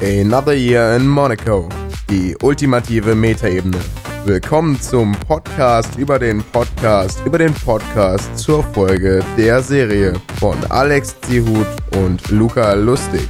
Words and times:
Another 0.00 0.54
Year 0.54 0.96
in 0.96 1.06
Monaco. 1.06 1.68
Die 2.08 2.34
ultimative 2.40 3.14
Metaebene. 3.14 3.78
Willkommen 4.24 4.80
zum 4.80 5.12
Podcast 5.12 5.98
über 5.98 6.18
den 6.18 6.42
Podcast 6.42 7.20
über 7.26 7.36
den 7.36 7.52
Podcast 7.52 8.38
zur 8.38 8.64
Folge 8.64 9.22
der 9.36 9.62
Serie 9.62 10.14
von 10.40 10.56
Alex 10.70 11.20
Zihut 11.20 11.66
und 11.96 12.30
Luca 12.30 12.72
Lustig. 12.72 13.28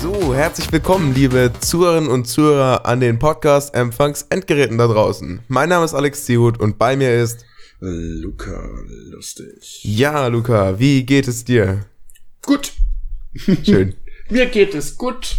So, 0.00 0.32
herzlich 0.32 0.70
willkommen, 0.70 1.12
liebe 1.14 1.50
Zuhörerinnen 1.58 2.10
und 2.10 2.26
Zuhörer 2.26 2.86
an 2.86 3.00
den 3.00 3.18
Podcast-Empfangs-Endgeräten 3.18 4.78
da 4.78 4.86
draußen. 4.86 5.40
Mein 5.48 5.68
Name 5.68 5.84
ist 5.84 5.94
Alex 5.94 6.24
Zihut 6.26 6.60
und 6.60 6.78
bei 6.78 6.96
mir 6.96 7.12
ist 7.20 7.44
Luca 7.80 8.68
Lustig. 9.10 9.80
Ja, 9.82 10.28
Luca, 10.28 10.78
wie 10.78 11.04
geht 11.04 11.26
es 11.26 11.44
dir? 11.44 11.86
Gut. 12.42 12.72
Schön. 13.34 13.94
Mir 14.30 14.46
geht 14.46 14.74
es 14.74 14.96
gut. 14.96 15.36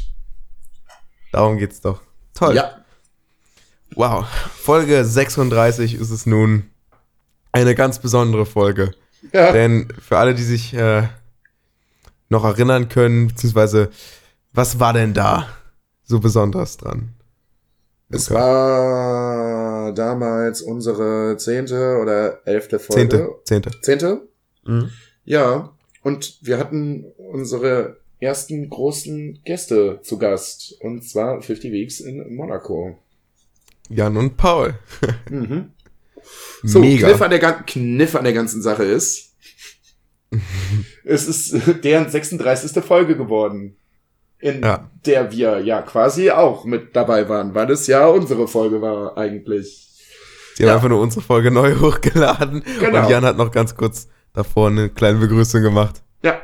Darum 1.31 1.57
geht's 1.57 1.81
doch. 1.81 2.01
Toll. 2.33 2.55
Ja. 2.55 2.83
Wow. 3.95 4.25
Folge 4.27 5.03
36 5.03 5.95
ist 5.95 6.09
es 6.09 6.25
nun 6.25 6.69
eine 7.51 7.75
ganz 7.75 7.99
besondere 7.99 8.45
Folge. 8.45 8.93
ja. 9.33 9.51
Denn 9.51 9.87
für 10.01 10.17
alle, 10.17 10.33
die 10.35 10.43
sich 10.43 10.73
äh, 10.73 11.07
noch 12.29 12.45
erinnern 12.45 12.89
können, 12.89 13.27
beziehungsweise, 13.27 13.89
was 14.53 14.79
war 14.79 14.93
denn 14.93 15.13
da 15.13 15.47
so 16.03 16.19
besonders 16.19 16.77
dran? 16.77 17.13
Es 18.11 18.31
war 18.31 19.93
damals 19.93 20.61
unsere 20.61 21.37
zehnte 21.37 21.97
oder 22.01 22.39
elfte 22.47 22.79
Folge. 22.79 23.01
Zehnte. 23.09 23.29
Zehnte. 23.43 23.81
Zehnte? 23.81 24.27
Mhm. 24.65 24.89
Ja. 25.25 25.73
Und 26.01 26.39
wir 26.41 26.57
hatten 26.57 27.05
unsere 27.29 27.97
ersten 28.19 28.69
großen 28.69 29.39
Gäste 29.45 29.99
zu 30.03 30.17
Gast. 30.17 30.75
Und 30.81 31.03
zwar 31.07 31.41
50 31.41 31.71
Weeks 31.71 31.99
in 32.01 32.35
Monaco. 32.35 32.97
Jan 33.89 34.17
und 34.17 34.37
Paul. 34.37 34.75
Mhm. 35.29 35.71
So, 36.63 36.79
Mega. 36.79 37.07
Kniff 37.07 37.21
an, 37.21 37.29
der, 37.31 37.39
Kniff 37.39 38.15
an 38.15 38.23
der 38.25 38.33
ganzen 38.33 38.61
Sache 38.61 38.83
ist, 38.83 39.33
es 41.05 41.27
ist 41.27 41.55
deren 41.83 42.09
36. 42.09 42.83
Folge 42.83 43.15
geworden. 43.15 43.77
In 44.41 44.61
Ja. 44.61 44.89
der 45.05 45.31
wir 45.31 45.59
ja 45.59 45.81
quasi 45.81 46.29
auch 46.31 46.63
mit 46.65 46.95
dabei 46.95 47.27
waren, 47.27 47.55
weil 47.55 47.69
es 47.71 47.87
ja 47.87 48.05
unsere 48.07 48.47
Folge 48.47 48.81
war 48.81 49.17
eigentlich. 49.17 49.87
Sie 50.55 50.63
haben 50.63 50.67
Ja. 50.69 50.75
einfach 50.75 50.89
nur 50.89 51.01
unsere 51.01 51.21
Folge 51.21 51.51
neu 51.51 51.75
hochgeladen. 51.79 52.63
Genau. 52.79 53.03
Und 53.03 53.09
Jan 53.09 53.25
hat 53.25 53.37
noch 53.37 53.51
ganz 53.51 53.75
kurz 53.75 54.07
davor 54.33 54.67
eine 54.69 54.89
kleine 54.89 55.19
Begrüßung 55.19 55.61
gemacht. 55.61 56.03
Ja. 56.23 56.41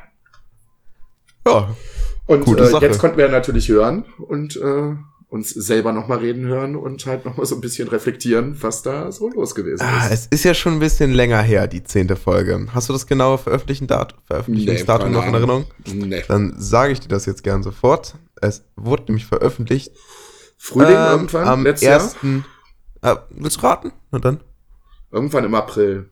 Ja. 1.46 1.76
Und 2.28 2.48
äh, 2.48 2.80
jetzt 2.82 3.00
konnten 3.00 3.18
wir 3.18 3.30
natürlich 3.30 3.70
hören 3.70 4.06
und 4.18 4.56
äh, 4.58 4.96
uns 5.30 5.50
selber 5.50 5.92
nochmal 5.92 6.20
reden 6.20 6.46
hören 6.46 6.76
und 6.76 7.06
halt 7.06 7.26
nochmal 7.26 7.46
so 7.46 7.56
ein 7.56 7.62
bisschen 7.62 7.88
reflektieren, 7.88 8.58
was 8.64 8.82
da 8.84 9.12
so 9.12 9.30
los 9.30 9.54
gewesen 9.54 9.84
Ah, 9.86 10.08
ist. 10.08 10.14
es 10.32 10.40
ist 10.40 10.44
ja 10.46 10.54
schon 10.54 10.74
ein 10.74 10.80
bisschen 10.80 11.12
länger 11.12 11.42
her, 11.42 11.68
die 11.68 11.84
zehnte 11.84 12.16
Folge. 12.16 12.68
Hast 12.74 12.90
du 12.90 12.94
das 12.94 13.06
genaue 13.06 13.38
Veröffentlichungsdatum 13.38 15.10
Nee, 15.10 15.16
noch 15.16 15.28
in 15.28 15.34
Erinnerung? 15.34 15.66
Nee. 15.86 16.24
Dann 16.28 16.56
sage 16.58 16.94
ich 16.94 17.00
dir 17.02 17.10
das 17.10 17.26
jetzt 17.26 17.44
gern 17.44 17.62
sofort. 17.64 18.16
Es 18.42 18.64
wurde 18.76 19.04
nämlich 19.08 19.26
veröffentlicht. 19.26 19.92
Frühling 20.58 20.96
ähm, 20.96 21.12
irgendwann, 21.12 21.48
am 21.48 21.64
letztes 21.64 21.88
Jahr? 21.88 22.00
ersten. 22.00 22.46
Äh, 23.02 23.16
willst 23.30 23.58
du 23.58 23.62
raten? 23.62 23.92
Na 24.12 24.20
dann. 24.20 24.40
Irgendwann 25.12 25.44
im 25.44 25.54
April. 25.54 26.10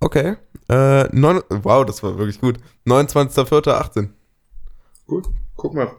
Okay. 0.00 0.36
Äh, 0.68 1.04
neun, 1.16 1.42
wow, 1.48 1.84
das 1.84 2.02
war 2.02 2.18
wirklich 2.18 2.40
gut. 2.40 2.58
29.04.18. 2.86 4.08
Gut, 5.06 5.26
guck 5.56 5.74
mal. 5.74 5.90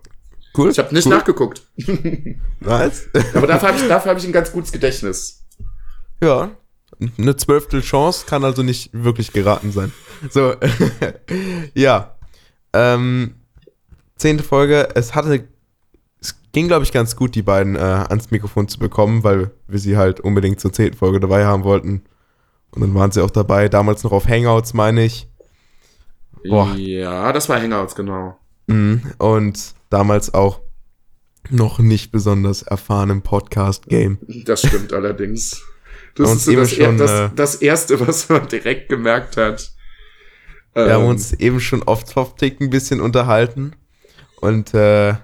Cool. 0.55 0.71
Ich 0.71 0.79
habe 0.79 0.93
nicht 0.93 1.05
cool. 1.05 1.13
nachgeguckt. 1.13 1.63
Nice. 2.61 3.07
Aber 3.33 3.47
dafür 3.47 3.69
habe 3.69 3.77
ich, 3.77 3.87
dafür 3.87 4.11
hab 4.11 4.17
ich 4.17 4.25
ein 4.25 4.33
ganz 4.33 4.51
gutes 4.51 4.71
Gedächtnis. 4.71 5.45
ja. 6.21 6.51
Eine 7.17 7.37
zwölftel 7.37 7.81
Chance 7.81 8.25
kann 8.27 8.43
also 8.43 8.61
nicht 8.61 8.89
wirklich 8.91 9.31
geraten 9.31 9.71
sein. 9.71 9.93
So. 10.29 10.55
ja. 11.73 12.17
Ähm, 12.73 13.35
zehnte 14.17 14.43
Folge. 14.43 14.89
Es 14.95 15.15
hatte. 15.15 15.47
Es 16.19 16.35
ging, 16.51 16.67
glaube 16.67 16.83
ich, 16.83 16.91
ganz 16.91 17.15
gut, 17.15 17.35
die 17.35 17.41
beiden 17.41 17.77
äh, 17.77 17.79
ans 17.79 18.31
Mikrofon 18.31 18.67
zu 18.67 18.79
bekommen, 18.79 19.23
weil 19.23 19.51
wir 19.67 19.79
sie 19.79 19.95
halt 19.95 20.19
unbedingt 20.19 20.59
zur 20.59 20.73
zehnten 20.73 20.97
Folge 20.97 21.21
dabei 21.21 21.45
haben 21.45 21.63
wollten. 21.63 22.03
Und 22.71 22.81
dann 22.81 22.93
waren 22.95 23.11
sie 23.11 23.23
auch 23.23 23.31
dabei, 23.31 23.69
damals 23.69 24.03
noch 24.03 24.11
auf 24.11 24.27
Hangouts, 24.27 24.73
meine 24.73 25.03
ich. 25.03 25.27
Boah. 26.47 26.73
Ja, 26.75 27.33
das 27.33 27.49
war 27.49 27.61
Hangouts, 27.61 27.95
genau. 27.95 28.37
Mhm. 28.67 29.01
Und 29.17 29.73
damals 29.89 30.33
auch 30.33 30.61
noch 31.49 31.79
nicht 31.79 32.11
besonders 32.11 32.61
erfahren 32.61 33.09
im 33.09 33.21
Podcast-Game. 33.21 34.19
Das 34.45 34.61
stimmt 34.61 34.93
allerdings. 34.93 35.61
Das 36.15 36.29
haben 36.29 36.37
ist 36.37 36.45
so 36.45 36.51
eben 36.51 36.61
das, 36.61 36.71
schon, 36.73 36.97
das, 36.97 37.11
äh, 37.11 37.29
das 37.35 37.55
Erste, 37.55 38.07
was 38.07 38.29
man 38.29 38.47
direkt 38.47 38.89
gemerkt 38.89 39.37
hat. 39.37 39.71
Wir 40.73 40.93
haben 40.93 41.03
Ähm, 41.03 41.09
uns 41.09 41.33
eben 41.33 41.59
schon 41.59 41.81
oft 41.83 42.11
Topic 42.11 42.57
ein 42.63 42.69
bisschen 42.69 43.01
unterhalten. 43.01 43.75
Und 44.41 44.73
äh, 44.73 45.15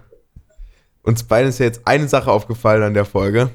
uns 1.06 1.24
beiden 1.24 1.50
ist 1.50 1.60
ja 1.60 1.66
jetzt 1.66 1.82
eine 1.86 2.08
Sache 2.08 2.32
aufgefallen 2.32 2.84
an 2.84 2.94
der 2.94 3.06
Folge. 3.06 3.52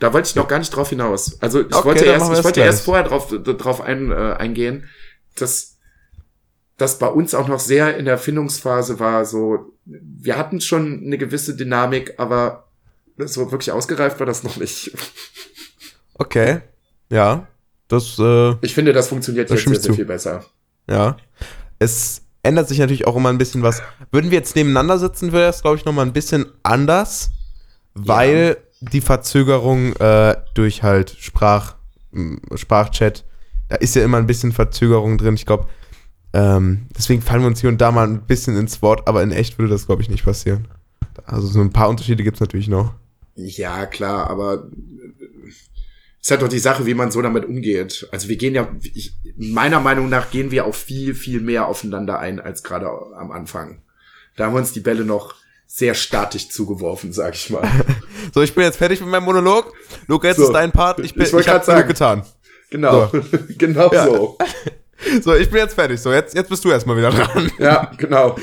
Da 0.00 0.12
wollte 0.12 0.28
ich 0.28 0.34
noch 0.36 0.48
gar 0.48 0.58
nicht 0.58 0.74
drauf 0.74 0.88
hinaus. 0.88 1.40
Also 1.40 1.60
ich 1.60 1.74
Okay, 1.74 1.84
wollte 1.84 2.04
erst, 2.06 2.24
ich 2.26 2.36
das 2.36 2.44
wollte 2.44 2.60
gleich. 2.60 2.66
erst 2.66 2.84
vorher 2.84 3.04
drauf, 3.04 3.28
drauf 3.42 3.80
ein, 3.80 4.10
äh, 4.10 4.14
eingehen, 4.38 4.88
dass 5.36 5.76
das 6.76 6.98
bei 6.98 7.06
uns 7.06 7.34
auch 7.34 7.46
noch 7.46 7.60
sehr 7.60 7.96
in 7.96 8.04
der 8.04 8.18
Findungsphase 8.18 8.98
war. 8.98 9.24
So, 9.24 9.72
wir 9.84 10.36
hatten 10.36 10.60
schon 10.60 11.02
eine 11.04 11.18
gewisse 11.18 11.54
Dynamik, 11.56 12.14
aber 12.18 12.68
so 13.18 13.52
wirklich 13.52 13.70
ausgereift 13.70 14.18
war 14.18 14.26
das 14.26 14.42
noch 14.42 14.56
nicht. 14.56 14.90
Okay. 16.16 16.60
Ja. 17.10 17.48
Das, 17.88 18.18
äh, 18.20 18.54
Ich 18.60 18.72
finde, 18.74 18.92
das 18.92 19.08
funktioniert 19.08 19.50
Da 19.50 19.54
jetzt 19.56 19.66
sehr, 19.68 19.80
sehr 19.80 19.94
viel 19.94 20.04
besser. 20.04 20.44
ja. 20.88 21.16
Es 21.80 22.22
ändert 22.44 22.68
sich 22.68 22.78
natürlich 22.78 23.06
auch 23.06 23.16
immer 23.16 23.30
ein 23.30 23.38
bisschen 23.38 23.62
was. 23.62 23.82
Würden 24.12 24.30
wir 24.30 24.38
jetzt 24.38 24.54
nebeneinander 24.54 24.98
sitzen, 24.98 25.32
wäre 25.32 25.48
es, 25.48 25.62
glaube 25.62 25.76
ich, 25.76 25.84
nochmal 25.84 26.06
ein 26.06 26.12
bisschen 26.12 26.46
anders, 26.62 27.32
weil 27.94 28.58
die 28.80 29.00
Verzögerung 29.00 29.94
äh, 29.96 30.36
durch 30.54 30.82
halt 30.82 31.16
Sprach, 31.18 31.74
Sprachchat, 32.54 33.24
da 33.68 33.76
ist 33.76 33.96
ja 33.96 34.04
immer 34.04 34.18
ein 34.18 34.26
bisschen 34.26 34.52
Verzögerung 34.52 35.18
drin. 35.18 35.34
Ich 35.34 35.46
glaube, 35.46 35.66
ähm, 36.32 36.86
deswegen 36.96 37.22
fallen 37.22 37.42
wir 37.42 37.46
uns 37.46 37.60
hier 37.60 37.70
und 37.70 37.80
da 37.80 37.92
mal 37.92 38.06
ein 38.06 38.22
bisschen 38.22 38.56
ins 38.56 38.82
Wort, 38.82 39.08
aber 39.08 39.22
in 39.22 39.32
echt 39.32 39.58
würde 39.58 39.72
das, 39.72 39.86
glaube 39.86 40.02
ich, 40.02 40.10
nicht 40.10 40.24
passieren. 40.24 40.68
Also 41.24 41.46
so 41.46 41.60
ein 41.60 41.70
paar 41.70 41.88
Unterschiede 41.88 42.24
gibt 42.24 42.36
es 42.36 42.40
natürlich 42.40 42.68
noch. 42.68 42.92
Ja, 43.36 43.86
klar, 43.86 44.28
aber 44.30 44.64
ist 46.24 46.30
halt 46.30 46.40
doch 46.40 46.48
die 46.48 46.58
Sache, 46.58 46.86
wie 46.86 46.94
man 46.94 47.10
so 47.10 47.20
damit 47.20 47.44
umgeht. 47.44 48.08
Also 48.10 48.30
wir 48.30 48.36
gehen 48.36 48.54
ja, 48.54 48.66
ich, 48.94 49.14
meiner 49.36 49.78
Meinung 49.78 50.08
nach 50.08 50.30
gehen 50.30 50.50
wir 50.50 50.64
auch 50.64 50.74
viel, 50.74 51.14
viel 51.14 51.42
mehr 51.42 51.68
aufeinander 51.68 52.18
ein 52.18 52.40
als 52.40 52.62
gerade 52.62 52.86
am 53.14 53.30
Anfang. 53.30 53.82
Da 54.34 54.46
haben 54.46 54.54
wir 54.54 54.58
uns 54.60 54.72
die 54.72 54.80
Bälle 54.80 55.04
noch 55.04 55.34
sehr 55.66 55.92
statisch 55.92 56.48
zugeworfen, 56.48 57.12
sag 57.12 57.34
ich 57.34 57.50
mal. 57.50 57.68
So, 58.32 58.40
ich 58.40 58.54
bin 58.54 58.64
jetzt 58.64 58.78
fertig 58.78 59.00
mit 59.02 59.10
meinem 59.10 59.24
Monolog. 59.24 59.70
Luca, 60.06 60.26
jetzt 60.28 60.38
So. 60.38 60.44
ist 60.44 60.52
dein 60.52 60.72
Part. 60.72 60.98
Ich, 61.00 61.12
bin, 61.12 61.24
Ich 61.24 61.32
ich 61.34 61.46
habe 61.46 61.64
genug 61.64 61.86
getan. 61.88 62.22
Genau, 62.70 63.12
genau 63.58 63.92
Ja. 63.92 64.06
so. 64.06 64.38
So, 65.22 65.34
ich 65.34 65.50
bin 65.50 65.58
jetzt 65.58 65.74
fertig. 65.74 66.00
So, 66.00 66.10
jetzt, 66.10 66.34
jetzt 66.34 66.48
bist 66.48 66.64
du 66.64 66.70
erstmal 66.70 66.96
wieder 66.96 67.10
dran. 67.10 67.52
Ja, 67.58 67.92
genau. 67.98 68.36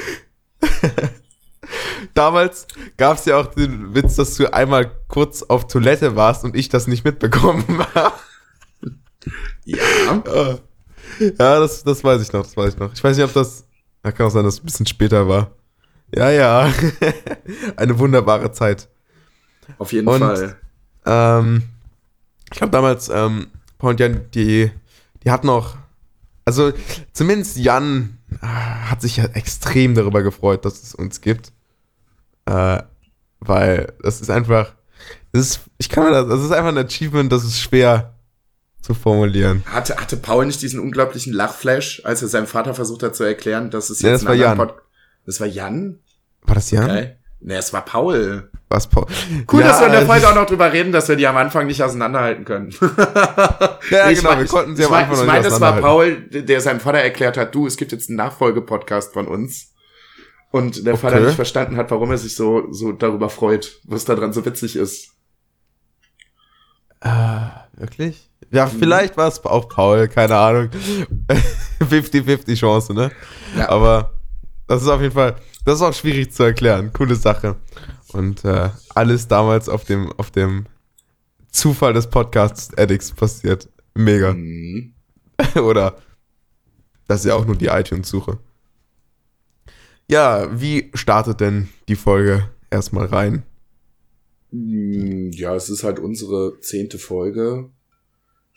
Damals 2.13 2.67
gab 2.97 3.17
es 3.17 3.25
ja 3.25 3.37
auch 3.39 3.47
den 3.47 3.93
Witz, 3.95 4.15
dass 4.15 4.35
du 4.35 4.51
einmal 4.53 4.91
kurz 5.07 5.43
auf 5.43 5.67
Toilette 5.67 6.15
warst 6.15 6.43
und 6.43 6.55
ich 6.55 6.69
das 6.69 6.87
nicht 6.87 7.05
mitbekommen 7.05 7.63
habe. 7.95 8.13
Ja, 9.65 10.59
ja, 11.19 11.59
das, 11.59 11.83
das 11.83 12.03
weiß 12.03 12.21
ich 12.21 12.33
noch, 12.33 12.43
das 12.43 12.57
weiß 12.57 12.73
ich 12.73 12.79
noch. 12.79 12.93
Ich 12.93 13.03
weiß 13.03 13.15
nicht, 13.17 13.25
ob 13.25 13.33
das. 13.33 13.65
Ja, 14.03 14.11
kann 14.11 14.25
auch 14.27 14.31
sein, 14.31 14.43
dass 14.43 14.55
es 14.55 14.61
ein 14.61 14.65
bisschen 14.65 14.87
später 14.87 15.27
war. 15.27 15.51
Ja, 16.15 16.31
ja. 16.31 16.73
Eine 17.77 17.99
wunderbare 17.99 18.51
Zeit. 18.51 18.89
auf 19.77 19.91
jeden 19.93 20.07
Und- 20.07 20.19
Fall. 20.19 20.55
Ähm, 21.05 21.63
ich 22.51 22.57
glaube 22.57 22.71
damals, 22.71 23.09
ähm, 23.09 23.47
Paul 23.77 23.91
und 23.91 23.99
Jan, 23.99 24.21
die, 24.33 24.71
die 25.23 25.31
hatten 25.31 25.49
auch, 25.49 25.75
also 26.45 26.73
zumindest 27.13 27.57
Jan 27.57 28.17
äh, 28.41 28.45
hat 28.45 29.01
sich 29.01 29.17
ja 29.17 29.25
extrem 29.25 29.95
darüber 29.95 30.21
gefreut, 30.23 30.65
dass 30.65 30.81
es 30.83 30.93
uns 30.95 31.21
gibt. 31.21 31.51
Äh, 32.45 32.79
weil 33.39 33.93
das 34.01 34.21
ist 34.21 34.29
einfach, 34.29 34.73
das 35.31 35.41
ist, 35.41 35.59
ich 35.77 35.89
kann 35.89 36.03
mir 36.05 36.11
das, 36.11 36.27
das 36.27 36.41
ist 36.41 36.51
einfach 36.51 36.69
ein 36.69 36.77
Achievement, 36.77 37.31
das 37.31 37.43
ist 37.43 37.59
schwer 37.59 38.13
zu 38.81 38.93
formulieren. 38.93 39.63
Hatte, 39.65 39.95
hatte 39.97 40.17
Paul 40.17 40.45
nicht 40.45 40.61
diesen 40.61 40.79
unglaublichen 40.79 41.33
Lachflash, 41.33 42.01
als 42.03 42.21
er 42.21 42.27
seinem 42.27 42.47
Vater 42.47 42.73
versucht 42.73 43.03
hat 43.03 43.15
zu 43.15 43.23
erklären, 43.23 43.69
dass 43.69 43.89
es 43.89 44.01
Ja, 44.01 44.09
jetzt 44.11 44.21
das 44.21 44.27
war 44.29 44.35
Jan. 44.35 44.57
Pod- 44.57 44.75
Das 45.25 45.39
war 45.39 45.47
Jan? 45.47 45.99
War 46.43 46.55
das 46.55 46.71
Jan? 46.71 46.89
Okay. 46.89 47.15
Nee, 47.43 47.55
es 47.55 47.73
war 47.73 47.83
Paul. 47.83 48.51
Was, 48.69 48.87
Paul? 48.87 49.05
Cool, 49.51 49.61
Ja, 49.61 49.67
dass 49.69 49.79
wir 49.79 49.87
in 49.87 49.93
der 49.93 50.05
Folge 50.05 50.27
auch 50.29 50.35
noch 50.35 50.45
drüber 50.45 50.71
reden, 50.71 50.91
dass 50.91 51.07
wir 51.09 51.15
die 51.15 51.25
am 51.25 51.37
Anfang 51.37 51.65
nicht 51.65 51.81
auseinanderhalten 51.81 52.45
können. 52.45 52.69
Ja, 53.89 54.09
Ich 54.09 54.19
genau, 54.19 54.29
mein- 54.31 54.39
wir 54.39 54.45
konnten 54.47 54.75
sie 54.75 54.83
ich 54.83 54.87
am 54.87 54.91
mein- 54.91 55.03
Anfang 55.05 55.15
Ich 55.15 55.21
nicht 55.21 55.27
meine, 55.27 55.43
das 55.43 55.59
war. 55.59 55.77
Paul, 55.81 56.17
der 56.29 56.61
seinem 56.61 56.79
Vater 56.79 56.99
erklärt 56.99 57.37
hat, 57.37 57.53
du, 57.55 57.65
es 57.67 57.77
gibt 57.77 57.91
jetzt 57.91 58.09
einen 58.09 58.17
Nachfolgepodcast 58.17 59.13
von 59.13 59.27
uns. 59.27 59.73
Und 60.51 60.85
der 60.85 60.97
Vater 60.97 61.21
nicht 61.21 61.35
verstanden 61.35 61.77
hat, 61.77 61.91
warum 61.91 62.11
er 62.11 62.17
sich 62.17 62.35
so, 62.35 62.71
so 62.71 62.91
darüber 62.91 63.29
freut, 63.29 63.79
was 63.85 64.03
da 64.03 64.15
dran 64.15 64.33
so 64.33 64.45
witzig 64.45 64.75
ist. 64.75 65.13
Äh, 66.99 67.47
wirklich? 67.77 68.29
Ja, 68.51 68.65
mhm. 68.65 68.79
vielleicht 68.79 69.15
war 69.15 69.27
es 69.27 69.43
auch 69.45 69.69
Paul, 69.69 70.09
keine 70.09 70.35
Ahnung. 70.35 70.69
50-50 71.79 72.55
Chance, 72.55 72.93
ne? 72.93 73.11
Ja. 73.57 73.69
Aber 73.69 74.13
das 74.67 74.81
ist 74.81 74.89
auf 74.89 75.01
jeden 75.01 75.13
Fall, 75.13 75.35
das 75.63 75.75
ist 75.75 75.81
auch 75.81 75.93
schwierig 75.93 76.33
zu 76.33 76.43
erklären. 76.43 76.91
Coole 76.91 77.15
Sache. 77.15 77.55
Und 78.11 78.43
äh, 78.43 78.69
alles 78.93 79.27
damals 79.27 79.69
auf 79.69 79.85
dem, 79.85 80.11
auf 80.13 80.31
dem 80.31 80.65
Zufall 81.49 81.93
des 81.93 82.07
Podcasts 82.07 82.77
Addicts 82.77 83.11
passiert. 83.11 83.69
Mega. 83.93 84.33
Mhm. 84.33 84.93
Oder 85.55 85.95
das 87.07 87.21
ist 87.21 87.25
ja 87.27 87.35
auch 87.35 87.45
nur 87.45 87.55
die 87.55 87.67
iTunes-Suche. 87.67 88.37
Ja, 90.11 90.49
wie 90.51 90.91
startet 90.93 91.39
denn 91.39 91.69
die 91.87 91.95
Folge 91.95 92.49
erstmal 92.69 93.05
rein? 93.05 93.43
Hm, 94.51 95.31
ja, 95.31 95.55
es 95.55 95.69
ist 95.69 95.85
halt 95.85 95.99
unsere 95.99 96.59
zehnte 96.59 96.99
Folge. 96.99 97.69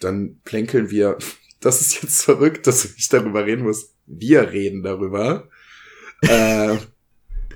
Dann 0.01 0.41
plänkeln 0.45 0.91
wir. 0.91 1.17
Das 1.61 1.81
ist 1.81 2.03
jetzt 2.03 2.21
verrückt, 2.25 2.67
dass 2.67 2.85
ich 2.85 3.09
darüber 3.09 3.47
reden 3.47 3.63
muss. 3.63 3.95
Wir 4.05 4.53
reden 4.53 4.83
darüber. 4.83 5.49
äh, 6.21 6.77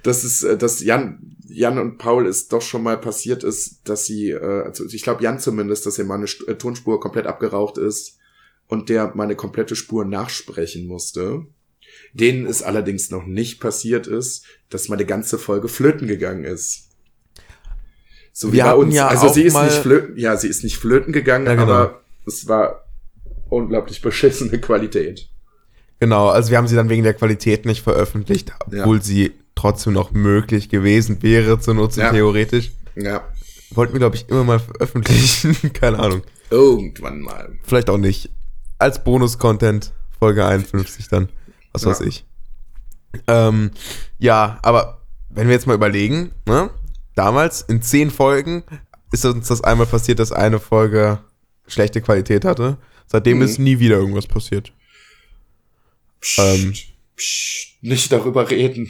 das 0.03 0.25
ist, 0.25 0.45
äh, 0.45 0.57
dass 0.57 0.83
Jan, 0.83 1.37
Jan 1.47 1.79
und 1.79 1.99
Paul 1.99 2.27
es 2.27 2.49
doch 2.49 2.63
schon 2.63 2.83
mal 2.83 2.99
passiert 2.99 3.45
ist, 3.45 3.87
dass 3.87 4.07
sie, 4.07 4.31
äh, 4.31 4.63
also 4.63 4.87
ich 4.87 5.03
glaube 5.03 5.23
Jan 5.23 5.39
zumindest, 5.41 5.85
dass 5.85 5.99
er 5.99 6.07
mal 6.07 6.15
eine 6.15 6.25
äh, 6.47 6.55
Tonspur 6.55 7.01
komplett 7.01 7.27
abgeraucht 7.27 7.77
ist 7.77 8.17
und 8.67 8.89
der 8.89 9.13
meine 9.15 9.37
komplette 9.37 9.77
Spur 9.77 10.07
nachsprechen 10.07 10.87
musste. 10.87 11.45
Denen 12.19 12.47
es 12.47 12.63
allerdings 12.63 13.11
noch 13.11 13.27
nicht 13.27 13.61
passiert 13.61 14.07
ist, 14.07 14.45
dass 14.71 14.89
meine 14.89 15.05
ganze 15.05 15.39
Folge 15.39 15.69
flöten 15.69 16.09
gegangen 16.09 16.45
ist. 16.45 16.89
So 18.33 18.53
wie 18.53 18.59
Wir 18.59 18.65
bei 18.65 18.75
uns. 18.75 18.95
Ja 18.95 19.09
also 19.09 19.29
sie 19.29 19.43
ist 19.43 19.61
nicht 19.61 19.73
flöten, 19.73 20.17
ja, 20.17 20.37
sie 20.37 20.49
ist 20.49 20.63
nicht 20.65 20.77
flöten 20.77 21.13
gegangen, 21.13 21.47
ja, 21.47 21.55
genau. 21.55 21.73
aber 21.73 22.03
es 22.27 22.47
war 22.49 22.85
unglaublich 23.49 24.01
beschissene 24.01 24.59
Qualität. 24.61 25.29
Genau, 26.01 26.29
also 26.29 26.51
wir 26.51 26.59
haben 26.59 26.69
sie 26.69 26.77
dann 26.77 26.89
wegen 26.89 27.03
der 27.03 27.15
Qualität 27.15 27.67
nicht 27.67 27.83
veröffentlicht, 27.83 28.53
obwohl 28.61 28.99
ja. 28.99 29.03
sie 29.03 29.33
trotzdem 29.55 29.93
noch 29.93 30.13
möglich 30.13 30.69
gewesen 30.69 31.23
wäre 31.23 31.59
zu 31.59 31.75
nutzen, 31.75 32.01
ja. 32.01 32.11
theoretisch. 32.11 32.71
Ja. 32.95 33.25
Wollten 33.71 33.95
wir, 33.95 33.99
glaube 33.99 34.17
ich, 34.17 34.29
immer 34.29 34.45
mal 34.45 34.61
veröffentlichen. 34.61 35.57
Keine 35.73 35.99
Ahnung. 35.99 36.23
Irgendwann 36.51 37.21
mal. 37.21 37.59
Vielleicht 37.65 37.91
auch 37.91 37.99
nicht. 37.99 38.31
Als 38.79 39.03
Bonus-Content, 39.03 39.93
Folge 40.19 40.47
51 40.47 41.09
dann. 41.09 41.29
Was 41.87 42.01
ja. 42.01 42.07
weiß 42.07 42.09
ich. 42.09 42.27
Ähm, 43.27 43.71
ja, 44.19 44.59
aber 44.63 45.03
wenn 45.29 45.47
wir 45.49 45.55
jetzt 45.55 45.67
mal 45.67 45.75
überlegen, 45.75 46.33
ne? 46.47 46.71
Damals 47.15 47.63
in 47.63 47.83
zehn 47.83 48.11
Folgen 48.11 48.63
ist 49.11 49.25
uns 49.25 49.49
das 49.49 49.65
einmal 49.65 49.87
passiert, 49.87 50.21
dass 50.21 50.31
eine 50.31 50.61
Folge 50.61 51.19
schlechte 51.67 52.01
Qualität 52.01 52.45
hatte. 52.45 52.79
Seitdem 53.07 53.39
mhm. 53.39 53.45
ist 53.45 53.59
nie 53.59 53.79
wieder 53.79 53.97
irgendwas 53.97 54.27
passiert. 54.27 54.73
Psst, 56.21 56.39
ähm, 56.39 56.75
psst, 57.17 57.83
nicht 57.83 58.13
darüber 58.13 58.49
reden. 58.51 58.89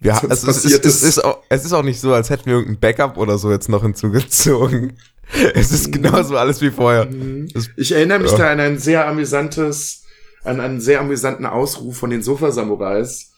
Ja, 0.00 0.20
es, 0.28 0.42
es, 0.46 0.64
ist, 0.64 0.84
es, 0.84 1.02
ist 1.02 1.24
auch, 1.24 1.38
es 1.48 1.64
ist 1.64 1.72
auch 1.72 1.82
nicht 1.82 2.00
so, 2.00 2.12
als 2.12 2.30
hätten 2.30 2.46
wir 2.46 2.54
irgendein 2.54 2.80
Backup 2.80 3.16
oder 3.16 3.38
so 3.38 3.50
jetzt 3.50 3.68
noch 3.68 3.82
hinzugezogen. 3.82 4.96
Es 5.54 5.72
ist 5.72 5.90
genauso 5.90 6.36
alles 6.36 6.60
wie 6.60 6.70
vorher. 6.70 7.06
Mhm. 7.06 7.48
Ich 7.78 7.92
erinnere 7.92 8.18
mich 8.18 8.32
ja. 8.32 8.36
da 8.36 8.52
an 8.52 8.60
ein 8.60 8.78
sehr 8.78 9.08
amüsantes, 9.08 10.03
an 10.44 10.60
einen 10.60 10.80
sehr 10.80 11.00
amüsanten 11.00 11.46
Ausruf 11.46 11.96
von 11.96 12.10
den 12.10 12.22
Sofa-Samurais, 12.22 13.32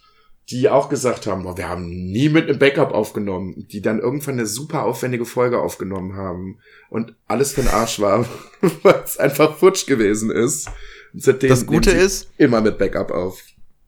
die 0.51 0.69
auch 0.69 0.89
gesagt 0.89 1.27
haben, 1.27 1.43
boah, 1.43 1.57
wir 1.57 1.69
haben 1.69 1.89
nie 1.89 2.29
mit 2.29 2.49
einem 2.49 2.59
Backup 2.59 2.93
aufgenommen, 2.93 3.67
die 3.71 3.81
dann 3.81 3.99
irgendwann 3.99 4.35
eine 4.35 4.47
super 4.47 4.85
aufwendige 4.85 5.25
Folge 5.25 5.59
aufgenommen 5.59 6.15
haben 6.15 6.59
und 6.89 7.15
alles 7.27 7.53
für 7.53 7.63
den 7.63 7.71
Arsch 7.71 7.99
war, 8.01 8.27
weil 8.83 9.03
es 9.05 9.17
einfach 9.17 9.57
futsch 9.57 9.87
gewesen 9.87 10.31
ist. 10.31 10.69
seitdem 11.15 11.51
das 11.51 11.67
Gute 11.67 11.91
ist 11.91 12.31
immer 12.39 12.61
mit 12.61 12.79
Backup 12.79 13.11
auf. 13.11 13.43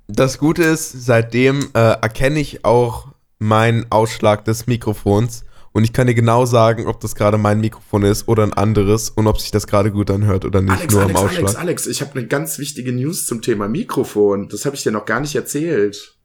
Das 0.09 0.39
Gute 0.39 0.65
ist, 0.65 0.91
seitdem 0.91 1.69
äh, 1.75 1.79
erkenne 1.79 2.41
ich 2.41 2.65
auch 2.65 3.09
meinen 3.39 3.87
Ausschlag 3.91 4.45
des 4.45 4.67
Mikrofons 4.67 5.45
und 5.79 5.85
ich 5.85 5.93
kann 5.93 6.09
dir 6.09 6.15
genau 6.15 6.45
sagen, 6.45 6.89
ob 6.89 6.99
das 6.99 7.15
gerade 7.15 7.39
mein 7.39 7.61
Mikrofon 7.61 8.03
ist 8.03 8.27
oder 8.27 8.43
ein 8.43 8.53
anderes 8.53 9.11
und 9.11 9.29
ob 9.29 9.41
sich 9.41 9.53
das 9.53 9.69
gerade 9.69 9.93
gut 9.93 10.11
anhört 10.11 10.45
oder 10.45 10.61
nicht, 10.61 10.73
Alex, 10.73 10.93
nur 10.93 11.05
Alex, 11.05 11.17
am 11.17 11.25
Ausschlag. 11.25 11.45
Alex, 11.45 11.57
Alex, 11.57 11.87
ich 11.87 12.01
habe 12.01 12.19
eine 12.19 12.27
ganz 12.27 12.59
wichtige 12.59 12.93
News 12.93 13.27
zum 13.27 13.43
Thema 13.43 13.69
Mikrofon. 13.69 14.49
Das 14.49 14.67
habe 14.67 14.75
ich 14.75 14.83
dir 14.83 14.91
noch 14.91 15.05
gar 15.05 15.21
nicht 15.21 15.37
erzählt. 15.37 16.17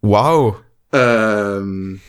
Wow. 0.00 0.56
Ähm, 0.92 2.00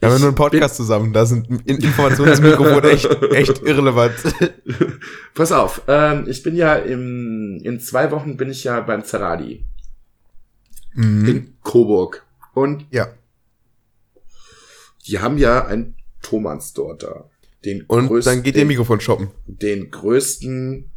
wir 0.00 0.10
haben 0.10 0.18
nur 0.18 0.28
einen 0.28 0.34
Podcast 0.34 0.76
zusammen. 0.76 1.14
Da 1.14 1.24
sind 1.24 1.48
Informationsmikrofone 1.66 2.90
echt, 2.90 3.06
echt 3.06 3.62
irrelevant. 3.62 4.12
Pass 5.34 5.50
auf, 5.50 5.80
ähm, 5.88 6.26
ich 6.28 6.42
bin 6.42 6.56
ja 6.56 6.74
im, 6.74 7.58
in 7.64 7.80
zwei 7.80 8.10
Wochen 8.10 8.36
bin 8.36 8.50
ich 8.50 8.64
ja 8.64 8.80
beim 8.80 9.02
Zeradi. 9.02 9.64
Mhm. 10.92 11.26
In 11.26 11.56
Coburg. 11.62 12.26
Und 12.52 12.84
ja. 12.90 13.08
Die 15.06 15.20
haben 15.20 15.38
ja 15.38 15.64
ein 15.64 15.94
Thomas 16.24 16.72
dort 16.72 17.04
da. 17.04 17.30
Den 17.64 17.84
Und 17.86 18.08
größten, 18.08 18.34
dann 18.34 18.42
geht 18.42 18.56
ihr 18.56 18.64
Mikrofon 18.64 19.00
shoppen. 19.00 19.30
Den 19.46 19.90
größten, 19.90 20.90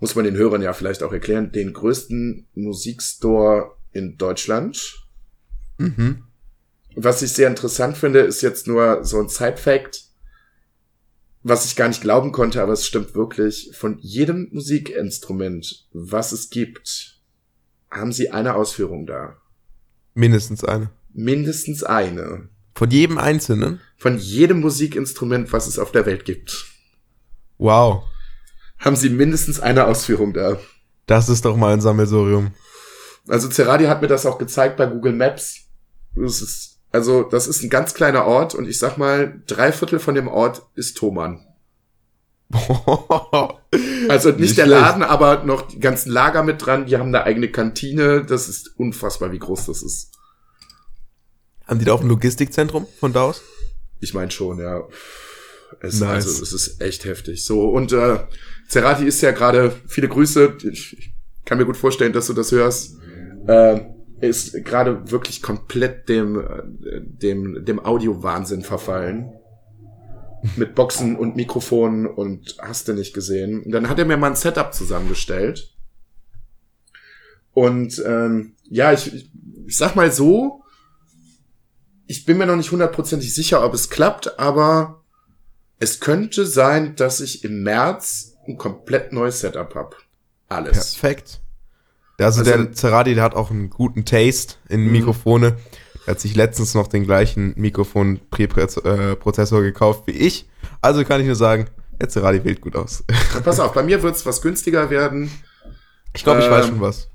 muss 0.00 0.14
man 0.14 0.24
den 0.24 0.36
Hörern 0.36 0.62
ja 0.62 0.72
vielleicht 0.72 1.02
auch 1.02 1.12
erklären, 1.12 1.52
den 1.52 1.72
größten 1.72 2.48
Musikstore 2.54 3.76
in 3.92 4.16
Deutschland. 4.18 5.06
Mhm. 5.78 6.24
Was 6.94 7.22
ich 7.22 7.32
sehr 7.32 7.48
interessant 7.48 7.96
finde, 7.96 8.20
ist 8.20 8.42
jetzt 8.42 8.66
nur 8.66 9.04
so 9.04 9.20
ein 9.20 9.28
Side-Fact, 9.28 10.04
was 11.42 11.64
ich 11.64 11.74
gar 11.74 11.88
nicht 11.88 12.02
glauben 12.02 12.32
konnte, 12.32 12.62
aber 12.62 12.74
es 12.74 12.86
stimmt 12.86 13.14
wirklich. 13.14 13.70
Von 13.74 13.98
jedem 14.00 14.48
Musikinstrument, 14.52 15.88
was 15.92 16.32
es 16.32 16.50
gibt, 16.50 17.20
haben 17.90 18.12
sie 18.12 18.30
eine 18.30 18.54
Ausführung 18.54 19.06
da. 19.06 19.36
Mindestens 20.14 20.64
eine. 20.64 20.90
Mindestens 21.12 21.82
eine. 21.82 22.48
Von 22.82 22.90
jedem 22.90 23.16
einzelnen? 23.16 23.80
Von 23.96 24.18
jedem 24.18 24.58
Musikinstrument, 24.58 25.52
was 25.52 25.68
es 25.68 25.78
auf 25.78 25.92
der 25.92 26.04
Welt 26.04 26.24
gibt. 26.24 26.66
Wow. 27.58 28.02
Haben 28.80 28.96
sie 28.96 29.08
mindestens 29.08 29.60
eine 29.60 29.86
Ausführung 29.86 30.32
da. 30.32 30.58
Das 31.06 31.28
ist 31.28 31.44
doch 31.44 31.56
mal 31.56 31.74
ein 31.74 31.80
Sammelsorium. 31.80 32.50
Also 33.28 33.48
Ceradi 33.48 33.84
hat 33.84 34.02
mir 34.02 34.08
das 34.08 34.26
auch 34.26 34.36
gezeigt 34.36 34.78
bei 34.78 34.86
Google 34.86 35.12
Maps. 35.12 35.60
Das 36.16 36.42
ist, 36.42 36.80
also, 36.90 37.22
das 37.22 37.46
ist 37.46 37.62
ein 37.62 37.70
ganz 37.70 37.94
kleiner 37.94 38.24
Ort 38.24 38.56
und 38.56 38.66
ich 38.68 38.80
sag 38.80 38.98
mal, 38.98 39.40
drei 39.46 39.70
Viertel 39.70 40.00
von 40.00 40.16
dem 40.16 40.26
Ort 40.26 40.62
ist 40.74 40.96
Thomann. 40.96 41.46
also 44.08 44.30
nicht, 44.30 44.40
nicht 44.40 44.58
der 44.58 44.66
Laden, 44.66 45.04
aber 45.04 45.44
noch 45.44 45.68
die 45.68 45.78
ganzen 45.78 46.10
Lager 46.10 46.42
mit 46.42 46.66
dran. 46.66 46.86
Die 46.86 46.96
haben 46.96 47.14
eine 47.14 47.22
eigene 47.22 47.46
Kantine. 47.46 48.24
Das 48.24 48.48
ist 48.48 48.76
unfassbar, 48.76 49.30
wie 49.30 49.38
groß 49.38 49.66
das 49.66 49.84
ist. 49.84 50.11
Haben 51.72 51.78
die 51.78 51.86
da 51.86 51.94
auch 51.94 52.02
ein 52.02 52.08
Logistikzentrum 52.08 52.86
von 53.00 53.14
da 53.14 53.22
aus? 53.22 53.40
Ich 54.00 54.12
meine 54.12 54.30
schon, 54.30 54.58
ja. 54.58 54.86
Es, 55.80 56.00
nice. 56.00 56.26
Also, 56.26 56.42
es 56.42 56.52
ist 56.52 56.82
echt 56.82 57.06
heftig. 57.06 57.46
So, 57.46 57.70
und 57.70 57.92
äh, 57.92 58.18
Cerati 58.68 59.06
ist 59.06 59.22
ja 59.22 59.30
gerade, 59.30 59.74
viele 59.86 60.06
Grüße, 60.06 60.58
ich, 60.70 61.14
kann 61.46 61.56
mir 61.56 61.64
gut 61.64 61.78
vorstellen, 61.78 62.12
dass 62.12 62.26
du 62.26 62.34
das 62.34 62.52
hörst. 62.52 62.98
Äh, 63.46 63.80
ist 64.20 64.52
gerade 64.66 65.10
wirklich 65.10 65.40
komplett 65.40 66.10
dem, 66.10 66.38
äh, 66.38 67.00
dem, 67.00 67.64
dem 67.64 67.82
Audio-Wahnsinn 67.82 68.64
verfallen 68.64 69.32
mit 70.56 70.74
Boxen 70.74 71.16
und 71.16 71.36
Mikrofonen 71.36 72.06
und 72.06 72.54
hast 72.60 72.86
du 72.86 72.92
nicht 72.92 73.14
gesehen. 73.14 73.62
Und 73.62 73.72
dann 73.72 73.88
hat 73.88 73.98
er 73.98 74.04
mir 74.04 74.18
mal 74.18 74.26
ein 74.26 74.36
Setup 74.36 74.74
zusammengestellt. 74.74 75.74
Und 77.54 78.02
ähm, 78.06 78.56
ja, 78.64 78.92
ich, 78.92 79.14
ich, 79.14 79.30
ich 79.68 79.76
sag 79.78 79.96
mal 79.96 80.12
so, 80.12 80.61
ich 82.12 82.26
bin 82.26 82.36
mir 82.36 82.44
noch 82.44 82.56
nicht 82.56 82.70
hundertprozentig 82.70 83.34
sicher, 83.34 83.64
ob 83.64 83.72
es 83.72 83.88
klappt, 83.88 84.38
aber 84.38 85.00
es 85.78 85.98
könnte 85.98 86.44
sein, 86.44 86.94
dass 86.94 87.20
ich 87.20 87.42
im 87.42 87.62
März 87.62 88.34
ein 88.46 88.58
komplett 88.58 89.14
neues 89.14 89.40
Setup 89.40 89.74
habe. 89.74 89.96
Alles. 90.50 90.92
Perfekt. 90.92 91.40
Also, 92.18 92.40
also 92.40 92.52
der 92.52 92.72
Zerati, 92.72 93.14
der 93.14 93.24
hat 93.24 93.34
auch 93.34 93.50
einen 93.50 93.70
guten 93.70 94.04
Taste 94.04 94.56
in 94.68 94.84
mhm. 94.84 94.92
Mikrofone. 94.92 95.56
Er 96.04 96.10
hat 96.10 96.20
sich 96.20 96.34
letztens 96.34 96.74
noch 96.74 96.86
den 96.86 97.04
gleichen 97.04 97.54
Mikrofon-Prozessor 97.56 99.60
äh, 99.60 99.62
gekauft 99.62 100.06
wie 100.06 100.12
ich. 100.12 100.50
Also 100.82 101.04
kann 101.04 101.22
ich 101.22 101.26
nur 101.26 101.34
sagen, 101.34 101.70
der 101.98 102.10
Cerati 102.10 102.44
wählt 102.44 102.60
gut 102.60 102.76
aus. 102.76 103.04
Pass 103.42 103.58
auf, 103.58 103.72
bei 103.72 103.82
mir 103.82 104.02
wird 104.02 104.16
es 104.16 104.26
was 104.26 104.42
günstiger 104.42 104.90
werden. 104.90 105.30
Ich 106.12 106.24
glaube, 106.24 106.40
ich 106.40 106.46
ähm, 106.46 106.52
weiß 106.52 106.66
schon 106.66 106.82
was. 106.82 107.08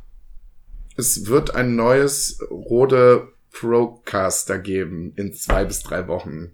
Es 0.96 1.28
wird 1.28 1.54
ein 1.54 1.76
neues 1.76 2.40
Rode 2.50 3.28
Procaster 3.60 4.60
geben 4.60 5.14
in 5.16 5.34
zwei 5.34 5.66
bis 5.66 5.82
drei 5.82 6.08
Wochen. 6.08 6.52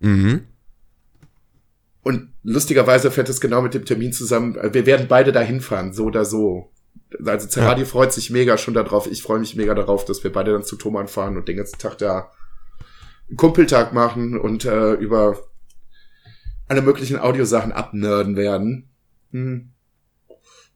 Mhm. 0.00 0.46
Und 2.02 2.34
lustigerweise 2.42 3.10
fällt 3.10 3.30
es 3.30 3.40
genau 3.40 3.62
mit 3.62 3.72
dem 3.72 3.86
Termin 3.86 4.12
zusammen. 4.12 4.56
Wir 4.72 4.84
werden 4.84 5.08
beide 5.08 5.32
dahin 5.32 5.60
fahren, 5.62 5.94
so 5.94 6.04
oder 6.04 6.26
so. 6.26 6.70
Also 7.24 7.48
Zeradi 7.48 7.82
ja. 7.82 7.86
freut 7.86 8.12
sich 8.12 8.30
mega 8.30 8.58
schon 8.58 8.74
darauf. 8.74 9.06
Ich 9.10 9.22
freue 9.22 9.38
mich 9.38 9.56
mega 9.56 9.74
darauf, 9.74 10.04
dass 10.04 10.22
wir 10.22 10.32
beide 10.32 10.52
dann 10.52 10.64
zu 10.64 10.76
Thomann 10.76 11.08
fahren 11.08 11.36
und 11.36 11.48
den 11.48 11.56
ganzen 11.56 11.78
Tag 11.78 11.96
da 11.98 12.30
Kumpeltag 13.36 13.94
machen 13.94 14.38
und 14.38 14.66
äh, 14.66 14.92
über 14.92 15.38
alle 16.68 16.82
möglichen 16.82 17.18
Audiosachen 17.18 17.72
abnörden 17.72 18.36
werden. 18.36 18.90
Hm. 19.30 19.70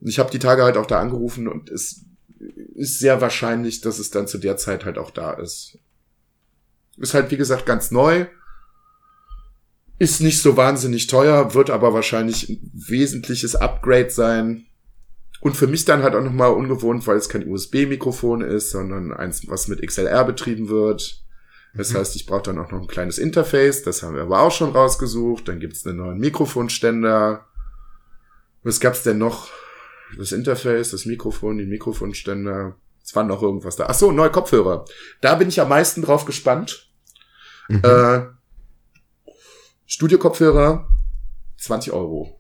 Ich 0.01 0.19
habe 0.19 0.31
die 0.31 0.39
Tage 0.39 0.63
halt 0.63 0.79
auch 0.79 0.87
da 0.87 1.01
angerufen 1.01 1.47
und 1.49 1.69
es 1.69 2.07
ist 2.79 2.99
sehr 2.99 3.21
wahrscheinlich, 3.21 3.81
dass 3.81 3.99
es 3.99 4.11
dann 4.11 4.29
zu 4.29 4.39
der 4.39 4.57
Zeit 4.57 4.85
halt 4.85 4.99
auch 4.99 5.11
da 5.11 5.33
ist. 5.33 5.79
Ist 6.97 7.15
halt, 7.15 7.31
wie 7.31 7.37
gesagt, 7.37 7.67
ganz 7.67 7.91
neu. 7.91 8.27
Ist 9.99 10.21
nicht 10.21 10.41
so 10.41 10.57
wahnsinnig 10.57 11.09
teuer, 11.09 11.55
wird 11.55 11.71
aber 11.71 11.93
wahrscheinlich 11.93 12.49
ein 12.49 12.71
wesentliches 12.73 13.57
Upgrade 13.57 14.11
sein. 14.11 14.67
Und 15.41 15.57
für 15.57 15.67
mich 15.67 15.85
dann 15.85 16.03
halt 16.03 16.15
auch 16.15 16.23
nochmal 16.23 16.53
ungewohnt, 16.53 17.07
weil 17.07 17.17
es 17.17 17.29
kein 17.29 17.49
USB-Mikrofon 17.49 18.43
ist, 18.43 18.71
sondern 18.71 19.13
eins, 19.13 19.47
was 19.49 19.69
mit 19.69 19.87
XLR 19.87 20.25
betrieben 20.25 20.69
wird. 20.69 21.23
Das 21.75 21.93
mhm. 21.93 21.99
heißt, 21.99 22.17
ich 22.17 22.27
brauche 22.27 22.43
dann 22.43 22.59
auch 22.59 22.71
noch 22.71 22.81
ein 22.81 22.89
kleines 22.89 23.19
Interface, 23.19 23.83
das 23.83 24.03
haben 24.03 24.15
wir 24.15 24.23
aber 24.23 24.41
auch 24.41 24.53
schon 24.53 24.73
rausgesucht. 24.73 25.47
Dann 25.47 25.61
gibt's 25.61 25.87
einen 25.87 25.99
neuen 25.99 26.19
Mikrofonständer. 26.19 27.47
Was 28.63 28.81
gab's 28.81 29.03
denn 29.03 29.19
noch? 29.19 29.49
Das 30.17 30.33
Interface, 30.33 30.91
das 30.91 31.07
Mikrofon, 31.07 31.59
den 31.59 31.69
Mikrofonständer. 31.69 32.77
Es 33.05 33.15
war 33.15 33.25
noch 33.25 33.43
irgendwas 33.43 33.77
da. 33.77 33.87
Ach 33.89 33.95
so, 33.95 34.13
neue 34.13 34.31
Kopfhörer. 34.31 34.85
Da 35.21 35.35
bin 35.35 35.49
ich 35.49 35.61
am 35.61 35.69
meisten 35.69 36.03
drauf 36.03 36.25
gespannt. 36.25 36.91
Mhm. 37.69 37.83
Äh, 37.85 38.27
Studio-Kopfhörer, 39.87 40.89
20 41.59 41.93
Euro. 41.93 42.39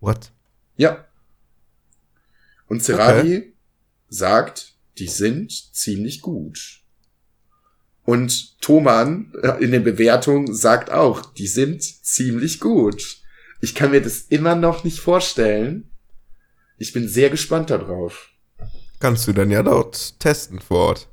What? 0.00 0.32
Ja. 0.76 1.04
Und 2.66 2.82
Ceradi 2.82 3.36
okay. 3.36 3.54
sagt, 4.08 4.74
die 4.98 5.08
sind 5.08 5.50
ziemlich 5.74 6.20
gut. 6.20 6.84
Und 8.04 8.60
Thoman 8.60 9.32
äh, 9.42 9.64
in 9.64 9.72
den 9.72 9.82
Bewertungen 9.82 10.54
sagt 10.54 10.90
auch, 10.90 11.32
die 11.34 11.46
sind 11.46 11.82
ziemlich 11.82 12.60
gut. 12.60 13.23
Ich 13.64 13.74
kann 13.74 13.92
mir 13.92 14.02
das 14.02 14.20
immer 14.28 14.54
noch 14.54 14.84
nicht 14.84 15.00
vorstellen. 15.00 15.90
Ich 16.76 16.92
bin 16.92 17.08
sehr 17.08 17.30
gespannt 17.30 17.70
darauf. 17.70 18.28
Kannst 19.00 19.26
du 19.26 19.32
dann 19.32 19.50
ja 19.50 19.62
dort 19.62 20.20
testen 20.20 20.60
vor 20.60 20.88
Ort. 20.88 21.08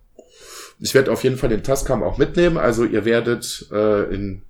Ich 0.77 0.93
werde 0.93 1.13
auf 1.13 1.23
jeden 1.23 1.37
Fall 1.37 1.47
den 1.47 1.63
Tascam 1.63 2.03
auch 2.03 2.17
mitnehmen. 2.17 2.57
Also 2.57 2.83
ihr 2.83 3.05
werdet 3.05 3.69
äh, 3.71 4.13
in, 4.13 4.41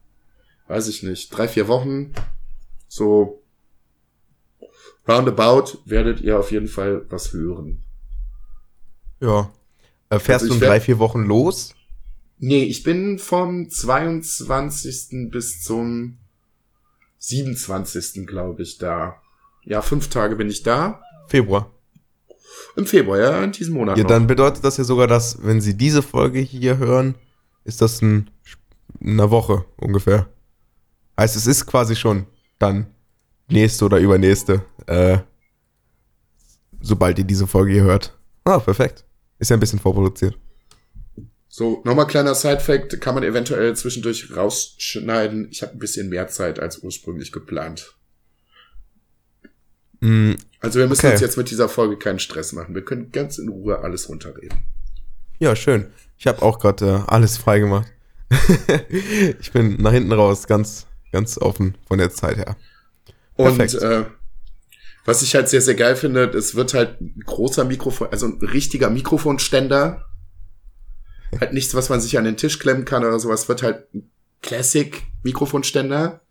weiß 0.67 0.87
ich 0.87 1.03
nicht, 1.03 1.29
drei, 1.29 1.47
vier 1.47 1.67
Wochen 1.67 2.11
so 2.87 3.43
roundabout 5.07 5.77
werdet 5.85 6.21
ihr 6.21 6.39
auf 6.39 6.51
jeden 6.51 6.69
Fall 6.69 7.05
was 7.07 7.33
hören. 7.33 7.83
Ja. 9.19 9.53
Äh, 10.09 10.17
fährst 10.17 10.45
also 10.45 10.55
du 10.55 10.59
in 10.59 10.67
drei, 10.67 10.81
vier 10.81 10.97
Wochen 10.97 11.21
los? 11.21 11.75
Nee, 12.39 12.63
ich 12.63 12.81
bin 12.81 13.19
vom 13.19 13.69
22. 13.69 15.29
bis 15.29 15.61
zum 15.61 16.17
27. 17.21 18.25
glaube 18.25 18.63
ich 18.63 18.77
da. 18.77 19.21
Ja, 19.63 19.81
fünf 19.81 20.09
Tage 20.09 20.35
bin 20.35 20.49
ich 20.49 20.63
da. 20.63 21.01
Februar. 21.27 21.71
Im 22.75 22.85
Februar, 22.85 23.19
ja, 23.19 23.43
in 23.43 23.51
diesem 23.51 23.75
Monat. 23.75 23.97
Ja, 23.97 24.03
noch. 24.03 24.09
dann 24.09 24.27
bedeutet 24.27 24.63
das 24.63 24.77
ja 24.77 24.83
sogar, 24.83 25.07
dass, 25.07 25.43
wenn 25.43 25.61
Sie 25.61 25.77
diese 25.77 26.01
Folge 26.01 26.39
hier 26.39 26.77
hören, 26.77 27.15
ist 27.63 27.81
das 27.81 28.01
in 28.01 28.29
einer 28.99 29.29
Woche 29.29 29.65
ungefähr. 29.77 30.27
Heißt, 31.19 31.35
es 31.35 31.47
ist 31.47 31.65
quasi 31.65 31.95
schon 31.95 32.25
dann 32.59 32.87
nächste 33.47 33.85
oder 33.85 33.99
übernächste, 33.99 34.63
äh, 34.87 35.19
sobald 36.81 37.19
ihr 37.19 37.25
diese 37.25 37.45
Folge 37.45 37.73
hier 37.73 37.83
hört. 37.83 38.17
Ah, 38.43 38.59
perfekt. 38.59 39.05
Ist 39.37 39.49
ja 39.49 39.57
ein 39.57 39.59
bisschen 39.59 39.79
vorproduziert. 39.79 40.37
So, 41.53 41.81
nochmal 41.83 42.07
kleiner 42.07 42.33
Side-Fact, 42.33 43.01
kann 43.01 43.13
man 43.13 43.25
eventuell 43.25 43.75
zwischendurch 43.75 44.33
rausschneiden. 44.33 45.49
Ich 45.51 45.61
habe 45.61 45.73
ein 45.73 45.79
bisschen 45.79 46.07
mehr 46.07 46.29
Zeit 46.29 46.61
als 46.61 46.77
ursprünglich 46.77 47.33
geplant. 47.33 47.93
Mm, 49.99 50.35
also 50.61 50.79
wir 50.79 50.87
müssen 50.87 51.05
okay. 51.05 51.15
uns 51.15 51.21
jetzt 51.21 51.35
mit 51.35 51.51
dieser 51.51 51.67
Folge 51.67 51.97
keinen 51.97 52.19
Stress 52.19 52.53
machen. 52.53 52.73
Wir 52.73 52.85
können 52.85 53.11
ganz 53.11 53.37
in 53.37 53.49
Ruhe 53.49 53.79
alles 53.79 54.07
runterreden. 54.07 54.63
Ja, 55.39 55.53
schön. 55.57 55.87
Ich 56.17 56.25
habe 56.25 56.41
auch 56.41 56.57
gerade 56.57 56.85
äh, 56.85 57.11
alles 57.11 57.35
freigemacht. 57.35 57.91
ich 59.41 59.51
bin 59.51 59.75
nach 59.75 59.91
hinten 59.91 60.13
raus 60.13 60.47
ganz, 60.47 60.87
ganz 61.11 61.37
offen 61.37 61.77
von 61.85 61.97
der 61.97 62.11
Zeit 62.11 62.37
her. 62.37 62.55
Perfekt. 63.35 63.75
Und 63.75 63.81
äh, 63.81 64.05
was 65.03 65.21
ich 65.21 65.35
halt 65.35 65.49
sehr, 65.49 65.61
sehr 65.61 65.75
geil 65.75 65.97
finde, 65.97 66.29
es 66.29 66.55
wird 66.55 66.73
halt 66.73 67.01
ein 67.01 67.23
großer 67.25 67.65
Mikrofon, 67.65 68.07
also 68.09 68.27
ein 68.27 68.39
richtiger 68.39 68.89
Mikrofonständer. 68.89 70.05
Halt 71.39 71.53
nichts, 71.53 71.73
was 71.75 71.89
man 71.89 72.01
sich 72.01 72.17
an 72.17 72.23
den 72.23 72.37
Tisch 72.37 72.59
klemmen 72.59 72.85
kann 72.85 73.03
oder 73.03 73.19
sowas, 73.19 73.47
wird 73.47 73.63
halt 73.63 73.93
ein 73.93 74.09
Classic-Mikrofonständer. 74.41 76.21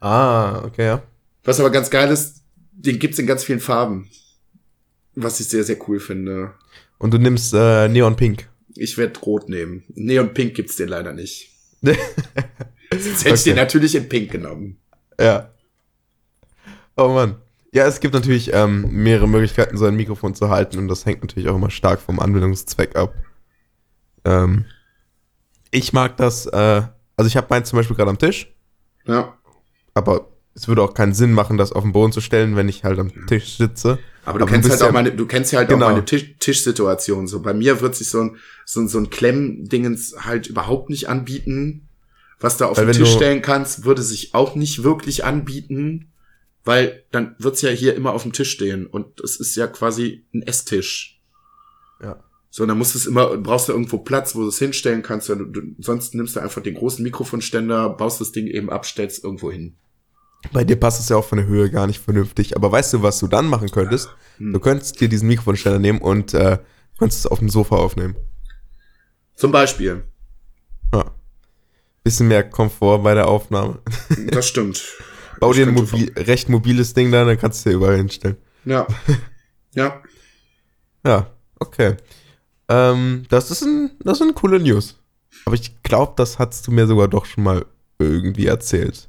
Ah, 0.00 0.62
okay, 0.64 0.86
ja. 0.86 1.02
Was 1.44 1.60
aber 1.60 1.70
ganz 1.70 1.90
geil 1.90 2.10
ist, 2.10 2.42
den 2.72 2.98
gibt's 2.98 3.18
in 3.18 3.26
ganz 3.26 3.44
vielen 3.44 3.60
Farben. 3.60 4.08
Was 5.14 5.40
ich 5.40 5.48
sehr, 5.48 5.64
sehr 5.64 5.78
cool 5.88 5.98
finde. 5.98 6.54
Und 6.98 7.12
du 7.12 7.18
nimmst 7.18 7.52
äh, 7.54 7.88
Neon 7.88 8.16
Pink. 8.16 8.48
Ich 8.74 8.96
werde 8.96 9.18
Rot 9.20 9.48
nehmen. 9.48 9.84
Neon 9.88 10.32
Pink 10.34 10.54
gibt's 10.54 10.76
den 10.76 10.88
leider 10.88 11.12
nicht. 11.12 11.50
Sonst 12.92 13.24
hätte 13.24 13.34
ich 13.34 13.42
den 13.42 13.56
natürlich 13.56 13.94
in 13.94 14.08
Pink 14.08 14.30
genommen. 14.30 14.78
Ja. 15.20 15.50
Oh 16.96 17.08
Mann. 17.08 17.36
Ja, 17.72 17.86
es 17.86 18.00
gibt 18.00 18.14
natürlich 18.14 18.52
ähm, 18.54 18.86
mehrere 18.90 19.28
Möglichkeiten, 19.28 19.76
so 19.76 19.84
ein 19.84 19.96
Mikrofon 19.96 20.34
zu 20.34 20.48
halten 20.48 20.78
und 20.78 20.88
das 20.88 21.04
hängt 21.04 21.20
natürlich 21.20 21.48
auch 21.48 21.56
immer 21.56 21.70
stark 21.70 22.00
vom 22.00 22.18
Anwendungszweck 22.18 22.96
ab. 22.96 23.14
Ähm, 24.28 24.64
ich 25.70 25.92
mag 25.92 26.16
das, 26.16 26.46
äh, 26.46 26.82
also 27.16 27.26
ich 27.26 27.36
habe 27.36 27.46
meins 27.50 27.68
zum 27.68 27.78
Beispiel 27.78 27.96
gerade 27.96 28.10
am 28.10 28.18
Tisch. 28.18 28.54
Ja. 29.06 29.36
Aber 29.94 30.28
es 30.54 30.68
würde 30.68 30.82
auch 30.82 30.94
keinen 30.94 31.14
Sinn 31.14 31.32
machen, 31.32 31.56
das 31.56 31.72
auf 31.72 31.82
den 31.82 31.92
Boden 31.92 32.12
zu 32.12 32.20
stellen, 32.20 32.56
wenn 32.56 32.68
ich 32.68 32.84
halt 32.84 32.98
am 32.98 33.26
Tisch 33.26 33.56
sitze. 33.56 33.98
Aber 34.24 34.38
du 34.38 34.44
Aber 34.44 34.52
kennst 34.52 34.70
halt 34.70 34.82
auch 34.82 34.92
meine, 34.92 35.12
du 35.12 35.26
kennst 35.26 35.52
ja 35.52 35.60
halt 35.60 35.68
genau. 35.68 35.86
auch 35.86 35.90
meine 35.90 36.04
Tisch, 36.04 36.34
Tischsituation. 36.38 37.26
So 37.26 37.40
bei 37.40 37.54
mir 37.54 37.80
wird 37.80 37.94
sich 37.94 38.10
so 38.10 38.20
ein, 38.20 38.36
so 38.64 38.80
ein, 38.80 38.88
so 38.88 38.98
ein 38.98 39.10
Klemmdingens 39.10 40.16
halt 40.20 40.46
überhaupt 40.46 40.90
nicht 40.90 41.08
anbieten. 41.08 41.88
Was 42.40 42.56
da 42.56 42.66
auf 42.66 42.76
Weil 42.76 42.86
den 42.86 42.94
Tisch 42.94 43.12
stellen 43.12 43.42
kannst, 43.42 43.84
würde 43.84 44.02
sich 44.02 44.34
auch 44.34 44.54
nicht 44.54 44.84
wirklich 44.84 45.24
anbieten 45.24 46.12
weil 46.68 47.02
dann 47.12 47.34
wird's 47.38 47.62
ja 47.62 47.70
hier 47.70 47.94
immer 47.94 48.12
auf 48.12 48.24
dem 48.24 48.34
Tisch 48.34 48.50
stehen 48.50 48.86
und 48.86 49.20
es 49.20 49.36
ist 49.36 49.56
ja 49.56 49.66
quasi 49.66 50.26
ein 50.34 50.42
Esstisch. 50.42 51.18
Ja. 52.02 52.22
So, 52.58 52.66
dann 52.66 52.76
musst 52.76 52.92
du 52.94 52.98
es 52.98 53.06
immer, 53.06 53.36
brauchst 53.36 53.68
du 53.68 53.72
irgendwo 53.72 53.98
Platz, 53.98 54.34
wo 54.34 54.40
du 54.40 54.48
es 54.48 54.58
hinstellen 54.58 55.00
kannst. 55.02 55.28
Du, 55.28 55.36
du, 55.36 55.62
sonst 55.78 56.16
nimmst 56.16 56.34
du 56.34 56.40
einfach 56.40 56.60
den 56.60 56.74
großen 56.74 57.04
Mikrofonständer, 57.04 57.90
baust 57.90 58.20
das 58.20 58.32
Ding 58.32 58.48
eben 58.48 58.68
ab, 58.68 58.84
stellst 58.84 59.22
irgendwo 59.22 59.52
hin. 59.52 59.76
Bei 60.50 60.64
dir 60.64 60.74
passt 60.74 60.98
es 60.98 61.08
ja 61.08 61.14
auch 61.14 61.24
von 61.24 61.38
der 61.38 61.46
Höhe 61.46 61.70
gar 61.70 61.86
nicht 61.86 62.00
vernünftig. 62.02 62.56
Aber 62.56 62.72
weißt 62.72 62.94
du, 62.94 63.02
was 63.04 63.20
du 63.20 63.28
dann 63.28 63.46
machen 63.46 63.70
könntest? 63.70 64.08
Hm. 64.38 64.52
Du 64.52 64.58
könntest 64.58 65.00
dir 65.00 65.08
diesen 65.08 65.28
Mikrofonständer 65.28 65.78
nehmen 65.78 66.00
und 66.00 66.34
äh, 66.34 66.58
könntest 66.98 67.20
es 67.20 67.30
auf 67.30 67.38
dem 67.38 67.48
Sofa 67.48 67.76
aufnehmen. 67.76 68.16
Zum 69.36 69.52
Beispiel. 69.52 70.02
Ja. 70.92 71.12
Bisschen 72.02 72.26
mehr 72.26 72.42
Komfort 72.42 73.04
bei 73.04 73.14
der 73.14 73.28
Aufnahme. 73.28 73.78
Das 74.32 74.48
stimmt. 74.48 74.84
Bau 75.38 75.52
dir 75.52 75.64
ein 75.64 75.74
mobil, 75.74 76.10
recht 76.16 76.48
mobiles 76.48 76.92
Ding 76.92 77.12
da, 77.12 77.24
dann 77.24 77.38
kannst 77.38 77.64
du 77.64 77.70
dir 77.70 77.76
überall 77.76 77.98
hinstellen. 77.98 78.36
Ja. 78.64 78.84
Ja. 79.74 80.02
ja, 81.04 81.30
okay. 81.60 81.94
Ähm, 82.68 83.24
das 83.28 83.50
ist 83.50 83.62
ein, 83.62 83.90
das 84.04 84.18
sind 84.18 84.34
coole 84.34 84.60
News. 84.60 84.98
Aber 85.44 85.54
ich 85.54 85.82
glaube, 85.82 86.12
das 86.16 86.38
hast 86.38 86.66
du 86.66 86.70
mir 86.70 86.86
sogar 86.86 87.08
doch 87.08 87.24
schon 87.24 87.44
mal 87.44 87.64
irgendwie 87.98 88.46
erzählt. 88.46 89.08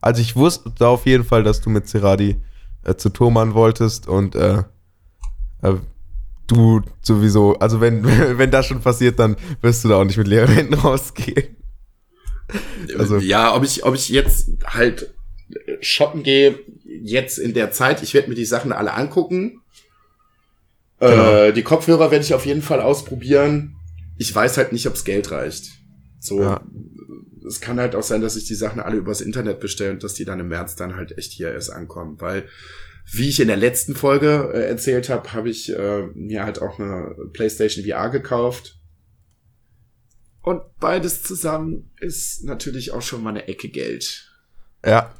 Also 0.00 0.20
ich 0.20 0.36
wusste 0.36 0.86
auf 0.86 1.06
jeden 1.06 1.24
Fall, 1.24 1.42
dass 1.42 1.60
du 1.60 1.70
mit 1.70 1.88
Ceradi 1.88 2.36
äh, 2.84 2.94
zu 2.96 3.08
Thomann 3.08 3.54
wolltest 3.54 4.08
und 4.08 4.34
äh, 4.34 4.64
äh, 5.62 5.74
du 6.46 6.82
sowieso, 7.02 7.58
also 7.58 7.80
wenn, 7.80 8.04
wenn 8.38 8.50
das 8.50 8.66
schon 8.66 8.80
passiert, 8.80 9.18
dann 9.18 9.36
wirst 9.60 9.84
du 9.84 9.88
da 9.88 9.96
auch 9.96 10.04
nicht 10.04 10.18
mit 10.18 10.28
leeren 10.28 10.52
Händen 10.52 10.74
rausgehen. 10.74 11.56
Also, 12.98 13.18
ja, 13.18 13.54
ob 13.54 13.64
ich, 13.64 13.84
ob 13.84 13.94
ich 13.94 14.08
jetzt 14.10 14.50
halt 14.66 15.14
shoppen 15.80 16.22
gehe, 16.22 16.58
jetzt 16.84 17.38
in 17.38 17.54
der 17.54 17.70
Zeit, 17.70 18.02
ich 18.02 18.12
werde 18.12 18.28
mir 18.28 18.34
die 18.34 18.44
Sachen 18.44 18.72
alle 18.72 18.92
angucken. 18.92 19.61
Genau. 21.10 21.34
Äh, 21.34 21.52
die 21.52 21.64
Kopfhörer 21.64 22.12
werde 22.12 22.24
ich 22.24 22.32
auf 22.32 22.46
jeden 22.46 22.62
Fall 22.62 22.80
ausprobieren. 22.80 23.76
Ich 24.18 24.32
weiß 24.32 24.56
halt 24.56 24.72
nicht, 24.72 24.86
ob's 24.86 25.04
Geld 25.04 25.32
reicht. 25.32 25.72
So, 26.20 26.40
ja. 26.40 26.60
es 27.46 27.60
kann 27.60 27.80
halt 27.80 27.96
auch 27.96 28.04
sein, 28.04 28.20
dass 28.20 28.36
ich 28.36 28.44
die 28.44 28.54
Sachen 28.54 28.80
alle 28.80 28.98
übers 28.98 29.20
Internet 29.20 29.58
bestelle 29.58 29.90
und 29.90 30.04
dass 30.04 30.14
die 30.14 30.24
dann 30.24 30.38
im 30.38 30.46
März 30.46 30.76
dann 30.76 30.94
halt 30.94 31.18
echt 31.18 31.32
hier 31.32 31.50
erst 31.50 31.72
ankommen, 31.72 32.20
weil 32.20 32.46
wie 33.10 33.28
ich 33.28 33.40
in 33.40 33.48
der 33.48 33.56
letzten 33.56 33.96
Folge 33.96 34.52
äh, 34.54 34.68
erzählt 34.68 35.08
habe, 35.08 35.32
habe 35.32 35.50
ich 35.50 35.76
äh, 35.76 36.06
mir 36.14 36.44
halt 36.44 36.62
auch 36.62 36.78
eine 36.78 37.16
PlayStation 37.32 37.84
VR 37.84 38.08
gekauft. 38.10 38.78
Und 40.40 40.62
beides 40.78 41.24
zusammen 41.24 41.90
ist 42.00 42.44
natürlich 42.44 42.92
auch 42.92 43.02
schon 43.02 43.24
mal 43.24 43.30
eine 43.30 43.48
Ecke 43.48 43.68
Geld. 43.68 44.30
Ja. 44.86 45.12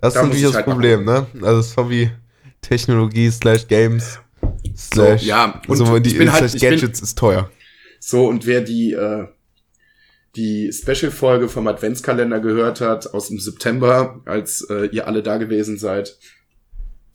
Das 0.00 0.14
da 0.14 0.20
ist 0.20 0.26
natürlich 0.26 0.42
das 0.46 0.54
halt 0.56 0.66
Problem, 0.66 1.04
ne? 1.04 1.26
Also 1.34 1.56
das 1.58 1.76
Hobby 1.76 2.10
Technologie 2.62 3.30
slash 3.30 3.68
Games 3.68 4.18
slash 4.76 5.22
so, 5.22 5.26
ja, 5.26 5.60
und 5.66 5.76
so 5.76 5.98
die 5.98 6.10
ich 6.10 6.18
bin 6.18 6.32
halt, 6.32 6.50
slash 6.50 6.60
Gadgets 6.60 7.00
ist 7.00 7.18
teuer. 7.18 7.50
So, 8.00 8.26
und 8.26 8.46
wer 8.46 8.60
die, 8.60 8.92
äh, 8.92 9.26
die 10.36 10.72
Special-Folge 10.72 11.48
vom 11.48 11.66
Adventskalender 11.66 12.40
gehört 12.40 12.80
hat 12.80 13.12
aus 13.14 13.28
dem 13.28 13.38
September, 13.38 14.20
als 14.26 14.66
äh, 14.70 14.86
ihr 14.86 15.06
alle 15.06 15.22
da 15.22 15.38
gewesen 15.38 15.78
seid, 15.78 16.18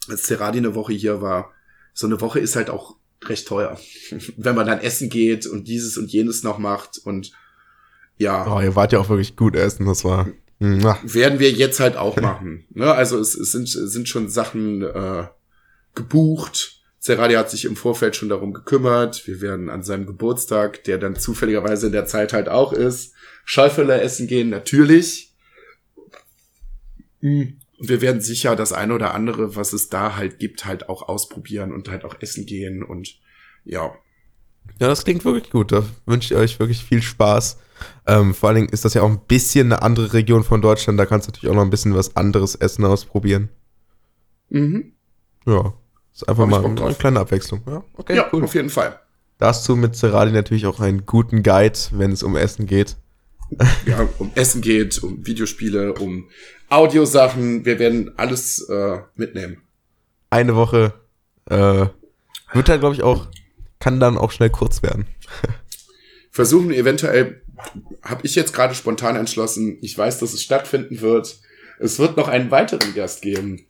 als 0.09 0.23
Ceradi 0.23 0.57
eine 0.57 0.75
Woche 0.75 0.93
hier 0.93 1.21
war, 1.21 1.51
so 1.93 2.07
eine 2.07 2.19
Woche 2.21 2.39
ist 2.39 2.55
halt 2.55 2.69
auch 2.69 2.95
recht 3.23 3.47
teuer. 3.47 3.79
Wenn 4.37 4.55
man 4.55 4.67
dann 4.67 4.79
essen 4.79 5.09
geht 5.09 5.45
und 5.45 5.67
dieses 5.67 5.97
und 5.97 6.11
jenes 6.11 6.43
noch 6.43 6.57
macht 6.57 6.99
und 7.03 7.31
ja. 8.17 8.45
Oh, 8.55 8.61
ihr 8.61 8.75
wart 8.75 8.93
ja 8.93 8.99
auch 8.99 9.09
wirklich 9.09 9.35
gut 9.35 9.55
essen, 9.55 9.85
das 9.85 10.03
war. 10.03 10.27
Werden 10.59 11.39
wir 11.39 11.51
jetzt 11.51 11.79
halt 11.79 11.97
auch 11.97 12.17
machen. 12.17 12.65
ne? 12.69 12.93
Also 12.93 13.17
es, 13.17 13.33
es 13.33 13.51
sind, 13.51 13.63
es 13.63 13.91
sind 13.93 14.07
schon 14.07 14.29
Sachen 14.29 14.83
äh, 14.83 15.23
gebucht. 15.95 16.80
Ceradi 17.01 17.33
hat 17.33 17.49
sich 17.49 17.65
im 17.65 17.75
Vorfeld 17.75 18.15
schon 18.15 18.29
darum 18.29 18.53
gekümmert. 18.53 19.25
Wir 19.25 19.41
werden 19.41 19.69
an 19.69 19.83
seinem 19.83 20.05
Geburtstag, 20.05 20.83
der 20.83 20.99
dann 20.99 21.15
zufälligerweise 21.15 21.87
in 21.87 21.93
der 21.93 22.05
Zeit 22.05 22.31
halt 22.31 22.47
auch 22.47 22.73
ist, 22.73 23.15
Schäufeler 23.43 24.01
essen 24.01 24.27
gehen, 24.27 24.49
natürlich. 24.49 25.33
Und 27.21 27.57
wir 27.79 28.01
werden 28.01 28.21
sicher 28.21 28.55
das 28.55 28.71
eine 28.71 28.93
oder 28.93 29.15
andere, 29.15 29.55
was 29.55 29.73
es 29.73 29.89
da 29.89 30.15
halt 30.15 30.37
gibt, 30.37 30.65
halt 30.65 30.89
auch 30.89 31.07
ausprobieren 31.09 31.71
und 31.71 31.89
halt 31.89 32.05
auch 32.05 32.15
essen 32.21 32.45
gehen 32.45 32.83
und 32.83 33.19
ja. 33.65 33.95
Ja, 34.79 34.87
das 34.87 35.03
klingt 35.03 35.25
wirklich 35.25 35.49
gut. 35.49 35.71
Da 35.71 35.83
wünsche 36.05 36.33
ich 36.33 36.39
euch 36.39 36.59
wirklich 36.59 36.83
viel 36.83 37.01
Spaß. 37.01 37.57
Ähm, 38.05 38.35
vor 38.35 38.49
allen 38.49 38.57
Dingen 38.57 38.69
ist 38.69 38.85
das 38.85 38.93
ja 38.93 39.01
auch 39.01 39.09
ein 39.09 39.25
bisschen 39.27 39.73
eine 39.73 39.81
andere 39.81 40.13
Region 40.13 40.43
von 40.43 40.61
Deutschland. 40.61 40.99
Da 40.99 41.07
kannst 41.07 41.27
du 41.27 41.31
natürlich 41.31 41.51
auch 41.51 41.55
noch 41.55 41.65
ein 41.65 41.71
bisschen 41.71 41.95
was 41.95 42.15
anderes 42.15 42.53
Essen 42.53 42.85
ausprobieren. 42.85 43.49
Mhm. 44.49 44.93
Ja. 45.47 45.73
Ist 46.13 46.27
einfach 46.27 46.45
mal 46.45 46.63
eine, 46.63 46.81
eine 46.81 46.95
kleine 46.95 47.19
Abwechslung. 47.19 47.61
Ja, 47.65 47.83
okay, 47.95 48.15
ja, 48.15 48.29
cool. 48.33 48.43
auf 48.43 48.53
jeden 48.53 48.69
Fall. 48.69 48.99
Da 49.37 49.47
hast 49.47 49.67
du 49.67 49.75
mit 49.75 49.95
Ceradi 49.95 50.31
natürlich 50.31 50.67
auch 50.67 50.79
einen 50.79 51.05
guten 51.05 51.41
Guide, 51.41 51.77
wenn 51.91 52.11
es 52.11 52.23
um 52.23 52.35
Essen 52.35 52.65
geht. 52.65 52.97
Ja, 53.85 54.07
um 54.17 54.31
Essen 54.35 54.61
geht, 54.61 55.03
um 55.03 55.25
Videospiele, 55.25 55.93
um 55.95 56.29
Audiosachen. 56.69 57.65
Wir 57.65 57.79
werden 57.79 58.17
alles 58.17 58.61
äh, 58.69 58.99
mitnehmen. 59.15 59.57
Eine 60.29 60.55
Woche 60.55 60.93
äh, 61.49 61.87
wird 62.53 62.69
halt, 62.69 62.79
glaube 62.79 62.95
ich, 62.95 63.03
auch, 63.03 63.27
kann 63.79 63.99
dann 63.99 64.17
auch 64.17 64.31
schnell 64.31 64.49
kurz 64.49 64.81
werden. 64.83 65.05
Versuchen 66.31 66.71
eventuell, 66.71 67.41
habe 68.03 68.21
ich 68.23 68.35
jetzt 68.35 68.53
gerade 68.53 68.73
spontan 68.73 69.17
entschlossen, 69.17 69.77
ich 69.81 69.97
weiß, 69.97 70.19
dass 70.19 70.33
es 70.33 70.43
stattfinden 70.43 71.01
wird. 71.01 71.39
Es 71.79 71.99
wird 71.99 72.15
noch 72.15 72.27
einen 72.27 72.51
weiteren 72.51 72.93
Gast 72.93 73.21
geben. 73.21 73.65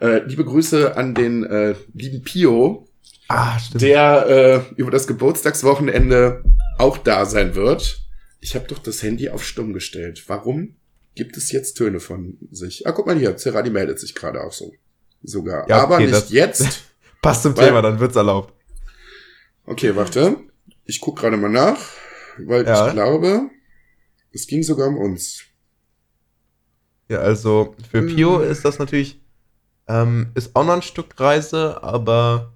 Äh, 0.00 0.24
liebe 0.24 0.44
Grüße 0.44 0.96
an 0.96 1.14
den 1.14 1.44
äh, 1.44 1.74
lieben 1.92 2.22
Pio, 2.22 2.88
ah, 3.28 3.58
der 3.74 4.26
äh, 4.26 4.74
über 4.76 4.90
das 4.90 5.06
Geburtstagswochenende 5.06 6.44
auch 6.78 6.98
da 6.98 7.26
sein 7.26 7.54
wird. 7.54 8.00
Ich 8.40 8.54
habe 8.54 8.66
doch 8.66 8.78
das 8.78 9.02
Handy 9.02 9.28
auf 9.30 9.44
stumm 9.44 9.72
gestellt. 9.72 10.24
Warum 10.26 10.76
gibt 11.14 11.36
es 11.36 11.52
jetzt 11.52 11.74
Töne 11.74 12.00
von 12.00 12.36
sich? 12.50 12.86
Ah, 12.86 12.92
guck 12.92 13.06
mal 13.06 13.16
hier, 13.16 13.36
Cerati 13.36 13.70
meldet 13.70 14.00
sich 14.00 14.14
gerade 14.14 14.42
auch 14.42 14.52
so. 14.52 14.72
Sogar. 15.22 15.68
Ja, 15.68 15.84
okay, 15.84 15.84
Aber 15.84 16.00
nicht 16.00 16.30
jetzt. 16.30 16.82
Passt 17.22 17.42
zum 17.42 17.56
weil, 17.56 17.68
Thema, 17.68 17.80
dann 17.80 17.98
wird's 18.00 18.16
erlaubt. 18.16 18.52
Okay, 19.64 19.96
warte. 19.96 20.36
Ich 20.84 21.00
guck 21.00 21.18
gerade 21.18 21.38
mal 21.38 21.48
nach, 21.48 21.78
weil 22.36 22.66
ja. 22.66 22.88
ich 22.88 22.92
glaube, 22.92 23.48
es 24.32 24.46
ging 24.46 24.62
sogar 24.62 24.88
um 24.88 24.98
uns. 24.98 25.44
Ja, 27.08 27.20
also 27.20 27.74
für 27.90 28.02
Pio 28.02 28.42
hm. 28.42 28.50
ist 28.50 28.64
das 28.64 28.78
natürlich 28.78 29.23
ähm, 29.88 30.30
ist 30.34 30.54
auch 30.56 30.64
noch 30.64 30.74
ein 30.74 30.82
Stück 30.82 31.18
Reise, 31.18 31.82
aber 31.82 32.52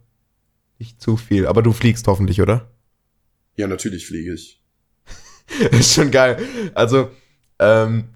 nicht 0.79 1.01
zu 1.01 1.17
viel. 1.17 1.47
Aber 1.47 1.63
du 1.63 1.73
fliegst 1.73 2.07
hoffentlich, 2.07 2.41
oder? 2.41 2.69
Ja, 3.57 3.67
natürlich 3.67 4.07
fliege 4.07 4.35
ich. 4.35 4.63
ist 5.73 5.95
schon 5.95 6.11
geil. 6.11 6.39
Also, 6.75 7.11
ähm, 7.59 8.09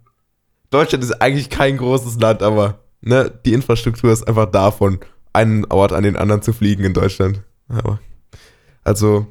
Deutschland 0.71 1.05
ist 1.05 1.21
eigentlich 1.21 1.51
kein 1.51 1.77
großes 1.77 2.19
Land, 2.21 2.43
aber 2.43 2.81
ne, 3.01 3.33
die 3.45 3.53
Infrastruktur 3.53 4.13
ist 4.13 4.27
einfach 4.27 4.51
da, 4.51 4.71
von 4.71 5.01
einem 5.33 5.67
Ort 5.69 5.93
an 5.93 6.05
den 6.05 6.17
anderen 6.17 6.43
zu 6.43 6.53
fliegen 6.53 6.85
in 6.85 6.95
Deutschland. 6.95 7.43
Aber, 7.69 8.01
also, 8.85 9.27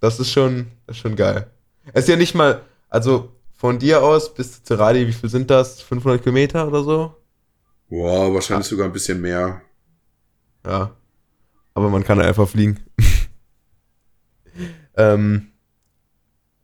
das 0.00 0.20
ist 0.20 0.30
schon, 0.30 0.66
ist 0.86 0.98
schon 0.98 1.16
geil. 1.16 1.50
Es 1.92 2.04
ist 2.04 2.10
ja 2.10 2.16
nicht 2.16 2.34
mal, 2.34 2.62
also 2.88 3.32
von 3.54 3.78
dir 3.78 4.02
aus 4.02 4.34
bis 4.34 4.62
zu 4.62 4.74
Ceradi, 4.76 5.06
wie 5.06 5.12
viel 5.12 5.30
sind 5.30 5.50
das? 5.50 5.80
500 5.80 6.22
Kilometer 6.22 6.66
oder 6.68 6.82
so? 6.82 7.16
Boah, 7.88 8.32
wahrscheinlich 8.32 8.66
ja. 8.66 8.70
sogar 8.70 8.86
ein 8.86 8.92
bisschen 8.92 9.20
mehr. 9.20 9.62
Ja. 10.66 10.96
Aber 11.74 11.90
man 11.90 12.04
kann 12.04 12.20
einfach 12.20 12.48
fliegen. 12.48 12.80
ähm, 14.96 15.48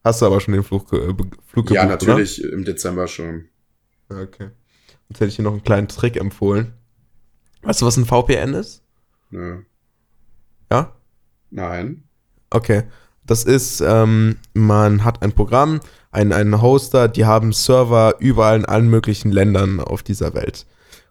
hast 0.04 0.22
du 0.22 0.26
aber 0.26 0.40
schon 0.40 0.54
den 0.54 0.62
Flug, 0.62 0.92
äh, 0.92 1.06
Flug 1.06 1.66
gebucht, 1.66 1.70
Ja, 1.70 1.86
natürlich, 1.86 2.42
oder? 2.44 2.52
im 2.52 2.64
Dezember 2.64 3.06
schon. 3.08 3.46
Okay. 4.08 4.50
Jetzt 5.08 5.20
hätte 5.20 5.26
ich 5.26 5.36
dir 5.36 5.42
noch 5.42 5.52
einen 5.52 5.64
kleinen 5.64 5.88
Trick 5.88 6.16
empfohlen. 6.16 6.72
Weißt 7.62 7.82
du, 7.82 7.86
was 7.86 7.96
ein 7.96 8.06
VPN 8.06 8.54
ist? 8.54 8.82
Nö. 9.30 9.62
Ja? 10.70 10.94
Nein. 11.50 12.04
Okay. 12.50 12.84
Das 13.26 13.44
ist, 13.44 13.80
ähm, 13.80 14.38
man 14.54 15.04
hat 15.04 15.22
ein 15.22 15.32
Programm, 15.32 15.80
einen, 16.10 16.32
einen 16.32 16.62
Hoster, 16.62 17.06
die 17.06 17.26
haben 17.26 17.52
Server 17.52 18.16
überall 18.18 18.58
in 18.58 18.64
allen 18.64 18.88
möglichen 18.88 19.30
Ländern 19.30 19.78
auf 19.80 20.02
dieser 20.02 20.34
Welt. 20.34 20.66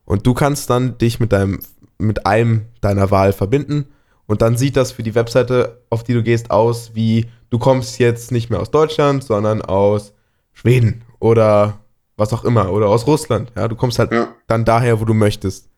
Und 0.09 0.25
du 0.25 0.33
kannst 0.33 0.71
dann 0.71 0.97
dich 0.97 1.19
mit 1.19 1.31
deinem, 1.31 1.59
mit 1.99 2.25
einem 2.25 2.65
deiner 2.81 3.11
Wahl 3.11 3.31
verbinden 3.31 3.85
und 4.25 4.41
dann 4.41 4.57
sieht 4.57 4.75
das 4.75 4.91
für 4.91 5.03
die 5.03 5.13
Webseite, 5.13 5.83
auf 5.91 6.03
die 6.03 6.15
du 6.15 6.23
gehst, 6.23 6.49
aus 6.49 6.95
wie 6.95 7.27
du 7.51 7.59
kommst 7.59 7.99
jetzt 7.99 8.31
nicht 8.31 8.49
mehr 8.49 8.59
aus 8.59 8.71
Deutschland, 8.71 9.23
sondern 9.23 9.61
aus 9.61 10.13
Schweden 10.51 11.03
oder 11.19 11.77
was 12.17 12.33
auch 12.33 12.43
immer 12.43 12.71
oder 12.71 12.87
aus 12.87 13.05
Russland. 13.05 13.51
Ja, 13.55 13.67
du 13.67 13.75
kommst 13.75 13.99
halt 13.99 14.11
ja. 14.11 14.33
dann 14.47 14.65
daher, 14.65 14.99
wo 14.99 15.05
du 15.05 15.13
möchtest. 15.13 15.69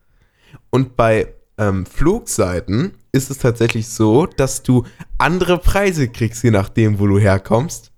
Und 0.69 0.95
bei 0.95 1.33
ähm, 1.57 1.85
Flugseiten 1.85 2.93
ist 3.11 3.31
es 3.31 3.39
tatsächlich 3.39 3.89
so, 3.89 4.27
dass 4.27 4.63
du 4.63 4.85
andere 5.17 5.57
Preise 5.57 6.07
kriegst, 6.07 6.41
je 6.45 6.51
nachdem, 6.51 6.99
wo 6.99 7.07
du 7.07 7.19
herkommst. 7.19 7.91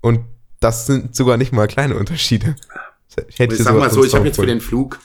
Und 0.00 0.22
das 0.58 0.86
sind 0.86 1.14
sogar 1.14 1.36
nicht 1.36 1.52
mal 1.52 1.68
kleine 1.68 1.94
Unterschiede. 1.94 2.56
Ich, 3.28 3.38
hätte 3.38 3.54
ich 3.54 3.62
sag 3.62 3.76
mal 3.76 3.88
so, 3.90 4.04
ich 4.04 4.14
habe 4.16 4.26
jetzt 4.26 4.36
für 4.36 4.46
den 4.46 4.60
Flug 4.60 4.98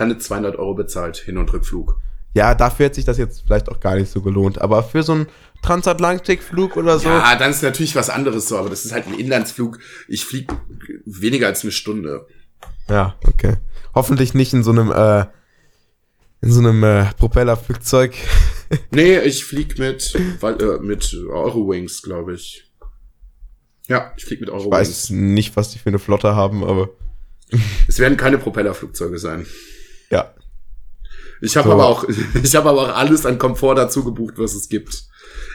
keine 0.00 0.16
200 0.16 0.56
Euro 0.56 0.72
bezahlt, 0.72 1.18
Hin- 1.18 1.36
und 1.36 1.52
Rückflug. 1.52 2.00
Ja, 2.32 2.54
dafür 2.54 2.86
hätte 2.86 2.94
sich 2.94 3.04
das 3.04 3.18
jetzt 3.18 3.42
vielleicht 3.42 3.68
auch 3.68 3.80
gar 3.80 3.96
nicht 3.96 4.10
so 4.10 4.22
gelohnt. 4.22 4.58
Aber 4.58 4.82
für 4.82 5.02
so 5.02 5.12
einen 5.12 5.26
Transatlantikflug 5.60 6.78
oder 6.78 6.98
so. 6.98 7.10
Ja, 7.10 7.36
dann 7.36 7.50
ist 7.50 7.62
natürlich 7.62 7.94
was 7.96 8.08
anderes 8.08 8.48
so, 8.48 8.56
aber 8.56 8.70
das 8.70 8.86
ist 8.86 8.92
halt 8.92 9.06
ein 9.08 9.18
Inlandsflug. 9.18 9.78
Ich 10.08 10.24
fliege 10.24 10.56
weniger 11.04 11.48
als 11.48 11.64
eine 11.64 11.72
Stunde. 11.72 12.26
Ja, 12.88 13.14
okay. 13.26 13.56
Hoffentlich 13.94 14.32
nicht 14.32 14.54
in 14.54 14.62
so 14.62 14.70
einem, 14.70 14.90
äh, 14.90 15.26
in 16.40 16.50
so 16.50 16.60
einem 16.60 16.82
äh, 16.82 17.04
Propellerflugzeug. 17.18 18.14
nee, 18.92 19.18
ich 19.18 19.44
flieg 19.44 19.78
mit, 19.78 20.14
äh, 20.14 20.78
mit 20.80 21.14
Eurowings, 21.28 22.00
glaube 22.00 22.32
ich. 22.32 22.72
Ja, 23.86 24.14
ich 24.16 24.24
flieg 24.24 24.40
mit 24.40 24.48
Eurowings. 24.48 24.88
Ich 24.88 24.88
weiß 24.88 25.10
nicht, 25.10 25.56
was 25.56 25.72
die 25.72 25.78
für 25.78 25.90
eine 25.90 25.98
Flotte 25.98 26.34
haben, 26.34 26.64
aber. 26.64 26.88
es 27.86 27.98
werden 27.98 28.16
keine 28.16 28.38
Propellerflugzeuge 28.38 29.18
sein. 29.18 29.44
Ja. 30.10 30.34
Ich 31.40 31.56
habe 31.56 31.68
so. 31.68 31.74
aber 31.74 31.86
auch, 31.86 32.04
ich 32.42 32.54
habe 32.54 32.68
aber 32.68 32.82
auch 32.82 32.96
alles 32.96 33.26
an 33.26 33.38
Komfort 33.38 33.76
dazu 33.76 34.04
gebucht, 34.04 34.34
was 34.36 34.54
es 34.54 34.68
gibt. 34.68 35.04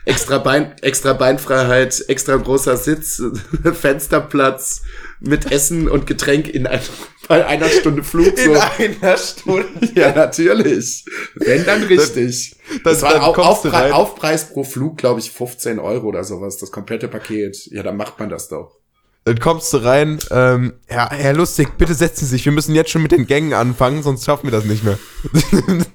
Extra 0.05 0.37
Bein, 0.37 0.75
extra 0.81 1.13
Beinfreiheit, 1.13 2.05
extra 2.07 2.35
großer 2.35 2.77
Sitz, 2.77 3.21
Fensterplatz 3.73 4.83
mit 5.19 5.51
Essen 5.51 5.89
und 5.89 6.05
Getränk 6.05 6.47
in 6.47 6.67
ein, 6.67 6.79
bei 7.27 7.45
einer 7.45 7.67
Stunde 7.69 8.03
Flug. 8.03 8.37
So. 8.37 8.53
In 8.77 9.01
einer 9.01 9.17
Stunde? 9.17 9.67
ja, 9.95 10.13
natürlich. 10.13 11.05
Wenn 11.35 11.65
dann 11.65 11.83
richtig. 11.83 12.55
Das, 12.83 12.99
das 12.99 13.01
war 13.01 13.23
auch 13.23 13.37
Aufpre 13.37 13.93
Aufpreis 13.93 14.49
pro 14.49 14.63
Flug, 14.63 14.97
glaube 14.97 15.19
ich, 15.19 15.31
15 15.31 15.79
Euro 15.79 16.07
oder 16.07 16.23
sowas, 16.23 16.57
das 16.57 16.71
komplette 16.71 17.07
Paket. 17.07 17.65
Ja, 17.71 17.81
dann 17.83 17.97
macht 17.97 18.19
man 18.19 18.29
das 18.29 18.47
doch. 18.47 18.77
Dann 19.25 19.39
kommst 19.39 19.73
du 19.73 19.77
rein, 19.77 20.19
ähm, 20.29 20.73
Herr, 20.85 21.09
Herr 21.09 21.33
Lustig, 21.33 21.79
bitte 21.79 21.95
setzen 21.95 22.25
Sie 22.25 22.31
sich, 22.31 22.45
wir 22.45 22.51
müssen 22.51 22.75
jetzt 22.75 22.91
schon 22.91 23.01
mit 23.01 23.11
den 23.11 23.25
Gängen 23.25 23.53
anfangen, 23.53 24.03
sonst 24.03 24.23
schaffen 24.23 24.45
wir 24.45 24.51
das 24.51 24.65
nicht 24.65 24.83
mehr. 24.83 24.99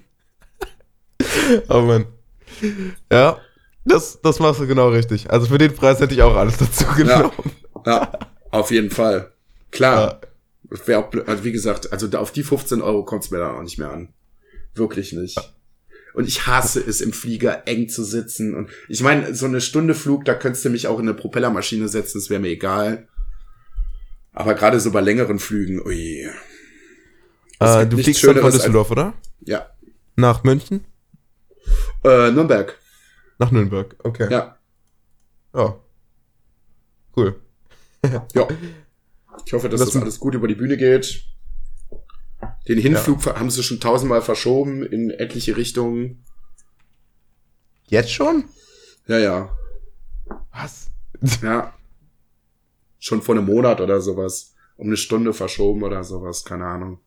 oh 1.69 1.83
Mann. 1.83 2.07
Ja, 3.11 3.39
das, 3.85 4.21
das 4.21 4.41
machst 4.41 4.61
du 4.61 4.67
genau 4.67 4.89
richtig. 4.89 5.31
Also 5.31 5.47
für 5.47 5.59
den 5.59 5.77
Preis 5.77 6.01
hätte 6.01 6.13
ich 6.13 6.23
auch 6.23 6.35
alles 6.35 6.59
dazu 6.59 6.85
genommen. 6.97 7.31
Ja, 7.87 7.93
ja 7.93 8.19
auf 8.51 8.73
jeden 8.73 8.91
Fall. 8.91 9.33
Klar. 9.71 10.21
Ja. 10.71 10.87
Wäre 10.87 11.05
auch, 11.05 11.29
also 11.29 11.45
wie 11.45 11.53
gesagt, 11.53 11.93
also 11.93 12.09
auf 12.19 12.33
die 12.33 12.43
15 12.43 12.83
Euro 12.83 13.05
kommt 13.05 13.25
es 13.25 13.31
mir 13.31 13.39
dann 13.39 13.55
auch 13.55 13.63
nicht 13.63 13.79
mehr 13.79 13.93
an. 13.93 14.09
Wirklich 14.75 15.13
nicht. 15.13 15.39
Und 16.15 16.27
ich 16.27 16.49
hasse 16.49 16.81
es, 16.81 17.01
im 17.01 17.13
Flieger 17.13 17.63
eng 17.67 17.89
zu 17.89 18.03
sitzen. 18.03 18.57
Und 18.57 18.71
ich 18.89 19.03
meine, 19.03 19.37
so 19.37 19.47
eine 19.47 19.61
Stunde 19.61 19.95
Flug, 19.95 20.25
da 20.25 20.35
könntest 20.35 20.65
du 20.65 20.71
mich 20.71 20.89
auch 20.89 20.99
in 20.99 21.09
eine 21.09 21.15
Propellermaschine 21.15 21.89
setzen, 21.89 22.19
das 22.19 22.29
wäre 22.29 22.41
mir 22.41 22.49
egal. 22.49 23.07
Aber 24.33 24.55
gerade 24.55 24.79
so 24.81 24.91
bei 24.93 25.01
längeren 25.01 25.39
Flügen, 25.39 25.81
ui. 25.85 26.29
Äh, 27.59 27.87
du 27.87 27.99
fliegst 27.99 28.21
schon 28.21 28.37
von 28.37 28.51
Düsseldorf, 28.53 28.91
oder? 28.91 29.15
Ja. 29.41 29.69
Nach 30.17 30.45
München? 30.45 30.85
Äh, 32.05 32.31
Nürnberg. 32.31 32.79
Nach 33.39 33.51
Nürnberg, 33.51 33.97
okay. 34.05 34.29
Ja. 34.31 34.59
Ja. 35.55 35.77
Cool. 37.17 37.41
Ja. 38.35 38.49
Ich 39.45 39.53
hoffe, 39.53 39.69
dass 39.69 39.81
Das- 39.81 39.91
das, 39.93 40.01
alles 40.03 40.19
gut 40.21 40.35
über 40.35 40.49
die 40.49 40.55
Bühne 40.55 40.77
geht. 40.77 41.25
Den 42.69 42.79
Hinflug 42.79 43.27
haben 43.27 43.51
sie 43.51 43.63
schon 43.63 43.81
tausendmal 43.81 44.23
verschoben 44.23 44.83
in 44.85 45.11
etliche 45.11 45.57
Richtungen. 45.57 46.25
Jetzt 47.89 48.11
schon? 48.13 48.45
Ja, 49.07 49.19
ja. 49.19 49.59
Was? 50.53 50.91
Ja. 51.43 51.75
Schon 53.01 53.23
vor 53.23 53.35
einem 53.35 53.47
Monat 53.47 53.81
oder 53.81 54.01
sowas. 54.01 54.55
Um 54.77 54.87
eine 54.87 54.97
Stunde 54.97 55.33
verschoben 55.35 55.83
oder 55.83 56.05
sowas. 56.05 56.45
Keine 56.45 56.67
Ahnung. 56.67 57.01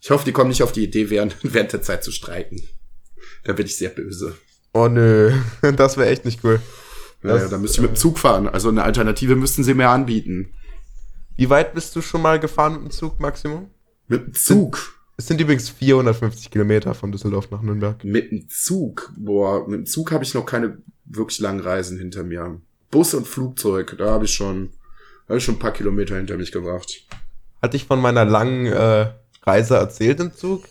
Ich 0.00 0.10
hoffe, 0.10 0.24
die 0.24 0.32
kommen 0.32 0.50
nicht 0.50 0.62
auf 0.62 0.72
die 0.72 0.84
Idee, 0.84 1.10
während, 1.10 1.36
während 1.42 1.72
der 1.72 1.82
Zeit 1.82 2.04
zu 2.04 2.12
streiken. 2.12 2.62
Da 3.44 3.52
bin 3.54 3.66
ich 3.66 3.76
sehr 3.76 3.88
böse. 3.90 4.36
Oh 4.72 4.88
nö, 4.88 5.32
das 5.76 5.96
wäre 5.96 6.08
echt 6.10 6.24
nicht 6.24 6.44
cool. 6.44 6.60
Ja, 7.22 7.30
Das- 7.32 7.42
ja, 7.42 7.48
da 7.48 7.58
müsste 7.58 7.78
ich 7.78 7.82
mit 7.82 7.92
dem 7.92 7.96
Zug 7.96 8.18
fahren. 8.18 8.48
Also 8.48 8.68
eine 8.68 8.82
Alternative 8.84 9.34
müssten 9.36 9.64
sie 9.64 9.74
mir 9.74 9.88
anbieten. 9.88 10.52
Wie 11.36 11.50
weit 11.50 11.74
bist 11.74 11.96
du 11.96 12.02
schon 12.02 12.22
mal 12.22 12.38
gefahren 12.38 12.74
mit 12.74 12.82
dem 12.82 12.90
Zug 12.90 13.18
Maximum? 13.18 13.70
Mit 14.06 14.26
dem 14.26 14.34
Zug? 14.34 14.94
Es 15.16 15.26
sind 15.28 15.40
übrigens 15.40 15.68
450 15.70 16.50
Kilometer 16.50 16.92
von 16.94 17.10
Düsseldorf 17.12 17.50
nach 17.50 17.62
Nürnberg. 17.62 18.02
Mit 18.04 18.30
dem 18.32 18.48
Zug? 18.48 19.12
Boah, 19.16 19.66
mit 19.68 19.78
dem 19.80 19.86
Zug 19.86 20.10
habe 20.12 20.24
ich 20.24 20.34
noch 20.34 20.44
keine 20.44 20.78
wirklich 21.04 21.38
langen 21.38 21.60
Reisen 21.60 21.98
hinter 21.98 22.24
mir. 22.24 22.60
Bus 22.94 23.12
und 23.12 23.26
Flugzeug, 23.26 23.96
da 23.98 24.08
habe 24.12 24.24
ich 24.26 24.32
schon, 24.32 24.70
habe 25.28 25.38
ich 25.38 25.44
schon 25.44 25.56
ein 25.56 25.58
paar 25.58 25.72
Kilometer 25.72 26.14
hinter 26.16 26.36
mich 26.36 26.52
gebracht. 26.52 27.04
Hatte 27.60 27.76
ich 27.76 27.86
von 27.86 28.00
meiner 28.00 28.24
langen 28.24 28.66
äh, 28.66 29.10
Reise 29.42 29.74
erzählt 29.74 30.20
im 30.20 30.32
Zug? 30.32 30.64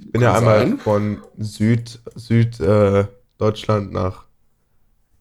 Ich 0.00 0.12
bin 0.12 0.22
ja 0.22 0.32
Kann 0.32 0.38
einmal 0.38 0.58
sein. 0.60 0.78
von 0.78 1.22
Süd, 1.36 2.00
Süd 2.14 2.58
äh, 2.58 3.04
nach 3.90 4.24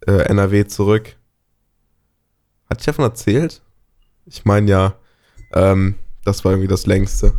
äh, 0.08 0.12
NRW 0.30 0.66
zurück. 0.68 1.18
Hatte 2.70 2.80
ich 2.80 2.86
davon 2.86 3.04
erzählt? 3.04 3.62
Ich 4.26 4.46
meine 4.46 4.72
ja, 4.72 4.96
ähm, 5.54 5.96
das 6.24 6.46
war 6.46 6.54
irgendwie 6.54 6.70
das 6.70 6.86
längste. 6.86 7.34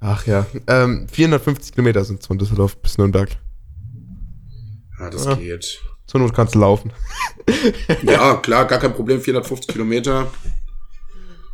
Ach 0.00 0.26
ja, 0.26 0.46
ähm, 0.66 1.06
450 1.08 1.74
Kilometer 1.74 2.04
sind 2.04 2.20
es 2.22 2.26
von 2.26 2.38
Düsseldorf 2.38 2.76
bis 2.78 2.98
Nürnberg. 2.98 3.36
Ja, 4.98 5.10
das 5.10 5.26
Ja. 5.26 5.34
geht. 5.36 5.80
Zur 6.10 6.18
Not 6.18 6.34
kannst 6.34 6.56
du 6.56 6.58
laufen. 6.58 6.92
Ja, 8.02 8.36
klar, 8.36 8.64
gar 8.66 8.78
kein 8.78 8.92
Problem, 8.94 9.20
450 9.20 9.68
Kilometer. 9.68 10.28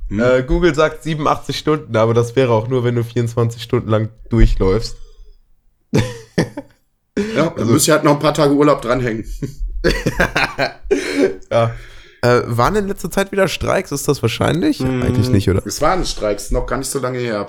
Hm. 0.09 0.21
Äh, 0.21 0.43
Google 0.43 0.75
sagt 0.75 1.03
87 1.03 1.57
Stunden, 1.59 1.97
aber 1.97 2.15
das 2.15 2.37
wäre 2.37 2.53
auch 2.53 2.69
nur, 2.69 2.85
wenn 2.85 2.95
du 2.95 3.03
24 3.05 3.63
Stunden 3.63 3.89
lang 3.89 4.11
durchläufst. 4.31 4.97
Ja, 5.93 7.51
dann 7.51 7.67
müsste 7.67 7.91
ich 7.91 7.91
halt 7.91 8.05
noch 8.05 8.13
ein 8.13 8.19
paar 8.19 8.35
Tage 8.35 8.55
Urlaub 8.55 8.83
dranhängen. 8.83 9.25
Ja. 11.51 11.75
Äh, 12.23 12.43
waren 12.47 12.75
in 12.77 12.89
letzter 12.89 13.11
Zeit 13.11 13.31
wieder 13.33 13.47
Streiks? 13.49 13.93
Ist 13.93 14.09
das 14.09 14.21
wahrscheinlich? 14.21 14.81
Eigentlich 14.83 15.29
nicht, 15.29 15.49
oder? 15.49 15.65
Es 15.65 15.81
waren 15.81 16.05
Streiks, 16.05 16.51
noch 16.51 16.67
gar 16.67 16.79
nicht 16.79 16.91
so 16.91 16.99
lange 16.99 17.19
her. 17.19 17.47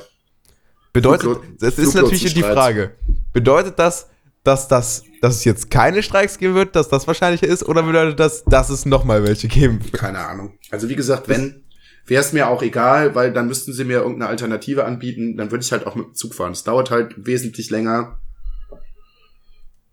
Bedeutet, 0.94 1.28
Fluglo- 1.28 1.42
das 1.60 1.78
ist 1.80 1.96
natürlich 1.96 2.34
die. 2.34 2.44
Frage. 2.44 2.92
Bedeutet 3.34 3.80
das, 3.80 4.08
dass 4.48 4.68
das, 4.68 5.04
dass 5.22 5.36
es 5.36 5.46
jetzt 5.46 5.70
keine 5.70 6.02
Streiks 6.02 6.38
geben 6.38 6.56
wird, 6.56 6.76
dass 6.76 6.90
das 6.90 7.06
wahrscheinlicher 7.06 7.48
ist, 7.48 7.64
oder 7.64 7.84
bedeutet 7.84 8.20
das, 8.20 8.44
dass 8.46 8.70
es 8.70 8.86
nochmal 8.86 9.24
welche 9.24 9.48
geben 9.48 9.84
wird? 9.84 9.94
Keine 9.94 10.20
Ahnung. 10.20 10.58
Also 10.72 10.90
wie 10.90 10.96
gesagt, 10.96 11.28
wenn, 11.28 11.66
wäre 12.06 12.24
es 12.24 12.34
mir 12.34 12.48
auch 12.48 12.64
egal, 12.64 13.14
weil 13.14 13.34
dann 13.34 13.48
müssten 13.48 13.74
sie 13.74 13.84
mir 13.84 13.98
irgendeine 13.98 14.30
Alternative 14.30 14.86
anbieten, 14.86 15.36
dann 15.38 15.52
würde 15.52 15.64
ich 15.64 15.72
halt 15.72 15.86
auch 15.86 15.96
mit 15.96 16.08
dem 16.08 16.16
Zug 16.16 16.34
fahren. 16.34 16.54
Es 16.54 16.64
dauert 16.64 16.90
halt 16.90 17.14
wesentlich 17.18 17.70
länger. 17.70 18.20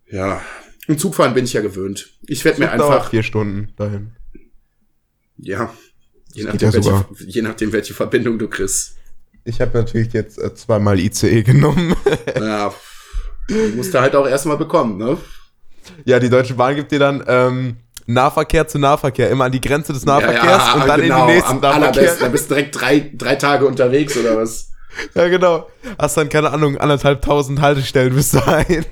Ja. 0.07 0.41
Im 0.87 0.99
Zugfahren 0.99 1.35
bin 1.35 1.45
ich 1.45 1.55
ja 1.55 1.61
gewöhnt. 1.61 2.11
Ich 2.27 2.45
werde 2.45 2.61
mir 2.61 2.71
einfach, 2.71 3.11
vier 3.11 3.23
Stunden 3.23 3.73
dahin. 3.77 4.13
ja, 5.39 5.73
je 6.33 6.45
nachdem, 6.45 6.71
ja 6.71 6.75
welche, 6.75 7.07
je 7.27 7.43
nachdem, 7.43 7.73
welche 7.73 7.95
Verbindung 7.95 8.39
du 8.39 8.49
kriegst. 8.49 8.97
Ich 9.45 9.61
habe 9.61 9.77
natürlich 9.79 10.13
jetzt 10.13 10.39
äh, 10.39 10.55
zweimal 10.55 10.99
ICE 11.01 11.43
genommen. 11.43 11.95
Ja, 12.37 12.75
musst 13.75 13.95
du 13.95 14.01
halt 14.01 14.15
auch 14.17 14.27
erstmal 14.27 14.57
bekommen, 14.57 14.99
ne? 14.99 15.19
ja, 16.05 16.19
die 16.19 16.31
Deutsche 16.31 16.55
Bahn 16.55 16.77
gibt 16.77 16.93
dir 16.93 16.99
dann 16.99 17.25
ähm, 17.27 17.77
Nahverkehr 18.07 18.67
zu 18.69 18.79
Nahverkehr, 18.79 19.31
immer 19.31 19.45
an 19.45 19.53
die 19.53 19.61
Grenze 19.61 19.93
des 19.93 20.05
Nahverkehrs 20.05 20.45
ja, 20.45 20.75
ja, 20.77 20.83
und 20.83 20.89
dann 20.89 21.01
genau, 21.01 21.23
in 21.23 21.27
den 21.27 21.37
nächsten 21.37 21.53
am 21.53 21.65
allerbesten. 21.65 22.05
Nahverkehr. 22.05 22.17
Dann 22.21 22.33
bist 22.33 22.51
du 22.51 22.55
direkt 22.55 22.81
drei, 22.81 23.11
drei 23.15 23.35
Tage 23.37 23.67
unterwegs 23.67 24.17
oder 24.17 24.37
was? 24.37 24.71
Ja, 25.17 25.27
genau. 25.27 25.69
Hast 25.99 26.17
dann, 26.17 26.29
keine 26.29 26.53
Ahnung, 26.53 26.79
anderthalbtausend 26.79 27.61
Haltestellen 27.61 28.15
bis 28.15 28.31
dahin. 28.31 28.85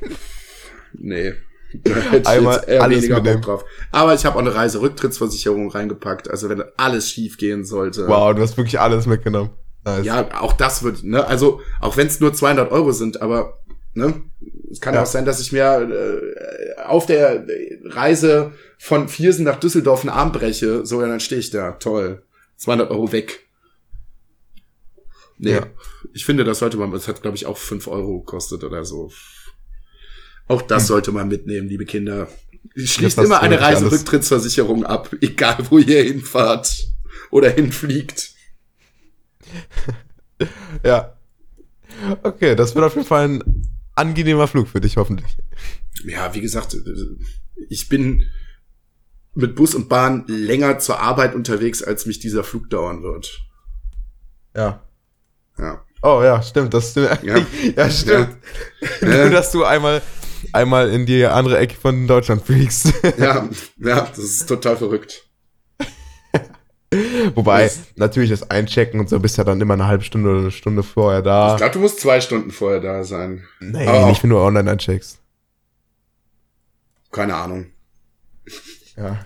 Nee. 0.94 1.34
Da 1.74 1.94
hätte 1.94 2.16
ich 2.16 2.26
Einmal 2.26 2.56
jetzt 2.56 2.68
eher 2.68 2.82
alles 2.82 3.02
weniger. 3.04 3.20
Bock 3.20 3.42
drauf. 3.42 3.64
Aber 3.92 4.12
ich 4.12 4.24
habe 4.24 4.34
auch 4.34 4.40
eine 4.40 4.52
Reiserücktrittsversicherung 4.52 5.70
reingepackt. 5.70 6.28
Also 6.28 6.48
wenn 6.48 6.64
alles 6.76 7.08
schief 7.08 7.36
gehen 7.36 7.64
sollte. 7.64 8.08
Wow, 8.08 8.34
du 8.34 8.42
hast 8.42 8.56
wirklich 8.56 8.80
alles 8.80 9.06
mitgenommen. 9.06 9.50
Nice. 9.84 10.04
Ja, 10.04 10.28
auch 10.40 10.52
das 10.52 10.82
wird, 10.82 11.02
ne? 11.04 11.24
Also 11.26 11.60
auch 11.80 11.96
wenn 11.96 12.08
es 12.08 12.18
nur 12.18 12.34
200 12.34 12.72
Euro 12.72 12.90
sind, 12.90 13.22
aber 13.22 13.58
ne? 13.94 14.22
Es 14.70 14.80
kann 14.80 14.94
Ja. 14.94 15.02
auch 15.02 15.06
sein, 15.06 15.24
dass 15.24 15.40
ich 15.40 15.52
mir 15.52 15.62
äh, 16.76 16.80
auf 16.82 17.06
der 17.06 17.46
Reise 17.84 18.52
von 18.78 19.08
Viersen 19.08 19.44
nach 19.44 19.60
Düsseldorf 19.60 20.00
einen 20.00 20.10
Arm 20.10 20.32
breche. 20.32 20.84
So, 20.86 21.00
ja, 21.00 21.08
dann 21.08 21.20
stehe 21.20 21.40
ich 21.40 21.50
da. 21.50 21.72
Toll. 21.72 22.22
200 22.56 22.90
Euro 22.90 23.12
weg. 23.12 23.46
Nee, 25.38 25.52
Ja. 25.54 25.66
ich 26.12 26.24
finde, 26.24 26.44
das 26.44 26.60
sollte 26.60 26.76
man, 26.76 26.92
das 26.92 27.08
hat, 27.08 27.22
glaube 27.22 27.36
ich, 27.36 27.46
auch 27.46 27.56
5 27.58 27.88
Euro 27.88 28.20
gekostet 28.20 28.62
oder 28.64 28.84
so. 28.84 29.10
Auch 30.48 30.62
das 30.62 30.86
sollte 30.86 31.12
man 31.12 31.28
mitnehmen, 31.28 31.68
liebe 31.68 31.84
Kinder. 31.84 32.28
Schließt 32.76 33.18
immer 33.18 33.40
eine. 33.42 33.60
Reiserücktrittsversicherung 33.60 34.84
ab, 34.84 35.10
egal 35.20 35.58
wo 35.70 35.78
ihr 35.78 36.02
hinfahrt 36.02 36.88
oder 37.30 37.50
hinfliegt. 37.50 38.30
Ja. 40.84 41.16
Okay, 42.24 42.56
das 42.56 42.74
wird 42.74 42.84
auf 42.84 42.94
jeden 42.96 43.06
Fall 43.06 43.28
ein 43.28 43.68
angenehmer 43.94 44.48
Flug 44.48 44.68
für 44.68 44.80
dich, 44.80 44.96
hoffentlich. 44.96 45.36
Ja, 46.04 46.34
wie 46.34 46.40
gesagt, 46.40 46.76
ich 47.68 47.88
bin 47.88 48.26
mit 49.34 49.54
Bus 49.54 49.74
und 49.74 49.88
Bahn 49.88 50.24
länger 50.26 50.78
zur 50.78 51.00
Arbeit 51.00 51.34
unterwegs, 51.34 51.82
als 51.82 52.06
mich 52.06 52.18
dieser 52.18 52.44
Flug 52.44 52.68
dauern 52.70 53.02
wird. 53.02 53.40
Ja. 54.54 54.82
Ja. 55.58 55.84
Oh 56.02 56.20
ja, 56.22 56.42
stimmt, 56.42 56.74
das 56.74 56.90
stimmt. 56.90 57.22
Ja. 57.22 57.36
Ja, 57.76 57.90
stimmt. 57.90 58.36
Ja. 59.00 59.08
Nur, 59.08 59.30
dass 59.30 59.52
du 59.52 59.64
einmal, 59.64 60.02
einmal 60.52 60.90
in 60.90 61.06
die 61.06 61.24
andere 61.24 61.58
Ecke 61.58 61.76
von 61.76 62.06
Deutschland 62.06 62.44
fliegst. 62.44 62.92
Ja, 63.18 63.48
ja, 63.78 64.00
das 64.06 64.18
ist 64.18 64.48
total 64.48 64.76
verrückt. 64.76 65.28
Wobei, 67.34 67.64
Das- 67.64 67.80
natürlich 67.96 68.30
das 68.30 68.50
Einchecken 68.50 69.00
und 69.00 69.08
so 69.08 69.18
bist 69.20 69.38
ja 69.38 69.44
dann 69.44 69.60
immer 69.60 69.74
eine 69.74 69.86
halbe 69.86 70.04
Stunde 70.04 70.30
oder 70.30 70.40
eine 70.40 70.50
Stunde 70.50 70.82
vorher 70.82 71.22
da. 71.22 71.52
Ich 71.52 71.56
glaube, 71.58 71.72
du 71.72 71.78
musst 71.80 72.00
zwei 72.00 72.20
Stunden 72.20 72.50
vorher 72.50 72.80
da 72.80 73.02
sein. 73.04 73.44
nee, 73.60 73.86
aber 73.86 74.06
nicht 74.08 74.22
wenn 74.22 74.30
du 74.30 74.38
online 74.38 74.70
eincheckst. 74.70 75.18
Keine 77.10 77.34
Ahnung. 77.34 77.66
Ja. 78.96 79.24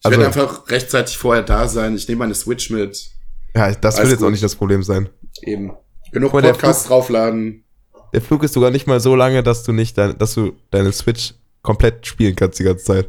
Ich 0.00 0.06
Also- 0.06 0.18
werde 0.18 0.26
einfach 0.26 0.68
rechtzeitig 0.70 1.16
vorher 1.18 1.42
da 1.42 1.68
sein. 1.68 1.94
Ich 1.96 2.08
nehme 2.08 2.20
meine 2.20 2.34
Switch 2.34 2.70
mit. 2.70 3.10
Ja, 3.54 3.72
das 3.72 3.98
wird 3.98 4.08
jetzt 4.10 4.22
auch 4.22 4.30
nicht 4.30 4.42
das 4.42 4.54
Problem 4.54 4.82
sein. 4.82 5.08
Eben. 5.42 5.72
Genug 6.12 6.30
Guck 6.32 6.42
der 6.42 6.50
Podcasts 6.52 6.84
draufladen. 6.86 7.64
Der 8.12 8.22
Flug 8.22 8.42
ist 8.44 8.52
sogar 8.54 8.70
nicht 8.70 8.86
mal 8.86 9.00
so 9.00 9.16
lange, 9.16 9.42
dass 9.42 9.64
du 9.64 9.72
nicht 9.72 9.98
dein, 9.98 10.16
dass 10.18 10.34
du 10.34 10.52
deine 10.70 10.92
Switch 10.92 11.34
komplett 11.62 12.06
spielen 12.06 12.36
kannst 12.36 12.58
die 12.60 12.64
ganze 12.64 12.84
Zeit. 12.84 13.08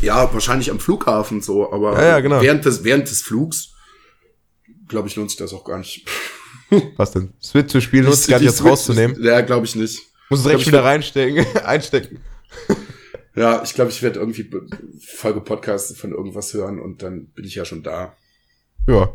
Ja, 0.00 0.32
wahrscheinlich 0.32 0.70
am 0.70 0.80
Flughafen 0.80 1.40
so, 1.42 1.72
aber 1.72 1.94
Ja, 1.94 2.08
ja, 2.08 2.20
genau. 2.20 2.40
während, 2.40 2.64
des, 2.64 2.84
während 2.84 3.08
des 3.10 3.22
Flugs, 3.22 3.74
glaube 4.88 5.08
ich, 5.08 5.16
lohnt 5.16 5.30
sich 5.30 5.38
das 5.38 5.52
auch 5.52 5.64
gar 5.64 5.78
nicht. 5.78 6.06
Was 6.96 7.12
denn? 7.12 7.32
Switch 7.42 7.70
zu 7.70 7.80
spielen, 7.80 8.04
nutzt 8.04 8.26
Die- 8.26 8.30
gar 8.32 8.38
nicht 8.38 8.46
jetzt 8.48 8.64
rauszunehmen. 8.64 9.16
Ja, 9.22 9.40
glaube 9.40 9.66
ich 9.66 9.74
nicht. 9.76 10.00
Glaub, 10.28 10.42
direkt 10.42 10.66
wieder 10.66 10.84
reinstecken, 10.84 11.44
einstecken. 11.64 12.20
Ja, 13.34 13.62
ich 13.64 13.74
glaube, 13.74 13.90
ich 13.90 14.02
werde 14.02 14.20
irgendwie 14.20 14.48
Folge 15.04 15.40
Podcast 15.40 15.96
von 15.96 16.12
irgendwas 16.12 16.52
hören 16.54 16.80
und 16.80 17.02
dann 17.02 17.26
bin 17.28 17.44
ich 17.44 17.54
ja 17.56 17.64
schon 17.64 17.82
da. 17.82 18.14
Ja. 18.86 19.12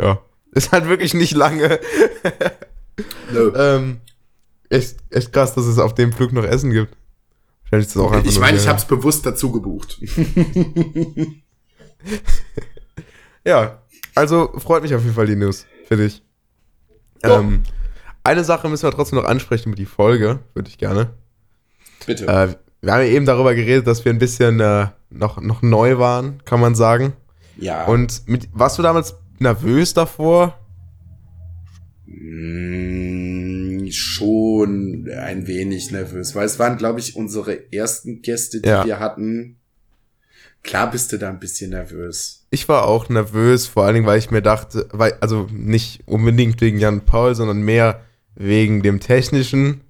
Ja. 0.00 0.20
Ist 0.52 0.72
halt 0.72 0.88
wirklich 0.88 1.14
nicht 1.14 1.34
lange. 1.36 1.78
Nö. 3.32 3.52
ähm, 3.56 4.00
echt, 4.68 4.96
echt 5.10 5.32
krass, 5.32 5.54
dass 5.54 5.66
es 5.66 5.78
auf 5.78 5.94
dem 5.94 6.12
Flug 6.12 6.32
noch 6.32 6.44
Essen 6.44 6.72
gibt. 6.72 6.96
Wahrscheinlich 7.70 7.86
ist 7.88 7.96
das 7.96 8.02
auch 8.02 8.12
einfach 8.12 8.30
ich 8.30 8.40
meine, 8.40 8.58
ich 8.58 8.68
habe 8.68 8.78
es 8.78 8.84
bewusst 8.84 9.24
dazu 9.24 9.52
gebucht. 9.52 10.00
Ja, 13.44 13.82
also 14.14 14.52
freut 14.58 14.82
mich 14.82 14.94
auf 14.94 15.02
jeden 15.02 15.14
Fall 15.14 15.26
die 15.26 15.36
News 15.36 15.66
für 15.86 15.96
dich. 15.96 16.22
Ja. 17.22 17.40
Ähm, 17.40 17.62
eine 18.22 18.44
Sache 18.44 18.68
müssen 18.68 18.84
wir 18.84 18.90
trotzdem 18.92 19.18
noch 19.18 19.24
ansprechen 19.24 19.70
über 19.70 19.76
die 19.76 19.86
Folge, 19.86 20.40
würde 20.54 20.68
ich 20.68 20.78
gerne. 20.78 21.10
Bitte. 22.06 22.26
Äh, 22.26 22.54
wir 22.82 22.92
haben 22.92 23.00
ja 23.00 23.06
eben 23.06 23.26
darüber 23.26 23.54
geredet, 23.54 23.86
dass 23.86 24.04
wir 24.04 24.12
ein 24.12 24.18
bisschen 24.18 24.60
äh, 24.60 24.88
noch, 25.10 25.40
noch 25.40 25.62
neu 25.62 25.98
waren, 25.98 26.42
kann 26.44 26.60
man 26.60 26.74
sagen. 26.74 27.14
ja. 27.56 27.86
Und 27.86 28.26
mit, 28.26 28.48
warst 28.52 28.78
du 28.78 28.82
damals 28.82 29.16
nervös 29.38 29.94
davor? 29.94 30.58
Mm, 32.06 33.19
schon 33.98 35.08
ein 35.16 35.46
wenig 35.46 35.90
nervös, 35.90 36.34
weil 36.34 36.46
es 36.46 36.58
waren, 36.58 36.76
glaube 36.78 37.00
ich, 37.00 37.16
unsere 37.16 37.72
ersten 37.72 38.22
Gäste, 38.22 38.60
die 38.60 38.68
Ja. 38.68 38.84
wir 38.84 38.98
hatten. 39.00 39.56
Klar 40.62 40.90
bist 40.90 41.10
du 41.12 41.16
da 41.18 41.30
ein 41.30 41.40
bisschen 41.40 41.70
nervös. 41.70 42.46
Ich 42.50 42.68
war 42.68 42.86
auch 42.86 43.08
nervös, 43.08 43.66
vor 43.66 43.84
allen 43.84 43.94
Dingen, 43.94 44.06
weil 44.06 44.18
ich 44.18 44.30
mir 44.30 44.42
dachte, 44.42 44.88
weil, 44.92 45.14
also 45.20 45.46
nicht 45.52 46.02
unbedingt 46.06 46.60
wegen 46.60 46.78
Jan 46.78 47.00
Paul, 47.02 47.34
sondern 47.34 47.62
mehr 47.62 48.02
wegen 48.34 48.82
dem 48.82 49.00
Technischen, 49.00 49.80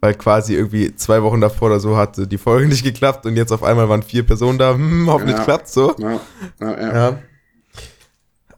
weil 0.00 0.14
quasi 0.14 0.54
irgendwie 0.54 0.94
zwei 0.96 1.22
Wochen 1.22 1.40
davor 1.40 1.68
oder 1.68 1.80
so 1.80 1.96
hatte 1.96 2.26
die 2.26 2.36
Folge 2.38 2.68
nicht 2.68 2.84
geklappt 2.84 3.24
und 3.24 3.36
jetzt 3.36 3.52
auf 3.52 3.62
einmal 3.62 3.88
waren 3.88 4.02
vier 4.02 4.24
Personen 4.24 4.58
da, 4.58 4.74
hm, 4.74 5.06
hoffentlich 5.08 5.38
Ja. 5.38 5.44
klappt's 5.44 5.72
so. 5.72 5.94
Ja, 5.98 6.20
ja. 6.60 6.94
Ja. 6.94 7.18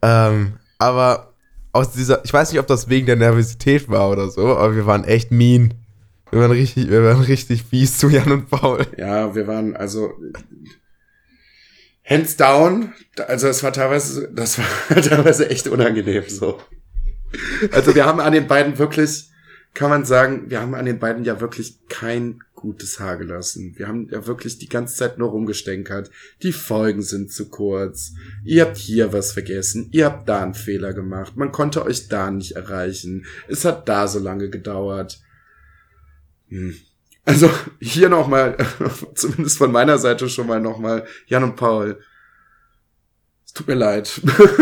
Ähm, 0.01 0.53
aber 0.77 1.26
aus 1.77 1.91
dieser, 1.91 2.23
ich 2.25 2.33
weiß 2.33 2.51
nicht, 2.51 2.59
ob 2.59 2.67
das 2.67 2.89
wegen 2.89 3.05
der 3.05 3.15
Nervosität 3.15 3.87
war 3.89 4.09
oder 4.09 4.29
so, 4.29 4.57
aber 4.57 4.75
wir 4.75 4.85
waren 4.85 5.03
echt 5.03 5.31
mean. 5.31 5.73
Wir 6.31 6.41
waren 6.41 6.51
richtig, 6.51 6.89
wir 6.89 7.03
waren 7.03 7.21
richtig 7.21 7.63
fies 7.63 7.97
zu 7.97 8.09
Jan 8.09 8.31
und 8.31 8.49
Paul. 8.49 8.85
Ja, 8.97 9.33
wir 9.33 9.47
waren 9.47 9.75
also 9.75 10.13
hands 12.03 12.35
down. 12.35 12.93
Also 13.27 13.47
es 13.47 13.63
war 13.63 13.71
teilweise, 13.71 14.29
das 14.33 14.57
war 14.57 14.65
teilweise 15.01 15.49
echt 15.49 15.67
unangenehm 15.67 16.23
so. 16.27 16.59
Also 17.71 17.95
wir 17.95 18.05
haben 18.05 18.19
an 18.19 18.33
den 18.33 18.47
beiden 18.47 18.77
wirklich, 18.77 19.29
kann 19.73 19.89
man 19.89 20.05
sagen, 20.05 20.49
wir 20.49 20.61
haben 20.61 20.75
an 20.75 20.85
den 20.85 20.99
beiden 20.99 21.23
ja 21.23 21.39
wirklich 21.39 21.77
kein 21.87 22.41
gutes 22.57 22.99
Haar 22.99 23.17
gelassen. 23.17 23.75
Wir 23.77 23.87
haben 23.87 24.09
ja 24.09 24.25
wirklich 24.25 24.57
die 24.57 24.67
ganze 24.67 24.95
Zeit 24.95 25.17
nur 25.17 25.29
rumgestänkert. 25.29 26.09
Die 26.41 26.51
Folgen 26.51 27.03
sind 27.03 27.31
zu 27.31 27.49
kurz. 27.49 28.13
Ihr 28.43 28.65
habt 28.65 28.77
hier 28.77 29.13
was 29.13 29.31
vergessen. 29.31 29.89
Ihr 29.91 30.05
habt 30.05 30.27
da 30.27 30.43
einen 30.43 30.55
Fehler 30.55 30.93
gemacht. 30.93 31.37
Man 31.37 31.51
konnte 31.51 31.85
euch 31.85 32.09
da 32.09 32.31
nicht 32.31 32.53
erreichen. 32.53 33.25
Es 33.47 33.63
hat 33.63 33.87
da 33.87 34.07
so 34.07 34.19
lange 34.19 34.49
gedauert. 34.49 35.21
Hm. 36.49 36.75
Also 37.23 37.49
hier 37.79 38.09
nochmal, 38.09 38.57
zumindest 39.15 39.57
von 39.57 39.71
meiner 39.71 39.97
Seite 39.97 40.27
schon 40.27 40.47
mal 40.47 40.59
nochmal, 40.59 41.05
Jan 41.27 41.43
und 41.43 41.55
Paul. 41.57 41.99
Es 43.45 43.53
tut 43.53 43.67
mir 43.67 43.75
leid. 43.75 44.21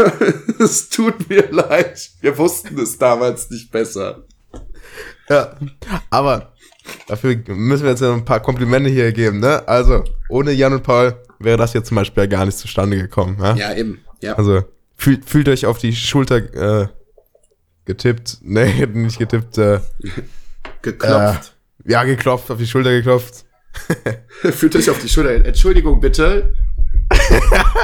es 0.59 0.89
tut 0.89 1.29
mir 1.29 1.49
leid. 1.51 2.11
Wir 2.21 2.37
wussten 2.37 2.77
es 2.77 2.97
damals 2.97 3.49
nicht 3.49 3.71
besser. 3.71 4.25
Ja, 5.29 5.57
aber 6.09 6.54
dafür 7.07 7.35
müssen 7.47 7.83
wir 7.83 7.91
jetzt 7.91 8.03
ein 8.03 8.25
paar 8.25 8.39
Komplimente 8.41 8.89
hier 8.89 9.11
geben, 9.11 9.39
ne? 9.39 9.67
Also, 9.67 10.03
ohne 10.29 10.51
Jan 10.51 10.73
und 10.73 10.83
Paul 10.83 11.15
wäre 11.39 11.57
das 11.57 11.73
jetzt 11.73 11.87
zum 11.87 11.95
Beispiel 11.95 12.23
ja 12.23 12.27
gar 12.27 12.45
nicht 12.45 12.57
zustande 12.57 12.97
gekommen, 12.97 13.37
ja? 13.39 13.55
Ja, 13.55 13.73
eben. 13.73 13.99
Ja. 14.21 14.33
Also, 14.33 14.63
fühlt, 14.95 15.25
fühlt 15.29 15.49
euch 15.49 15.65
auf 15.65 15.77
die 15.77 15.95
Schulter 15.95 16.37
äh, 16.83 16.87
getippt, 17.85 18.37
nee, 18.41 18.85
nicht 18.87 19.19
getippt, 19.19 19.57
äh, 19.57 19.79
Geklopft. 20.81 21.55
ja, 21.85 22.03
geklopft, 22.03 22.51
auf 22.51 22.57
die 22.57 22.67
Schulter 22.67 22.91
geklopft. 22.91 23.45
Fühlt 24.41 24.73
euch 24.77 24.89
auf 24.89 24.99
die 24.99 25.09
Schulter. 25.09 25.43
Entschuldigung, 25.45 25.99
bitte. 25.99 26.53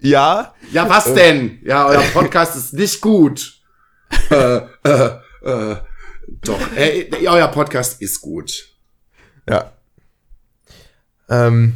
Ja, 0.00 0.54
Ja, 0.72 0.88
was 0.88 1.12
denn? 1.12 1.58
Ja, 1.62 1.86
euer 1.86 2.00
Podcast 2.14 2.56
ist 2.56 2.72
nicht 2.72 3.00
gut. 3.02 3.60
äh, 4.30 4.60
äh, 4.84 5.10
äh, 5.42 5.76
doch, 6.42 6.60
äh, 6.76 7.10
euer 7.26 7.48
Podcast 7.48 8.00
ist 8.00 8.20
gut. 8.20 8.68
Ja. 9.48 9.72
Ähm, 11.28 11.74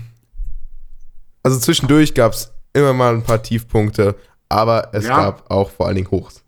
also 1.42 1.58
zwischendurch 1.58 2.14
gab 2.14 2.32
es 2.32 2.52
immer 2.72 2.92
mal 2.92 3.14
ein 3.14 3.22
paar 3.22 3.42
Tiefpunkte, 3.42 4.14
aber 4.48 4.90
es 4.92 5.04
Ja. 5.04 5.16
gab 5.16 5.50
auch 5.50 5.70
vor 5.70 5.86
allen 5.86 5.96
Dingen 5.96 6.10
Hochs. 6.10 6.42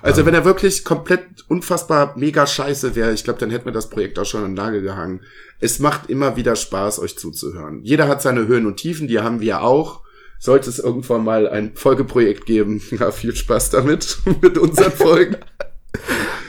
Also 0.00 0.24
wenn 0.26 0.34
er 0.34 0.44
wirklich 0.44 0.84
komplett 0.84 1.24
unfassbar 1.48 2.16
mega 2.16 2.46
scheiße 2.46 2.94
wäre, 2.94 3.12
ich 3.12 3.24
glaube, 3.24 3.40
dann 3.40 3.50
hätten 3.50 3.64
wir 3.64 3.72
das 3.72 3.90
Projekt 3.90 4.18
auch 4.18 4.24
schon 4.24 4.44
an 4.44 4.50
den 4.50 4.54
Nagel 4.54 4.80
gehangen. 4.80 5.22
Es 5.60 5.80
macht 5.80 6.08
immer 6.08 6.36
wieder 6.36 6.54
Spaß, 6.54 7.00
euch 7.00 7.18
zuzuhören. 7.18 7.82
Jeder 7.82 8.06
hat 8.06 8.22
seine 8.22 8.46
Höhen 8.46 8.66
und 8.66 8.76
Tiefen, 8.76 9.08
die 9.08 9.18
haben 9.18 9.40
wir 9.40 9.62
auch. 9.62 10.02
Sollte 10.38 10.70
es 10.70 10.78
irgendwann 10.78 11.24
mal 11.24 11.48
ein 11.48 11.74
Folgeprojekt 11.74 12.46
geben, 12.46 12.80
ja, 12.92 13.10
viel 13.10 13.34
Spaß 13.34 13.70
damit, 13.70 14.18
mit 14.42 14.56
unseren 14.58 14.92
Folgen. 14.92 15.36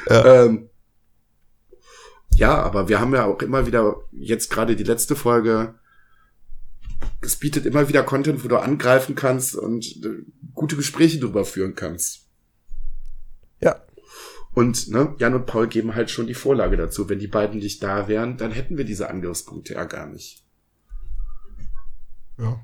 Ja. 0.10 0.46
Ähm, 0.46 0.69
ja, 2.32 2.62
aber 2.62 2.88
wir 2.88 3.00
haben 3.00 3.14
ja 3.14 3.26
auch 3.26 3.42
immer 3.42 3.66
wieder, 3.66 4.02
jetzt 4.12 4.50
gerade 4.50 4.76
die 4.76 4.84
letzte 4.84 5.16
Folge, 5.16 5.76
es 7.22 7.36
bietet 7.36 7.66
immer 7.66 7.88
wieder 7.90 8.04
Content, 8.04 8.44
wo 8.44 8.48
du 8.48 8.58
angreifen 8.58 9.16
kannst 9.16 9.56
und 9.56 9.86
äh, 10.04 10.24
gute 10.54 10.76
Gespräche 10.76 11.20
drüber 11.20 11.46
führen 11.46 11.76
kannst. 11.76 12.28
Ja. 13.62 13.82
Und 14.54 14.90
ne, 14.90 15.16
Jan 15.20 15.36
und 15.36 15.46
Paul 15.46 15.68
geben 15.68 15.96
halt 15.96 16.10
schon 16.10 16.28
die 16.28 16.34
Vorlage 16.34 16.76
dazu. 16.76 17.08
Wenn 17.08 17.20
die 17.20 17.28
beiden 17.28 17.60
nicht 17.60 17.84
da 17.84 18.08
wären, 18.08 18.38
dann 18.38 18.52
hätten 18.52 18.78
wir 18.78 18.86
diese 18.86 19.10
Angriffspunkte 19.10 19.74
ja 19.74 19.86
gar 19.86 20.08
nicht. 20.08 20.44
Ja. 22.38 22.60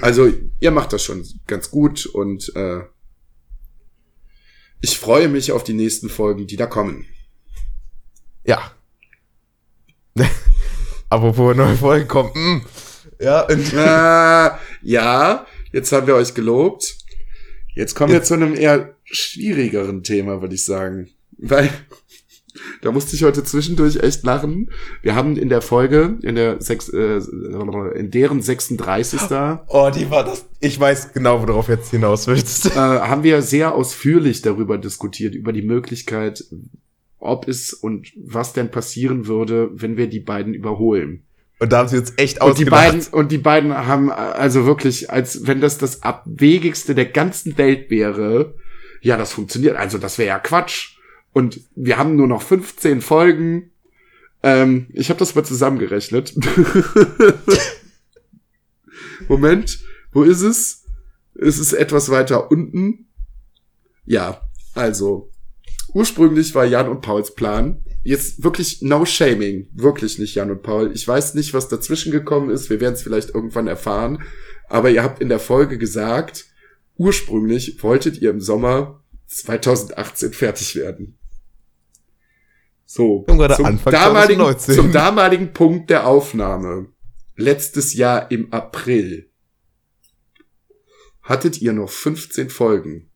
Also 0.00 0.30
ihr 0.60 0.70
macht 0.70 0.92
das 0.92 1.02
schon 1.02 1.24
ganz 1.46 1.70
gut 1.70 2.06
und 2.06 2.54
äh, 2.54 2.82
ich 4.80 4.98
freue 4.98 5.28
mich 5.28 5.52
auf 5.52 5.64
die 5.64 5.72
nächsten 5.72 6.08
Folgen, 6.08 6.46
die 6.46 6.56
da 6.56 6.66
kommen. 6.66 7.06
Ja. 8.46 8.60
Apropos 11.08 11.56
neue 11.56 11.76
Folgen 11.76 12.08
kommen. 12.08 12.30
mm. 12.34 12.62
Ja, 13.18 13.46
äh, 13.48 14.50
ja, 14.82 15.46
jetzt 15.72 15.90
haben 15.92 16.06
wir 16.06 16.16
euch 16.16 16.34
gelobt. 16.34 16.98
Jetzt 17.74 17.94
kommen 17.94 18.10
wir 18.10 18.18
Jetzt- 18.18 18.28
zu 18.28 18.34
einem 18.34 18.54
eher 18.54 18.94
schwierigeren 19.04 20.02
Thema, 20.02 20.42
würde 20.42 20.54
ich 20.54 20.64
sagen. 20.64 21.08
Weil, 21.38 21.70
da 22.82 22.90
musste 22.92 23.16
ich 23.16 23.24
heute 23.24 23.42
zwischendurch 23.44 23.96
echt 23.96 24.22
lachen. 24.24 24.70
Wir 25.02 25.14
haben 25.14 25.36
in 25.36 25.48
der 25.48 25.62
Folge, 25.62 26.18
in 26.22 26.34
der 26.34 26.60
sechs, 26.60 26.88
äh, 26.90 27.18
in 27.94 28.10
deren 28.10 28.42
36. 28.42 29.20
oh, 29.68 29.90
die 29.94 30.10
war 30.10 30.24
das. 30.24 30.44
Ich 30.60 30.78
weiß 30.78 31.12
genau, 31.14 31.46
worauf 31.46 31.68
jetzt 31.68 31.90
hinaus 31.90 32.26
willst. 32.26 32.66
äh, 32.66 32.70
haben 32.78 33.22
wir 33.22 33.40
sehr 33.42 33.74
ausführlich 33.74 34.42
darüber 34.42 34.76
diskutiert, 34.78 35.34
über 35.34 35.52
die 35.52 35.62
Möglichkeit, 35.62 36.44
ob 37.26 37.48
es 37.48 37.72
und 37.72 38.12
was 38.16 38.52
denn 38.52 38.70
passieren 38.70 39.26
würde, 39.26 39.70
wenn 39.72 39.96
wir 39.96 40.08
die 40.08 40.20
beiden 40.20 40.54
überholen. 40.54 41.22
Und 41.58 41.72
da 41.72 41.78
haben 41.78 41.88
sie 41.88 41.96
jetzt 41.96 42.18
echt 42.20 42.40
Und 42.40 42.58
die 42.58 42.64
ausgedacht. 42.70 42.70
beiden, 42.70 43.06
und 43.12 43.32
die 43.32 43.38
beiden 43.38 43.74
haben 43.74 44.10
äh, 44.10 44.12
also 44.12 44.66
wirklich, 44.66 45.10
als 45.10 45.46
wenn 45.46 45.60
das 45.60 45.78
das 45.78 46.02
abwegigste 46.02 46.94
der 46.94 47.06
ganzen 47.06 47.56
Welt 47.56 47.90
wäre, 47.90 48.54
ja, 49.00 49.16
das 49.16 49.32
funktioniert. 49.32 49.76
Also 49.76 49.98
das 49.98 50.18
wäre 50.18 50.28
ja 50.28 50.38
Quatsch. 50.38 50.96
Und 51.32 51.60
wir 51.74 51.98
haben 51.98 52.16
nur 52.16 52.26
noch 52.26 52.42
15 52.42 53.00
Folgen. 53.00 53.70
Ähm, 54.42 54.88
ich 54.92 55.08
habe 55.08 55.18
das 55.18 55.34
mal 55.34 55.44
zusammengerechnet. 55.44 56.34
Moment, 59.28 59.80
wo 60.12 60.22
ist 60.22 60.42
es? 60.42 60.84
Es 61.34 61.58
ist 61.58 61.72
etwas 61.72 62.10
weiter 62.10 62.50
unten. 62.50 63.08
Ja, 64.04 64.42
also 64.74 65.30
ursprünglich 65.96 66.54
war 66.54 66.66
Jan 66.66 66.90
und 66.90 67.00
Pauls 67.00 67.34
Plan. 67.34 67.82
Jetzt 68.04 68.44
wirklich 68.44 68.82
no 68.82 69.06
shaming. 69.06 69.70
Wirklich 69.72 70.18
nicht 70.18 70.34
Jan 70.34 70.50
und 70.50 70.62
Paul. 70.62 70.92
Ich 70.94 71.08
weiß 71.08 71.32
nicht, 71.32 71.54
was 71.54 71.68
dazwischen 71.68 72.12
gekommen 72.12 72.50
ist. 72.50 72.68
Wir 72.68 72.82
werden 72.82 72.94
es 72.94 73.02
vielleicht 73.02 73.30
irgendwann 73.30 73.66
erfahren. 73.66 74.22
Aber 74.68 74.90
ihr 74.90 75.02
habt 75.02 75.22
in 75.22 75.30
der 75.30 75.38
Folge 75.38 75.78
gesagt, 75.78 76.44
ursprünglich 76.98 77.82
wolltet 77.82 78.20
ihr 78.20 78.28
im 78.28 78.42
Sommer 78.42 79.02
2018 79.28 80.34
fertig 80.34 80.76
werden. 80.76 81.16
So, 82.84 83.24
zum 83.26 83.64
Anfang 83.64 83.92
damaligen, 83.92 84.40
2019. 84.42 84.74
zum 84.74 84.92
damaligen 84.92 85.52
Punkt 85.54 85.88
der 85.88 86.06
Aufnahme, 86.06 86.88
letztes 87.36 87.94
Jahr 87.94 88.30
im 88.30 88.52
April, 88.52 89.30
hattet 91.22 91.62
ihr 91.62 91.72
noch 91.72 91.88
15 91.88 92.50
Folgen. 92.50 93.10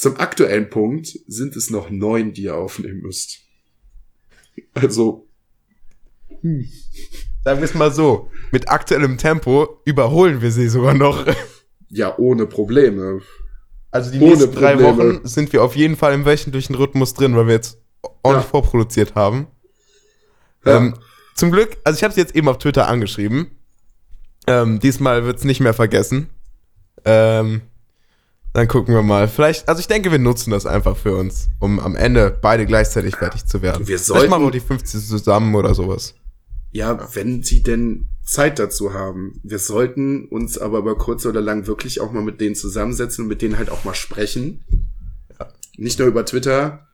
Zum 0.00 0.16
aktuellen 0.18 0.70
Punkt 0.70 1.08
sind 1.26 1.56
es 1.56 1.68
noch 1.68 1.90
neun, 1.90 2.32
die 2.32 2.44
ihr 2.44 2.56
aufnehmen 2.56 3.02
müsst. 3.02 3.40
Also, 4.72 5.26
Sagen 7.44 7.60
wir 7.60 7.64
es 7.64 7.74
mal 7.74 7.92
so. 7.92 8.30
Mit 8.50 8.70
aktuellem 8.70 9.18
Tempo 9.18 9.82
überholen 9.84 10.40
wir 10.40 10.52
sie 10.52 10.68
sogar 10.70 10.94
noch. 10.94 11.26
ja, 11.90 12.16
ohne 12.16 12.46
Probleme. 12.46 13.20
Also 13.90 14.10
die 14.10 14.20
Ohne 14.20 14.36
nächsten 14.36 14.54
drei 14.54 14.74
Probleme. 14.76 15.16
Wochen 15.18 15.26
sind 15.28 15.52
wir 15.52 15.62
auf 15.62 15.76
jeden 15.76 15.96
Fall 15.96 16.14
im 16.14 16.24
wöchentlichen 16.24 16.76
Rhythmus 16.76 17.12
drin, 17.12 17.36
weil 17.36 17.46
wir 17.48 17.54
jetzt 17.54 17.76
ordentlich 18.22 18.46
Ja. 18.46 18.50
vorproduziert 18.50 19.14
haben. 19.14 19.48
Ja. 20.64 20.78
Ähm, 20.78 20.94
zum 21.34 21.50
Glück, 21.50 21.76
also 21.84 21.98
ich 21.98 22.04
habe 22.04 22.14
sie 22.14 22.20
jetzt 22.20 22.34
eben 22.34 22.48
auf 22.48 22.56
Twitter 22.56 22.88
angeschrieben. 22.88 23.50
Ähm, 24.46 24.80
diesmal 24.80 25.24
wird's 25.26 25.44
nicht 25.44 25.60
mehr 25.60 25.74
vergessen. 25.74 26.30
Ähm, 27.04 27.60
dann 28.52 28.68
gucken 28.68 28.94
wir 28.94 29.02
mal. 29.02 29.28
Vielleicht, 29.28 29.68
also 29.68 29.80
ich 29.80 29.86
denke, 29.88 30.10
wir 30.10 30.18
nutzen 30.18 30.50
das 30.50 30.66
einfach 30.66 30.96
für 30.96 31.14
uns, 31.16 31.48
um 31.60 31.78
am 31.80 31.94
Ende 31.96 32.30
beide 32.42 32.66
gleichzeitig 32.66 33.16
fertig 33.16 33.46
zu 33.46 33.62
werden. 33.62 33.80
Wir 33.80 33.96
Vielleicht 33.98 34.04
sollten- 34.06 34.30
machen 34.30 34.44
wir 34.44 34.50
die 34.50 34.60
50 34.60 35.06
zusammen 35.06 35.54
oder 35.54 35.74
sowas. 35.74 36.14
Ja, 36.72 37.08
wenn 37.14 37.42
sie 37.42 37.62
denn 37.62 38.06
Zeit 38.24 38.60
dazu 38.60 38.92
haben. 38.94 39.40
Wir 39.42 39.58
sollten 39.58 40.26
uns 40.26 40.56
aber 40.56 40.78
über 40.78 40.96
kurz 40.96 41.26
oder 41.26 41.40
lang 41.40 41.66
wirklich 41.66 42.00
auch 42.00 42.12
mal 42.12 42.22
mit 42.22 42.40
denen 42.40 42.54
zusammensetzen 42.54 43.24
und 43.24 43.28
mit 43.28 43.42
denen 43.42 43.58
halt 43.58 43.70
auch 43.70 43.82
mal 43.84 43.94
sprechen. 43.94 44.64
Ja. 45.38 45.48
Nicht 45.76 45.98
nur 45.98 46.06
über 46.06 46.24
Twitter. 46.24 46.86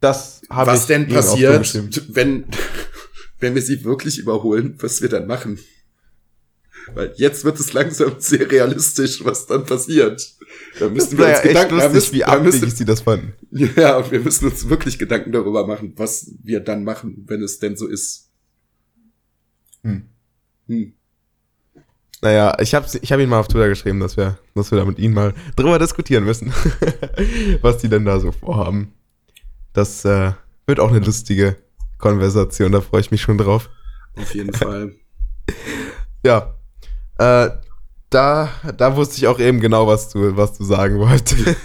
Das 0.00 0.42
habe 0.48 0.70
ich 0.70 0.76
Was 0.76 0.86
denn 0.86 1.08
passiert, 1.08 2.04
wenn, 2.14 2.44
wenn 3.40 3.54
wir 3.56 3.62
sie 3.62 3.84
wirklich 3.84 4.18
überholen, 4.18 4.76
was 4.78 5.02
wir 5.02 5.08
dann 5.08 5.26
machen? 5.26 5.58
Weil 6.94 7.12
jetzt 7.16 7.44
wird 7.44 7.58
es 7.58 7.72
langsam 7.72 8.14
sehr 8.18 8.50
realistisch, 8.50 9.24
was 9.24 9.46
dann 9.46 9.64
passiert. 9.64 10.22
Da 10.78 10.88
müssen 10.88 11.18
wir 11.18 11.26
uns 11.26 11.38
echt 11.38 11.48
Gedanken, 11.48 11.78
da 11.78 11.84
lustig, 11.86 11.94
müssen, 11.94 12.14
wie 12.14 12.24
abwegig 12.24 12.72
sie 12.74 12.84
das 12.84 13.00
fanden. 13.00 13.32
Ja, 13.50 13.96
und 13.96 14.10
wir 14.10 14.20
müssen 14.20 14.46
uns 14.46 14.68
wirklich 14.68 14.98
Gedanken 14.98 15.32
darüber 15.32 15.66
machen, 15.66 15.94
was 15.96 16.32
wir 16.42 16.60
dann 16.60 16.84
machen, 16.84 17.24
wenn 17.26 17.42
es 17.42 17.58
denn 17.58 17.76
so 17.76 17.86
ist. 17.86 18.30
Hm. 19.82 20.08
Hm. 20.68 20.92
Naja, 22.22 22.56
ich 22.60 22.74
habe 22.74 22.86
ich 23.00 23.12
hab 23.12 23.20
ihn 23.20 23.28
mal 23.28 23.40
auf 23.40 23.48
Twitter 23.48 23.68
geschrieben, 23.68 24.00
dass 24.00 24.16
wir, 24.16 24.38
dass 24.54 24.70
wir 24.70 24.78
da 24.78 24.84
mit 24.84 24.98
ihnen 24.98 25.14
mal 25.14 25.34
drüber 25.54 25.78
diskutieren 25.78 26.24
müssen, 26.24 26.52
was 27.60 27.78
die 27.78 27.88
denn 27.88 28.04
da 28.04 28.20
so 28.20 28.32
vorhaben. 28.32 28.92
Das 29.72 30.04
äh, 30.04 30.32
wird 30.66 30.80
auch 30.80 30.90
eine 30.90 31.04
lustige 31.04 31.56
Konversation, 31.98 32.72
da 32.72 32.80
freue 32.80 33.00
ich 33.00 33.10
mich 33.10 33.22
schon 33.22 33.38
drauf. 33.38 33.70
Auf 34.16 34.34
jeden 34.34 34.52
Fall. 34.52 34.94
Ja, 36.24 36.55
äh, 37.18 37.50
da, 38.10 38.50
da 38.76 38.96
wusste 38.96 39.16
ich 39.16 39.26
auch 39.26 39.40
eben 39.40 39.60
genau, 39.60 39.86
was 39.86 40.10
du, 40.10 40.36
was 40.36 40.56
du 40.56 40.64
sagen 40.64 40.98
wolltest. 40.98 41.44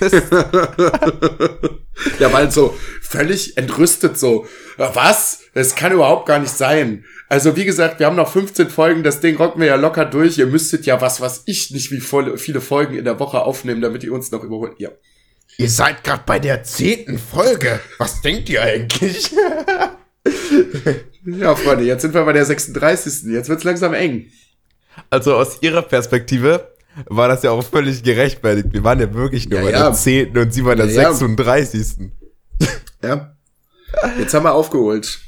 ja, 2.20 2.34
weil 2.34 2.52
so 2.52 2.76
völlig 3.02 3.58
entrüstet 3.58 4.18
so, 4.18 4.48
"Ja, 4.78 4.94
was? 4.96 5.40
Das 5.54 5.76
kann 5.76 5.92
überhaupt 5.92 6.28
gar 6.28 6.40
nicht 6.40 6.52
sein. 6.52 7.06
Also 7.30 7.56
wie 7.56 7.66
gesagt, 7.66 8.00
wir 8.00 8.08
haben 8.08 8.16
noch 8.16 8.32
15 8.32 8.70
Folgen, 8.70 9.04
das 9.04 9.20
Ding 9.20 9.38
rocken 9.38 9.62
wir 9.62 9.68
ja 9.68 9.76
locker 9.76 10.06
durch. 10.06 10.38
Ihr 10.38 10.48
müsstet 10.48 10.86
ja 10.86 11.00
was, 11.00 11.22
was 11.22 11.44
ich 11.46 11.72
nicht 11.72 11.92
wie 11.92 12.00
voll, 12.00 12.38
viele 12.38 12.60
Folgen 12.60 12.96
in 12.96 13.06
der 13.06 13.20
Woche 13.20 13.42
aufnehmen, 13.42 13.82
damit 13.82 14.04
ihr 14.04 14.14
uns 14.14 14.32
noch 14.32 14.44
überholt. 14.44 14.80
Ja. 14.80 14.90
Ihr 15.58 15.70
seid 15.70 16.04
gerade 16.04 16.24
bei 16.26 16.40
der 16.40 16.64
zehnten 16.64 17.20
Folge. 17.20 17.80
Was 18.00 18.22
denkt 18.22 18.50
ihr 18.50 18.64
eigentlich? 18.64 19.32
Ja, 21.24 21.56
Freunde, 21.56 21.84
jetzt 21.84 22.02
sind 22.02 22.16
wir 22.16 22.26
bei 22.26 22.34
der 22.34 22.46
36. 22.46 23.32
Jetzt 23.32 23.48
wird's 23.48 23.64
langsam 23.64 23.94
eng. 23.94 24.32
Also 25.10 25.36
aus 25.36 25.62
ihrer 25.62 25.82
Perspektive 25.82 26.72
war 27.08 27.28
das 27.28 27.44
ja 27.44 27.52
auch 27.52 27.64
völlig 27.64 28.04
gerechtfertigt. 28.04 28.68
Wir 28.72 28.84
waren 28.84 29.00
ja 29.00 29.14
wirklich 29.14 29.50
nur 29.50 29.60
Ja, 29.60 29.66
bei 29.66 29.72
ja. 29.72 29.84
der 29.90 29.94
10. 29.94 30.38
und 30.38 30.54
sie 30.54 30.62
bei 30.62 30.76
der 30.76 30.88
Ja, 30.88 31.02
ja. 31.04 31.14
36. 31.14 32.12
Ja. 33.04 33.36
Jetzt 34.20 34.34
haben 34.34 34.44
wir 34.44 34.54
aufgeholt. 34.54 35.20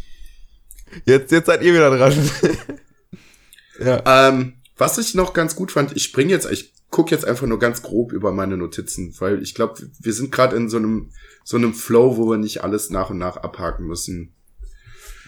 Jetzt, 1.06 1.32
jetzt 1.32 1.48
seid 1.48 1.62
ihr 1.64 1.74
wieder 1.74 1.90
dran. 1.98 2.14
ja. 3.80 4.30
Ähm, 4.30 4.54
was 4.78 4.98
ich 4.98 5.16
noch 5.16 5.34
ganz 5.34 5.56
gut 5.56 5.72
fand, 5.72 5.96
ich 5.96 6.04
spring 6.04 6.30
jetzt, 6.30 6.50
ich 6.52 6.74
guck 6.90 7.10
jetzt 7.12 7.26
einfach 7.26 7.48
nur 7.48 7.60
ganz 7.60 7.82
grob 7.82 8.12
über 8.12 8.32
meine 8.32 8.58
Notizen, 8.58 9.16
weil 9.20 9.42
ich 9.42 9.56
glaube, 9.56 9.82
wir 10.00 10.14
sind 10.14 10.32
gerade 10.32 10.56
in 10.56 10.70
so 10.70 10.78
einem 10.78 11.12
so 11.46 11.58
einem 11.58 11.74
Flow, 11.74 12.16
wo 12.18 12.30
wir 12.30 12.38
nicht 12.38 12.64
alles 12.64 12.90
nach 12.90 13.10
und 13.10 13.18
nach 13.18 13.36
abhaken 13.38 13.86
müssen. 13.86 14.34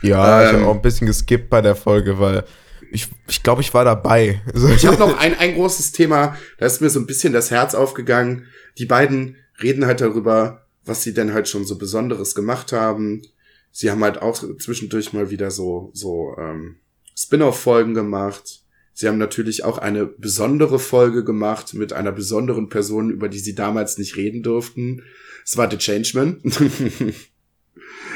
Ja, 0.02 0.44
ich 0.46 0.50
Ähm. 0.54 0.60
habe 0.62 0.68
auch 0.72 0.76
ein 0.76 0.82
bisschen 0.82 1.08
geskippt 1.08 1.50
bei 1.50 1.62
der 1.62 1.76
Folge, 1.76 2.20
weil 2.20 2.44
ich, 2.92 3.08
ich 3.28 3.44
glaube, 3.44 3.62
ich 3.62 3.74
war 3.74 3.86
dabei. 3.86 4.42
Ich 4.76 4.86
habe 4.86 4.98
noch 4.98 5.18
ein, 5.18 5.38
ein 5.38 5.56
großes 5.56 5.92
Thema, 5.92 6.38
da 6.58 6.66
ist 6.66 6.82
mir 6.82 6.90
so 6.90 7.00
ein 7.00 7.08
bisschen 7.08 7.34
das 7.34 7.52
Herz 7.52 7.76
aufgegangen. 7.76 8.46
Die 8.78 8.86
beiden 8.86 9.38
reden 9.62 9.86
halt 9.86 10.02
darüber, 10.02 10.66
was 10.84 11.04
sie 11.04 11.14
denn 11.14 11.34
halt 11.34 11.48
schon 11.48 11.66
so 11.66 11.78
Besonderes 11.78 12.36
gemacht 12.36 12.72
haben. 12.72 13.22
Sie 13.72 13.92
haben 13.92 14.04
halt 14.04 14.22
auch 14.22 14.36
zwischendurch 14.58 15.14
mal 15.14 15.30
wieder 15.30 15.52
so, 15.52 15.92
so 15.94 16.36
ähm, 16.38 16.78
Spin-off-Folgen 17.18 17.94
gemacht. 17.94 18.62
Sie 18.94 19.08
haben 19.08 19.18
natürlich 19.18 19.66
auch 19.66 19.78
eine 19.78 20.06
besondere 20.06 20.80
Folge 20.80 21.26
gemacht 21.26 21.74
mit 21.74 21.92
einer 21.92 22.14
besonderen 22.14 22.70
Person, 22.70 23.10
über 23.10 23.28
die 23.28 23.40
sie 23.40 23.56
damals 23.56 23.98
nicht 23.98 24.16
reden 24.16 24.44
durften. 24.44 25.04
Es 25.44 25.58
war 25.58 25.70
The 25.70 25.78
Changeman. 25.78 26.42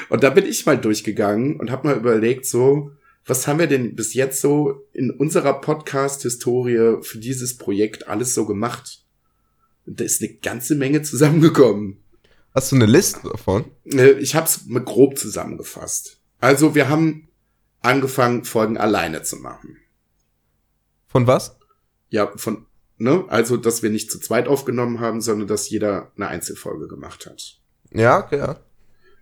und 0.09 0.23
da 0.23 0.29
bin 0.29 0.45
ich 0.45 0.65
mal 0.65 0.77
durchgegangen 0.77 1.59
und 1.59 1.69
habe 1.69 1.87
mal 1.87 1.97
überlegt, 1.97 2.45
so, 2.45 2.91
was 3.29 3.47
haben 3.47 3.59
wir 3.59 3.67
denn 3.67 3.95
bis 3.95 4.13
jetzt 4.13 4.41
so 4.41 4.87
in 4.91 5.11
unserer 5.11 5.61
Podcast-Historie 5.61 7.01
für 7.03 7.19
dieses 7.19 7.57
Projekt 7.57 8.07
alles 8.07 8.33
so 8.33 8.45
gemacht? 8.45 9.05
Da 9.85 10.03
ist 10.03 10.21
eine 10.21 10.33
ganze 10.33 10.75
Menge 10.75 11.01
zusammengekommen. 11.03 12.03
Hast 12.53 12.71
du 12.71 12.75
eine 12.75 12.87
Liste 12.87 13.29
davon? 13.29 13.65
Äh, 13.85 14.13
Ich 14.13 14.35
habe 14.35 14.47
es 14.47 14.65
mal 14.65 14.83
grob 14.83 15.17
zusammengefasst. 15.17 16.19
Also 16.39 16.73
wir 16.73 16.89
haben 16.89 17.27
angefangen, 17.81 18.43
Folgen 18.45 18.77
alleine 18.77 19.21
zu 19.21 19.37
machen. 19.37 19.77
Von 21.07 21.27
was? 21.27 21.57
Ja, 22.09 22.31
von, 22.35 22.65
ne? 22.97 23.25
Also, 23.27 23.57
dass 23.57 23.83
wir 23.83 23.89
nicht 23.89 24.11
zu 24.11 24.19
zweit 24.19 24.47
aufgenommen 24.47 24.99
haben, 24.99 25.21
sondern 25.21 25.47
dass 25.47 25.69
jeder 25.69 26.11
eine 26.15 26.27
Einzelfolge 26.27 26.87
gemacht 26.87 27.25
hat. 27.25 27.59
Ja, 27.91 28.23
okay, 28.23 28.37
ja. 28.37 28.59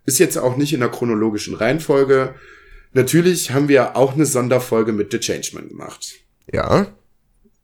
Ist 0.05 0.19
jetzt 0.19 0.37
auch 0.37 0.55
nicht 0.55 0.73
in 0.73 0.79
der 0.79 0.89
chronologischen 0.89 1.55
Reihenfolge. 1.55 2.35
Natürlich 2.97 3.51
haben 3.51 3.67
wir 3.67 3.95
auch 3.95 4.13
eine 4.15 4.25
Sonderfolge 4.25 4.91
mit 4.91 5.12
The 5.12 5.19
Changeman 5.19 5.69
gemacht. 5.69 6.15
Ja. 6.51 6.88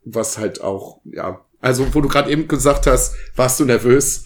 was 0.06 0.38
halt 0.38 0.62
auch, 0.62 1.00
ja, 1.06 1.42
also 1.60 1.92
wo 1.96 2.02
du 2.02 2.08
gerade 2.08 2.30
eben 2.30 2.48
gesagt 2.48 2.86
hast, 2.86 3.16
warst 3.36 3.60
du 3.60 3.66
nervös, 3.66 4.26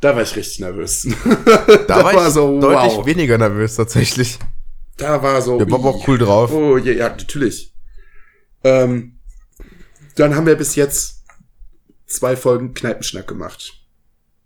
da 0.00 0.16
war 0.16 0.22
ich 0.22 0.34
richtig 0.34 0.58
nervös. 0.58 1.06
Da, 1.86 2.02
war 2.02 2.26
ich 2.26 2.34
deutlich 2.34 3.06
weniger 3.06 3.38
nervös 3.38 3.76
tatsächlich. 3.76 4.38
Da 4.96 5.22
war 5.22 5.40
so. 5.42 5.58
Der 5.58 5.70
war 5.70 5.78
aber 5.78 5.90
auch 5.90 6.08
cool 6.08 6.18
drauf. 6.18 6.50
Oh, 6.50 6.76
ja, 6.76 6.92
ja 6.92 7.08
natürlich. 7.08 7.72
Ähm, 8.64 9.20
dann 10.16 10.34
haben 10.34 10.46
wir 10.46 10.56
bis 10.56 10.74
jetzt 10.74 11.22
zwei 12.06 12.34
Folgen 12.36 12.74
Kneipenschnack 12.74 13.28
gemacht. 13.28 13.74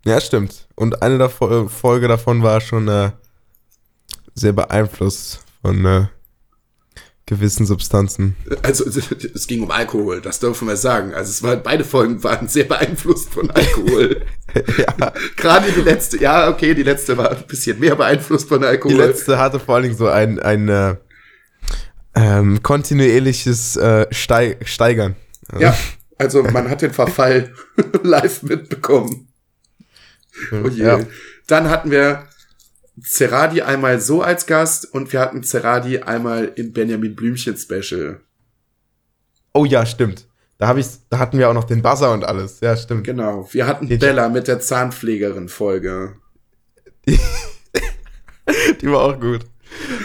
Ja, 0.05 0.21
stimmt. 0.21 0.67
Und 0.75 1.01
eine 1.01 1.17
der 1.17 1.29
Fol- 1.29 1.69
Folge 1.69 2.07
davon 2.07 2.43
war 2.43 2.61
schon 2.61 2.87
äh, 2.87 3.11
sehr 4.35 4.53
beeinflusst 4.53 5.39
von 5.63 5.85
äh, 5.85 6.05
gewissen 7.25 7.65
Substanzen. 7.65 8.35
Also 8.63 8.83
es 8.85 9.47
ging 9.47 9.63
um 9.63 9.71
Alkohol, 9.71 10.19
das 10.21 10.39
dürfen 10.39 10.67
wir 10.67 10.75
sagen. 10.75 11.13
Also 11.13 11.29
es 11.29 11.41
war, 11.41 11.55
beide 11.55 11.85
Folgen 11.85 12.21
waren 12.23 12.47
sehr 12.49 12.65
beeinflusst 12.65 13.29
von 13.33 13.49
Alkohol. 13.49 14.25
ja. 14.77 15.13
Gerade 15.37 15.71
die 15.71 15.81
letzte, 15.81 16.19
ja, 16.19 16.49
okay, 16.49 16.73
die 16.73 16.83
letzte 16.83 17.17
war 17.17 17.31
ein 17.31 17.47
bisschen 17.47 17.79
mehr 17.79 17.95
beeinflusst 17.95 18.49
von 18.49 18.61
Die 18.61 18.67
Alkohol. 18.67 18.97
letzte 18.97 19.39
hatte 19.39 19.59
vor 19.59 19.75
allen 19.75 19.83
Dingen 19.83 19.97
so 19.97 20.07
ein, 20.07 20.39
ein 20.39 20.67
äh, 20.67 20.95
ähm, 22.13 22.61
kontinuierliches 22.61 23.77
äh, 23.77 24.05
Stei 24.11 24.57
Steigern. 24.63 25.15
Ja, 25.57 25.75
also 26.17 26.43
man 26.43 26.69
hat 26.69 26.81
den 26.81 26.91
Verfall 26.91 27.53
live 28.03 28.43
mitbekommen. 28.43 29.29
Oh 30.51 30.67
je. 30.67 30.83
Ja. 30.83 30.99
Dann 31.47 31.69
hatten 31.69 31.89
wir 31.89 32.27
Ceradi 33.01 33.61
einmal 33.61 33.99
so 33.99 34.21
als 34.21 34.45
Gast 34.45 34.85
und 34.93 35.11
wir 35.13 35.19
hatten 35.19 35.43
Ceradi 35.43 35.99
einmal 35.99 36.51
im 36.55 36.73
Benjamin 36.73 37.15
Blümchen 37.15 37.57
Special. 37.57 38.19
Oh 39.53 39.65
ja, 39.65 39.85
stimmt. 39.85 40.27
Da, 40.59 40.67
hab 40.67 40.77
ich, 40.77 40.85
da 41.09 41.17
hatten 41.19 41.37
wir 41.39 41.49
auch 41.49 41.53
noch 41.53 41.63
den 41.63 41.81
Buzzer 41.81 42.11
und 42.13 42.23
alles. 42.23 42.59
Ja, 42.61 42.77
stimmt. 42.77 43.03
Genau. 43.03 43.47
Wir 43.51 43.65
hatten 43.67 43.87
Den- 43.87 43.99
Bella 43.99 44.29
mit 44.29 44.47
der 44.47 44.59
Zahnpflegerin 44.59 45.49
Folge. 45.49 46.15
Die 47.07 48.87
war 48.91 49.01
auch 49.01 49.19
gut. 49.19 49.41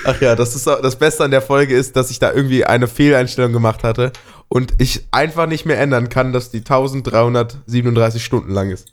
Ach 0.04 0.18
ja, 0.20 0.34
das, 0.34 0.54
ist, 0.54 0.66
auch- 0.68 0.80
das 0.80 0.96
Beste 0.96 1.24
an 1.24 1.30
der 1.30 1.42
Folge 1.42 1.74
ist, 1.76 1.96
dass 1.96 2.10
ich 2.10 2.18
da 2.18 2.32
irgendwie 2.32 2.64
eine 2.64 2.88
Fehleinstellung 2.88 3.52
gemacht 3.52 3.84
hatte 3.84 4.12
und 4.48 4.72
ich 4.78 5.06
einfach 5.10 5.46
nicht 5.46 5.66
mehr 5.66 5.78
ändern 5.78 6.08
kann, 6.08 6.32
dass 6.32 6.50
die 6.50 6.58
1337 6.58 8.24
Stunden 8.24 8.50
lang 8.52 8.70
ist. 8.70 8.92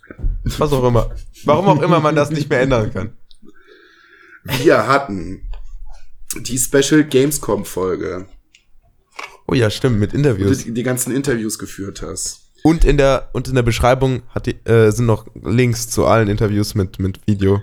Was 0.57 0.73
auch 0.73 0.83
immer. 0.85 1.11
Warum 1.45 1.67
auch 1.67 1.81
immer 1.81 1.99
man 2.01 2.15
das 2.15 2.29
nicht 2.31 2.49
mehr 2.49 2.59
ändern 2.59 2.91
kann. 2.93 3.13
Wir 4.45 4.87
hatten 4.87 5.49
die 6.39 6.57
Special 6.57 7.03
Gamescom 7.03 7.65
Folge, 7.65 8.27
Oh 9.47 9.53
ja, 9.53 9.69
stimmt, 9.69 9.99
mit 9.99 10.13
Interviews. 10.13 10.63
die, 10.63 10.71
die 10.73 10.83
ganzen 10.83 11.15
Interviews 11.15 11.59
geführt 11.59 12.01
hast. 12.01 12.41
Und 12.63 12.83
in 12.83 12.97
der, 12.97 13.29
und 13.33 13.47
in 13.47 13.53
der 13.53 13.61
Beschreibung 13.61 14.23
hat 14.29 14.47
die, 14.47 14.55
äh, 14.65 14.89
sind 14.91 15.05
noch 15.05 15.27
Links 15.35 15.87
zu 15.89 16.05
allen 16.05 16.27
Interviews 16.27 16.73
mit, 16.73 16.97
mit 16.97 17.19
Video. 17.27 17.61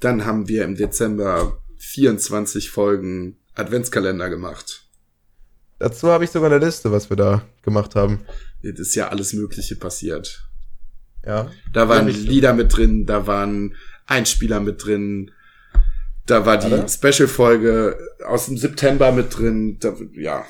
Dann 0.00 0.26
haben 0.26 0.48
wir 0.48 0.64
im 0.64 0.74
Dezember 0.74 1.62
24 1.78 2.70
Folgen 2.70 3.38
Adventskalender 3.54 4.28
gemacht. 4.28 4.82
Dazu 5.78 6.08
habe 6.08 6.24
ich 6.24 6.30
sogar 6.30 6.52
eine 6.52 6.62
Liste, 6.64 6.92
was 6.92 7.08
wir 7.08 7.16
da 7.16 7.42
gemacht 7.62 7.94
haben. 7.94 8.20
Es 8.62 8.78
ist 8.78 8.94
ja 8.94 9.08
alles 9.08 9.32
Mögliche 9.32 9.76
passiert. 9.76 10.46
Ja. 11.24 11.50
Da 11.72 11.88
waren. 11.88 12.08
Lieder 12.08 12.52
mit 12.52 12.76
drin, 12.76 13.06
da 13.06 13.26
waren 13.26 13.74
Einspieler 14.06 14.60
mit 14.60 14.84
drin, 14.84 15.30
da 16.26 16.46
war 16.46 16.58
die? 16.58 16.88
Special-Folge 16.88 17.98
aus 18.26 18.46
dem 18.46 18.56
September 18.56 19.12
mit 19.12 19.36
drin, 19.36 19.78
da, 19.80 19.94
ja. 20.14 20.44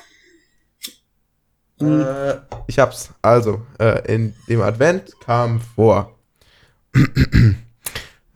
Äh, 1.81 2.39
ich 2.67 2.79
hab's. 2.79 3.09
Also, 3.21 3.65
äh, 3.79 4.13
in 4.13 4.33
dem 4.47 4.61
Advent 4.61 5.13
kam 5.25 5.59
vor. 5.59 6.17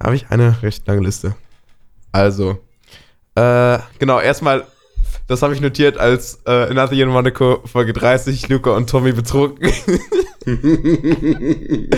habe 0.04 0.16
ich 0.16 0.30
eine 0.30 0.62
recht 0.62 0.86
lange 0.88 1.02
Liste. 1.02 1.36
Also, 2.12 2.60
äh, 3.36 3.80
genau, 4.00 4.20
erstmal 4.20 4.66
das 5.30 5.42
habe 5.44 5.54
ich 5.54 5.62
notiert 5.62 6.00
als 6.00 6.42
äh, 6.48 6.70
Another 6.72 6.94
Year 6.94 7.06
in 7.06 7.14
Monaco 7.14 7.62
Folge 7.66 7.94
30, 7.94 8.50
Luca 8.50 8.72
und 8.72 8.90
Tommy 8.90 9.12
betrunken. 9.12 9.72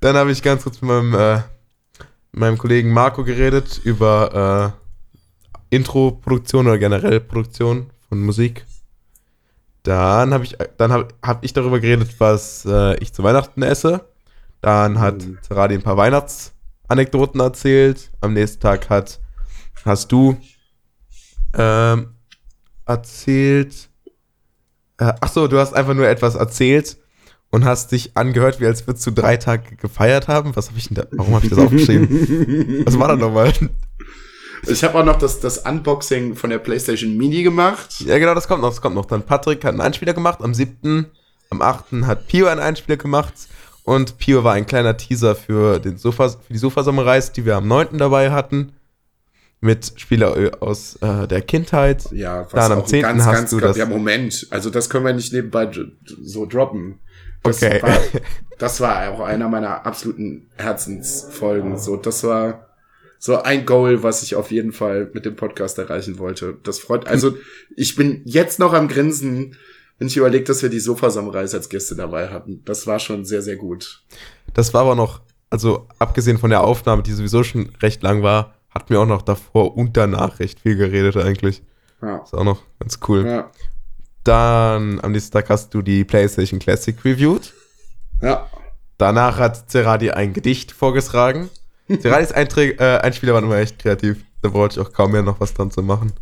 Dann 0.00 0.16
habe 0.16 0.30
ich 0.30 0.44
ganz 0.44 0.62
kurz 0.62 0.80
mit 0.80 0.88
meinem, 0.88 1.12
äh, 1.14 1.40
meinem 2.36 2.58
Kollegen 2.58 2.92
Marco 2.92 3.24
geredet 3.24 3.80
über 3.82 4.74
äh, 5.70 5.74
Intro-Produktion 5.74 6.66
oder 6.66 6.78
generell 6.78 7.20
Produktion 7.20 7.90
von 8.08 8.20
Musik. 8.20 8.66
Dann 9.82 10.34
habe 10.34 10.44
ich, 10.44 10.56
dann 10.76 10.92
hab, 10.92 11.14
hab 11.22 11.44
ich 11.44 11.52
darüber 11.52 11.80
geredet, 11.80 12.14
was 12.18 12.64
äh, 12.66 12.96
ich 12.98 13.12
zu 13.12 13.22
Weihnachten 13.22 13.62
esse. 13.62 14.04
Dann 14.60 14.98
hat 15.00 15.24
Mhm. 15.24 15.38
Seradi 15.40 15.74
ein 15.74 15.82
paar 15.82 15.96
Weihnachtsanekdoten 15.96 17.40
erzählt. 17.40 18.10
Am 18.20 18.34
nächsten 18.34 18.60
Tag 18.60 18.90
hat, 18.90 19.20
hast 19.84 20.12
du 20.12 20.36
ähm, 21.54 22.14
erzählt. 22.84 23.88
Äh, 24.98 25.12
ach 25.20 25.28
so, 25.28 25.46
du 25.46 25.58
hast 25.58 25.72
einfach 25.74 25.94
nur 25.94 26.08
etwas 26.08 26.34
erzählt 26.34 26.98
und 27.56 27.64
hast 27.64 27.90
dich 27.92 28.10
angehört, 28.18 28.60
wie 28.60 28.66
als 28.66 28.86
würdest 28.86 29.06
du 29.06 29.10
drei 29.12 29.38
Tage 29.38 29.76
gefeiert 29.76 30.28
haben. 30.28 30.54
Was 30.56 30.68
habe 30.68 30.78
ich 30.78 30.88
denn 30.88 30.96
da? 30.96 31.06
Warum 31.12 31.34
habe 31.34 31.46
ich 31.46 31.50
das 31.50 31.58
aufgeschrieben? 31.58 32.84
Was 32.84 32.98
war 32.98 33.08
da 33.08 33.16
nochmal? 33.16 33.50
Ich 34.68 34.84
habe 34.84 34.98
auch 34.98 35.04
noch 35.06 35.16
das, 35.16 35.40
das 35.40 35.58
Unboxing 35.58 36.34
von 36.36 36.50
der 36.50 36.58
PlayStation 36.58 37.16
Mini 37.16 37.42
gemacht. 37.42 37.94
Ja, 38.00 38.18
genau, 38.18 38.34
das 38.34 38.46
kommt 38.46 38.60
noch. 38.60 38.68
Das 38.68 38.82
kommt 38.82 38.94
noch. 38.94 39.06
Dann 39.06 39.22
Patrick 39.22 39.64
hat 39.64 39.70
einen 39.72 39.80
Einspieler 39.80 40.12
gemacht. 40.12 40.40
Am 40.42 40.52
7. 40.52 41.06
Am 41.48 41.62
8. 41.62 41.86
hat 42.04 42.26
Pio 42.28 42.46
einen 42.46 42.60
Einspieler 42.60 42.98
gemacht. 42.98 43.32
Und 43.84 44.18
Pio 44.18 44.44
war 44.44 44.52
ein 44.52 44.66
kleiner 44.66 44.94
Teaser 44.98 45.34
für, 45.34 45.78
den 45.78 45.96
Sofa, 45.96 46.28
für 46.28 46.52
die 46.52 46.58
Sofa-Samurais, 46.58 47.32
die 47.32 47.46
wir 47.46 47.56
am 47.56 47.68
9. 47.68 47.96
dabei 47.96 48.32
hatten. 48.32 48.72
Mit 49.62 49.94
Spieler 49.96 50.36
aus 50.60 50.96
äh, 51.00 51.26
der 51.26 51.40
Kindheit. 51.40 52.04
Ja, 52.12 52.42
was 52.44 52.52
Dann 52.52 52.72
am 52.72 52.78
auch 52.80 52.82
ein 52.84 52.88
10. 52.88 53.02
ganz, 53.02 53.24
hast 53.24 53.32
ganz, 53.34 53.50
du 53.50 53.56
ganz, 53.56 53.68
das- 53.70 53.76
ja, 53.78 53.86
Moment. 53.86 54.46
Also 54.50 54.68
das 54.68 54.90
können 54.90 55.06
wir 55.06 55.14
nicht 55.14 55.32
nebenbei 55.32 55.70
so 56.22 56.44
droppen. 56.44 56.98
Das 57.42 57.62
Okay. 57.62 57.82
War, 57.82 57.98
das 58.58 58.80
war 58.80 59.10
auch 59.10 59.20
einer 59.20 59.48
meiner 59.48 59.86
absoluten 59.86 60.48
Herzensfolgen. 60.56 61.78
So, 61.78 61.96
das 61.96 62.24
war 62.24 62.66
so 63.18 63.42
ein 63.42 63.66
Goal, 63.66 64.02
was 64.02 64.22
ich 64.22 64.36
auf 64.36 64.50
jeden 64.50 64.72
Fall 64.72 65.10
mit 65.12 65.24
dem 65.24 65.36
Podcast 65.36 65.78
erreichen 65.78 66.18
wollte. 66.18 66.56
Das 66.62 66.78
freut, 66.78 67.06
also 67.06 67.36
ich 67.76 67.96
bin 67.96 68.22
jetzt 68.24 68.58
noch 68.58 68.72
am 68.72 68.88
Grinsen, 68.88 69.56
wenn 69.98 70.08
ich 70.08 70.16
überlege, 70.16 70.44
dass 70.44 70.62
wir 70.62 70.68
die 70.68 70.80
Sofa-Samurais 70.80 71.54
als 71.54 71.68
Gäste 71.68 71.96
dabei 71.96 72.28
hatten. 72.28 72.62
Das 72.64 72.86
war 72.86 72.98
schon 72.98 73.24
sehr, 73.24 73.42
sehr 73.42 73.56
gut. 73.56 74.02
Das 74.52 74.74
war 74.74 74.82
aber 74.82 74.94
noch, 74.94 75.22
also 75.50 75.88
abgesehen 75.98 76.38
von 76.38 76.50
der 76.50 76.62
Aufnahme, 76.62 77.02
die 77.02 77.12
sowieso 77.12 77.42
schon 77.42 77.70
recht 77.80 78.02
lang 78.02 78.22
war, 78.22 78.54
hatten 78.70 78.90
wir 78.90 79.00
auch 79.00 79.06
noch 79.06 79.22
davor 79.22 79.76
und 79.76 79.96
danach 79.96 80.38
recht 80.38 80.60
viel 80.60 80.76
geredet 80.76 81.16
eigentlich. 81.16 81.62
Ja. 82.02 82.18
Ist 82.18 82.34
auch 82.34 82.44
noch 82.44 82.62
ganz 82.78 83.00
cool. 83.08 83.26
Ja. 83.26 83.50
Dann 84.26 84.98
am 85.02 85.12
nächsten 85.12 85.32
Tag 85.32 85.48
hast 85.50 85.72
du 85.72 85.82
die 85.82 86.04
PlayStation 86.04 86.58
Classic 86.58 86.96
reviewed. 87.04 87.54
Ja. 88.20 88.50
Danach 88.98 89.38
hat 89.38 89.70
Ceradi 89.70 90.10
ein 90.10 90.32
Gedicht 90.32 90.72
vorgetragen. 90.72 91.48
Ceradis 92.00 92.32
Einträ 92.32 92.70
äh, 92.70 92.98
Einspieler 92.98 93.34
waren 93.34 93.44
immer 93.44 93.58
echt 93.58 93.78
kreativ. 93.78 94.24
Da 94.42 94.48
brauchte 94.48 94.80
ich 94.80 94.86
auch 94.86 94.92
kaum 94.92 95.12
mehr 95.12 95.22
noch 95.22 95.38
was 95.38 95.54
dran 95.54 95.70
zu 95.70 95.80
machen. 95.80 96.12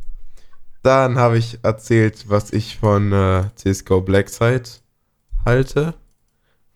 Dann 0.83 1.17
habe 1.17 1.39
ich 1.39 1.61
erzählt, 1.63 2.29
was 2.29 2.53
ich 2.53 2.77
von 2.77 3.11
äh, 3.11 3.45
CSGO 3.55 4.03
Blackside 4.03 4.69
halte. 5.47 5.95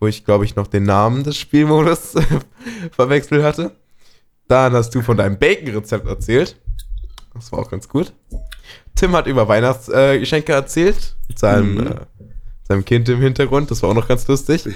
Wo 0.01 0.07
ich, 0.07 0.25
glaube 0.25 0.47
ich, 0.47 0.57
noch 0.57 0.69
den 0.69 0.85
Namen 0.85 1.25
des 1.25 1.37
Spielmodus 1.37 2.15
verwechselt 2.93 3.43
hatte. 3.43 3.73
Dann 4.47 4.73
hast 4.73 4.95
du 4.95 5.03
von 5.03 5.19
deinem 5.19 5.39
Bacon-Rezept 5.39 6.07
erzählt. 6.07 6.57
Das 7.35 7.53
war 7.53 7.59
auch 7.59 7.71
ganz 7.71 7.87
gut. 7.87 8.15
Tim 8.99 9.13
hat 9.17 9.27
über 9.27 9.47
Weihnachtsgeschenke 9.49 10.53
äh, 10.53 10.57
erzählt. 10.57 11.17
Mit 11.29 11.39
seinem, 11.39 11.75
Mhm. 11.75 11.87
äh, 11.87 11.95
seinem 12.67 12.85
Kind 12.85 13.09
im 13.09 13.21
Hintergrund. 13.21 13.71
Das 13.71 13.83
war 13.83 13.91
auch 13.91 13.95
noch 13.95 14.09
ganz 14.09 14.27
lustig. 14.29 14.65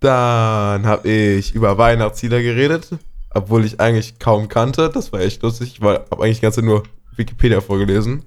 Dann 0.00 0.86
habe 0.86 1.08
ich 1.08 1.54
über 1.54 1.78
Weihnachtslieder 1.78 2.42
geredet, 2.42 2.88
obwohl 3.30 3.64
ich 3.64 3.80
eigentlich 3.80 4.18
kaum 4.18 4.48
kannte. 4.48 4.90
Das 4.90 5.12
war 5.12 5.20
echt 5.20 5.42
lustig. 5.42 5.74
Ich 5.78 5.80
habe 5.82 6.04
eigentlich 6.22 6.40
ganz 6.42 6.56
nur 6.58 6.82
Wikipedia 7.16 7.60
vorgelesen. 7.60 8.22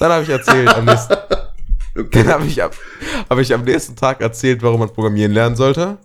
Dann 0.00 0.10
habe 0.10 0.24
ich 0.24 0.28
erzählt, 0.28 0.68
am 0.68 0.84
nächsten, 0.86 1.14
dann 2.10 2.26
habe 2.28 2.46
ich, 2.46 2.62
ab- 2.62 2.74
hab 3.30 3.38
ich 3.38 3.54
am 3.54 3.62
nächsten 3.62 3.94
Tag 3.94 4.20
erzählt, 4.20 4.62
warum 4.62 4.80
man 4.80 4.88
programmieren 4.92 5.32
lernen 5.32 5.54
sollte. 5.56 5.98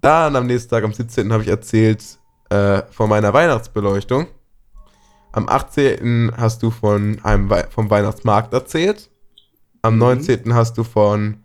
Dann 0.00 0.36
am 0.36 0.46
nächsten 0.46 0.70
Tag, 0.70 0.84
am 0.84 0.92
17. 0.92 1.32
habe 1.32 1.42
ich 1.42 1.48
erzählt 1.48 2.02
äh, 2.50 2.82
von 2.90 3.08
meiner 3.08 3.32
Weihnachtsbeleuchtung. 3.32 4.28
Am 5.32 5.48
18. 5.48 6.32
hast 6.36 6.62
du 6.62 6.70
von 6.70 7.18
einem 7.22 7.48
Wei 7.50 7.64
vom 7.70 7.88
Weihnachtsmarkt 7.90 8.52
erzählt. 8.52 9.10
Am 9.82 9.94
Mhm. 9.94 10.00
19. 10.00 10.54
hast 10.54 10.76
du 10.76 10.84
von 10.84 11.38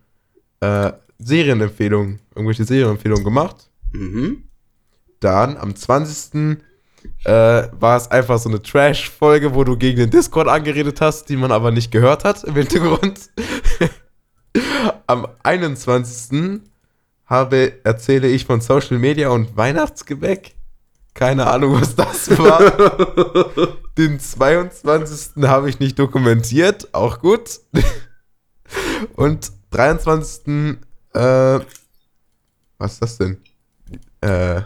äh, 0.59 0.91
Serienempfehlungen, 1.19 2.19
irgendwelche 2.33 2.65
Serienempfehlungen 2.65 3.23
gemacht. 3.23 3.69
mhm. 3.91 4.43
Dann 5.21 5.57
am 5.57 5.75
20. 5.75 6.57
Äh, 7.23 7.31
war 7.31 7.97
es 7.97 8.09
einfach 8.11 8.37
so 8.39 8.49
eine 8.49 8.61
Trash-Folge, 8.61 9.53
wo 9.55 9.63
du 9.63 9.77
gegen 9.77 9.97
den 9.97 10.09
Discord 10.09 10.47
angeredet 10.47 11.01
hast, 11.01 11.29
die 11.29 11.37
man 11.37 11.51
aber 11.51 11.71
nicht 11.71 11.91
gehört 11.91 12.23
hat 12.25 12.43
im 12.43 12.55
Hintergrund. 12.55 13.29
am 15.07 15.27
21. 15.43 16.61
Habe, 17.27 17.73
erzähle 17.83 18.27
ich 18.27 18.45
von 18.45 18.59
Social 18.61 18.97
Media 18.99 19.29
und 19.29 19.55
Weihnachtsgebäck. 19.55 20.54
Keine 21.15 21.47
Ahnung, 21.47 21.81
was 21.81 21.95
das 21.95 22.37
war. 22.37 22.59
Den 23.97 24.19
22. 24.19 25.43
habe 25.43 25.69
ich 25.69 25.79
nicht 25.79 25.97
dokumentiert, 25.97 26.93
auch 26.93 27.19
gut. 27.19 27.61
Und 29.15 29.51
23. 29.71 30.77
Äh, 31.13 31.59
was 32.77 32.93
ist 32.93 33.01
das 33.01 33.17
denn? 33.17 33.37
Äh, 34.19 34.63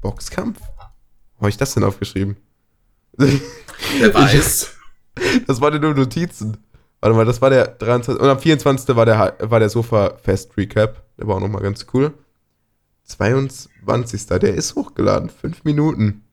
Boxkampf? 0.00 0.60
Wo 1.36 1.42
habe 1.42 1.50
ich 1.50 1.56
das 1.56 1.74
denn 1.74 1.84
aufgeschrieben? 1.84 2.36
Wer 3.16 3.30
weiß. 4.14 4.72
Das 5.46 5.60
waren 5.60 5.80
nur 5.80 5.94
Notizen. 5.94 6.56
Warte 7.00 7.16
mal, 7.16 7.24
das 7.24 7.40
war 7.40 7.50
der 7.50 7.68
23. 7.68 8.20
Und 8.20 8.28
am 8.28 8.40
24. 8.40 8.96
war 8.96 9.06
der, 9.06 9.36
war 9.38 9.60
der 9.60 9.68
Sofa-Fest-Recap. 9.68 11.00
Der 11.16 11.28
war 11.28 11.36
auch 11.36 11.40
nochmal 11.40 11.62
ganz 11.62 11.86
cool. 11.94 12.12
22. 13.04 14.26
Der 14.26 14.54
ist 14.54 14.74
hochgeladen. 14.74 15.30
Fünf 15.30 15.64
Minuten. 15.64 16.24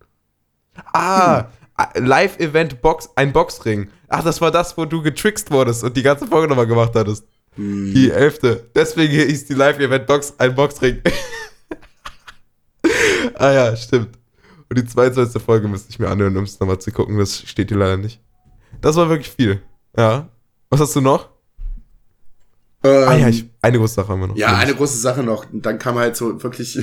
Ah, 0.93 1.45
Live-Event 1.95 2.81
Box, 2.81 3.09
ein 3.15 3.33
Boxring. 3.33 3.89
Ach, 4.07 4.23
das 4.23 4.41
war 4.41 4.51
das, 4.51 4.77
wo 4.77 4.85
du 4.85 5.01
getrickst 5.01 5.51
wurdest 5.51 5.83
und 5.83 5.95
die 5.97 6.03
ganze 6.03 6.27
Folge 6.27 6.47
nochmal 6.47 6.67
gemacht 6.67 6.91
hattest. 6.95 7.25
Hm. 7.55 7.93
Die 7.93 8.11
elfte. 8.11 8.69
Deswegen 8.75 9.11
hieß 9.11 9.45
die 9.45 9.53
Live-Event 9.53 10.07
Box 10.07 10.33
ein 10.37 10.55
Boxring. 10.55 11.01
ah 13.35 13.51
ja, 13.51 13.75
stimmt. 13.75 14.17
Und 14.69 14.77
die 14.77 14.85
22. 14.85 15.41
Folge 15.41 15.67
müsste 15.67 15.89
ich 15.89 15.99
mir 15.99 16.09
anhören, 16.09 16.37
um 16.37 16.45
es 16.45 16.59
nochmal 16.59 16.79
zu 16.79 16.91
gucken. 16.91 17.17
Das 17.17 17.39
steht 17.39 17.69
hier 17.69 17.77
leider 17.77 17.97
nicht. 17.97 18.21
Das 18.79 18.95
war 18.95 19.09
wirklich 19.09 19.29
viel. 19.29 19.61
Ja. 19.97 20.29
Was 20.69 20.79
hast 20.79 20.95
du 20.95 21.01
noch? 21.01 21.30
Ähm, 22.83 23.07
ah 23.07 23.15
ja, 23.15 23.27
ich, 23.29 23.45
eine 23.61 23.77
große 23.77 23.93
Sache 23.95 24.07
haben 24.09 24.21
wir 24.21 24.27
noch. 24.27 24.35
Ja, 24.35 24.55
eine 24.57 24.73
große 24.73 24.97
Sache 24.97 25.21
noch. 25.23 25.51
Und 25.51 25.65
dann 25.65 25.77
kam 25.79 25.97
halt 25.97 26.15
so 26.15 26.41
wirklich 26.41 26.79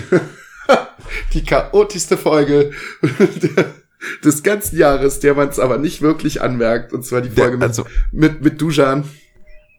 die 1.32 1.44
chaotischste 1.44 2.16
Folge 2.16 2.70
des 4.24 4.42
ganzen 4.42 4.78
Jahres, 4.78 5.20
der 5.20 5.34
man 5.34 5.48
es 5.48 5.58
aber 5.58 5.78
nicht 5.78 6.00
wirklich 6.02 6.40
anmerkt. 6.40 6.92
Und 6.92 7.04
zwar 7.04 7.20
die 7.20 7.30
Der- 7.30 7.44
Folge 7.44 7.56
mit, 7.58 7.66
also, 7.68 7.84
mit, 8.12 8.42
mit 8.42 8.60
Dujan. 8.60 9.04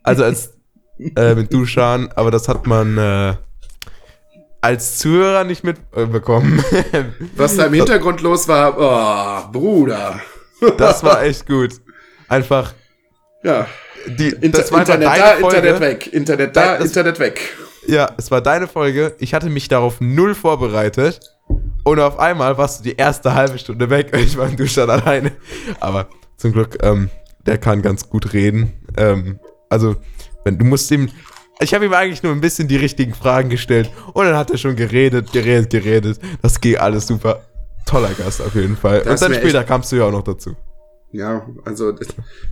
also 0.03 0.23
als 0.23 0.53
äh, 1.15 1.35
mit 1.35 1.53
Duschan, 1.53 2.09
aber 2.15 2.29
das 2.31 2.49
hat 2.49 2.67
man 2.67 2.97
äh, 2.97 3.33
als 4.59 4.97
Zuhörer 4.97 5.45
nicht 5.45 5.63
mitbekommen. 5.63 6.61
Was 7.37 7.55
da 7.55 7.67
im 7.67 7.73
Hintergrund 7.73 8.19
los 8.19 8.49
war, 8.49 8.75
oh, 9.47 9.49
Bruder. 9.53 10.19
das 10.77 11.01
war 11.03 11.23
echt 11.23 11.47
gut. 11.47 11.79
Einfach, 12.27 12.73
Ja, 13.43 13.67
die, 14.07 14.29
Inter 14.29 14.59
das 14.59 14.71
war 14.71 14.79
Internet 14.81 15.07
deine 15.07 15.19
da, 15.19 15.29
Folge. 15.39 15.57
Internet 15.57 15.79
weg. 15.81 16.13
Internet 16.13 16.55
da, 16.55 16.77
Das- 16.77 16.87
Internet 16.87 17.19
weg. 17.19 17.41
Ja, 17.87 18.09
es 18.17 18.29
war 18.29 18.41
deine 18.41 18.67
Folge. 18.67 19.15
Ich 19.19 19.33
hatte 19.33 19.49
mich 19.49 19.67
darauf 19.67 19.99
null 19.99 20.35
vorbereitet. 20.35 21.19
Und 21.83 21.99
auf 21.99 22.19
einmal 22.19 22.57
warst 22.57 22.79
du 22.79 22.83
die 22.83 22.95
erste 22.97 23.33
halbe 23.33 23.57
Stunde 23.57 23.89
weg. 23.89 24.11
Ich 24.15 24.37
war 24.37 24.47
im 24.47 24.55
Duschstand 24.57 24.89
alleine. 24.91 25.31
Aber 25.79 26.07
zum 26.37 26.51
Glück, 26.51 26.77
ähm, 26.83 27.09
der 27.45 27.57
kann 27.57 27.81
ganz 27.81 28.07
gut 28.09 28.33
reden. 28.33 28.73
Ähm, 28.97 29.39
also, 29.69 29.95
wenn 30.43 30.57
du 30.57 30.65
musst 30.65 30.91
ihm. 30.91 31.09
Ich 31.61 31.73
habe 31.73 31.85
ihm 31.85 31.93
eigentlich 31.93 32.21
nur 32.23 32.31
ein 32.31 32.41
bisschen 32.41 32.67
die 32.67 32.77
richtigen 32.77 33.13
Fragen 33.13 33.49
gestellt. 33.49 33.89
Und 34.13 34.25
dann 34.25 34.35
hat 34.37 34.51
er 34.51 34.57
schon 34.57 34.75
geredet, 34.75 35.31
geredet, 35.31 35.71
geredet. 35.71 36.19
Das 36.41 36.61
ging 36.61 36.77
alles 36.77 37.07
super. 37.07 37.41
Toller 37.85 38.09
Gast 38.13 38.41
auf 38.41 38.53
jeden 38.55 38.77
Fall. 38.77 39.01
Das 39.01 39.21
Und 39.21 39.31
dann 39.31 39.39
später 39.41 39.63
kamst 39.63 39.91
du 39.91 39.95
ja 39.97 40.03
auch 40.05 40.11
noch 40.11 40.23
dazu. 40.23 40.55
Ja, 41.11 41.47
also 41.65 41.95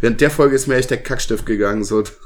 während 0.02 0.20
der 0.20 0.32
Folge 0.32 0.56
ist 0.56 0.68
mir 0.68 0.76
echt 0.76 0.90
der 0.90 1.02
Kackstift 1.02 1.46
gegangen. 1.46 1.84
So, 1.84 2.02
dass 2.04 2.18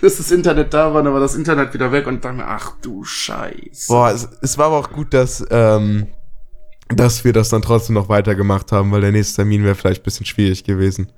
das 0.18 0.30
Internet 0.30 0.74
da 0.74 0.92
war, 0.92 1.02
dann 1.02 1.14
war 1.14 1.20
das 1.20 1.34
Internet 1.34 1.72
wieder 1.72 1.92
weg 1.92 2.06
und 2.06 2.24
dann, 2.24 2.40
ach 2.40 2.74
du 2.82 3.04
Scheiße. 3.04 3.86
Boah, 3.88 4.10
es, 4.10 4.28
es 4.42 4.58
war 4.58 4.66
aber 4.66 4.78
auch 4.78 4.92
gut, 4.92 5.14
dass 5.14 5.44
ähm, 5.50 6.08
dass 6.88 7.24
wir 7.24 7.32
das 7.32 7.48
dann 7.48 7.62
trotzdem 7.62 7.94
noch 7.94 8.08
weitergemacht 8.08 8.70
haben, 8.72 8.92
weil 8.92 9.00
der 9.00 9.12
nächste 9.12 9.36
Termin 9.36 9.64
wäre 9.64 9.74
vielleicht 9.74 10.02
ein 10.02 10.04
bisschen 10.04 10.26
schwierig 10.26 10.64
gewesen. 10.64 11.10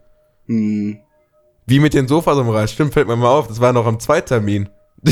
Hm. 0.47 0.99
Wie 1.67 1.81
mit 1.81 1.93
den 1.93 2.09
Sofasamurais, 2.09 2.73
stimmt, 2.73 2.95
fällt 2.95 3.09
mir 3.09 3.17
mal 3.17 3.29
auf, 3.29 3.49
das 3.49 3.61
war 3.61 3.73
noch 3.73 3.87
am 3.87 4.01
Zweitermin. 4.01 4.71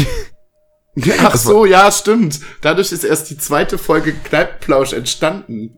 Ach 1.18 1.37
so, 1.37 1.66
ja, 1.66 1.93
stimmt. 1.93 2.41
Dadurch 2.62 2.91
ist 2.91 3.05
erst 3.05 3.29
die 3.29 3.37
zweite 3.37 3.77
Folge 3.77 4.14
Kneipenplausch 4.14 4.95
entstanden. 4.95 5.77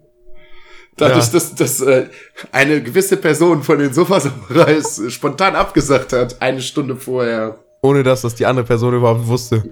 Dadurch, 0.99 1.27
Ja. 1.27 1.33
dass, 1.33 1.55
dass 1.55 1.81
äh, 1.81 2.07
eine 2.53 2.83
gewisse 2.83 3.17
Person 3.17 3.63
von 3.63 3.79
den 3.79 3.93
Sofasamurais 3.93 4.99
äh, 4.99 5.11
spontan 5.11 5.55
abgesagt 5.57 6.13
hat, 6.13 6.41
eine 6.43 6.61
Stunde 6.61 6.97
vorher. 6.97 7.59
Ohne 7.83 8.03
dass 8.03 8.23
das 8.23 8.35
die 8.35 8.45
andere 8.47 8.67
Person 8.67 8.95
überhaupt 8.95 9.27
wusste. 9.27 9.63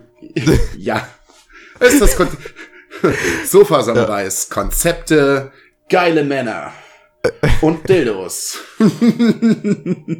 Ja. 0.78 1.06
Ist 1.80 2.00
das 2.00 2.16
Kon 2.16 2.28
Sofasamurais. 3.46 4.48
Konzepte, 4.48 5.50
geile 5.88 6.24
Männer. 6.24 6.72
Und 7.60 7.88
Dildos. 7.88 8.58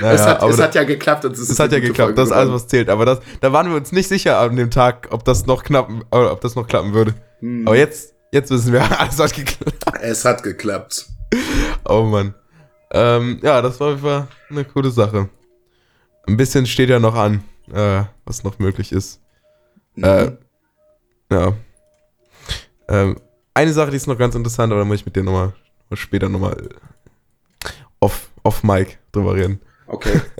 Naja, 0.00 0.12
es 0.14 0.22
hat, 0.22 0.42
es 0.44 0.60
hat 0.60 0.74
ja 0.76 0.84
geklappt 0.84 1.24
und 1.24 1.32
es 1.32 1.40
ist 1.40 1.50
Es 1.50 1.58
hat 1.58 1.72
ja 1.72 1.80
geklappt, 1.80 1.96
Folge 1.96 2.14
das 2.14 2.28
ist 2.28 2.32
alles, 2.32 2.52
was 2.52 2.66
zählt. 2.68 2.88
Aber 2.88 3.04
das, 3.04 3.18
da 3.40 3.52
waren 3.52 3.68
wir 3.68 3.76
uns 3.76 3.90
nicht 3.90 4.06
sicher 4.06 4.38
an 4.38 4.54
dem 4.54 4.70
Tag, 4.70 5.08
ob 5.10 5.24
das 5.24 5.46
noch 5.46 5.64
knappen, 5.64 6.04
oder 6.12 6.30
ob 6.30 6.40
das 6.40 6.54
noch 6.54 6.68
klappen 6.68 6.94
würde. 6.94 7.14
Hm. 7.40 7.66
Aber 7.66 7.76
jetzt, 7.76 8.13
jetzt 8.34 8.50
wissen 8.50 8.72
wir, 8.72 8.82
alles 9.00 9.18
hat 9.18 9.32
geklappt. 9.32 9.84
Es 10.02 10.24
hat 10.24 10.42
geklappt. 10.42 11.06
Oh 11.84 12.02
Mann. 12.02 12.34
Ähm, 12.90 13.40
ja, 13.42 13.62
das 13.62 13.80
war 13.80 13.88
auf 13.88 13.94
jeden 13.94 14.02
Fall 14.06 14.28
eine 14.50 14.64
coole 14.64 14.90
Sache. 14.90 15.28
Ein 16.26 16.36
bisschen 16.36 16.66
steht 16.66 16.90
ja 16.90 16.98
noch 16.98 17.14
an, 17.14 17.44
äh, 17.72 18.02
was 18.24 18.44
noch 18.44 18.58
möglich 18.58 18.92
ist. 18.92 19.20
Äh, 19.96 20.32
ja. 21.30 21.54
Ähm, 22.88 23.16
eine 23.54 23.72
Sache, 23.72 23.90
die 23.90 23.96
ist 23.96 24.06
noch 24.06 24.18
ganz 24.18 24.34
interessant, 24.34 24.72
aber 24.72 24.80
da 24.80 24.84
muss 24.84 25.00
ich 25.00 25.06
mit 25.06 25.16
dir 25.16 25.22
nochmal 25.22 25.52
später 25.92 26.28
nochmal 26.28 26.68
off, 28.00 28.30
off 28.42 28.62
Mic 28.62 28.98
drüber 29.12 29.34
reden. 29.34 29.60
Okay. 29.86 30.20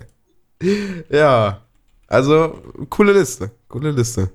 Ja, 1.10 1.60
also 2.06 2.62
coole 2.88 3.12
Liste, 3.12 3.50
coole 3.68 3.90
Liste. 3.90 4.30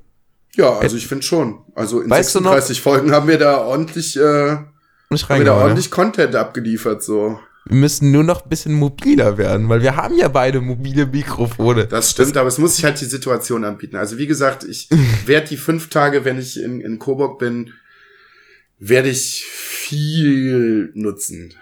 Ja, 0.55 0.77
also 0.79 0.97
ich 0.97 1.07
finde 1.07 1.23
schon. 1.23 1.59
Also 1.75 2.01
in 2.01 2.09
Weißt 2.09 2.35
du 2.35 2.39
noch- 2.39 2.51
36 2.53 2.81
Folgen 2.81 3.11
haben 3.11 3.27
wir 3.27 3.37
da 3.37 3.59
ordentlich, 3.61 4.17
äh, 4.17 4.21
haben 4.21 4.71
Nicht 5.09 5.29
wir 5.29 5.37
da 5.43 5.55
ne? 5.55 5.61
ordentlich 5.63 5.91
Content 5.91 6.35
abgeliefert, 6.35 7.03
so. 7.03 7.39
Wir 7.65 7.75
müssen 7.75 8.11
nur 8.11 8.23
noch 8.23 8.43
ein 8.45 8.49
bisschen 8.49 8.73
mobiler 8.73 9.37
werden, 9.37 9.69
weil 9.69 9.81
wir 9.81 9.95
haben 9.95 10.17
ja 10.17 10.27
beide 10.27 10.59
mobile 10.59 11.05
Mikrofone. 11.05 11.85
Das 11.85 12.11
stimmt, 12.11 12.35
aber 12.35 12.47
es 12.47 12.57
muss 12.57 12.77
sich 12.77 12.85
halt 12.85 12.99
die 12.99 13.05
Situation 13.05 13.63
anbieten. 13.63 13.95
Also 13.95 14.17
wie 14.17 14.25
gesagt, 14.27 14.63
ich 14.63 14.89
werde 15.25 15.47
die 15.49 15.57
fünf 15.57 15.89
Tage, 15.89 16.25
wenn 16.25 16.39
ich 16.39 16.59
in, 16.59 16.81
in 16.81 16.97
Coburg 16.97 17.37
bin, 17.37 17.71
werde 18.79 19.09
ich 19.09 19.45
viel 19.45 20.91
nutzen. 20.95 21.53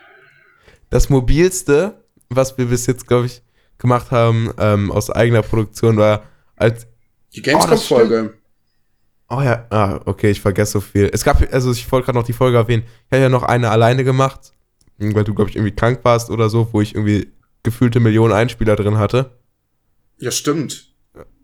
Das 0.89 1.09
mobilste, 1.09 2.03
was 2.29 2.57
wir 2.57 2.65
bis 2.67 2.85
jetzt, 2.85 3.07
glaube 3.07 3.25
ich, 3.25 3.41
gemacht 3.77 4.11
haben, 4.11 4.51
ähm, 4.59 4.91
aus 4.91 5.09
eigener 5.09 5.41
Produktion 5.41 5.97
war 5.97 6.23
als. 6.55 6.87
Die 7.35 7.41
das 7.41 7.53
Gamescom-Folge. 7.53 8.33
Oh 9.29 9.41
ja, 9.41 9.65
ah, 9.69 9.99
okay, 10.05 10.29
ich 10.31 10.39
vergesse 10.41 10.73
so 10.73 10.79
viel. 10.81 11.09
Es 11.13 11.23
gab, 11.23 11.41
also 11.53 11.71
ich 11.71 11.91
wollte 11.91 12.05
gerade 12.05 12.17
noch 12.17 12.25
die 12.25 12.33
Folge 12.33 12.57
erwähnen. 12.57 12.83
Ich 12.85 13.11
hatte 13.11 13.23
ja 13.23 13.29
noch 13.29 13.43
eine 13.43 13.69
alleine 13.69 14.03
gemacht, 14.05 14.53
weil 14.97 15.23
du, 15.25 15.33
glaube 15.33 15.49
ich, 15.49 15.55
irgendwie 15.57 15.75
krank 15.75 15.99
warst 16.03 16.29
oder 16.29 16.49
so, 16.49 16.69
wo 16.71 16.79
ich 16.81 16.95
irgendwie 16.95 17.31
gefühlte 17.63 17.99
Millionen 17.99 18.33
Einspieler 18.33 18.75
drin 18.77 18.97
hatte. 18.97 19.31
ja, 20.19 20.31
stimmt. 20.31 20.85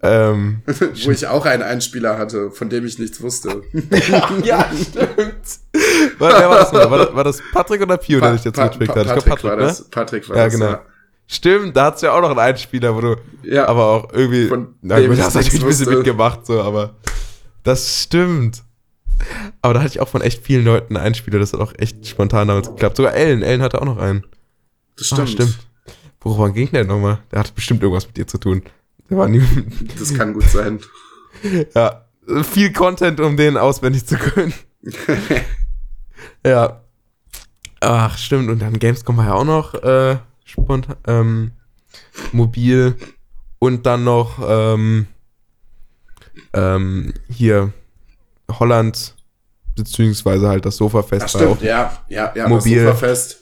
Ähm, 0.03 0.61
Wo 1.05 1.11
ich 1.11 1.25
auch 1.27 1.45
einen 1.47 1.63
Einspieler 1.63 2.17
hatte, 2.17 2.51
von 2.51 2.69
dem 2.69 2.85
ich 2.85 2.99
nichts 2.99 3.21
wusste. 3.21 3.63
ja, 4.43 4.69
stimmt. 4.75 6.19
War, 6.19 6.39
wer 6.39 6.49
war 6.49 6.57
das? 6.59 6.73
War 6.73 6.97
das, 6.97 7.15
war 7.15 7.23
das 7.23 7.41
Patrick 7.53 7.81
oder 7.81 7.97
Pio, 7.97 8.19
der 8.19 8.33
dich 8.33 8.43
jetzt 8.43 8.55
Pa- 8.57 8.65
mitgekriegt 8.65 8.93
Pa- 8.93 8.99
hat? 8.99 9.17
Ich 9.17 9.23
Patrick, 9.25 9.39
glaube 9.41 9.41
Patrick, 9.41 9.51
war 9.51 9.55
ne? 9.57 9.63
das. 9.63 9.89
Patrick 9.89 10.29
war 10.29 10.37
Ja, 10.37 10.43
das. 10.45 10.53
genau. 10.53 10.75
Stimmt, 11.25 11.75
da 11.77 11.85
hat's 11.85 12.01
ja 12.01 12.11
auch 12.11 12.21
noch 12.21 12.29
einen 12.31 12.39
Einspieler, 12.39 12.93
wo 12.95 13.01
du 13.01 13.15
Ja. 13.43 13.67
aber 13.67 13.85
auch 13.87 14.13
irgendwie. 14.13 14.47
Von 14.47 14.75
na 14.81 14.99
gut, 14.99 15.13
ich 15.17 15.21
hast 15.23 15.33
natürlich 15.35 15.61
ein 15.63 15.67
bisschen 15.67 15.89
mitgemacht, 15.89 16.45
so, 16.45 16.61
aber. 16.61 16.95
Das 17.63 18.03
stimmt. 18.03 18.63
Aber 19.61 19.73
da 19.73 19.81
hatte 19.81 19.93
ich 19.93 19.99
auch 19.99 20.09
von 20.09 20.21
echt 20.21 20.43
vielen 20.43 20.65
Leuten 20.65 20.97
einen 20.97 21.05
Einspieler, 21.05 21.39
das 21.39 21.53
hat 21.53 21.59
auch 21.59 21.73
echt 21.77 22.05
spontan 22.07 22.47
damals 22.47 22.67
geklappt. 22.69 22.97
Sogar 22.97 23.13
Ellen, 23.13 23.41
Ellen 23.41 23.61
hatte 23.61 23.81
auch 23.81 23.85
noch 23.85 23.97
einen. 23.97 24.25
Das 24.97 25.07
stimmt. 25.07 25.21
Ah, 25.21 25.27
stimmt. 25.27 25.59
Woran 26.21 26.53
ging 26.53 26.71
der 26.71 26.85
nochmal? 26.85 27.19
Der 27.31 27.39
hatte 27.39 27.53
bestimmt 27.53 27.81
irgendwas 27.81 28.07
mit 28.07 28.17
dir 28.17 28.27
zu 28.27 28.37
tun. 28.37 28.63
Der 29.09 29.17
war 29.17 29.27
nie. 29.27 29.43
Das 29.97 30.13
kann 30.13 30.33
gut 30.33 30.45
sein. 30.45 30.79
ja, 31.75 32.05
viel 32.43 32.71
Content, 32.71 33.19
um 33.19 33.35
den 33.35 33.57
auswendig 33.57 34.05
zu 34.05 34.17
können. 34.17 34.53
ja. 36.45 36.81
Ach, 37.81 38.17
stimmt. 38.17 38.49
Und 38.49 38.59
dann 38.59 38.79
Gamescom 38.79 39.17
war 39.17 39.25
ja 39.25 39.33
auch 39.33 39.43
noch 39.43 39.73
äh, 39.83 40.17
spontan, 40.45 40.95
ähm, 41.05 41.51
mobil. 42.31 42.95
Und 43.59 43.85
dann 43.85 44.05
noch 44.05 44.39
ähm, 44.45 45.07
ähm, 46.53 47.13
hier 47.29 47.73
Holland, 48.51 49.15
beziehungsweise 49.75 50.47
halt 50.47 50.65
das 50.65 50.77
Sofafest 50.77 51.23
Das 51.23 51.31
stimmt, 51.31 51.61
ja. 51.61 51.97
Ja, 52.09 52.31
ja, 52.35 52.47
Mobil. 52.47 52.83
das 52.83 52.95
Sofafest. 52.99 53.41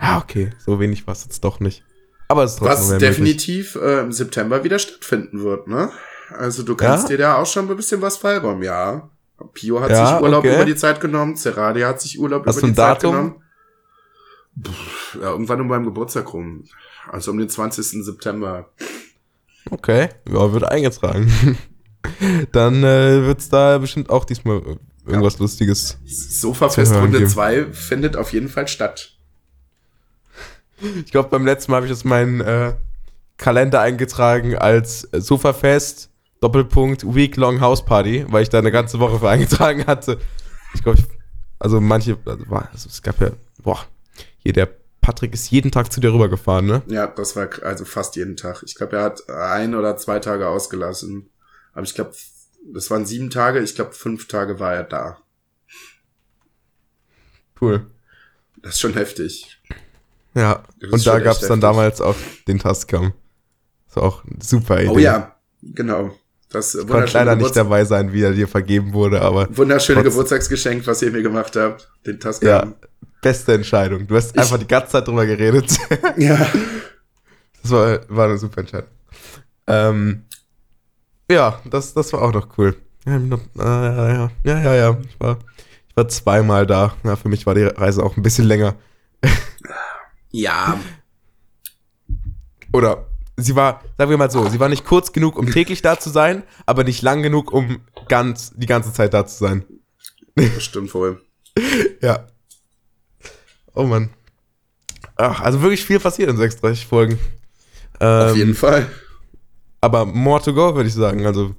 Ja, 0.00 0.18
okay. 0.18 0.50
So 0.64 0.78
wenig 0.78 1.06
war 1.06 1.12
es 1.12 1.24
jetzt 1.24 1.42
doch 1.42 1.60
nicht. 1.60 1.82
Aber 2.28 2.44
es 2.44 2.52
ist 2.52 2.58
trotzdem 2.58 2.90
Was 2.94 2.98
definitiv 2.98 3.76
äh, 3.76 4.00
im 4.00 4.12
September 4.12 4.62
wieder 4.64 4.78
stattfinden 4.78 5.42
wird, 5.42 5.68
ne? 5.68 5.90
Also 6.36 6.62
du 6.64 6.74
kannst 6.74 7.04
Ja? 7.04 7.08
dir 7.10 7.18
da 7.18 7.36
auch 7.36 7.46
schon 7.46 7.68
ein 7.70 7.76
bisschen 7.76 8.02
was 8.02 8.16
freiräumen, 8.16 8.62
ja. 8.62 9.08
Pio 9.54 9.80
hat 9.80 9.90
Ja, 9.90 10.06
sich 10.14 10.22
Urlaub 10.22 10.40
okay. 10.44 10.54
über 10.56 10.64
die 10.64 10.74
Zeit 10.74 11.00
genommen, 11.00 11.36
Ceradia 11.36 11.88
hat 11.88 12.00
sich 12.00 12.18
Urlaub 12.18 12.44
Hast 12.46 12.58
über 12.58 12.66
die 12.68 12.74
Zeit 12.74 12.96
Datum? 13.02 13.12
genommen. 13.12 13.42
Pff, 14.64 15.14
ja, 15.20 15.30
irgendwann 15.30 15.60
um 15.60 15.68
meinem 15.68 15.84
Geburtstag 15.84 16.32
rum. 16.32 16.64
Also 17.10 17.30
um 17.30 17.38
den 17.38 17.48
20. 17.48 18.04
September. 18.04 18.70
Okay, 19.70 20.08
ja, 20.28 20.52
wird 20.52 20.64
eingetragen. 20.64 21.30
Dann 22.52 22.82
äh, 22.84 23.22
wird's 23.24 23.48
da 23.48 23.78
bestimmt 23.78 24.10
auch 24.10 24.24
diesmal 24.24 24.58
äh, 24.58 24.76
irgendwas 25.10 25.38
Lustiges. 25.38 25.98
Sofafest 26.06 26.94
Runde 26.94 27.18
geben. 27.18 27.30
2 27.30 27.72
findet 27.72 28.16
auf 28.16 28.32
jeden 28.32 28.48
Fall 28.48 28.68
statt. 28.68 29.12
Ich 31.04 31.10
glaube, 31.10 31.30
beim 31.30 31.46
letzten 31.46 31.70
Mal 31.72 31.76
habe 31.76 31.86
ich 31.86 31.92
das 31.92 32.02
in 32.02 32.10
meinen 32.10 32.40
äh, 32.40 32.74
Kalender 33.38 33.80
eingetragen 33.80 34.56
als 34.56 35.08
Sofafest, 35.12 36.10
Doppelpunkt, 36.40 37.14
Week-Long 37.14 37.60
House 37.60 37.84
Party, 37.84 38.26
weil 38.28 38.42
ich 38.42 38.50
da 38.50 38.58
eine 38.58 38.70
ganze 38.72 38.98
Woche 39.00 39.18
für 39.18 39.28
eingetragen 39.30 39.86
hatte. 39.86 40.18
Ich 40.74 40.82
glaube, 40.82 40.98
also 41.58 41.80
manche, 41.80 42.18
also, 42.26 42.50
war- 42.50 42.68
also 42.72 42.88
es 42.90 43.02
gab 43.02 43.20
ja, 43.20 43.30
boah, 43.62 43.78
hier 44.38 44.52
der 44.52 44.68
Patrick 45.00 45.32
ist 45.34 45.50
jeden 45.50 45.70
Tag 45.70 45.92
zu 45.92 46.00
dir 46.00 46.12
rübergefahren, 46.12 46.66
ne? 46.66 46.82
Ja, 46.88 47.06
das 47.06 47.36
war 47.36 47.48
also 47.62 47.84
fast 47.84 48.16
jeden 48.16 48.36
Tag. 48.36 48.62
Ich 48.66 48.74
glaube, 48.74 48.96
er 48.96 49.04
hat 49.04 49.30
ein 49.30 49.74
oder 49.74 49.96
zwei 49.96 50.18
Tage 50.18 50.48
ausgelassen. 50.48 51.30
Aber 51.76 51.84
ich 51.84 51.94
glaube, 51.94 52.12
das 52.72 52.90
waren 52.90 53.06
sieben 53.06 53.30
Tage. 53.30 53.60
Ich 53.60 53.74
glaube, 53.76 53.92
fünf 53.92 54.26
Tage 54.26 54.58
war 54.58 54.74
er 54.74 54.82
da. 54.84 55.18
Cool. 57.60 57.86
Das 58.62 58.74
ist 58.74 58.80
schon 58.80 58.94
heftig. 58.94 59.58
Ja, 60.34 60.62
ist 60.80 60.92
und 60.92 61.06
da 61.06 61.16
echt 61.16 61.24
gab's 61.24 61.40
dann 61.46 61.60
damals 61.60 62.00
auch 62.00 62.16
den 62.48 62.58
Tascam. 62.58 63.12
Das 63.86 63.96
war 63.96 64.02
auch 64.04 64.24
super 64.42 64.80
Idee. 64.80 64.88
Oh 64.90 64.98
ja, 64.98 65.36
genau. 65.62 66.14
Das 66.50 66.74
Ich 66.74 66.86
konnte 66.86 67.12
leider 67.12 67.32
nicht 67.34 67.40
Geburtstag 67.40 67.64
dabei 67.64 67.84
sein, 67.84 68.12
wie 68.12 68.22
er 68.22 68.32
dir 68.32 68.46
vergeben 68.48 68.92
wurde, 68.92 69.20
aber 69.22 69.48
wunderschöne 69.56 70.00
Trotz- 70.02 70.10
Geburtstagsgeschenk, 70.12 70.86
was 70.86 71.02
ihr 71.02 71.10
mir 71.10 71.22
gemacht 71.22 71.56
habt. 71.56 71.90
Den 72.06 72.20
Tascam. 72.20 72.48
ja, 72.48 72.74
beste 73.22 73.54
Entscheidung. 73.54 74.06
Du 74.06 74.16
hast 74.16 74.34
Ich- 74.34 74.40
einfach 74.40 74.58
die 74.58 74.66
ganze 74.68 74.92
Zeit 74.92 75.06
drüber 75.08 75.26
geredet. 75.26 75.70
ja. 76.16 76.46
Das 77.62 77.72
war, 77.72 77.98
war 78.08 78.26
eine 78.28 78.38
super 78.38 78.60
Entscheidung. 78.60 78.88
Ähm, 79.66 80.22
ja, 81.30 81.60
das, 81.64 81.94
das 81.94 82.12
war 82.12 82.22
auch 82.22 82.32
noch 82.32 82.58
cool. 82.58 82.76
Ja, 83.06 83.16
äh, 83.16 83.28
ja, 83.58 84.08
ja, 84.08 84.30
ja, 84.44 84.58
ja, 84.60 84.74
ja. 84.74 84.98
Ich 85.08 85.20
war, 85.20 85.38
ich 85.88 85.96
war 85.96 86.08
zweimal 86.08 86.66
da. 86.66 86.94
Ja, 87.04 87.16
für 87.16 87.28
mich 87.28 87.46
war 87.46 87.54
die 87.54 87.62
Reise 87.62 88.02
auch 88.02 88.16
ein 88.16 88.22
bisschen 88.22 88.46
länger. 88.46 88.74
Ja. 90.32 90.78
Oder 92.74 93.06
sie 93.38 93.56
war, 93.56 93.82
sagen 93.96 94.10
wir 94.10 94.18
mal 94.18 94.30
so, 94.30 94.46
sie 94.50 94.60
war 94.60 94.68
nicht 94.68 94.84
kurz 94.84 95.12
genug, 95.12 95.38
um 95.38 95.50
täglich 95.50 95.80
da 95.80 95.98
zu 95.98 96.10
sein, 96.10 96.42
aber 96.66 96.84
nicht 96.84 97.00
lang 97.00 97.22
genug, 97.22 97.52
um 97.52 97.80
ganz 98.08 98.52
die 98.54 98.66
ganze 98.66 98.92
Zeit 98.92 99.14
da 99.14 99.26
zu 99.26 99.38
sein. 99.38 99.64
Das 100.34 100.62
stimmt 100.62 100.92
wohl. 100.94 101.22
Ja. 102.02 102.26
Oh 103.74 103.84
Mann. 103.84 104.10
Ach, 105.16 105.40
also 105.40 105.62
wirklich 105.62 105.84
viel 105.86 105.98
passiert 105.98 106.28
in 106.28 106.36
36 106.36 106.86
Folgen. 106.86 107.18
Ähm, 107.98 108.30
Auf 108.30 108.36
jeden 108.36 108.54
Fall. 108.54 108.86
Aber 109.80 110.04
more 110.04 110.42
to 110.42 110.52
go, 110.54 110.74
würde 110.74 110.88
ich 110.88 110.94
sagen. 110.94 111.26
Also 111.26 111.54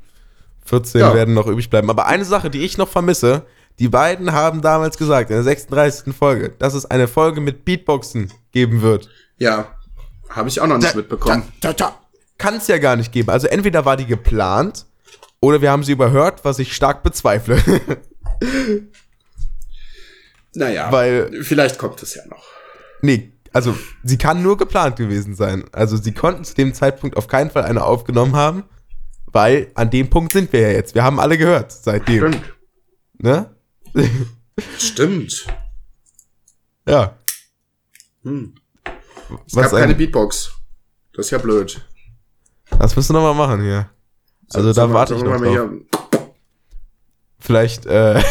14 0.65 1.01
Ja. 1.01 1.13
werden 1.13 1.33
noch 1.33 1.47
übrig 1.47 1.69
bleiben. 1.69 1.89
Aber 1.89 2.07
eine 2.07 2.25
Sache, 2.25 2.49
die 2.49 2.65
ich 2.65 2.77
noch 2.77 2.89
vermisse, 2.89 3.45
die 3.79 3.87
beiden 3.87 4.31
haben 4.33 4.61
damals 4.61 4.97
gesagt, 4.97 5.29
in 5.29 5.35
der 5.35 5.43
36. 5.43 6.13
Folge, 6.13 6.49
dass 6.57 6.73
es 6.73 6.85
eine 6.85 7.07
Folge 7.07 7.41
mit 7.41 7.63
Beatboxen 7.63 8.31
geben 8.51 8.81
wird. 8.81 9.09
Ja. 9.37 9.67
Habe 10.29 10.49
ich 10.49 10.59
auch 10.59 10.67
noch 10.67 10.77
nicht 10.77 10.95
mitbekommen. 10.95 11.43
Kann 12.37 12.55
es 12.55 12.67
ja 12.67 12.77
gar 12.79 12.95
nicht 12.95 13.11
geben. 13.11 13.29
Also 13.29 13.47
entweder 13.47 13.85
war 13.85 13.95
die 13.97 14.05
geplant 14.05 14.85
oder 15.39 15.61
wir 15.61 15.71
haben 15.71 15.83
sie 15.83 15.93
überhört, 15.93 16.43
was 16.43 16.59
ich 16.59 16.75
stark 16.75 17.01
bezweifle. 17.03 17.57
Naja, 20.53 20.91
Weil- 20.91 21.43
vielleicht 21.43 21.77
kommt 21.77 22.01
es 22.01 22.15
ja 22.15 22.25
noch. 22.27 22.43
Nee, 23.01 23.31
also 23.57 23.75
sie 24.03 24.17
kann 24.19 24.43
nur 24.43 24.55
geplant 24.55 24.97
gewesen 24.97 25.33
sein. 25.35 25.65
Also 25.71 25.97
sie 25.97 26.11
konnten 26.13 26.43
zu 26.43 26.53
dem 26.53 26.73
Zeitpunkt 26.75 27.17
auf 27.17 27.27
keinen 27.27 27.49
Fall 27.49 27.63
eine 27.65 27.83
aufgenommen 27.83 28.35
haben, 28.35 28.63
weil 29.25 29.71
an 29.73 29.89
dem 29.89 30.09
Punkt 30.11 30.31
sind 30.31 30.53
wir 30.53 30.61
ja 30.61 30.69
jetzt. 30.69 30.93
Wir 30.93 31.03
haben 31.03 31.19
alle 31.19 31.37
gehört 31.39 31.71
seitdem. 31.71 32.31
Stimmt. 32.33 32.53
Ne? 33.17 33.55
Stimmt. 34.77 35.47
Ja. 36.87 37.17
Hm. 38.23 38.53
Es 39.47 39.55
Was 39.55 39.63
gab 39.71 39.79
keine 39.79 39.93
ein, 39.93 39.97
Beatbox. 39.97 40.51
Das 41.13 41.25
ist 41.25 41.31
ja 41.31 41.39
blöd. 41.39 41.81
das 42.77 42.95
müssen 42.95 43.15
wir 43.15 43.21
noch 43.21 43.33
mal 43.35 43.47
machen 43.47 43.61
hier. 43.63 43.89
Also 44.53 44.67
da 44.67 44.73
Sollen 44.75 44.91
wir- 44.91 44.93
warte 44.93 45.15
ich 45.15 45.23
noch 45.23 45.31
drauf. 45.37 45.47
hier- 45.49 45.81
Vielleicht, 47.39 47.85
äh, 47.87 48.21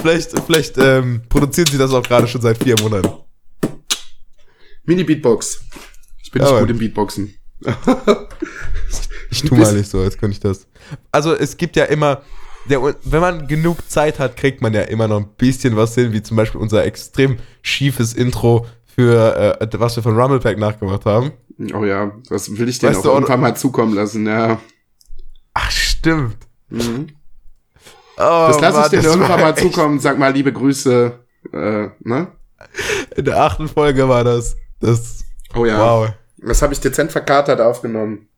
vielleicht, 0.00 0.38
vielleicht 0.40 0.78
ähm, 0.78 1.22
produzieren 1.28 1.68
sie 1.70 1.78
das 1.78 1.92
auch 1.92 2.02
gerade 2.02 2.26
schon 2.26 2.40
seit 2.40 2.62
vier 2.62 2.76
Monaten. 2.80 3.08
Mini-Beatbox. 4.84 5.60
Ich 6.22 6.30
bin 6.30 6.42
Ja, 6.42 6.50
nicht 6.50 6.60
gut 6.60 6.70
im 6.70 6.78
Beatboxen. 6.78 7.34
Ich 9.30 9.42
tu 9.42 9.54
mal 9.56 9.74
nicht 9.74 9.90
so, 9.90 10.00
als 10.00 10.16
könnte 10.16 10.34
ich 10.34 10.40
das. 10.40 10.66
Also 11.12 11.34
es 11.34 11.56
gibt 11.56 11.76
ja 11.76 11.84
immer, 11.84 12.22
der, 12.68 12.82
wenn 12.82 13.20
man 13.20 13.46
genug 13.46 13.88
Zeit 13.90 14.18
hat, 14.18 14.36
kriegt 14.36 14.62
man 14.62 14.72
ja 14.72 14.82
immer 14.82 15.06
noch 15.08 15.18
ein 15.18 15.28
bisschen 15.36 15.76
was 15.76 15.94
hin, 15.94 16.12
wie 16.12 16.22
zum 16.22 16.36
Beispiel 16.36 16.60
unser 16.60 16.84
extrem 16.84 17.36
schiefes 17.62 18.14
Intro 18.14 18.66
für, 18.86 19.60
äh, 19.60 19.68
was 19.78 19.96
wir 19.96 20.02
von 20.02 20.18
Rumblepack 20.18 20.58
nachgemacht 20.58 21.04
haben. 21.04 21.32
Oh 21.74 21.84
ja, 21.84 22.12
was 22.30 22.56
will 22.56 22.68
ich 22.68 22.78
dir 22.78 22.90
du, 22.92 23.08
irgendwann 23.08 23.40
mal 23.40 23.56
zukommen 23.56 23.94
lassen, 23.94 24.26
ja. 24.26 24.60
Ach, 25.54 25.70
stimmt. 25.70 26.36
Mhm. 26.70 27.08
Oh, 28.18 28.48
Das 28.48 28.60
lasse 28.60 28.96
ich 28.96 29.02
dir 29.02 29.08
irgendwann 29.08 29.40
mal 29.40 29.56
zukommen. 29.56 30.00
Sag 30.00 30.18
mal 30.18 30.32
liebe 30.32 30.52
Grüße. 30.52 31.18
Äh, 31.52 31.88
ne? 32.00 32.28
In 33.16 33.24
der 33.24 33.40
achten 33.42 33.68
Folge 33.68 34.08
war 34.08 34.24
das. 34.24 34.56
Das, 34.80 35.24
Oh 35.54 35.64
ja. 35.64 35.78
wow. 35.78 36.08
Das 36.38 36.62
habe 36.62 36.72
ich 36.72 36.80
dezent 36.80 37.10
verkatert 37.12 37.60
aufgenommen. 37.60 38.28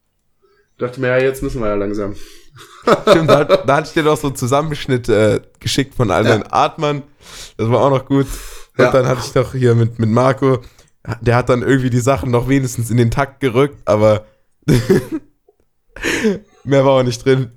Dachte 0.78 1.00
mir, 1.00 1.08
ja, 1.08 1.18
jetzt 1.18 1.42
müssen 1.42 1.60
wir 1.60 1.68
ja 1.68 1.74
langsam. 1.74 2.14
Stimmt, 3.08 3.28
da, 3.30 3.44
da 3.44 3.76
hatte 3.76 3.88
ich 3.88 3.92
dir 3.94 4.02
doch 4.02 4.16
so 4.16 4.28
einen 4.28 4.36
Zusammenschnitt 4.36 5.08
äh, 5.08 5.40
geschickt 5.58 5.94
von 5.94 6.10
all 6.10 6.24
Ja. 6.24 6.30
deinen 6.30 6.44
Atmern. 6.50 7.02
Das 7.58 7.68
war 7.70 7.80
auch 7.80 7.90
noch 7.90 8.06
gut. 8.06 8.26
Und 8.78 8.84
Ja. 8.84 8.90
dann 8.90 9.06
hatte 9.06 9.20
ich 9.24 9.32
doch 9.32 9.52
hier 9.52 9.74
mit, 9.74 9.98
mit 9.98 10.08
Marco, 10.08 10.60
der 11.20 11.36
hat 11.36 11.48
dann 11.48 11.62
irgendwie 11.62 11.90
die 11.90 12.00
Sachen 12.00 12.30
noch 12.30 12.48
wenigstens 12.48 12.90
in 12.90 12.96
den 12.96 13.10
Takt 13.10 13.40
gerückt, 13.40 13.78
aber 13.86 14.24
mehr 16.64 16.84
war 16.84 16.92
auch 16.92 17.02
nicht 17.02 17.24
drin. 17.24 17.52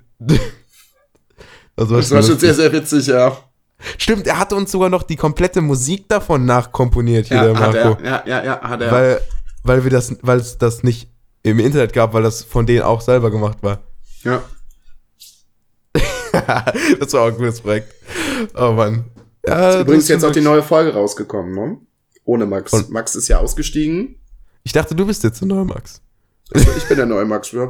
Das 1.75 1.89
war, 1.89 1.97
Das 1.97 2.11
war 2.11 2.23
schon 2.23 2.37
sehr, 2.39 2.53
sehr 2.53 2.71
witzig, 2.71 3.07
ja. 3.07 3.35
Stimmt, 3.97 4.27
er 4.27 4.37
hatte 4.39 4.55
uns 4.55 4.71
sogar 4.71 4.89
noch 4.89 5.03
die 5.03 5.15
komplette 5.15 5.59
Musik 5.61 6.07
davon 6.07 6.45
nachkomponiert, 6.45 7.27
hier 7.27 7.41
der 7.41 7.51
Ja, 7.53 7.59
hat 7.59 7.73
Marco. 7.73 8.01
er. 8.03 8.05
Ja, 8.05 8.23
ja, 8.25 8.43
ja, 8.45 8.61
hat 8.61 8.81
er. 8.81 8.91
Weil, 8.91 9.21
weil 9.63 9.83
wir 9.83 9.91
das, 9.91 10.15
weil 10.21 10.37
es 10.39 10.57
das 10.57 10.83
nicht 10.83 11.09
im 11.41 11.59
Internet 11.59 11.91
gab, 11.93 12.13
weil 12.13 12.23
das 12.23 12.43
von 12.43 12.65
denen 12.65 12.83
auch 12.83 13.01
selber 13.01 13.29
gemacht 13.31 13.57
war. 13.61 13.79
ja. 14.23 14.41
das 16.99 17.13
war 17.13 17.21
auch 17.21 17.27
ein 17.27 17.37
gutes 17.37 17.61
Projekt. 17.61 17.93
Oh 18.55 18.71
Mann. 18.71 19.05
Ja, 19.45 19.81
Übrigens 19.81 20.05
das 20.05 20.09
jetzt 20.09 20.23
ist 20.23 20.29
auch 20.29 20.31
die 20.31 20.41
neue 20.41 20.63
Folge 20.63 20.93
rausgekommen, 20.93 21.53
ne? 21.53 21.77
Ohne 22.25 22.45
Max. 22.45 22.73
Und- 22.73 22.89
Max 22.89 23.15
ist 23.15 23.27
ja 23.27 23.37
ausgestiegen. 23.39 24.15
Ich 24.63 24.71
dachte, 24.71 24.95
du 24.95 25.05
bist 25.05 25.23
jetzt 25.23 25.41
der 25.41 25.47
neue 25.47 25.65
Max. 25.65 26.01
Also 26.53 26.71
ich 26.77 26.85
bin 26.87 26.97
der 26.97 27.05
neue 27.05 27.25
Max. 27.25 27.51
Ja, 27.51 27.65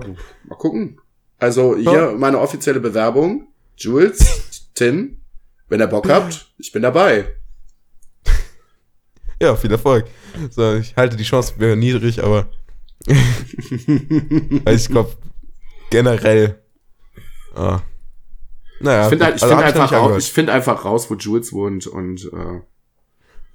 mal 0.46 0.56
gucken. 0.58 1.00
Also 1.40 1.76
hier 1.76 1.92
Ja. 1.92 2.12
meine 2.12 2.40
offizielle 2.40 2.80
Bewerbung. 2.80 3.48
Jules, 3.78 4.70
Tim, 4.74 5.18
wenn 5.70 5.80
ihr 5.80 5.88
Bock 5.88 6.10
habt, 6.10 6.48
ich 6.58 6.72
bin 6.72 6.82
dabei. 6.84 7.36
Ja, 9.42 9.56
viel 9.56 9.72
Erfolg. 9.72 10.06
So, 10.52 10.76
ich 10.76 10.96
halte 10.96 11.18
die 11.18 11.24
Chance 11.24 11.56
wäre 11.58 11.76
niedrig, 11.76 12.24
aber 12.24 12.48
weil 13.06 14.76
ich 14.76 14.88
glaube 14.88 15.16
generell. 15.90 16.62
Ah. 17.54 17.82
Naja, 18.80 19.04
Ich 19.04 19.10
finde 19.10 19.26
halt, 19.26 19.36
ich 19.38 19.44
also 19.44 19.56
find 19.56 19.68
einfach, 19.68 19.92
raus, 19.92 20.24
ich 20.26 20.34
find 20.34 20.50
einfach 20.50 20.86
raus, 20.86 21.10
wo 21.10 21.16
Jules 21.16 21.54
wohnt 21.54 21.88
und 21.88 22.26
äh, 22.34 22.62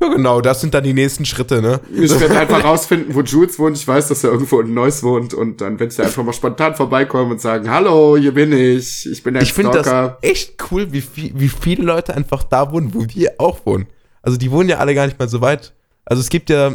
Ja, 0.01 0.09
genau, 0.09 0.41
das 0.41 0.61
sind 0.61 0.75
dann 0.75 0.85
die 0.85 0.95
nächsten 0.95 1.25
Schritte, 1.25 1.61
ne? 1.61 1.81
ich 1.93 2.21
werde 2.21 2.39
einfach 2.39 2.63
rausfinden, 2.63 3.17
wo 3.17 3.23
Jules 3.23 3.59
wohnt. 3.59 3.77
Ich 3.77 3.87
weiß, 3.87 4.07
dass 4.07 4.23
er 4.23 4.31
irgendwo 4.31 4.61
in 4.61 4.73
Neuss 4.73 5.03
wohnt 5.03 5.35
und 5.35 5.61
dann 5.61 5.81
werde 5.81 5.91
ich 5.91 5.97
da 5.97 6.05
einfach 6.05 6.23
mal 6.23 6.33
spontan 6.33 6.77
vorbeikommen 6.77 7.33
und 7.33 7.41
sagen, 7.41 7.69
hallo, 7.69 8.17
hier 8.17 8.33
bin 8.33 8.53
ich, 8.53 9.11
ich 9.11 9.25
bin 9.25 9.35
der 9.35 9.43
Ich 9.43 9.53
finde 9.53 9.83
das 9.83 10.13
echt 10.23 10.55
cool, 10.71 10.93
wie, 10.93 11.01
viel, 11.01 11.33
wie 11.35 11.49
viele 11.49 11.83
Leute 11.83 12.15
einfach 12.15 12.45
da 12.45 12.71
wohnen, 12.71 12.95
wo 12.95 13.05
wir 13.09 13.35
auch 13.39 13.67
wohnen. 13.67 13.87
Also 14.23 14.39
die 14.39 14.53
wohnen 14.53 14.69
ja 14.69 14.79
alle 14.79 14.95
gar 14.95 15.07
nicht 15.07 15.19
mal 15.19 15.29
so 15.29 15.41
weit. 15.41 15.75
Also 16.05 16.21
es 16.21 16.29
gibt 16.29 16.49
ja, 16.49 16.75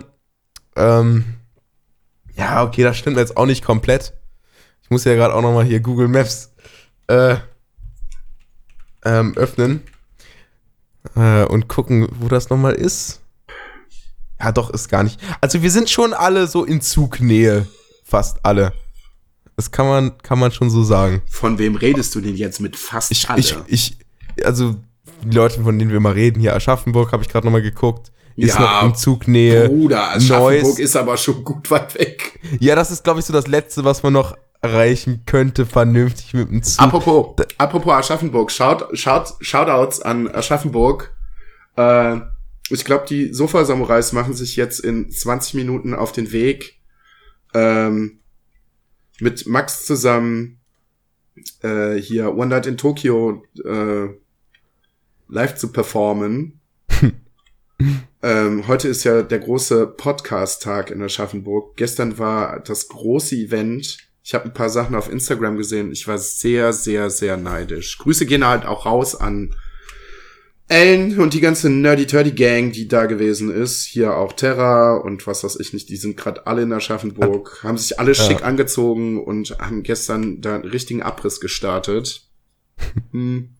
ähm, 0.75 1.23
ja, 2.35 2.65
okay, 2.65 2.83
das 2.83 2.97
stimmt 2.97 3.15
jetzt 3.15 3.37
auch 3.37 3.45
nicht 3.45 3.63
komplett. 3.63 4.13
Ich 4.81 4.89
muss 4.89 5.05
ja 5.05 5.15
gerade 5.15 5.33
auch 5.33 5.41
noch 5.41 5.53
mal 5.53 5.63
hier 5.63 5.79
Google 5.79 6.09
Maps 6.09 6.53
äh, 7.07 7.37
ähm, 9.05 9.33
öffnen 9.37 9.81
äh, 11.15 11.43
und 11.45 11.67
gucken, 11.67 12.07
wo 12.19 12.27
das 12.27 12.49
noch 12.49 12.57
mal 12.57 12.73
ist. 12.73 13.19
Ja, 14.39 14.51
doch, 14.51 14.69
ist 14.71 14.89
gar 14.89 15.03
nicht. 15.03 15.19
Also 15.41 15.61
wir 15.61 15.71
sind 15.71 15.89
schon 15.89 16.13
alle 16.13 16.47
so 16.47 16.65
in 16.65 16.81
Zugnähe, 16.81 17.65
fast 18.03 18.37
alle. 18.43 18.73
Das 19.55 19.71
kann 19.71 19.85
man, 19.87 20.17
kann 20.17 20.39
man 20.39 20.51
schon 20.51 20.69
so 20.69 20.83
sagen. 20.83 21.21
Von 21.29 21.59
wem 21.59 21.75
redest 21.75 22.13
du 22.15 22.21
denn 22.21 22.35
jetzt 22.35 22.59
mit 22.59 22.75
fast 22.75 23.11
Ich, 23.11 23.29
alle? 23.29 23.39
ich, 23.39 23.55
ich, 23.67 23.97
also 24.45 24.75
die 25.23 25.35
Leute, 25.35 25.61
von 25.63 25.77
denen 25.79 25.91
wir 25.91 25.99
mal 25.99 26.13
reden, 26.13 26.41
hier 26.41 26.55
Aschaffenburg, 26.55 27.11
habe 27.13 27.23
ich 27.23 27.29
gerade 27.29 27.45
nochmal 27.45 27.61
geguckt, 27.61 28.11
ist 28.35 28.55
Ja, 28.55 28.59
noch 28.81 28.89
in 28.89 28.95
Zugnähe. 28.95 29.69
Bruder, 29.69 30.09
Aschaffenburg 30.09 30.63
Neuss. 30.63 30.79
ist 30.79 30.95
aber 30.95 31.15
schon 31.17 31.43
gut 31.43 31.69
weit 31.71 31.93
weg. 31.97 32.39
Ja, 32.59 32.75
das 32.75 32.89
ist, 32.91 33.03
glaube 33.03 33.19
ich, 33.19 33.25
so 33.25 33.31
das 33.31 33.47
Letzte, 33.47 33.85
was 33.85 34.01
man 34.03 34.11
noch 34.13 34.35
erreichen 34.63 35.23
könnte, 35.25 35.65
vernünftig 35.65 36.33
mit 36.33 36.49
dem 36.49 36.63
Zug. 36.63 36.81
Apropos, 36.81 37.35
apropos 37.57 37.93
Aschaffenburg, 37.93 38.49
schaut, 38.49 38.97
schaut, 38.97 39.33
Shoutouts 39.41 40.01
an 40.01 40.33
Aschaffenburg. 40.33 41.13
Äh, 41.75 42.21
ich 42.69 42.85
glaube, 42.85 43.05
die 43.07 43.33
Sofa-Samurais 43.33 44.13
machen 44.13 44.33
sich 44.33 44.55
jetzt 44.55 44.79
in 44.79 45.11
20 45.11 45.55
Minuten 45.55 45.93
auf 45.93 46.13
den 46.13 46.31
Weg, 46.31 46.79
ähm, 47.53 48.21
mit 49.19 49.45
Max 49.47 49.85
zusammen 49.85 50.61
äh, 51.61 51.95
hier 51.95 52.33
One 52.33 52.47
Night 52.47 52.65
in 52.65 52.77
Tokyo 52.77 53.43
äh, 53.65 54.07
live 55.27 55.55
zu 55.55 55.73
performen. 55.73 56.61
ähm, 58.23 58.67
heute 58.67 58.87
ist 58.87 59.03
ja 59.03 59.23
der 59.23 59.39
große 59.39 59.87
Podcast-Tag 59.87 60.89
in 60.89 61.01
Aschaffenburg. 61.01 61.75
Gestern 61.75 62.17
war 62.17 62.61
das 62.61 62.87
große 62.87 63.35
Event. 63.35 64.12
Ich 64.23 64.33
habe 64.33 64.45
ein 64.45 64.53
paar 64.53 64.69
Sachen 64.69 64.95
auf 64.95 65.11
Instagram 65.11 65.57
gesehen. 65.57 65.91
Ich 65.91 66.07
war 66.07 66.17
sehr, 66.17 66.71
sehr, 66.71 67.09
sehr 67.09 67.35
neidisch. 67.35 67.97
Grüße 67.97 68.25
gehen 68.25 68.45
halt 68.45 68.65
auch 68.65 68.85
raus 68.85 69.15
an 69.15 69.53
Ellen 70.69 71.19
und 71.19 71.33
die 71.33 71.41
ganze 71.41 71.69
Nerdy 71.69 72.07
Turdy 72.07 72.31
Gang, 72.31 72.71
die 72.71 72.87
da 72.87 73.05
gewesen 73.05 73.51
ist. 73.51 73.83
Hier 73.83 74.15
auch 74.15 74.31
Terra 74.31 74.95
und 74.95 75.27
was 75.27 75.43
weiß 75.43 75.59
ich 75.59 75.73
nicht. 75.73 75.89
Die 75.89 75.97
sind 75.97 76.15
gerade 76.15 76.47
alle 76.47 76.61
in 76.61 76.71
Aschaffenburg, 76.71 77.59
haben 77.63 77.77
sich 77.77 77.99
alle 77.99 78.15
schick 78.15 78.43
angezogen 78.45 79.21
und 79.21 79.57
haben 79.59 79.83
gestern 79.83 80.39
da 80.39 80.55
einen 80.55 80.63
richtigen 80.63 81.03
Abriss 81.03 81.41
gestartet. 81.41 82.29
hm. 83.11 83.57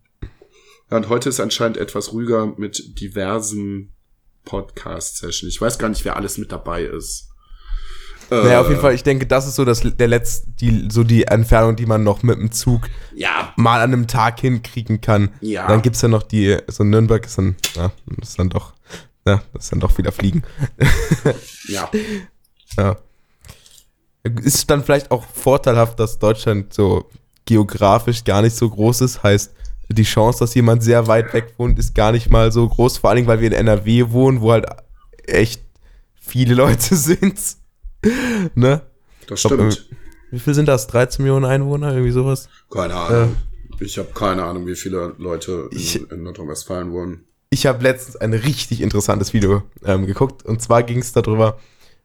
Und 0.90 1.10
heute 1.10 1.28
ist 1.28 1.42
anscheinend 1.42 1.78
etwas 1.78 2.14
ruhiger 2.14 2.54
mit 2.58 3.00
diversen 3.00 3.94
Podcast-Sessions. 4.46 5.54
Ich 5.54 5.60
weiß 5.60 5.78
gar 5.78 5.90
nicht, 5.90 6.06
wer 6.06 6.16
alles 6.16 6.38
mit 6.38 6.52
dabei 6.54 6.84
ist. 6.84 7.33
Naja, 8.44 8.60
auf 8.62 8.68
Äh, 8.68 8.70
jeden 8.70 8.82
Fall, 8.82 8.94
ich 8.96 9.04
denke, 9.04 9.26
das 9.28 9.48
ist 9.48 9.56
so 9.56 9.66
das, 9.66 9.82
der 9.84 10.08
letzte, 10.08 10.50
die, 10.60 10.88
so 10.92 11.04
die 11.04 11.24
Entfernung, 11.26 11.76
die 11.76 11.86
man 11.86 12.04
noch 12.04 12.24
mit 12.24 12.38
dem 12.40 12.52
Zug 12.52 12.90
Ja, 13.16 13.54
mal 13.58 13.82
an 13.82 13.94
einem 13.94 14.08
Tag 14.08 14.40
hinkriegen 14.40 15.02
kann. 15.02 15.30
Ja. 15.42 15.68
Dann 15.68 15.82
gibt's 15.82 16.02
ja 16.02 16.08
noch 16.08 16.24
die, 16.24 16.58
so 16.68 16.84
Nürnberg 16.84 17.26
ist 17.26 17.38
dann, 17.38 17.56
ja, 17.76 17.92
ist 18.22 18.40
dann 18.40 18.50
doch, 18.50 18.74
ja, 19.28 19.42
das 19.54 19.66
ist 19.66 19.72
dann 19.72 19.80
doch 19.80 19.98
wieder 19.98 20.12
Fliegen. 20.12 20.44
ja. 21.68 21.90
Ja. 22.78 22.96
Ist 24.42 24.68
dann 24.72 24.84
vielleicht 24.84 25.12
auch 25.12 25.24
vorteilhaft, 25.26 26.00
dass 26.00 26.18
Deutschland 26.18 26.74
so 26.74 27.08
geografisch 27.46 28.24
gar 28.24 28.42
nicht 28.42 28.56
so 28.56 28.68
groß 28.70 29.02
ist. 29.02 29.22
Heißt, 29.22 29.54
die 29.90 30.04
Chance, 30.04 30.40
dass 30.40 30.56
jemand 30.56 30.82
sehr 30.82 31.06
weit 31.08 31.34
weg 31.34 31.54
wohnt, 31.58 31.78
ist 31.78 31.94
gar 31.94 32.12
nicht 32.14 32.32
mal 32.32 32.52
so 32.52 32.68
groß. 32.68 32.98
Vor 32.98 33.12
allem, 33.12 33.28
weil 33.28 33.42
wir 33.42 33.48
in 33.48 33.54
NRW 33.54 34.10
wohnen, 34.10 34.42
wo 34.42 34.52
halt 34.54 34.66
echt 35.28 35.62
viele 36.20 36.56
Leute 36.56 36.96
sind. 36.96 37.40
ne? 38.56 38.82
Das 39.28 39.44
Ich 39.44 39.50
glaub, 39.50 39.72
stimmt. 39.72 39.90
Wie 40.32 40.40
viel 40.40 40.54
sind 40.54 40.68
das? 40.68 40.88
13 40.88 41.24
Millionen 41.24 41.46
Einwohner? 41.46 41.92
Irgendwie 41.94 42.12
sowas? 42.12 42.50
Keine 42.72 42.96
Ahnung. 42.96 43.36
Ich 43.80 43.98
habe 43.98 44.10
keine 44.14 44.44
Ahnung, 44.44 44.66
wie 44.68 44.76
viele 44.76 45.14
Leute 45.18 45.68
in, 45.72 45.78
Ich- 45.78 46.12
in 46.12 46.24
Nordrhein-Westfalen 46.24 46.92
wohnen. 46.92 47.26
Ich 47.50 47.66
habe 47.68 47.84
letztens 47.84 48.16
ein 48.16 48.34
richtig 48.34 48.82
interessantes 48.82 49.34
Video 49.34 49.62
ähm, 49.86 50.08
geguckt. 50.08 50.44
Und 50.44 50.62
zwar 50.62 50.82
ging 50.84 51.00
es 51.00 51.12
darüber, 51.14 51.60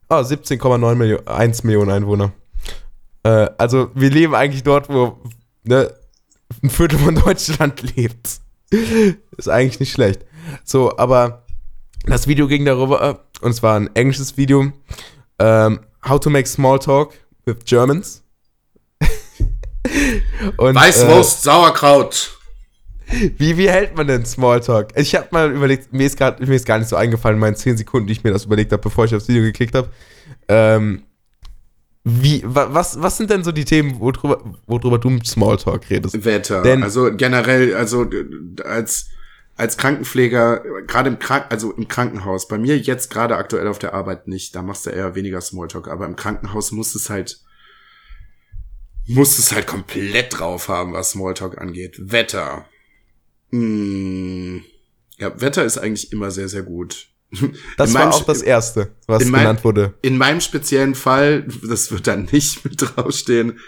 ah, 0.09 0.21
17,9 0.21 0.95
Millionen, 0.95 1.27
1 1.27 1.65
Millionen 1.65 1.91
Einwohner. 1.91 2.33
Äh, 3.23 3.49
also 3.57 3.91
wir 3.95 4.11
leben 4.11 4.35
eigentlich 4.35 4.63
dort, 4.63 4.89
wo 4.91 5.19
ne, 5.65 5.91
ein 6.63 6.69
Viertel 6.71 6.99
von 6.99 7.15
Deutschland 7.25 7.97
lebt. 7.97 8.41
ist 9.39 9.49
eigentlich 9.49 9.81
nicht 9.81 9.93
schlecht. 9.93 10.25
So, 10.65 10.97
aber 10.99 11.45
das 12.05 12.27
Video 12.27 12.47
ging 12.47 12.65
darüber, 12.67 13.21
und 13.41 13.51
es 13.51 13.63
war 13.63 13.77
ein 13.79 13.89
englisches 13.95 14.37
Video, 14.37 14.71
ähm, 15.39 15.81
How 16.09 16.21
to 16.21 16.31
make 16.31 16.49
small 16.49 16.79
talk 16.79 17.15
with 17.45 17.65
Germans. 17.65 18.23
und, 20.57 20.75
Weißwurst, 20.75 21.41
äh, 21.41 21.45
Sauerkraut. 21.45 22.39
Wie, 23.39 23.57
wie 23.57 23.69
hält 23.71 23.97
man 23.97 24.07
denn 24.07 24.27
Smalltalk? 24.27 24.89
Ich 24.97 25.15
habe 25.15 25.29
mal 25.31 25.51
überlegt, 25.51 25.93
mir 25.93 26.07
ist, 26.07 26.19
grad, 26.19 26.41
mir 26.41 26.55
ist 26.55 26.67
gar 26.67 26.79
nicht 26.79 26.89
so 26.89 26.97
eingefallen, 26.97 27.37
in 27.37 27.41
meinen 27.41 27.57
10 27.57 27.79
Sekunden, 27.79 28.07
die 28.07 28.13
ich 28.13 28.23
mir 28.23 28.33
das 28.33 28.45
überlegt 28.45 28.71
habe, 28.73 28.83
bevor 28.83 29.07
ich 29.07 29.15
aufs 29.15 29.29
Video 29.29 29.43
geklickt 29.43 29.75
habe. 29.75 29.89
Ähm, 30.47 31.05
wie, 32.05 32.43
was, 32.45 33.01
was 33.01 33.17
sind 33.17 33.31
denn 33.31 33.45
so 33.45 33.53
die 33.53 33.65
Themen, 33.65 33.99
worüber, 33.99 34.43
worüber 34.67 34.99
du 34.99 35.11
mit 35.11 35.27
Smalltalk 35.27 35.89
redest? 35.91 36.25
Wetter. 36.25 36.63
Denn, 36.63 36.83
also 36.83 37.11
generell, 37.15 37.75
also 37.75 38.07
als, 38.65 39.09
als 39.59 39.77
Krankenpfleger, 39.77 40.63
gerade 40.87 41.11
im 41.11 41.19
Krank 41.19 41.47
also 41.51 41.73
im 41.73 41.89
Krankenhaus, 41.89 42.47
bei 42.47 42.59
mir 42.59 42.79
jetzt 42.79 43.11
gerade 43.11 43.37
aktuell 43.37 43.67
auf 43.67 43.81
der 43.81 43.93
Arbeit 43.93 44.29
nicht, 44.29 44.55
da 44.55 44.63
machst 44.63 44.87
du 44.87 44.91
eher 44.91 45.17
weniger 45.17 45.41
Smalltalk, 45.41 45.89
aber 45.89 46.07
im 46.07 46.15
Krankenhaus 46.17 46.71
muss 46.71 46.95
es 46.95 47.11
halt, 47.11 47.41
muss 49.07 49.39
es 49.39 49.53
halt 49.53 49.67
komplett 49.67 50.39
drauf 50.39 50.69
haben, 50.69 50.93
was 50.93 51.11
Smalltalk 51.11 51.59
angeht. 51.59 51.97
Wetter. 51.99 52.67
Hm. 53.51 54.63
Ja, 55.19 55.41
Wetter 55.41 55.65
ist 55.65 55.77
eigentlich 55.77 56.13
immer 56.13 56.31
sehr, 56.31 56.49
sehr 56.49 56.63
gut. 56.63 57.09
Das 57.77 57.93
war 57.93 58.15
auch 58.15 58.25
das 58.25 58.43
Erste, 58.43 58.93
was 59.07 59.25
genannt 59.25 59.45
mein, 59.45 59.65
wurde. 59.65 59.95
In 60.03 60.17
meinem 60.17 60.41
speziellen 60.41 60.95
Fall, 60.95 61.47
das 61.69 61.91
wird 61.91 62.07
dann 62.07 62.29
nicht 62.31 62.65
mit 62.65 62.81
draufstehen, 62.81 63.59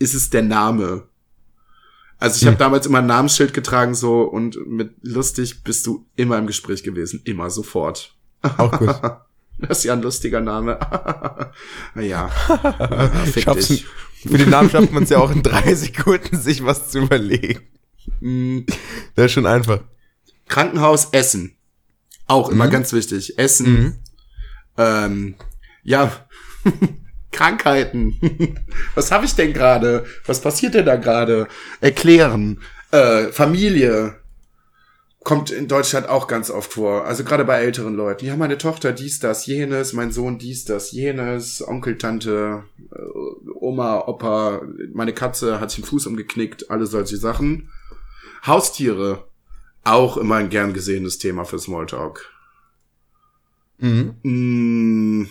ist 0.00 0.14
es 0.14 0.30
der 0.30 0.42
Name. 0.42 1.08
Also 2.18 2.36
ich 2.36 2.42
hm. 2.42 2.48
habe 2.48 2.58
damals 2.58 2.86
immer 2.86 2.98
ein 2.98 3.06
Namensschild 3.06 3.54
getragen 3.54 3.94
so 3.94 4.22
und 4.22 4.58
mit 4.66 4.94
lustig 5.02 5.62
bist 5.62 5.86
du 5.86 6.06
immer 6.16 6.36
im 6.38 6.46
Gespräch 6.46 6.82
gewesen, 6.82 7.22
immer 7.24 7.50
sofort. 7.50 8.16
Auch 8.42 8.78
gut. 8.78 9.00
Das 9.60 9.78
ist 9.78 9.84
ja 9.86 9.92
ein 9.94 10.02
lustiger 10.02 10.40
Name. 10.40 10.78
ja. 11.96 12.28
Fick 13.32 13.50
dich. 13.54 13.86
Für 14.24 14.38
den 14.38 14.50
Namen 14.50 14.70
schafft 14.70 14.92
man 14.92 15.02
es 15.02 15.10
ja 15.10 15.18
auch 15.18 15.32
in 15.32 15.42
drei 15.42 15.74
Sekunden, 15.74 16.36
sich 16.36 16.64
was 16.64 16.92
zu 16.92 17.00
überlegen. 17.00 17.62
Mm. 18.20 18.60
Das 19.16 19.26
ist 19.26 19.32
schon 19.32 19.46
einfach. 19.46 19.80
Krankenhaus 20.46 21.08
Essen. 21.10 21.56
Auch 22.28 22.50
immer 22.50 22.66
mhm. 22.66 22.70
ganz 22.70 22.92
wichtig. 22.92 23.36
Essen. 23.36 23.72
Mhm. 23.72 23.94
Ähm, 24.76 25.34
ja, 25.82 26.12
Krankheiten. 27.30 28.56
Was 28.94 29.10
habe 29.12 29.26
ich 29.26 29.34
denn 29.34 29.52
gerade? 29.52 30.06
Was 30.26 30.40
passiert 30.40 30.74
denn 30.74 30.86
da 30.86 30.96
gerade? 30.96 31.46
Erklären. 31.80 32.60
Äh, 32.90 33.28
Familie. 33.28 34.16
Kommt 35.24 35.50
in 35.50 35.68
Deutschland 35.68 36.08
auch 36.08 36.26
ganz 36.26 36.50
oft 36.50 36.72
vor. 36.72 37.04
Also 37.04 37.22
gerade 37.24 37.44
bei 37.44 37.60
älteren 37.60 37.94
Leuten. 37.94 38.24
Ja, 38.24 38.36
meine 38.36 38.56
Tochter 38.56 38.92
dies, 38.92 39.18
das, 39.18 39.44
jenes, 39.44 39.92
mein 39.92 40.10
Sohn 40.10 40.38
dies, 40.38 40.64
das, 40.64 40.92
jenes, 40.92 41.66
Onkel, 41.66 41.98
Tante, 41.98 42.62
äh, 42.92 43.50
Oma, 43.54 44.06
Opa, 44.06 44.62
meine 44.94 45.12
Katze 45.12 45.60
hat 45.60 45.70
sich 45.70 45.80
den 45.80 45.88
Fuß 45.88 46.06
umgeknickt, 46.06 46.70
alle 46.70 46.86
solche 46.86 47.18
Sachen. 47.18 47.68
Haustiere, 48.46 49.28
auch 49.84 50.16
immer 50.16 50.36
ein 50.36 50.48
gern 50.48 50.72
gesehenes 50.72 51.18
Thema 51.18 51.44
für 51.44 51.58
Smalltalk. 51.58 52.30
Mhm. 53.78 54.14
Mm. 54.22 55.28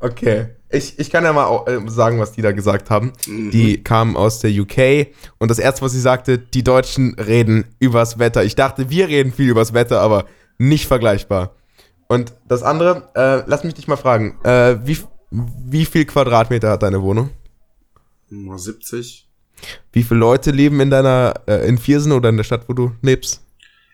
Okay. 0.00 0.48
Ich, 0.74 0.98
ich 0.98 1.10
kann 1.10 1.24
ja 1.24 1.32
mal 1.32 1.64
äh, 1.66 1.88
sagen, 1.88 2.18
was 2.18 2.32
die 2.32 2.42
da 2.42 2.52
gesagt 2.52 2.90
haben. 2.90 3.12
Mhm. 3.26 3.50
Die 3.50 3.82
kamen 3.82 4.16
aus 4.16 4.40
der 4.40 4.50
UK 4.50 5.08
und 5.38 5.50
das 5.50 5.58
erste, 5.58 5.82
was 5.82 5.92
sie 5.92 6.00
sagte, 6.00 6.38
die 6.38 6.64
Deutschen 6.64 7.14
reden 7.14 7.64
übers 7.78 8.18
Wetter. 8.18 8.44
Ich 8.44 8.56
dachte, 8.56 8.90
wir 8.90 9.08
reden 9.08 9.32
viel 9.32 9.48
übers 9.48 9.72
Wetter, 9.72 10.00
aber 10.00 10.26
nicht 10.58 10.86
vergleichbar. 10.86 11.54
Und 12.08 12.34
das 12.46 12.62
andere, 12.62 13.08
äh, 13.14 13.42
lass 13.46 13.64
mich 13.64 13.74
dich 13.74 13.88
mal 13.88 13.96
fragen, 13.96 14.38
äh, 14.44 14.76
wie, 14.84 14.98
wie 15.30 15.84
viel 15.84 16.04
Quadratmeter 16.04 16.70
hat 16.70 16.82
deine 16.82 17.02
Wohnung? 17.02 17.30
70. 18.30 19.28
Wie 19.92 20.02
viele 20.02 20.20
Leute 20.20 20.50
leben 20.50 20.80
in 20.80 20.90
deiner, 20.90 21.34
äh, 21.46 21.66
in 21.68 21.78
Viersen 21.78 22.12
oder 22.12 22.28
in 22.28 22.36
der 22.36 22.44
Stadt, 22.44 22.68
wo 22.68 22.72
du 22.72 22.92
lebst? 23.02 23.40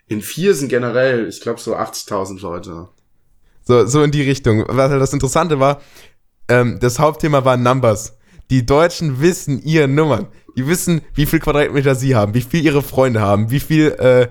In 0.07 0.21
Viersen 0.21 0.67
generell, 0.67 1.27
ich 1.29 1.41
glaube 1.41 1.59
so 1.59 1.75
80.000 1.75 2.41
Leute. 2.41 2.89
So, 3.63 3.85
so 3.85 4.03
in 4.03 4.11
die 4.11 4.23
Richtung. 4.23 4.65
Was 4.67 4.89
halt 4.89 5.01
das 5.01 5.13
Interessante 5.13 5.59
war, 5.59 5.81
ähm, 6.51 6.79
das 6.79 6.99
Hauptthema 6.99 7.45
war 7.45 7.57
Numbers. 7.57 8.13
Die 8.49 8.65
Deutschen 8.65 9.21
wissen 9.21 9.63
ihre 9.63 9.87
Nummern. 9.87 10.27
Die 10.57 10.67
wissen, 10.67 11.01
wie 11.13 11.25
viel 11.25 11.39
Quadratmeter 11.39 11.95
sie 11.95 12.15
haben, 12.15 12.33
wie 12.33 12.41
viel 12.41 12.63
ihre 12.63 12.81
Freunde 12.81 13.21
haben, 13.21 13.49
wie 13.49 13.61
viel 13.61 13.87
äh, 13.91 14.27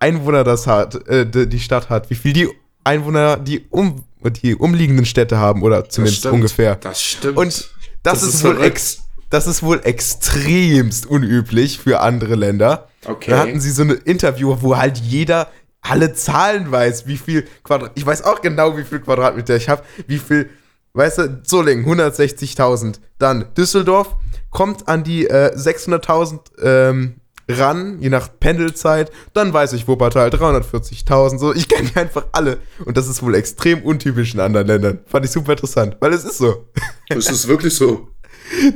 Einwohner 0.00 0.42
das 0.42 0.66
hat, 0.66 1.06
äh, 1.08 1.26
die 1.26 1.60
Stadt 1.60 1.88
hat, 1.88 2.10
wie 2.10 2.16
viel 2.16 2.32
die 2.32 2.48
Einwohner 2.82 3.36
die, 3.36 3.66
um, 3.70 4.04
die 4.42 4.56
umliegenden 4.56 5.06
Städte 5.06 5.38
haben 5.38 5.62
oder 5.62 5.88
zumindest 5.88 6.24
das 6.24 6.32
ungefähr. 6.32 6.74
Das 6.76 7.00
stimmt. 7.00 7.36
Und 7.36 7.70
das, 8.02 8.20
das 8.20 8.22
ist, 8.22 8.34
ist 8.34 8.44
wohl 8.44 8.62
ex 8.62 9.02
das 9.28 9.46
ist 9.46 9.62
wohl 9.62 9.80
extremst 9.84 11.06
unüblich 11.06 11.78
für 11.78 12.00
andere 12.00 12.34
Länder. 12.34 12.88
Okay. 13.06 13.30
Da 13.30 13.38
hatten 13.38 13.60
sie 13.60 13.70
so 13.70 13.82
ein 13.82 13.90
Interview, 13.90 14.56
wo 14.60 14.76
halt 14.76 14.98
jeder 14.98 15.46
alle 15.82 16.12
Zahlen 16.14 16.70
weiß, 16.70 17.06
wie 17.06 17.16
viel 17.16 17.46
Quadrat. 17.62 17.92
Ich 17.94 18.04
weiß 18.04 18.24
auch 18.24 18.42
genau, 18.42 18.76
wie 18.76 18.82
viel 18.82 18.98
Quadratmeter 18.98 19.54
ich 19.56 19.68
habe, 19.68 19.84
wie 20.08 20.18
viel. 20.18 20.50
Weißt 20.92 21.18
du, 21.18 21.40
Solingen 21.44 21.86
160.000. 21.86 22.96
Dann 23.18 23.46
Düsseldorf 23.56 24.16
kommt 24.50 24.88
an 24.88 25.04
die 25.04 25.26
äh, 25.26 25.54
600.000 25.54 26.40
ähm, 26.62 27.20
ran, 27.48 27.98
je 28.00 28.08
nach 28.08 28.28
Pendelzeit. 28.38 29.10
Dann 29.32 29.52
weiß 29.52 29.72
ich 29.74 29.86
Wuppertal 29.86 30.30
340.000. 30.30 31.38
So, 31.38 31.54
ich 31.54 31.68
kenne 31.68 31.90
einfach 31.94 32.26
alle. 32.32 32.58
Und 32.84 32.96
das 32.96 33.08
ist 33.08 33.22
wohl 33.22 33.34
extrem 33.34 33.82
untypisch 33.82 34.34
in 34.34 34.40
anderen 34.40 34.66
Ländern. 34.66 34.98
Fand 35.06 35.24
ich 35.24 35.30
super 35.30 35.52
interessant, 35.52 35.96
weil 36.00 36.12
es 36.12 36.24
ist 36.24 36.38
so. 36.38 36.66
Es 37.08 37.28
ist 37.28 37.48
wirklich 37.48 37.74
so. 37.74 38.08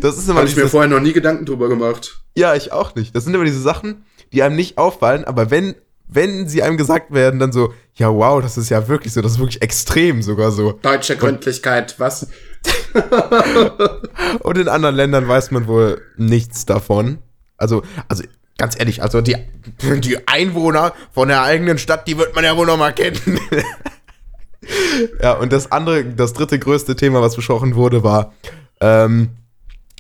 Das 0.01 0.19
ist 0.19 0.29
immer 0.29 0.41
Habe 0.41 0.49
ich 0.49 0.57
mir 0.57 0.69
vorher 0.69 0.91
noch 0.91 1.01
nie 1.01 1.13
Gedanken 1.13 1.47
drüber 1.47 1.69
gemacht. 1.69 2.25
Ja, 2.37 2.55
ich 2.57 2.73
auch 2.73 2.97
nicht. 2.97 3.15
Das 3.15 3.25
sind 3.25 3.35
immer 3.35 3.45
diese 3.45 3.61
Sachen, 3.61 4.05
die 4.33 4.43
einem 4.43 4.57
nicht 4.57 4.77
auffallen, 4.77 5.25
aber 5.25 5.53
wenn, 5.53 5.77
wenn 6.07 6.49
sie 6.49 6.63
einem 6.63 6.77
gesagt 6.77 7.13
werden, 7.13 7.41
dann 7.41 7.53
so, 7.53 7.73
ja, 7.95 8.13
wow, 8.13 8.43
das 8.43 8.57
ist 8.59 8.69
ja 8.69 8.89
wirklich 8.89 9.13
so, 9.13 9.23
das 9.23 9.33
ist 9.33 9.39
wirklich 9.39 9.63
extrem 9.63 10.23
sogar 10.23 10.51
so. 10.51 10.73
Deutsche 10.83 11.17
Gründlichkeit, 11.17 11.95
was? 11.99 12.29
Und 14.41 14.59
in 14.59 14.69
anderen 14.69 14.95
Ländern 14.95 15.27
weiß 15.29 15.51
man 15.51 15.67
wohl 15.67 16.03
nichts 16.17 16.67
davon. 16.67 17.19
Also, 17.57 17.83
also 18.09 18.25
ganz 18.59 18.79
ehrlich, 18.79 19.03
also 19.03 19.21
die, 19.21 19.37
die 19.99 20.29
Einwohner 20.29 20.93
von 21.13 21.29
der 21.29 21.43
eigenen 21.43 21.79
Stadt, 21.79 22.07
die 22.07 22.19
wird 22.19 22.35
man 22.35 22.45
ja 22.45 22.57
wohl 22.57 22.67
noch 22.67 22.77
mal 22.77 22.93
kennen. 22.93 23.41
ja, 25.23 25.33
und 25.33 25.53
das 25.53 25.73
andere, 25.73 26.05
das 26.05 26.33
dritte 26.33 26.59
größte 26.59 26.97
Thema, 26.97 27.21
was 27.21 27.37
besprochen 27.37 27.75
wurde, 27.75 28.03
war, 28.03 28.33
ähm, 28.81 29.31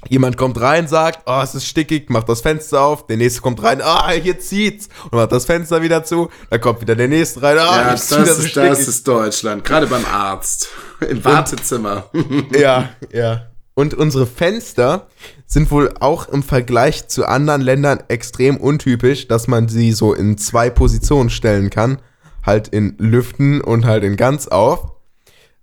Jemand 0.08 0.36
kommt 0.36 0.60
rein, 0.60 0.88
sagt, 0.88 1.20
oh, 1.26 1.40
es 1.42 1.54
ist 1.54 1.66
stickig, 1.66 2.10
macht 2.10 2.28
das 2.28 2.40
Fenster 2.40 2.82
auf. 2.82 3.06
Der 3.06 3.16
nächste 3.16 3.40
kommt 3.40 3.62
rein, 3.62 3.80
ah, 3.82 4.08
oh, 4.08 4.10
hier 4.10 4.38
zieht's. 4.38 4.88
Und 5.04 5.14
macht 5.14 5.32
das 5.32 5.44
Fenster 5.44 5.82
wieder 5.82 6.04
zu. 6.04 6.28
Dann 6.50 6.60
kommt 6.60 6.80
wieder 6.80 6.96
der 6.96 7.08
nächste 7.08 7.42
rein, 7.42 7.58
ah, 7.58 7.68
oh, 7.70 7.76
ja, 7.76 7.90
das, 7.92 8.10
ist, 8.10 8.54
so 8.54 8.60
das 8.60 8.88
ist 8.88 9.06
Deutschland. 9.06 9.64
Gerade 9.64 9.86
beim 9.86 10.04
Arzt. 10.04 10.68
Im 11.08 11.24
Wartezimmer. 11.24 12.10
ja, 12.52 12.90
ja. 13.12 13.46
Und 13.74 13.94
unsere 13.94 14.26
Fenster 14.26 15.08
sind 15.46 15.70
wohl 15.70 15.92
auch 15.98 16.28
im 16.28 16.42
Vergleich 16.42 17.08
zu 17.08 17.26
anderen 17.26 17.60
Ländern 17.60 18.04
extrem 18.08 18.56
untypisch, 18.56 19.26
dass 19.26 19.48
man 19.48 19.68
sie 19.68 19.92
so 19.92 20.14
in 20.14 20.38
zwei 20.38 20.70
Positionen 20.70 21.28
stellen 21.28 21.70
kann. 21.70 21.98
Halt 22.44 22.68
in 22.68 22.94
Lüften 22.98 23.60
und 23.60 23.84
halt 23.84 24.04
in 24.04 24.16
ganz 24.16 24.46
auf. 24.46 24.92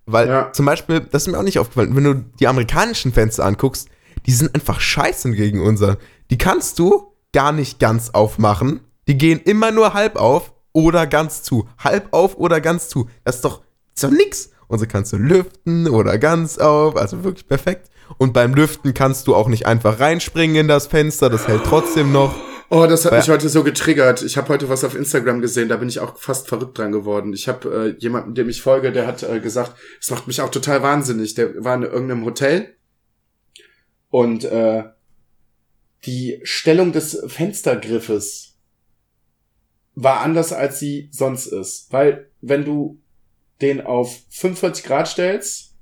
Weil 0.04 0.28
ja. 0.28 0.52
zum 0.52 0.66
Beispiel, 0.66 1.00
das 1.00 1.22
ist 1.22 1.32
mir 1.32 1.38
auch 1.38 1.44
nicht 1.44 1.58
aufgefallen, 1.58 1.96
wenn 1.96 2.04
du 2.04 2.14
die 2.40 2.48
amerikanischen 2.48 3.12
Fenster 3.12 3.44
anguckst, 3.44 3.88
die 4.26 4.32
sind 4.32 4.54
einfach 4.54 4.80
scheiße 4.80 5.30
gegen 5.32 5.60
unser. 5.60 5.98
Die 6.30 6.38
kannst 6.38 6.78
du 6.78 7.12
gar 7.32 7.52
nicht 7.52 7.78
ganz 7.78 8.10
aufmachen. 8.10 8.80
Die 9.08 9.18
gehen 9.18 9.40
immer 9.40 9.70
nur 9.70 9.94
halb 9.94 10.16
auf 10.16 10.52
oder 10.72 11.06
ganz 11.06 11.42
zu. 11.42 11.68
Halb 11.78 12.08
auf 12.12 12.36
oder 12.36 12.60
ganz 12.60 12.88
zu. 12.88 13.08
Das 13.24 13.36
ist 13.36 13.44
doch, 13.44 13.58
das 13.94 14.02
ist 14.02 14.04
doch 14.04 14.10
nix. 14.10 14.50
Unsere 14.68 14.88
kannst 14.88 15.12
du 15.12 15.16
lüften 15.16 15.88
oder 15.88 16.18
ganz 16.18 16.58
auf. 16.58 16.96
Also 16.96 17.24
wirklich 17.24 17.46
perfekt. 17.46 17.90
Und 18.18 18.32
beim 18.32 18.54
Lüften 18.54 18.94
kannst 18.94 19.26
du 19.26 19.34
auch 19.34 19.48
nicht 19.48 19.66
einfach 19.66 20.00
reinspringen 20.00 20.56
in 20.56 20.68
das 20.68 20.86
Fenster. 20.86 21.28
Das 21.30 21.48
hält 21.48 21.64
trotzdem 21.64 22.12
noch. 22.12 22.34
Oh, 22.70 22.86
das 22.86 23.04
hat 23.04 23.12
mich 23.12 23.28
heute 23.28 23.50
so 23.50 23.64
getriggert. 23.64 24.22
Ich 24.22 24.38
habe 24.38 24.48
heute 24.48 24.70
was 24.70 24.82
auf 24.82 24.94
Instagram 24.94 25.42
gesehen, 25.42 25.68
da 25.68 25.76
bin 25.76 25.90
ich 25.90 26.00
auch 26.00 26.16
fast 26.16 26.48
verrückt 26.48 26.78
dran 26.78 26.90
geworden. 26.90 27.34
Ich 27.34 27.46
habe 27.46 27.94
äh, 27.98 28.00
jemanden, 28.00 28.34
dem 28.34 28.48
ich 28.48 28.62
folge, 28.62 28.92
der 28.92 29.06
hat 29.06 29.22
äh, 29.22 29.40
gesagt, 29.40 29.74
es 30.00 30.10
macht 30.10 30.26
mich 30.26 30.40
auch 30.40 30.50
total 30.50 30.82
wahnsinnig. 30.82 31.34
Der 31.34 31.62
war 31.62 31.74
in 31.74 31.82
irgendeinem 31.82 32.24
Hotel 32.24 32.74
und 34.12 34.44
äh, 34.44 34.84
die 36.04 36.40
Stellung 36.44 36.92
des 36.92 37.18
Fenstergriffes 37.28 38.58
war 39.94 40.20
anders, 40.20 40.52
als 40.52 40.78
sie 40.78 41.08
sonst 41.12 41.46
ist. 41.46 41.86
Weil 41.92 42.30
wenn 42.42 42.64
du 42.64 43.00
den 43.62 43.80
auf 43.80 44.18
45 44.30 44.84
Grad 44.84 45.08
stellst, 45.08 45.72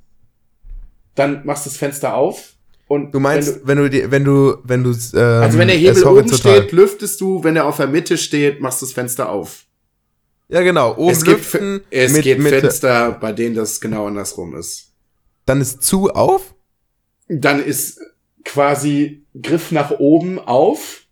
dann 1.16 1.44
machst 1.44 1.66
du 1.66 1.70
das 1.70 1.76
Fenster 1.76 2.14
auf. 2.14 2.54
Und 2.86 3.12
Du 3.12 3.18
meinst, 3.20 3.66
wenn 3.66 3.78
wenn 3.78 3.78
du, 3.78 3.90
die- 3.90 4.10
wenn 4.10 4.24
du, 4.24 4.58
wenn 4.64 4.84
du, 4.84 4.92
du, 4.92 5.16
ähm, 5.18 5.42
also 5.42 5.58
wenn 5.58 5.68
der 5.68 5.76
Hebel 5.76 6.04
oben 6.04 6.32
steht, 6.32 6.72
lüftest 6.72 7.20
du, 7.20 7.42
wenn 7.42 7.56
er 7.56 7.66
auf 7.66 7.78
der 7.78 7.86
Mitte 7.88 8.16
steht, 8.16 8.60
machst 8.60 8.80
du 8.82 8.86
das 8.86 8.92
Fenster 8.92 9.28
auf. 9.28 9.64
Ja, 10.48 10.60
genau. 10.62 10.96
Oben 10.96 11.10
es 11.12 11.24
gibt, 11.24 11.38
lüften, 11.38 11.80
es 11.90 12.12
mit, 12.12 12.22
gibt 12.22 12.40
mit, 12.42 12.52
Fenster, 12.52 13.12
bei 13.12 13.32
denen 13.32 13.54
das 13.54 13.80
genau 13.80 14.06
andersrum 14.06 14.54
ist. 14.56 14.92
dann 15.46 15.60
ist 15.60 15.82
zu 15.82 16.10
auf. 16.10 16.54
Dann 17.28 17.62
ist 17.64 18.00
quasi 18.44 19.24
Griff 19.40 19.70
nach 19.72 19.90
oben 19.92 20.38
auf, 20.38 21.02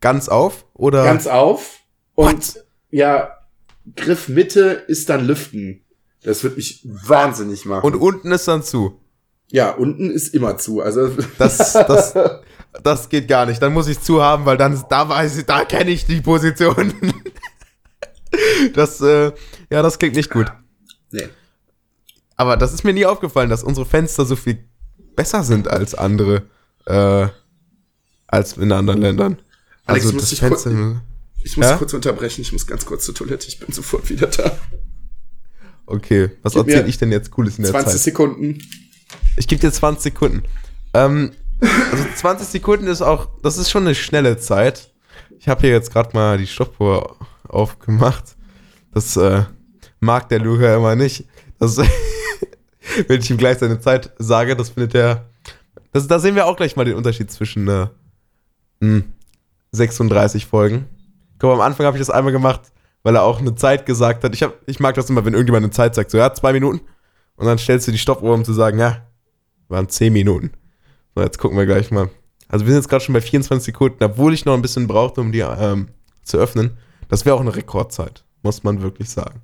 Ganz 0.00 0.28
auf? 0.28 0.66
Oder? 0.74 1.04
ganz 1.04 1.26
auf. 1.26 1.80
Und 2.14 2.54
What? 2.56 2.64
ja, 2.90 3.30
Griff 3.96 4.28
Mitte 4.28 4.84
ist 4.88 5.08
dann 5.08 5.26
Lüften. 5.26 5.84
Das 6.22 6.44
wird 6.44 6.56
mich 6.56 6.82
wahnsinnig 6.84 7.64
machen. 7.64 7.84
und 7.86 7.94
unten 7.96 8.30
ist 8.32 8.46
dann 8.46 8.62
zu. 8.62 9.00
ja, 9.50 9.70
unten 9.70 10.10
ist 10.10 10.34
immer 10.34 10.58
zu. 10.58 10.80
Also 10.82 11.10
Das, 11.38 11.72
das, 11.72 12.14
das 12.82 13.08
geht 13.08 13.26
gar 13.28 13.46
nicht. 13.46 13.62
Dann 13.62 13.72
muss 13.72 13.88
ich 13.88 14.00
zu 14.00 14.22
haben, 14.22 14.44
weil 14.44 14.56
dann, 14.58 14.82
da 14.90 15.08
weiß 15.08 15.38
ich, 15.38 15.46
da 15.46 15.64
kenne 15.64 15.90
ich 15.90 16.04
die 16.06 16.20
Position. 16.20 16.92
Das, 18.74 19.00
äh, 19.00 19.32
ja, 19.70 19.82
das 19.82 19.98
klingt 19.98 20.14
nicht 20.16 20.30
gut. 20.30 20.52
nee. 21.10 21.28
Aber 22.36 22.58
das 22.58 22.74
ist 22.74 22.84
mir 22.84 22.92
nie 22.92 23.06
aufgefallen, 23.06 23.48
dass 23.48 23.62
unsere 23.64 23.86
Fenster 23.86 24.26
so 24.26 24.36
viel 24.36 24.68
besser 25.16 25.42
sind 25.42 25.68
als 25.68 25.94
andere, 25.94 26.42
äh, 26.86 27.28
als 28.26 28.56
in 28.56 28.70
anderen 28.72 29.00
Ländern. 29.00 29.38
Alex, 29.86 30.04
also 30.06 30.14
muss 30.14 30.22
das 30.24 30.32
ich 30.32 30.40
Fenster. 30.40 31.02
Ich 31.42 31.56
muss 31.56 31.66
Ja? 31.66 31.76
kurz 31.76 31.92
unterbrechen, 31.94 32.40
ich 32.42 32.52
muss 32.52 32.66
ganz 32.66 32.84
kurz 32.86 33.04
zur 33.04 33.14
Toilette, 33.14 33.46
ich 33.48 33.58
bin 33.60 33.72
sofort 33.72 34.08
wieder 34.10 34.26
da. 34.26 34.58
Okay, 35.86 36.30
was 36.42 36.54
Gib 36.54 36.66
mir 36.66 36.72
erzähle 36.72 36.88
ich 36.88 36.98
denn 36.98 37.12
jetzt 37.12 37.30
Cooles 37.30 37.58
in 37.58 37.62
der 37.62 37.70
20 37.72 37.92
Zeit? 37.92 38.00
Sekunden. 38.02 38.58
Ich 39.36 39.46
gebe 39.46 39.60
dir 39.60 39.72
20 39.72 40.02
Sekunden. 40.02 40.42
Ähm, 40.94 41.32
also 41.60 42.04
20 42.16 42.48
Sekunden 42.48 42.86
ist 42.88 43.02
auch, 43.02 43.28
das 43.42 43.56
ist 43.58 43.70
schon 43.70 43.84
eine 43.84 43.94
schnelle 43.94 44.36
Zeit. 44.38 44.90
Ich 45.38 45.48
habe 45.48 45.60
hier 45.60 45.70
jetzt 45.70 45.92
gerade 45.92 46.10
mal 46.14 46.38
die 46.38 46.46
Stoppuhr 46.48 47.16
aufgemacht. 47.46 48.24
Das 48.92 49.16
äh, 49.16 49.44
mag 50.00 50.28
der 50.28 50.40
Luca 50.40 50.74
immer 50.76 50.96
nicht. 50.96 51.26
Das, 51.60 51.76
wenn 53.08 53.20
ich 53.20 53.30
ihm 53.30 53.36
gleich 53.36 53.58
seine 53.58 53.80
Zeit 53.80 54.12
sage, 54.18 54.56
das 54.56 54.70
findet 54.70 54.94
er. 54.94 55.26
Das, 55.92 56.06
da 56.06 56.18
sehen 56.18 56.34
wir 56.34 56.46
auch 56.46 56.56
gleich 56.56 56.76
mal 56.76 56.84
den 56.84 56.96
Unterschied 56.96 57.30
zwischen 57.30 57.68
äh, 57.68 57.86
mh, 58.80 59.04
36 59.72 60.46
Folgen. 60.46 60.86
Ich 61.32 61.38
glaube, 61.38 61.54
am 61.54 61.60
Anfang 61.60 61.86
habe 61.86 61.96
ich 61.96 62.00
das 62.00 62.10
einmal 62.10 62.32
gemacht, 62.32 62.72
weil 63.02 63.14
er 63.14 63.22
auch 63.22 63.40
eine 63.40 63.54
Zeit 63.54 63.86
gesagt 63.86 64.24
hat. 64.24 64.34
Ich, 64.34 64.42
hab, 64.42 64.54
ich 64.66 64.80
mag 64.80 64.94
das 64.94 65.10
immer, 65.10 65.24
wenn 65.24 65.34
irgendjemand 65.34 65.64
eine 65.64 65.72
Zeit 65.72 65.94
sagt, 65.94 66.10
so 66.10 66.18
ja, 66.18 66.32
zwei 66.32 66.52
Minuten. 66.52 66.80
Und 67.36 67.46
dann 67.46 67.58
stellst 67.58 67.86
du 67.86 67.92
die 67.92 67.98
Stoppuhr, 67.98 68.34
um 68.34 68.44
zu 68.44 68.52
sagen, 68.52 68.78
ja, 68.78 69.06
waren 69.68 69.88
10 69.88 70.12
Minuten. 70.12 70.52
So, 71.14 71.22
jetzt 71.22 71.38
gucken 71.38 71.58
wir 71.58 71.66
gleich 71.66 71.90
mal. 71.90 72.08
Also 72.48 72.64
wir 72.64 72.72
sind 72.72 72.82
jetzt 72.82 72.88
gerade 72.88 73.04
schon 73.04 73.12
bei 73.12 73.20
24 73.20 73.64
Sekunden, 73.66 74.02
obwohl 74.04 74.32
ich 74.32 74.44
noch 74.44 74.54
ein 74.54 74.62
bisschen 74.62 74.86
brauchte, 74.86 75.20
um 75.20 75.32
die 75.32 75.40
ähm, 75.40 75.88
zu 76.22 76.38
öffnen. 76.38 76.78
Das 77.08 77.24
wäre 77.24 77.36
auch 77.36 77.40
eine 77.40 77.54
Rekordzeit, 77.54 78.24
muss 78.42 78.62
man 78.62 78.82
wirklich 78.82 79.10
sagen. 79.10 79.42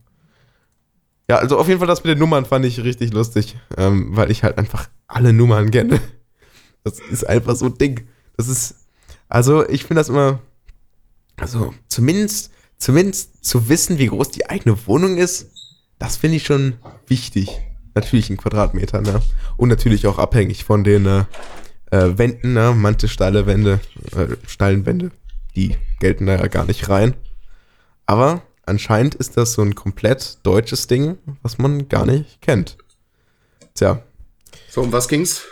Ja, 1.33 1.39
also 1.39 1.59
auf 1.59 1.67
jeden 1.67 1.79
Fall 1.79 1.89
das 1.89 2.05
mit 2.05 2.11
den 2.11 2.19
Nummern 2.19 2.45
fand 2.45 2.67
ich 2.67 2.85
richtig 2.85 3.15
lustig, 3.15 3.57
ähm, 3.79 4.15
weil 4.15 4.31
ich 4.31 4.43
halt 4.43 4.59
einfach 4.59 4.91
alle 5.07 5.33
Nummern 5.33 5.71
kenne. 5.71 5.99
Das 6.85 6.99
ist 6.99 7.27
einfach 7.27 7.57
so 7.57 7.65
ein 7.67 7.79
Ding. 7.79 8.07
Das 8.37 8.49
ist, 8.49 8.75
also 9.31 9.67
ich 9.67 9.85
finde 9.85 10.01
das 10.01 10.11
immer, 10.11 10.41
also 11.37 11.73
zumindest, 11.89 12.51
zumindest 12.77 13.43
zu 13.43 13.71
wissen, 13.71 13.97
wie 13.97 14.09
groß 14.09 14.29
die 14.29 14.51
eigene 14.51 14.77
Wohnung 14.87 15.17
ist, 15.17 15.53
das 15.99 16.19
finde 16.19 16.37
ich 16.37 16.45
schon 16.45 16.75
wichtig. 17.07 17.49
Natürlich 17.95 18.29
in 18.29 18.37
Quadratmetern, 18.37 19.05
ne? 19.05 19.23
Und 19.57 19.71
natürlich 19.71 20.07
auch 20.07 20.19
abhängig 20.19 20.65
von 20.65 20.85
den 20.85 21.07
äh, 21.07 21.25
äh, 21.93 22.19
Wänden, 22.19 22.53
ne? 22.53 22.75
Manche 22.77 23.09
steile 23.09 23.47
Wände, 23.47 23.81
äh, 24.15 24.37
steilen 24.47 24.85
Wände, 24.85 25.13
die 25.57 25.77
gelten 25.99 26.27
da 26.27 26.37
ja 26.37 26.49
gar 26.49 26.67
nicht 26.67 26.91
rein. 26.91 27.15
Aber 28.05 28.43
anscheinend 28.67 29.15
ist 29.15 29.37
das 29.37 29.53
so 29.55 29.63
ein 29.63 29.75
komplett 29.75 30.39
deutsches 30.45 30.87
Ding, 30.87 31.19
was 31.43 31.59
man 31.59 31.89
gar 31.89 32.07
nicht 32.07 32.41
kennt. 32.41 32.77
Tja, 33.75 34.03
So, 34.69 34.83
um 34.83 34.93
was 34.93 35.09
ging's? 35.09 35.43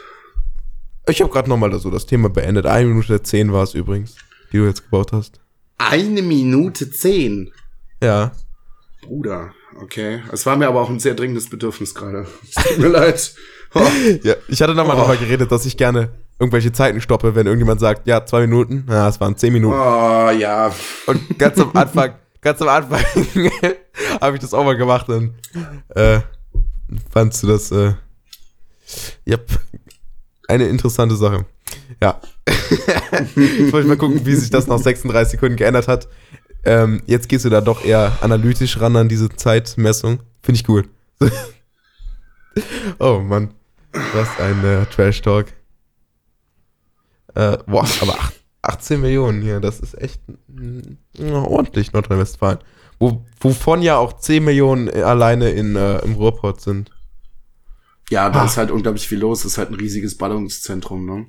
ich 1.08 1.20
habe 1.20 1.32
gerade 1.32 1.48
nochmal 1.48 1.76
so 1.80 1.90
das 1.90 2.06
Thema 2.06 2.28
beendet. 2.28 2.66
Eine 2.66 2.86
Minute 2.88 3.20
zehn 3.22 3.52
war 3.52 3.64
es 3.64 3.74
übrigens, 3.74 4.14
die 4.52 4.58
du 4.58 4.66
jetzt 4.66 4.84
gebaut 4.84 5.12
hast. 5.12 5.40
Eine 5.78 6.22
Minute 6.22 6.90
zehn. 6.90 7.50
Ja. 8.02 8.32
Bruder, 9.02 9.52
okay. 9.80 10.22
Es 10.30 10.46
war 10.46 10.56
mir 10.56 10.68
aber 10.68 10.80
auch 10.82 10.90
ein 10.90 11.00
sehr 11.00 11.14
dringendes 11.14 11.48
Bedürfnis 11.50 11.94
gerade. 11.94 12.26
Es 12.46 12.54
tut 12.62 12.78
mir 12.78 12.88
leid. 12.92 13.34
Oh. 13.74 13.86
Ja, 14.22 14.34
ich 14.48 14.60
hatte 14.62 14.74
nochmal 14.74 14.96
Oh. 14.96 15.00
darüber 15.00 15.16
geredet, 15.16 15.50
dass 15.50 15.64
ich 15.66 15.76
gerne 15.76 16.10
irgendwelche 16.38 16.70
Zeiten 16.72 17.00
stoppe, 17.00 17.34
wenn 17.34 17.46
irgendjemand 17.46 17.80
sagt, 17.80 18.06
ja, 18.06 18.24
zwei 18.24 18.42
Minuten, 18.42 18.86
ja, 18.88 19.08
es 19.08 19.20
waren 19.20 19.36
zehn 19.36 19.52
Minuten. 19.52 19.74
oh, 19.74 20.30
ja. 20.30 20.72
Und 21.06 21.38
ganz 21.38 21.58
am 21.58 21.70
Anfang, 21.74 22.14
ganz 22.40 22.60
am 22.62 22.68
Anfang 22.68 23.00
habe 24.20 24.36
ich 24.36 24.42
das 24.42 24.54
auch 24.54 24.64
mal 24.64 24.76
gemacht 24.76 25.08
und 25.08 25.34
äh, 25.90 26.20
fandst 27.10 27.42
du 27.42 27.46
das, 27.46 27.70
äh, 27.70 27.94
yep, 29.26 29.48
eine 30.48 30.66
interessante 30.66 31.16
Sache. 31.16 31.46
Ja. 32.02 32.20
ich 33.36 33.72
wollte 33.72 33.88
mal 33.88 33.96
gucken, 33.96 34.24
wie 34.24 34.34
sich 34.34 34.50
das 34.50 34.66
nach 34.66 34.78
36 34.78 35.32
Sekunden 35.32 35.56
geändert 35.56 35.88
hat. 35.88 36.08
Ähm, 36.64 37.02
jetzt 37.06 37.28
gehst 37.28 37.44
du 37.44 37.48
da 37.48 37.60
doch 37.60 37.84
eher 37.84 38.18
analytisch 38.20 38.80
ran 38.80 38.96
an 38.96 39.08
diese 39.08 39.28
Zeitmessung. 39.28 40.20
Finde 40.42 40.58
ich 40.58 40.64
gut. 40.64 40.88
oh 42.98 43.20
Mann. 43.20 43.54
Was 44.14 44.38
ein 44.38 44.64
äh, 44.64 44.86
Trash-Talk. 44.86 45.46
Äh, 47.34 47.58
boah, 47.66 47.86
aber 48.00 48.16
ach, 48.18 48.32
18 48.62 49.00
Millionen 49.00 49.42
hier, 49.42 49.60
das 49.60 49.80
ist 49.80 49.94
echt 50.00 50.20
mm, 50.48 50.80
ordentlich 51.32 51.92
Nordrhein-Westfalen. 51.92 52.58
Wo, 52.98 53.24
wovon 53.40 53.80
ja 53.82 53.96
auch 53.96 54.18
10 54.18 54.44
Millionen 54.44 54.88
äh, 54.88 55.02
alleine 55.02 55.50
in, 55.50 55.74
äh, 55.76 55.98
im 56.00 56.14
Ruhrpott 56.14 56.60
sind. 56.60 56.90
Ja, 58.10 58.28
da 58.28 58.42
Ah. 58.42 58.44
ist 58.46 58.56
halt 58.58 58.70
unglaublich 58.70 59.06
viel 59.08 59.18
los. 59.20 59.42
Das 59.42 59.52
ist 59.52 59.58
halt 59.58 59.70
ein 59.70 59.76
riesiges 59.76 60.18
Ballungszentrum, 60.18 61.06
ne? 61.06 61.26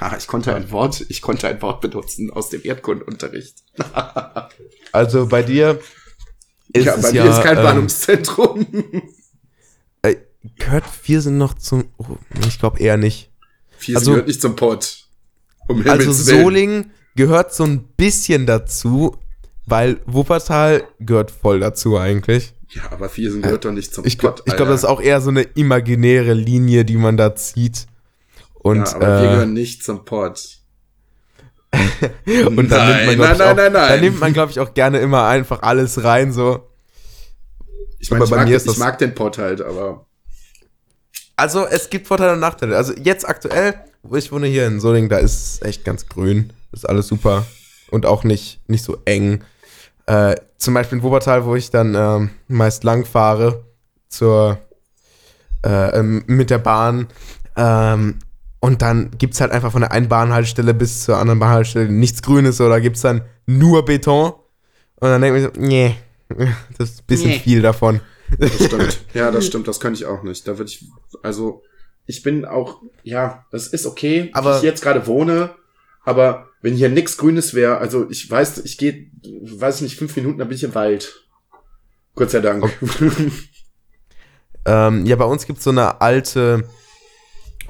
Ha, 0.00 0.16
ich 0.18 0.26
konnte 0.26 0.54
ein 0.54 0.70
Wort, 0.70 1.04
ich 1.08 1.22
konnte 1.22 1.46
ein 1.46 1.60
Wort 1.62 1.80
benutzen 1.80 2.30
aus 2.30 2.48
dem 2.50 2.60
Erdkundunterricht. 2.64 3.56
Also 4.92 5.26
bei 5.26 5.42
dir 5.42 5.80
ist 6.72 6.84
ja, 6.86 6.94
es 6.94 7.02
bei 7.02 7.10
ja, 7.10 7.24
ist 7.24 7.42
kein 7.42 7.56
ähm, 7.58 7.62
Ballungszentrum. 7.64 8.64
äh, 10.02 10.16
gehört 10.56 10.86
Viersen 10.86 11.36
noch 11.36 11.54
zum, 11.54 11.86
oh, 11.98 12.16
ich 12.46 12.58
glaube 12.60 12.78
eher 12.78 12.96
nicht. 12.96 13.32
Vier 13.76 13.96
also- 13.96 14.12
gehört 14.12 14.28
nicht 14.28 14.40
zum 14.40 14.54
Pott. 14.54 15.03
Um 15.68 15.86
Also. 15.88 16.12
Solingen 16.12 16.92
gehört 17.16 17.54
so 17.54 17.64
ein 17.64 17.84
bisschen 17.96 18.46
dazu, 18.46 19.16
weil 19.66 20.00
Wuppertal 20.06 20.84
gehört 21.00 21.30
voll 21.30 21.60
dazu 21.60 21.98
eigentlich. 21.98 22.54
Ja, 22.68 22.82
aber 22.90 23.08
Viersen 23.08 23.42
gehört 23.42 23.64
doch 23.64 23.70
nicht 23.70 23.94
zum 23.94 24.04
Ich 24.04 24.18
glaube, 24.18 24.42
glaub, 24.44 24.68
das 24.68 24.80
ist 24.80 24.84
auch 24.84 25.00
eher 25.00 25.20
so 25.20 25.30
eine 25.30 25.42
imaginäre 25.42 26.34
Linie, 26.34 26.84
die 26.84 26.96
man 26.96 27.16
da 27.16 27.36
zieht. 27.36 27.86
Und, 28.54 28.78
ja, 28.78 28.94
aber 28.94 29.06
wir 29.06 29.18
äh, 29.18 29.32
gehören 29.32 29.52
nicht 29.52 29.84
zum 29.84 30.04
Pott. 30.04 30.58
und 31.74 32.70
dann 32.70 33.06
nimmt 33.06 33.18
man, 33.18 33.18
Nein, 33.18 33.18
nein, 33.18 33.18
auch, 33.18 33.36
nein, 33.38 33.56
nein, 33.56 33.72
nein. 33.72 33.88
Dann 33.88 34.00
nimmt 34.00 34.20
man, 34.20 34.32
glaube 34.32 34.50
ich, 34.52 34.60
auch 34.60 34.74
gerne 34.74 34.98
immer 34.98 35.26
einfach 35.26 35.62
alles 35.62 36.02
rein, 36.02 36.32
so. 36.32 36.68
Ich, 37.98 38.10
mein, 38.10 38.22
ich, 38.22 38.30
bei 38.30 38.36
mag, 38.36 38.48
mir 38.48 38.56
ist 38.56 38.66
ich 38.68 38.78
mag 38.78 38.98
den 38.98 39.14
Pott 39.14 39.38
halt, 39.38 39.60
aber 39.60 40.06
Also, 41.36 41.66
es 41.66 41.90
gibt 41.90 42.06
Vorteile 42.06 42.32
und 42.32 42.40
Nachteile. 42.40 42.76
Also, 42.76 42.92
jetzt 42.94 43.28
aktuell, 43.28 43.74
ich 44.12 44.30
wohne 44.32 44.46
hier 44.46 44.66
in 44.66 44.80
Solingen, 44.80 45.08
da 45.08 45.18
ist 45.18 45.34
es 45.34 45.62
echt 45.62 45.84
ganz 45.84 46.06
grün. 46.08 46.52
Ist 46.72 46.88
alles 46.88 47.06
super. 47.08 47.46
Und 47.90 48.06
auch 48.06 48.24
nicht, 48.24 48.60
nicht 48.68 48.84
so 48.84 48.98
eng. 49.04 49.42
Äh, 50.06 50.36
zum 50.58 50.74
Beispiel 50.74 50.98
in 50.98 51.04
Wuppertal, 51.04 51.44
wo 51.44 51.54
ich 51.54 51.70
dann 51.70 51.94
ähm, 51.94 52.30
meist 52.48 52.84
lang 52.84 53.04
fahre, 53.04 53.64
zur, 54.08 54.58
äh, 55.64 55.98
ähm, 55.98 56.24
mit 56.26 56.50
der 56.50 56.58
Bahn. 56.58 57.06
Ähm, 57.56 58.18
und 58.60 58.82
dann 58.82 59.10
gibt 59.18 59.34
es 59.34 59.40
halt 59.40 59.52
einfach 59.52 59.72
von 59.72 59.82
der 59.82 59.92
einen 59.92 60.08
Bahnhaltestelle 60.08 60.74
bis 60.74 61.04
zur 61.04 61.18
anderen 61.18 61.38
Bahnhaltestelle 61.38 61.90
nichts 61.90 62.22
Grünes 62.22 62.60
oder 62.60 62.80
gibt 62.80 62.96
es 62.96 63.02
dann 63.02 63.22
nur 63.46 63.84
Beton. 63.84 64.32
Und 65.00 65.08
dann 65.10 65.20
denke 65.20 65.38
ich 65.38 65.44
mir 65.44 65.52
so, 65.54 65.60
nee, 65.60 65.96
das 66.78 66.90
ist 66.90 67.00
ein 67.00 67.06
bisschen 67.06 67.30
Nee. 67.30 67.38
viel 67.38 67.62
davon. 67.62 68.00
das 68.38 68.54
stimmt. 68.54 69.00
ja, 69.14 69.30
das 69.30 69.46
stimmt, 69.46 69.68
das 69.68 69.80
kann 69.80 69.92
ich 69.94 70.06
auch 70.06 70.22
nicht. 70.22 70.48
Da 70.48 70.56
würde 70.58 70.70
ich, 70.70 70.84
also, 71.22 71.62
ich 72.06 72.22
bin 72.22 72.44
auch, 72.44 72.82
ja, 73.02 73.44
das 73.50 73.68
ist 73.68 73.86
okay, 73.86 74.30
Aber- 74.32 74.56
ich 74.56 74.62
jetzt 74.62 74.82
gerade 74.82 75.06
wohne, 75.06 75.50
aber 76.04 76.48
wenn 76.62 76.74
hier 76.74 76.88
nix 76.88 77.16
Grünes 77.16 77.54
wäre, 77.54 77.78
also 77.78 78.08
ich 78.10 78.30
weiß, 78.30 78.58
ich 78.58 78.78
gehe, 78.78 79.10
weiß 79.22 79.80
nicht, 79.82 79.96
fünf 79.96 80.16
Minuten, 80.16 80.38
dann 80.38 80.48
bin 80.48 80.56
ich 80.56 80.64
im 80.64 80.74
Wald. 80.74 81.26
Gott 82.14 82.30
sei 82.30 82.40
Dank. 82.40 82.70
Ähm, 84.66 85.04
ja, 85.04 85.16
bei 85.16 85.24
uns 85.24 85.46
gibt 85.46 85.58
es 85.58 85.64
so 85.64 85.70
eine 85.70 86.00
alte 86.00 86.66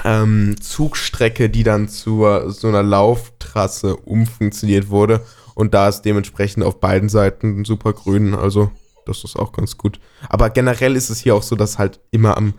ähm, 0.04 0.56
Zugstrecke, 0.60 1.50
die 1.50 1.62
dann 1.64 1.88
zu 1.88 2.24
so 2.48 2.68
einer 2.68 2.82
Lauftrasse 2.82 3.96
umfunktioniert 3.96 4.90
wurde. 4.90 5.24
Und 5.54 5.74
da 5.74 5.88
ist 5.88 6.02
dementsprechend 6.02 6.64
auf 6.64 6.80
beiden 6.80 7.08
Seiten 7.08 7.64
super 7.64 7.92
grün. 7.92 8.34
Also, 8.34 8.70
das 9.06 9.24
ist 9.24 9.36
auch 9.36 9.52
ganz 9.52 9.76
gut. 9.76 10.00
Aber 10.28 10.50
generell 10.50 10.96
ist 10.96 11.10
es 11.10 11.18
hier 11.20 11.34
auch 11.34 11.42
so, 11.42 11.56
dass 11.56 11.78
halt 11.78 12.00
immer 12.10 12.36
am, 12.36 12.54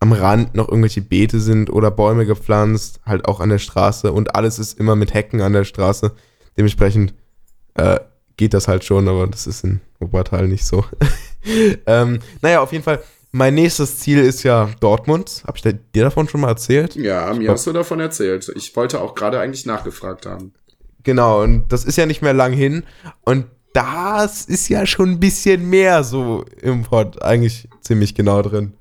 am 0.00 0.12
Rand 0.12 0.54
noch 0.54 0.68
irgendwelche 0.68 1.02
Beete 1.02 1.40
sind 1.40 1.70
oder 1.70 1.90
Bäume 1.90 2.26
gepflanzt, 2.26 3.00
halt 3.04 3.26
auch 3.26 3.40
an 3.40 3.48
der 3.48 3.58
Straße 3.58 4.12
und 4.12 4.34
alles 4.34 4.58
ist 4.58 4.78
immer 4.78 4.96
mit 4.96 5.14
Hecken 5.14 5.40
an 5.40 5.52
der 5.52 5.64
Straße. 5.64 6.12
Dementsprechend 6.56 7.14
äh, 7.74 7.98
geht 8.36 8.54
das 8.54 8.68
halt 8.68 8.84
schon, 8.84 9.08
aber 9.08 9.26
das 9.26 9.46
ist 9.46 9.64
in 9.64 9.80
Wuppertal 9.98 10.48
nicht 10.48 10.64
so. 10.64 10.84
ähm, 11.86 12.20
naja, 12.42 12.60
auf 12.60 12.72
jeden 12.72 12.84
Fall, 12.84 13.02
mein 13.32 13.54
nächstes 13.54 13.98
Ziel 13.98 14.20
ist 14.20 14.42
ja 14.44 14.70
Dortmund. 14.80 15.42
Hab 15.46 15.56
ich 15.56 15.62
dir 15.62 15.74
davon 15.94 16.28
schon 16.28 16.40
mal 16.40 16.48
erzählt? 16.48 16.94
Ja, 16.94 17.34
mir 17.34 17.50
hast 17.50 17.66
du 17.66 17.72
davon 17.72 18.00
erzählt. 18.00 18.50
Ich 18.56 18.74
wollte 18.76 19.00
auch 19.00 19.14
gerade 19.14 19.40
eigentlich 19.40 19.66
nachgefragt 19.66 20.26
haben. 20.26 20.52
Genau, 21.02 21.42
und 21.42 21.72
das 21.72 21.84
ist 21.84 21.96
ja 21.96 22.06
nicht 22.06 22.22
mehr 22.22 22.32
lang 22.32 22.52
hin. 22.52 22.84
Und 23.24 23.46
das 23.72 24.44
ist 24.44 24.68
ja 24.68 24.86
schon 24.86 25.10
ein 25.10 25.20
bisschen 25.20 25.68
mehr 25.68 26.04
so 26.04 26.44
im 26.60 26.82
Pod 26.82 27.22
eigentlich 27.22 27.68
ziemlich 27.80 28.14
genau 28.14 28.42
drin. 28.42 28.74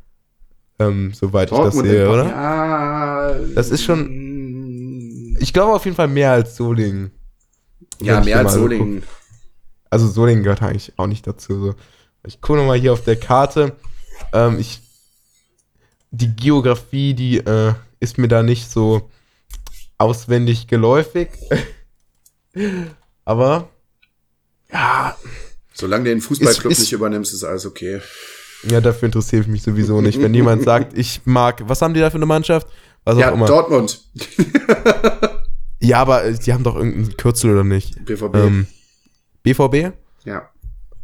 Ähm, 0.79 1.11
soweit 1.13 1.51
Dortmund 1.51 1.87
ich 1.87 1.91
das 1.91 1.99
sehe, 1.99 2.09
oder? 2.09 2.25
Ja. 2.25 3.39
Das 3.55 3.69
ist 3.69 3.83
schon. 3.83 5.35
Ich 5.39 5.53
glaube 5.53 5.73
auf 5.73 5.85
jeden 5.85 5.95
Fall 5.95 6.07
mehr 6.07 6.31
als 6.31 6.55
Solingen. 6.55 7.11
Ja, 8.01 8.21
mehr 8.21 8.39
als 8.39 8.53
Solingen. 8.53 9.01
So 9.01 9.07
also 9.89 10.07
Solingen 10.07 10.43
gehört 10.43 10.61
eigentlich 10.61 10.93
auch 10.97 11.07
nicht 11.07 11.25
dazu. 11.25 11.59
So. 11.59 11.75
Ich 12.25 12.41
gucke 12.41 12.59
nochmal 12.59 12.79
hier 12.79 12.93
auf 12.93 13.03
der 13.03 13.15
Karte. 13.15 13.75
Ähm, 14.33 14.59
ich, 14.59 14.81
die 16.11 16.35
Geografie, 16.35 17.13
die 17.13 17.37
äh, 17.37 17.73
ist 17.99 18.17
mir 18.17 18.27
da 18.27 18.43
nicht 18.43 18.69
so 18.69 19.09
auswendig 19.97 20.67
geläufig. 20.67 21.29
Aber 23.25 23.69
ja. 24.71 25.17
Solange 25.73 26.05
du 26.05 26.09
den 26.09 26.21
Fußballclub 26.21 26.71
ist, 26.71 26.79
ist, 26.79 26.85
nicht 26.85 26.93
übernimmst, 26.93 27.33
ist 27.33 27.43
alles 27.43 27.65
okay. 27.65 28.01
Ja, 28.63 28.81
dafür 28.81 29.07
interessiere 29.07 29.43
ich 29.43 29.47
mich 29.47 29.63
sowieso 29.63 30.01
nicht. 30.01 30.21
Wenn 30.21 30.33
jemand 30.33 30.63
sagt, 30.65 30.97
ich 30.97 31.21
mag, 31.25 31.61
was 31.67 31.81
haben 31.81 31.93
die 31.93 31.99
da 31.99 32.09
für 32.09 32.17
eine 32.17 32.25
Mannschaft? 32.25 32.67
Was 33.03 33.17
ja, 33.17 33.31
Dortmund. 33.31 34.01
ja, 35.79 35.99
aber 35.99 36.29
die 36.31 36.53
haben 36.53 36.63
doch 36.63 36.75
irgendeinen 36.75 37.15
Kürzel 37.15 37.51
oder 37.51 37.63
nicht? 37.63 38.03
BVB. 38.05 38.35
Ähm, 38.35 38.67
BVB? 39.43 39.93
Ja. 40.25 40.49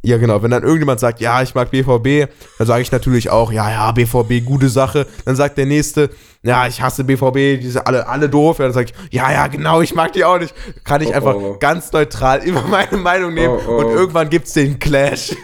Ja, 0.06 0.18
genau. 0.18 0.44
Wenn 0.44 0.52
dann 0.52 0.64
irgendjemand 0.64 1.00
sagt, 1.00 1.22
ja, 1.22 1.42
ich 1.42 1.56
mag 1.56 1.72
BVB, 1.72 2.30
dann 2.58 2.68
sage 2.68 2.82
ich 2.82 2.92
natürlich 2.92 3.30
auch, 3.30 3.54
ja, 3.54 3.72
ja, 3.72 3.92
BVB, 3.94 4.46
gute 4.46 4.68
Sache. 4.68 5.08
Dann 5.24 5.38
sagt 5.38 5.58
der 5.58 5.66
Nächste, 5.66 6.10
ja, 6.42 6.68
ich 6.68 6.82
hasse 6.82 7.06
BVB, 7.06 7.62
die 7.62 7.70
sind 7.70 7.88
alle, 7.88 8.06
alle 8.06 8.28
doof. 8.28 8.60
Ja, 8.60 8.66
dann 8.66 8.74
sage 8.74 8.92
ich, 8.92 9.14
ja, 9.14 9.32
ja, 9.32 9.48
genau, 9.48 9.80
ich 9.80 9.96
mag 9.96 10.12
die 10.12 10.26
auch 10.26 10.40
nicht. 10.40 10.54
Kann 10.84 11.02
ich 11.02 11.08
oh, 11.08 11.14
einfach 11.14 11.36
oh. 11.36 11.58
ganz 11.58 11.94
neutral 11.94 12.40
immer 12.44 12.64
meine 12.64 12.98
Meinung 12.98 13.34
nehmen 13.34 13.58
oh, 13.66 13.78
und 13.78 13.86
oh. 13.86 13.96
irgendwann 13.96 14.30
gibt 14.30 14.48
es 14.48 14.54
den 14.54 14.78
Clash. 14.78 15.38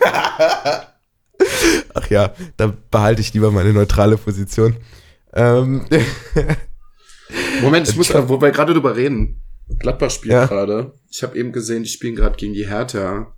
Ach 1.94 2.10
ja, 2.10 2.34
da 2.58 2.74
behalte 2.92 3.22
ich 3.22 3.34
lieber 3.34 3.52
meine 3.52 3.74
neutrale 3.74 4.18
Position. 4.18 4.76
Ähm. 5.34 5.86
Moment, 7.62 7.88
ich 7.88 7.96
muss, 7.96 8.14
wo 8.14 8.42
wir 8.42 8.52
gerade 8.52 8.74
drüber 8.74 8.96
reden. 8.96 9.42
Gladbach 9.78 10.10
spielt 10.10 10.34
ja. 10.34 10.46
gerade. 10.46 10.94
Ich 11.10 11.22
habe 11.24 11.38
eben 11.38 11.52
gesehen, 11.52 11.84
die 11.84 11.90
spielen 11.90 12.16
gerade 12.16 12.38
gegen 12.38 12.54
die 12.54 12.68
Hertha. 12.68 13.34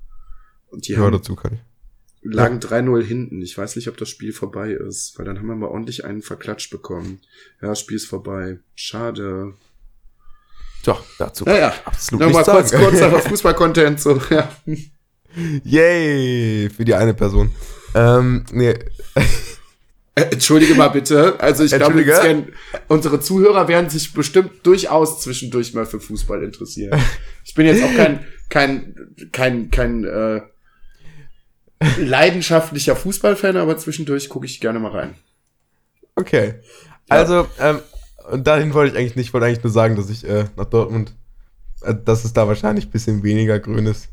Und 0.69 0.87
die 0.87 0.93
ja, 0.93 0.99
haben, 0.99 1.11
dazu 1.11 1.35
kann 1.35 1.53
ich. 1.53 2.33
lagen 2.33 2.59
ja. 2.61 2.69
3-0 2.69 3.03
hinten. 3.03 3.41
Ich 3.41 3.57
weiß 3.57 3.75
nicht, 3.75 3.89
ob 3.89 3.97
das 3.97 4.09
Spiel 4.09 4.31
vorbei 4.31 4.71
ist, 4.71 5.17
weil 5.17 5.25
dann 5.25 5.37
haben 5.37 5.47
wir 5.47 5.55
mal 5.55 5.67
ordentlich 5.67 6.05
einen 6.05 6.21
verklatscht 6.21 6.71
bekommen. 6.71 7.19
Ja, 7.61 7.69
das 7.69 7.81
Spiel 7.81 7.97
ist 7.97 8.07
vorbei. 8.07 8.59
Schade. 8.75 9.53
Doch, 10.85 11.03
dazu 11.19 11.45
ja, 11.45 11.57
ja. 11.57 11.73
absolut 11.85 12.25
Nochmal 12.25 12.43
kurz, 12.45 12.71
kurz 12.71 12.99
Fußball-Content. 13.27 13.99
So, 13.99 14.19
ja. 14.29 14.49
Yay, 15.63 16.69
für 16.69 16.85
die 16.85 16.95
eine 16.95 17.13
Person. 17.13 17.51
Ähm, 17.95 18.45
nee. 18.51 18.73
Äh, 20.13 20.23
entschuldige 20.23 20.75
mal 20.75 20.89
bitte. 20.89 21.39
Also 21.39 21.63
ich 21.63 21.71
glaube, 21.71 22.05
werden, 22.05 22.51
unsere 22.89 23.21
Zuhörer 23.21 23.69
werden 23.69 23.89
sich 23.89 24.11
bestimmt 24.11 24.51
durchaus 24.63 25.21
zwischendurch 25.21 25.73
mal 25.73 25.85
für 25.85 26.01
Fußball 26.01 26.43
interessieren. 26.43 26.99
Ich 27.45 27.53
bin 27.53 27.65
jetzt 27.65 27.81
auch 27.81 27.95
kein 27.95 28.25
kein 28.49 28.93
kein 29.31 29.71
kein 29.71 30.03
äh, 30.03 30.41
leidenschaftlicher 31.97 32.97
Fußballfan, 32.97 33.55
aber 33.55 33.77
zwischendurch 33.77 34.27
gucke 34.27 34.45
ich 34.45 34.59
gerne 34.59 34.79
mal 34.79 34.91
rein. 34.91 35.15
Okay. 36.15 36.55
Also 37.07 37.47
ähm, 37.57 37.79
und 38.29 38.45
dahin 38.45 38.73
wollte 38.73 38.93
ich 38.93 38.99
eigentlich 38.99 39.15
nicht. 39.15 39.27
Ich 39.27 39.33
wollte 39.33 39.47
eigentlich 39.47 39.63
nur 39.63 39.71
sagen, 39.71 39.95
dass 39.95 40.09
ich 40.09 40.27
äh, 40.27 40.45
nach 40.57 40.65
Dortmund, 40.65 41.15
äh, 41.83 41.95
dass 41.95 42.25
es 42.25 42.33
da 42.33 42.47
wahrscheinlich 42.49 42.87
ein 42.87 42.91
bisschen 42.91 43.23
weniger 43.23 43.59
grün 43.59 43.85
ist. 43.85 44.09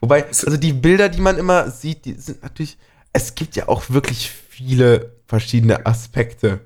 Wobei, 0.00 0.24
also 0.24 0.56
die 0.56 0.72
Bilder, 0.72 1.08
die 1.08 1.20
man 1.20 1.38
immer 1.38 1.70
sieht, 1.70 2.04
die 2.04 2.14
sind 2.14 2.42
natürlich. 2.42 2.76
Es 3.12 3.34
gibt 3.34 3.56
ja 3.56 3.68
auch 3.68 3.90
wirklich 3.90 4.30
viele 4.30 5.16
verschiedene 5.26 5.86
Aspekte 5.86 6.60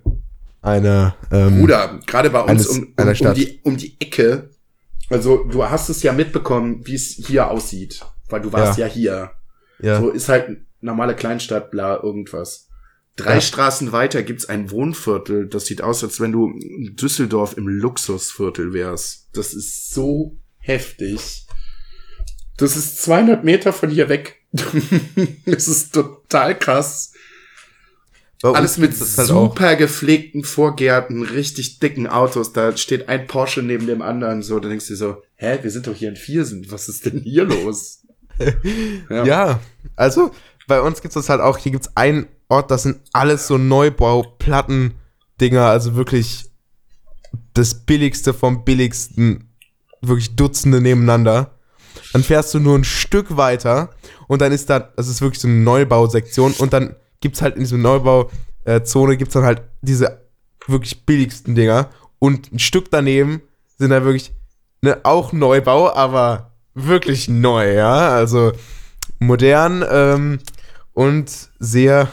einer. 0.63 1.17
Ähm, 1.31 1.61
Bruder, 1.61 2.01
gerade 2.07 2.31
bei 2.31 2.41
uns 2.41 2.67
um, 2.67 2.95
um, 2.99 3.09
um, 3.09 3.35
die, 3.35 3.61
um 3.63 3.77
die 3.77 3.97
Ecke. 4.01 4.51
Also, 5.09 5.45
du 5.45 5.65
hast 5.65 5.89
es 5.89 6.03
ja 6.03 6.13
mitbekommen, 6.13 6.87
wie 6.87 6.95
es 6.95 7.15
hier 7.27 7.51
aussieht. 7.51 8.05
Weil 8.29 8.41
du 8.41 8.53
warst 8.53 8.79
ja, 8.79 8.87
ja 8.87 8.93
hier. 8.93 9.31
Ja. 9.81 10.01
So 10.01 10.11
ist 10.11 10.29
halt 10.29 10.59
normale 10.81 11.15
Kleinstadt, 11.15 11.71
bla, 11.71 12.03
irgendwas. 12.03 12.69
Drei 13.15 13.35
ja. 13.35 13.41
Straßen 13.41 13.93
weiter 13.93 14.23
gibt's 14.23 14.49
ein 14.49 14.71
Wohnviertel. 14.71 15.49
Das 15.49 15.67
sieht 15.67 15.81
aus, 15.81 16.05
als 16.05 16.21
wenn 16.21 16.33
du 16.33 16.51
in 16.51 16.97
Düsseldorf 16.97 17.57
im 17.57 17.67
Luxusviertel 17.67 18.73
wärst. 18.73 19.29
Das 19.33 19.55
ist 19.55 19.95
so 19.95 20.37
heftig. 20.59 21.47
Das 22.59 22.77
ist 22.77 23.03
200 23.03 23.45
Meter 23.45 23.73
von 23.73 23.91
hier 23.91 24.09
weg. 24.09 24.36
das 25.47 25.69
ist 25.69 25.95
total 25.95 26.59
krass. 26.59 27.13
Alles 28.43 28.77
mit 28.79 28.93
halt 28.93 29.27
super 29.27 29.73
auch. 29.73 29.79
gepflegten 29.79 30.45
Vorgärten, 30.45 31.23
richtig 31.23 31.79
dicken 31.79 32.07
Autos. 32.07 32.53
Da 32.53 32.77
steht 32.77 33.09
ein 33.09 33.27
Porsche 33.27 33.63
neben 33.63 33.87
dem 33.87 34.03
anderen. 34.03 34.43
So, 34.43 34.61
da 34.61 34.69
denkst 34.69 34.89
du 34.89 34.93
dir 34.93 34.99
so, 34.99 35.23
hä, 35.37 35.59
wir 35.63 35.71
sind 35.71 35.87
doch 35.87 35.95
hier 35.95 36.11
in 36.11 36.17
Viersen. 36.17 36.71
Was 36.71 36.87
ist 36.89 37.07
denn 37.07 37.21
hier 37.21 37.45
los? 37.45 38.03
ja. 39.11 39.25
ja. 39.25 39.61
also 39.97 40.33
bei 40.67 40.83
uns 40.83 41.01
gibt's 41.01 41.15
das 41.15 41.31
halt 41.31 41.41
auch. 41.41 41.59
Hier 41.59 41.73
gibt's 41.73 41.97
einen 41.97 42.27
Ort, 42.49 42.71
das 42.71 42.85
sind 42.85 43.01
alles 43.13 43.47
so 43.47 43.59
Neubau-Platten-Dinger. 43.59 45.65
Also 45.65 45.97
wirklich 45.97 46.51
das 47.55 47.75
Billigste 47.75 48.35
vom 48.35 48.65
Billigsten. 48.65 49.51
Wirklich 50.03 50.37
Dutzende 50.37 50.83
nebeneinander. 50.83 51.56
Dann 52.17 52.23
fährst 52.23 52.55
du 52.55 52.61
nur 52.61 52.79
ein 52.79 52.85
Stück 52.85 53.37
weiter 53.37 53.91
und 54.27 54.41
dann 54.41 54.51
ist 54.51 54.71
da, 54.71 54.81
das 54.81 55.07
ist 55.07 55.21
wirklich 55.21 55.39
so 55.39 55.49
eine 55.49 55.59
Neubausektion 55.59 56.55
und 56.55 56.73
dann 56.73 56.97
gibt's 57.21 57.43
halt 57.43 57.57
in 57.57 57.61
dieser 57.61 57.77
Neubauzone 57.77 59.13
äh, 59.13 59.17
gibt's 59.19 59.35
dann 59.35 59.45
halt 59.45 59.61
diese 59.83 60.23
wirklich 60.67 61.05
billigsten 61.05 61.55
Dinger 61.55 61.91
und 62.19 62.55
ein 62.55 62.59
Stück 62.59 62.91
daneben 62.91 63.43
sind 63.77 63.91
da 63.91 64.03
wirklich 64.03 64.33
ne, 64.81 64.99
auch 65.03 65.35
Neubau, 65.35 65.93
aber 65.93 66.53
wirklich 66.73 67.29
neu, 67.29 67.75
ja, 67.75 68.09
also 68.09 68.53
modern 69.19 69.85
ähm, 69.87 70.39
und 70.95 71.31
sehr 71.59 72.09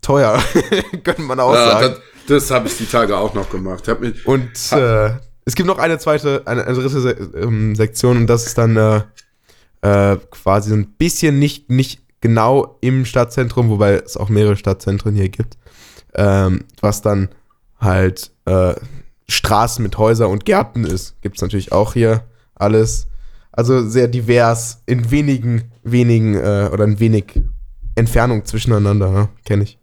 teuer, 0.00 0.42
könnte 1.04 1.20
man 1.20 1.38
auch 1.38 1.52
ja, 1.52 1.72
sagen. 1.72 1.96
Das, 2.28 2.44
das 2.44 2.50
habe 2.50 2.68
ich 2.68 2.78
die 2.78 2.86
Tage 2.86 3.14
auch 3.18 3.34
noch 3.34 3.50
gemacht. 3.50 3.86
und 4.24 4.72
äh, 4.72 5.10
es 5.48 5.54
gibt 5.54 5.66
noch 5.66 5.78
eine 5.78 5.98
zweite, 5.98 6.42
eine, 6.44 6.66
eine 6.66 6.74
dritte 6.74 7.00
Se 7.00 7.10
ähm, 7.34 7.74
Sektion 7.74 8.18
und 8.18 8.26
das 8.26 8.46
ist 8.46 8.58
dann 8.58 8.76
äh, 8.76 9.00
äh, 9.80 10.18
quasi 10.30 10.74
ein 10.74 10.90
bisschen 10.92 11.38
nicht, 11.38 11.70
nicht 11.70 12.02
genau 12.20 12.76
im 12.82 13.06
Stadtzentrum, 13.06 13.70
wobei 13.70 13.94
es 13.94 14.18
auch 14.18 14.28
mehrere 14.28 14.56
Stadtzentren 14.56 15.14
hier 15.14 15.30
gibt, 15.30 15.56
ähm, 16.14 16.64
was 16.82 17.00
dann 17.00 17.30
halt 17.80 18.30
äh, 18.44 18.74
Straßen 19.26 19.82
mit 19.82 19.96
Häusern 19.96 20.30
und 20.30 20.44
Gärten 20.44 20.84
ist. 20.84 21.18
Gibt 21.22 21.36
es 21.36 21.42
natürlich 21.42 21.72
auch 21.72 21.94
hier 21.94 22.24
alles. 22.54 23.06
Also 23.50 23.88
sehr 23.88 24.08
divers, 24.08 24.82
in 24.84 25.10
wenigen, 25.10 25.72
wenigen 25.82 26.34
äh, 26.34 26.68
oder 26.70 26.84
in 26.84 27.00
wenig 27.00 27.40
Entfernung 27.94 28.44
zwischeneinander, 28.44 29.12
ja, 29.12 29.28
kenne 29.46 29.62
ich. 29.62 29.78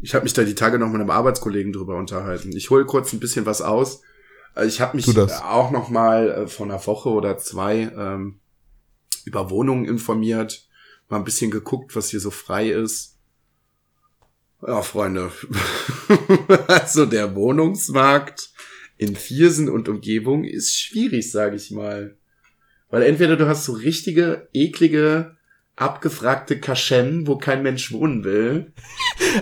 Ich 0.00 0.14
habe 0.14 0.24
mich 0.24 0.32
da 0.32 0.42
die 0.42 0.54
Tage 0.54 0.78
noch 0.78 0.88
mit 0.88 1.02
einem 1.02 1.10
Arbeitskollegen 1.10 1.74
drüber 1.74 1.96
unterhalten. 1.96 2.56
Ich 2.56 2.70
hole 2.70 2.86
kurz 2.86 3.12
ein 3.12 3.20
bisschen 3.20 3.44
was 3.44 3.60
aus. 3.60 4.00
Äh, 4.60 4.66
ich 4.66 4.80
habe 4.80 4.96
mich 4.96 5.08
auch 5.42 5.70
noch 5.70 5.88
mal 5.88 6.30
äh, 6.30 6.46
vor 6.46 6.66
einer 6.66 6.84
Woche 6.86 7.08
oder 7.08 7.38
zwei 7.38 7.90
ähm, 7.96 8.40
über 9.24 9.50
Wohnungen 9.50 9.84
informiert 9.84 10.66
mal 11.08 11.18
ein 11.18 11.24
bisschen 11.24 11.50
geguckt, 11.50 11.96
was 11.96 12.10
hier 12.10 12.20
so 12.20 12.30
frei 12.30 12.70
ist. 12.70 13.16
Ja, 14.66 14.82
Freunde. 14.82 15.32
also 16.68 17.06
der 17.06 17.34
Wohnungsmarkt 17.34 18.50
in 18.96 19.16
Viersen 19.16 19.68
und 19.68 19.88
Umgebung 19.88 20.44
ist 20.44 20.78
schwierig, 20.78 21.30
sage 21.32 21.56
ich 21.56 21.70
mal. 21.70 22.16
Weil 22.90 23.02
entweder 23.02 23.36
du 23.36 23.48
hast 23.48 23.64
so 23.64 23.72
richtige, 23.72 24.48
eklige, 24.52 25.36
abgefragte 25.76 26.60
Kaschen, 26.60 27.26
wo 27.26 27.38
kein 27.38 27.62
Mensch 27.62 27.92
wohnen 27.92 28.22
will. 28.22 28.72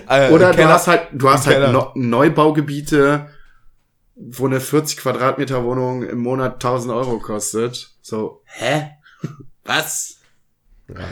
äh, 0.07 0.31
oder 0.31 0.53
du 0.53 0.67
hast 0.67 0.87
halt, 0.87 1.09
du 1.11 1.29
hast 1.29 1.47
halt 1.47 1.71
no 1.73 1.91
Neubaugebiete, 1.95 3.29
wo 4.19 4.45
eine 4.45 4.59
40 4.59 4.97
Quadratmeter 4.97 5.63
Wohnung 5.63 6.03
im 6.03 6.19
Monat 6.19 6.55
1000 6.55 6.93
Euro 6.93 7.19
kostet. 7.19 7.95
So, 8.01 8.41
hä? 8.45 8.91
Was? 9.63 10.17
Ja. 10.87 11.07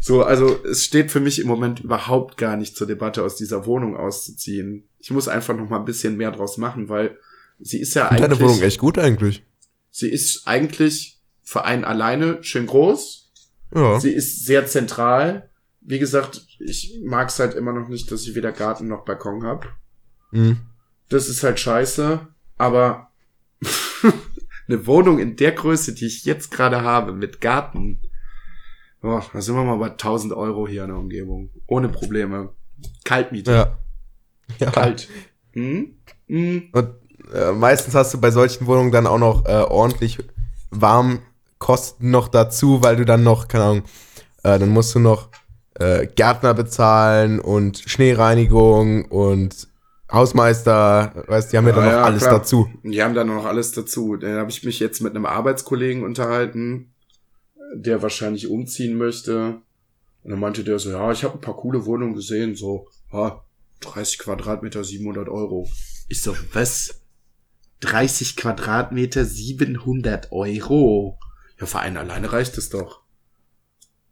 So, 0.00 0.22
also 0.22 0.64
es 0.64 0.84
steht 0.84 1.10
für 1.10 1.20
mich 1.20 1.40
im 1.40 1.46
Moment 1.46 1.80
überhaupt 1.80 2.38
gar 2.38 2.56
nicht 2.56 2.76
zur 2.76 2.86
Debatte, 2.86 3.22
aus 3.22 3.36
dieser 3.36 3.66
Wohnung 3.66 3.96
auszuziehen. 3.96 4.88
Ich 4.98 5.10
muss 5.10 5.28
einfach 5.28 5.54
noch 5.54 5.68
mal 5.68 5.78
ein 5.78 5.84
bisschen 5.84 6.16
mehr 6.16 6.30
draus 6.30 6.56
machen, 6.56 6.88
weil 6.88 7.18
sie 7.58 7.80
ist 7.80 7.94
ja 7.94 8.08
finde 8.08 8.24
eigentlich. 8.24 8.38
deine 8.38 8.50
Wohnung 8.50 8.62
echt 8.62 8.78
gut 8.78 8.98
eigentlich. 8.98 9.44
Sie 9.90 10.08
ist 10.08 10.46
eigentlich 10.46 11.20
für 11.42 11.64
einen 11.64 11.84
alleine 11.84 12.42
schön 12.42 12.66
groß. 12.66 13.30
Ja. 13.74 14.00
Sie 14.00 14.12
ist 14.12 14.46
sehr 14.46 14.66
zentral. 14.66 15.50
Wie 15.82 15.98
gesagt, 15.98 16.46
ich 16.58 17.00
mag 17.04 17.28
es 17.28 17.38
halt 17.38 17.54
immer 17.54 17.72
noch 17.72 17.88
nicht, 17.88 18.10
dass 18.10 18.22
ich 18.22 18.34
weder 18.34 18.52
Garten 18.52 18.88
noch 18.88 19.04
Balkon 19.04 19.44
habe. 19.44 19.66
Mhm. 20.30 20.60
Das 21.10 21.28
ist 21.28 21.42
halt 21.42 21.60
scheiße. 21.60 22.26
Aber 22.56 23.10
eine 24.68 24.86
Wohnung 24.86 25.18
in 25.18 25.36
der 25.36 25.52
Größe, 25.52 25.94
die 25.94 26.06
ich 26.06 26.24
jetzt 26.24 26.50
gerade 26.50 26.82
habe, 26.82 27.12
mit 27.12 27.40
Garten, 27.40 28.00
oh, 29.02 29.20
da 29.32 29.40
sind 29.40 29.54
wir 29.54 29.64
mal 29.64 29.76
bei 29.76 29.90
1000 29.90 30.32
Euro 30.32 30.66
hier 30.66 30.84
in 30.84 30.88
der 30.88 30.98
Umgebung. 30.98 31.50
Ohne 31.66 31.88
Probleme. 31.88 32.50
Kaltmiete. 33.04 33.52
Ja. 33.52 33.78
Ja. 34.58 34.70
Kalt. 34.70 35.08
Hm? 35.52 35.96
Hm? 36.28 36.68
Und 36.72 36.90
äh, 37.34 37.52
meistens 37.52 37.94
hast 37.94 38.14
du 38.14 38.20
bei 38.20 38.30
solchen 38.30 38.66
Wohnungen 38.66 38.92
dann 38.92 39.06
auch 39.06 39.18
noch 39.18 39.46
äh, 39.46 39.62
ordentlich 39.62 40.18
Warmkosten 40.70 42.10
noch 42.10 42.28
dazu, 42.28 42.82
weil 42.82 42.96
du 42.96 43.04
dann 43.04 43.22
noch, 43.22 43.48
keine 43.48 43.64
Ahnung, 43.64 43.82
äh, 44.42 44.58
dann 44.58 44.68
musst 44.70 44.94
du 44.94 44.98
noch 44.98 45.28
äh, 45.74 46.06
Gärtner 46.06 46.54
bezahlen 46.54 47.40
und 47.40 47.78
Schneereinigung 47.78 49.04
und 49.06 49.68
Hausmeister, 50.12 51.24
weißt, 51.28 51.52
die 51.52 51.56
haben 51.56 51.66
ja, 51.66 51.72
dann 51.72 51.84
Ja, 51.84 51.90
noch 51.90 51.98
ja, 51.98 52.04
alles 52.04 52.22
klar. 52.22 52.38
dazu. 52.38 52.68
Die 52.82 53.02
haben 53.02 53.14
da 53.14 53.24
noch 53.24 53.44
alles 53.44 53.72
dazu. 53.72 54.16
Dann 54.16 54.34
habe 54.36 54.50
ich 54.50 54.64
mich 54.64 54.80
jetzt 54.80 55.00
mit 55.00 55.14
einem 55.14 55.26
Arbeitskollegen 55.26 56.02
unterhalten, 56.02 56.92
der 57.74 58.02
wahrscheinlich 58.02 58.48
umziehen 58.48 58.96
möchte. 58.98 59.60
Und 60.22 60.30
dann 60.30 60.40
meinte 60.40 60.64
der 60.64 60.78
so, 60.78 60.90
ja, 60.90 61.12
ich 61.12 61.24
habe 61.24 61.34
ein 61.34 61.40
paar 61.40 61.56
coole 61.56 61.86
Wohnungen 61.86 62.14
gesehen, 62.14 62.54
so, 62.56 62.88
ja, 63.12 63.40
30 63.80 64.18
Quadratmeter, 64.18 64.84
700 64.84 65.28
Euro. 65.28 65.68
Ich 66.08 66.20
so, 66.22 66.36
was? 66.52 67.00
30 67.80 68.36
Quadratmeter, 68.36 69.24
700 69.24 70.32
Euro? 70.32 71.18
Ja, 71.58 71.66
für 71.66 71.78
einen 71.78 71.96
alleine 71.96 72.32
reicht 72.32 72.58
es 72.58 72.68
doch. 72.68 73.00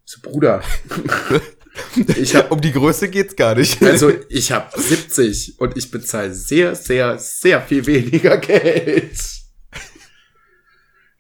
Ich 0.07 0.13
so, 0.13 0.21
Bruder, 0.23 0.63
ich 2.17 2.35
hab, 2.35 2.51
Um 2.51 2.61
die 2.61 2.73
Größe 2.73 3.09
geht's 3.09 3.37
gar 3.37 3.55
nicht. 3.55 3.83
also 3.83 4.13
ich 4.29 4.53
habe 4.53 4.81
70 4.81 5.61
und 5.61 5.77
ich 5.77 5.91
bezahle 5.91 6.35
sehr, 6.35 6.75
sehr, 6.75 7.19
sehr 7.19 7.61
viel 7.63 7.87
weniger 7.87 8.37
Geld. 8.39 9.19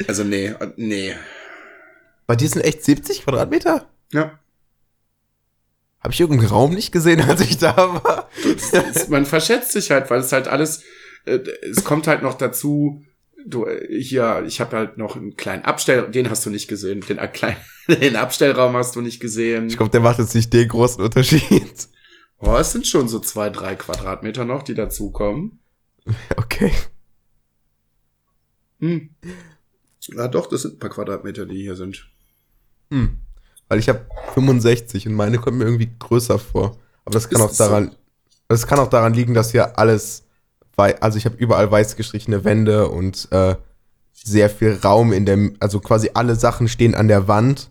Also 0.06 0.24
nee, 0.24 0.54
nee. 0.76 1.14
Bei 2.26 2.36
dir 2.36 2.48
sind 2.48 2.62
echt 2.62 2.84
70 2.84 3.24
Quadratmeter? 3.24 3.88
Ja, 4.12 4.38
Habe 6.00 6.12
ich 6.12 6.20
irgendeinen 6.20 6.50
Raum 6.50 6.74
nicht 6.74 6.92
gesehen, 6.92 7.20
als 7.20 7.40
ich 7.40 7.58
da 7.58 7.76
war? 7.76 8.28
es, 8.92 9.08
man 9.08 9.26
verschätzt 9.26 9.72
sich 9.72 9.90
halt, 9.90 10.08
weil 10.10 10.20
es 10.20 10.32
halt 10.32 10.46
alles, 10.46 10.82
äh, 11.24 11.38
es 11.68 11.84
kommt 11.84 12.06
halt 12.06 12.22
noch 12.22 12.34
dazu, 12.34 13.02
du, 13.46 13.66
äh, 13.66 14.02
hier, 14.02 14.44
ich 14.46 14.60
habe 14.60 14.76
halt 14.76 14.98
noch 14.98 15.16
einen 15.16 15.36
kleinen 15.36 15.64
Abstell, 15.64 16.10
den 16.10 16.30
hast 16.30 16.44
du 16.46 16.50
nicht 16.50 16.68
gesehen, 16.68 17.00
den, 17.02 17.18
äh, 17.18 17.28
kleinen, 17.28 17.56
den 17.88 18.16
Abstellraum 18.16 18.74
hast 18.74 18.96
du 18.96 19.00
nicht 19.00 19.20
gesehen. 19.20 19.68
Ich 19.68 19.76
glaube, 19.76 19.90
der 19.90 20.00
macht 20.00 20.18
jetzt 20.18 20.34
nicht 20.34 20.52
den 20.52 20.68
großen 20.68 21.02
Unterschied. 21.02 21.88
Oh, 22.40 22.56
es 22.56 22.72
sind 22.72 22.86
schon 22.86 23.08
so 23.08 23.18
zwei, 23.18 23.50
drei 23.50 23.74
Quadratmeter 23.74 24.44
noch, 24.44 24.62
die 24.62 24.74
dazukommen. 24.74 25.60
Okay. 26.36 26.72
Hm. 28.80 29.10
Ja, 30.06 30.28
doch, 30.28 30.46
das 30.46 30.62
sind 30.62 30.76
ein 30.76 30.78
paar 30.78 30.90
Quadratmeter, 30.90 31.44
die 31.46 31.60
hier 31.60 31.76
sind. 31.76 32.08
Hm. 32.90 33.18
Weil 33.68 33.78
ich 33.78 33.88
habe 33.88 34.06
65 34.34 35.06
und 35.06 35.14
meine 35.14 35.38
kommt 35.38 35.58
mir 35.58 35.64
irgendwie 35.64 35.90
größer 35.98 36.38
vor. 36.38 36.78
Aber 37.04 37.12
das 37.12 37.28
kann 37.28 37.40
Ist 37.40 37.46
auch 37.46 37.50
es 37.50 37.56
so? 37.58 37.64
daran, 37.64 37.94
das 38.48 38.66
kann 38.66 38.78
auch 38.78 38.88
daran 38.88 39.12
liegen, 39.12 39.34
dass 39.34 39.50
hier 39.50 39.78
alles, 39.78 40.24
also 40.78 41.18
ich 41.18 41.24
habe 41.24 41.36
überall 41.36 41.70
weiß 41.70 41.96
gestrichene 41.96 42.44
Wände 42.44 42.88
und 42.88 43.28
äh, 43.30 43.56
sehr 44.12 44.50
viel 44.50 44.78
Raum 44.82 45.12
in 45.12 45.26
dem, 45.26 45.56
also 45.60 45.80
quasi 45.80 46.10
alle 46.14 46.34
Sachen 46.36 46.68
stehen 46.68 46.94
an 46.94 47.08
der 47.08 47.28
Wand, 47.28 47.70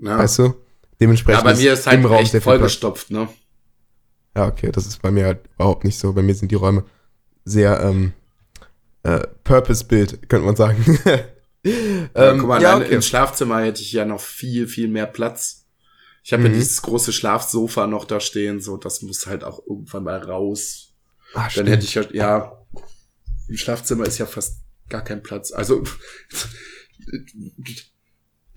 Ja. 0.00 0.18
weißt 0.18 0.38
du? 0.38 0.42
ja, 0.44 0.54
Dementsprechend 1.00 1.44
bei 1.44 1.54
mir 1.54 1.72
ist 1.72 1.86
halt 1.86 1.98
im 1.98 2.06
Raum 2.06 2.18
echt 2.22 2.36
vollgestopft, 2.36 3.10
ne? 3.10 3.28
Ja, 4.36 4.46
okay, 4.46 4.70
das 4.72 4.86
ist 4.86 5.02
bei 5.02 5.10
mir 5.10 5.24
halt 5.26 5.40
überhaupt 5.56 5.84
nicht 5.84 5.98
so. 5.98 6.12
Bei 6.12 6.22
mir 6.22 6.34
sind 6.34 6.50
die 6.50 6.56
Räume 6.56 6.84
sehr 7.44 7.80
ähm, 7.82 8.12
äh, 9.02 9.20
Purpose-Bild, 9.44 10.28
könnte 10.28 10.46
man 10.46 10.56
sagen. 10.56 10.98
ähm, 11.64 12.08
Ja, 12.14 12.36
guck 12.36 12.46
mal, 12.48 12.62
ja, 12.62 12.76
okay. 12.76 12.94
im 12.94 13.02
Schlafzimmer 13.02 13.60
hätte 13.62 13.82
ich 13.82 13.92
ja 13.92 14.04
noch 14.04 14.20
viel, 14.20 14.66
viel 14.68 14.88
mehr 14.88 15.06
Platz. 15.06 15.66
Ich 16.22 16.32
habe 16.32 16.42
Mhm. 16.44 16.50
ja 16.50 16.54
dieses 16.54 16.80
große 16.82 17.12
Schlafsofa 17.12 17.86
noch 17.88 18.04
da 18.04 18.20
stehen, 18.20 18.60
so 18.60 18.76
das 18.76 19.02
muss 19.02 19.26
halt 19.26 19.42
auch 19.44 19.60
irgendwann 19.66 20.04
mal 20.04 20.18
raus. 20.18 20.91
Ah, 21.34 21.42
Dann 21.42 21.50
stimmt. 21.50 21.68
hätte 21.70 21.84
ich 21.84 21.94
ja, 21.94 22.04
ja, 22.12 22.64
im 23.48 23.56
Schlafzimmer 23.56 24.04
ist 24.04 24.18
ja 24.18 24.26
fast 24.26 24.62
gar 24.88 25.02
kein 25.02 25.22
Platz. 25.22 25.52
Also 25.52 25.82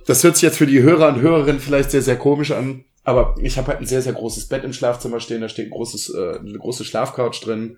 das 0.06 0.24
hört 0.24 0.36
sich 0.36 0.44
jetzt 0.44 0.58
für 0.58 0.68
die 0.68 0.82
Hörer 0.82 1.10
und 1.10 1.22
Hörerinnen 1.22 1.62
vielleicht 1.62 1.92
sehr, 1.92 2.02
sehr 2.02 2.18
komisch 2.18 2.52
an, 2.52 2.86
aber 3.04 3.36
ich 3.40 3.58
habe 3.58 3.68
halt 3.68 3.80
ein 3.80 3.88
sehr, 3.88 4.02
sehr 4.02 4.14
großes 4.14 4.48
Bett 4.48 4.64
im 4.64 4.74
Schlafzimmer 4.74 5.20
stehen, 5.20 5.42
da 5.42 5.50
steht 5.50 5.68
ein 5.68 5.72
großes, 5.72 6.14
äh, 6.14 6.40
eine 6.40 6.58
große 6.58 6.86
Schlafcouch 6.86 7.40
drin. 7.42 7.78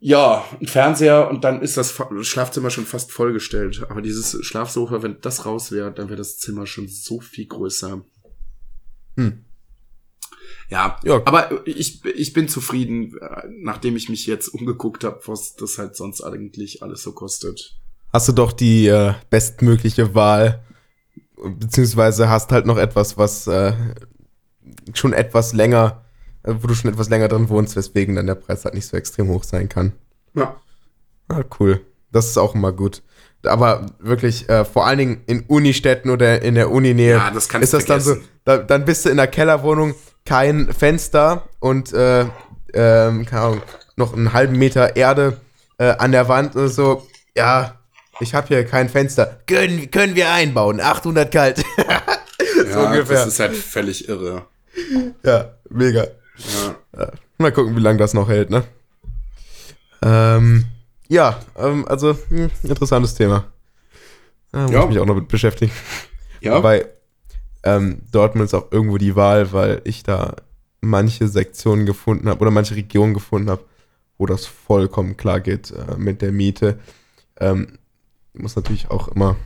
Ja, 0.00 0.44
ein 0.60 0.66
Fernseher 0.66 1.30
und 1.30 1.44
dann 1.44 1.62
ist 1.62 1.78
das 1.78 1.98
Schlafzimmer 2.22 2.68
schon 2.68 2.84
fast 2.84 3.10
vollgestellt. 3.10 3.86
Aber 3.88 4.02
dieses 4.02 4.44
Schlafsofa, 4.44 5.02
wenn 5.02 5.18
das 5.22 5.46
raus 5.46 5.72
wäre, 5.72 5.92
dann 5.92 6.08
wäre 6.08 6.18
das 6.18 6.36
Zimmer 6.38 6.66
schon 6.66 6.88
so 6.88 7.20
viel 7.20 7.46
größer. 7.46 8.04
Hm. 9.16 9.43
Ja, 10.70 10.98
Ja. 11.04 11.20
aber 11.24 11.66
ich, 11.66 12.04
ich 12.04 12.32
bin 12.32 12.48
zufrieden, 12.48 13.16
äh, 13.20 13.42
nachdem 13.60 13.96
ich 13.96 14.08
mich 14.08 14.26
jetzt 14.26 14.48
umgeguckt 14.48 15.04
habe, 15.04 15.20
was 15.26 15.54
das 15.56 15.78
halt 15.78 15.94
sonst 15.96 16.22
eigentlich 16.22 16.82
alles 16.82 17.02
so 17.02 17.12
kostet. 17.12 17.76
hast 18.12 18.28
du 18.28 18.32
doch 18.32 18.52
die 18.52 18.86
äh, 18.88 19.14
bestmögliche 19.30 20.14
Wahl, 20.14 20.62
beziehungsweise 21.36 22.28
hast 22.28 22.52
halt 22.52 22.66
noch 22.66 22.78
etwas, 22.78 23.18
was 23.18 23.46
äh, 23.46 23.72
schon 24.94 25.12
etwas 25.12 25.52
länger, 25.52 26.04
äh, 26.42 26.54
wo 26.60 26.66
du 26.66 26.74
schon 26.74 26.90
etwas 26.90 27.08
länger 27.08 27.28
drin 27.28 27.48
wohnst, 27.48 27.76
weswegen 27.76 28.14
dann 28.16 28.26
der 28.26 28.34
Preis 28.36 28.64
halt 28.64 28.74
nicht 28.74 28.86
so 28.86 28.96
extrem 28.96 29.28
hoch 29.28 29.44
sein 29.44 29.68
kann. 29.68 29.92
Ja, 30.34 30.56
Ah, 31.28 31.42
cool. 31.58 31.80
Das 32.12 32.26
ist 32.28 32.36
auch 32.36 32.54
immer 32.54 32.70
gut. 32.70 33.02
Aber 33.44 33.86
wirklich, 33.98 34.46
äh, 34.50 34.64
vor 34.66 34.86
allen 34.86 34.98
Dingen 34.98 35.22
in 35.26 35.40
Unistädten 35.46 36.10
oder 36.10 36.42
in 36.42 36.54
der 36.54 36.70
Uninähe, 36.70 37.14
ja 37.14 37.30
das 37.30 37.48
kannst 37.48 37.64
ist 37.64 37.72
das 37.74 37.84
dann 37.86 38.00
so, 38.00 38.10
vergessen. 38.12 38.30
da, 38.44 38.58
dann 38.58 38.84
bist 38.84 39.04
du 39.06 39.08
in 39.10 39.16
der 39.16 39.26
Kellerwohnung, 39.26 39.94
kein 40.26 40.72
Fenster 40.72 41.44
und 41.60 41.92
äh, 41.92 42.26
ähm, 42.72 43.26
keine 43.26 43.40
Ahnung, 43.42 43.62
noch 43.96 44.14
einen 44.14 44.32
halben 44.32 44.56
Meter 44.58 44.96
Erde 44.96 45.40
äh, 45.78 45.90
an 45.98 46.12
der 46.12 46.28
Wand 46.28 46.56
und 46.56 46.68
so, 46.68 47.06
ja, 47.36 47.78
ich 48.20 48.34
habe 48.34 48.48
hier 48.48 48.64
kein 48.64 48.88
Fenster. 48.88 49.40
Können, 49.46 49.90
können 49.90 50.14
wir 50.14 50.30
einbauen, 50.32 50.80
800 50.80 51.30
kalt. 51.32 51.58
so 52.56 52.62
Ja, 52.70 52.86
ungefähr. 52.86 53.16
das 53.16 53.26
ist 53.28 53.40
halt 53.40 53.56
völlig 53.56 54.08
irre. 54.08 54.46
ja, 55.24 55.50
mega. 55.68 56.06
Ja. 56.96 57.10
Mal 57.38 57.52
gucken, 57.52 57.76
wie 57.76 57.80
lange 57.80 57.98
das 57.98 58.14
noch 58.14 58.28
hält, 58.28 58.50
ne? 58.50 58.64
Ähm, 60.02 60.64
ja, 61.08 61.40
ähm, 61.56 61.86
also, 61.88 62.16
hm, 62.28 62.50
interessantes 62.62 63.14
Thema. 63.14 63.44
Da 64.52 64.60
muss 64.62 64.70
Ja. 64.72 64.82
ich 64.82 64.88
mich 64.88 64.98
auch 64.98 65.06
noch 65.06 65.14
mit 65.16 65.28
beschäftigen. 65.28 65.72
Ja, 66.40 66.56
Wobei, 66.56 66.86
ähm, 67.64 68.02
Dortmund 68.12 68.46
ist 68.46 68.54
auch 68.54 68.70
irgendwo 68.70 68.98
die 68.98 69.16
Wahl, 69.16 69.52
weil 69.52 69.80
ich 69.84 70.02
da 70.02 70.36
manche 70.80 71.28
Sektionen 71.28 71.86
gefunden 71.86 72.28
habe 72.28 72.40
oder 72.40 72.50
manche 72.50 72.76
Regionen 72.76 73.14
gefunden 73.14 73.50
habe, 73.50 73.64
wo 74.18 74.26
das 74.26 74.46
vollkommen 74.46 75.16
klar 75.16 75.40
geht 75.40 75.70
äh, 75.72 75.96
mit 75.96 76.22
der 76.22 76.30
Miete. 76.30 76.78
Ähm, 77.40 77.78
muss 78.34 78.56
natürlich 78.56 78.90
auch 78.90 79.08
immer, 79.08 79.36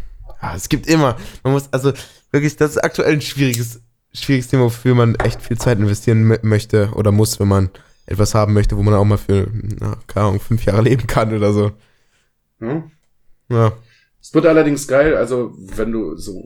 ja, 0.42 0.54
es 0.54 0.68
gibt 0.68 0.86
immer, 0.86 1.16
man 1.42 1.52
muss, 1.52 1.68
also 1.72 1.92
wirklich, 2.30 2.56
das 2.56 2.72
ist 2.72 2.78
aktuell 2.78 3.12
ein 3.12 3.20
schwieriges, 3.20 3.80
schwieriges 4.12 4.48
Thema, 4.48 4.64
wofür 4.64 4.94
man 4.94 5.14
echt 5.16 5.42
viel 5.42 5.58
Zeit 5.58 5.78
investieren 5.78 6.38
möchte 6.42 6.90
oder 6.94 7.12
muss, 7.12 7.38
wenn 7.38 7.48
man 7.48 7.70
etwas 8.06 8.34
haben 8.34 8.54
möchte, 8.54 8.76
wo 8.76 8.82
man 8.82 8.94
auch 8.94 9.04
mal 9.04 9.18
für, 9.18 9.48
na, 9.52 9.98
keine 10.06 10.26
Ahnung, 10.26 10.40
fünf 10.40 10.64
Jahre 10.64 10.82
leben 10.82 11.06
kann 11.06 11.34
oder 11.34 11.52
so. 11.52 11.72
ja. 12.60 12.82
Ja, 13.50 13.72
Es 14.20 14.34
wird 14.34 14.44
allerdings 14.44 14.86
geil, 14.86 15.16
also 15.16 15.54
wenn 15.56 15.92
du 15.92 16.16
so 16.16 16.44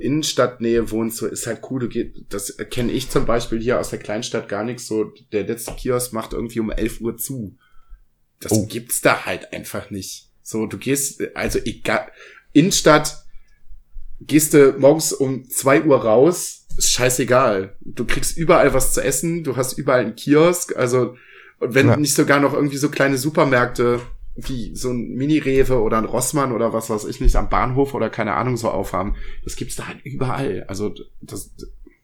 Innenstadtnähe 0.00 0.90
wohnst, 0.90 1.18
so 1.18 1.26
ist 1.26 1.46
halt 1.46 1.60
cool. 1.70 1.88
Du 1.88 2.24
das 2.28 2.56
kenne 2.70 2.92
ich 2.92 3.10
zum 3.10 3.26
Beispiel 3.26 3.60
hier 3.60 3.80
aus 3.80 3.90
der 3.90 3.98
Kleinstadt 3.98 4.48
gar 4.48 4.64
nicht 4.64 4.80
so. 4.80 5.12
Der 5.32 5.44
letzte 5.46 5.72
Kiosk 5.74 6.12
macht 6.12 6.32
irgendwie 6.32 6.60
um 6.60 6.70
11 6.70 7.00
Uhr 7.00 7.16
zu. 7.16 7.56
Das 8.40 8.52
Oh. 8.52 8.66
gibt's 8.66 9.00
da 9.00 9.24
halt 9.24 9.52
einfach 9.52 9.90
nicht. 9.90 10.28
So, 10.42 10.66
du 10.66 10.76
gehst, 10.78 11.22
also 11.34 11.58
egal, 11.64 12.10
Innenstadt, 12.52 13.24
gehst 14.20 14.54
du 14.54 14.72
morgens 14.78 15.12
um 15.12 15.48
2 15.48 15.82
Uhr 15.84 15.96
raus, 16.04 16.66
ist 16.76 16.90
scheißegal. 16.90 17.76
Du 17.80 18.04
kriegst 18.04 18.36
überall 18.36 18.74
was 18.74 18.92
zu 18.92 19.02
essen, 19.02 19.44
du 19.44 19.56
hast 19.56 19.78
überall 19.78 20.00
einen 20.00 20.16
Kiosk, 20.16 20.76
also, 20.76 21.16
und 21.60 21.74
wenn 21.74 21.88
Ja. 21.88 21.96
nicht 21.96 22.14
sogar 22.14 22.40
noch 22.40 22.52
irgendwie 22.52 22.76
so 22.76 22.90
kleine 22.90 23.16
Supermärkte, 23.16 24.00
wie 24.36 24.74
so 24.74 24.90
ein 24.90 25.14
Mini-Rewe 25.14 25.80
oder 25.80 25.98
ein 25.98 26.04
Rossmann 26.04 26.52
oder 26.52 26.72
was 26.72 26.90
weiß 26.90 27.04
ich 27.04 27.20
nicht, 27.20 27.36
am 27.36 27.48
Bahnhof 27.48 27.94
oder 27.94 28.10
keine 28.10 28.34
Ahnung 28.34 28.56
so 28.56 28.70
aufhaben, 28.70 29.16
das 29.44 29.56
gibt's 29.56 29.76
da 29.76 29.86
halt 29.86 30.04
überall. 30.04 30.64
Also, 30.68 30.92
das, 31.20 31.54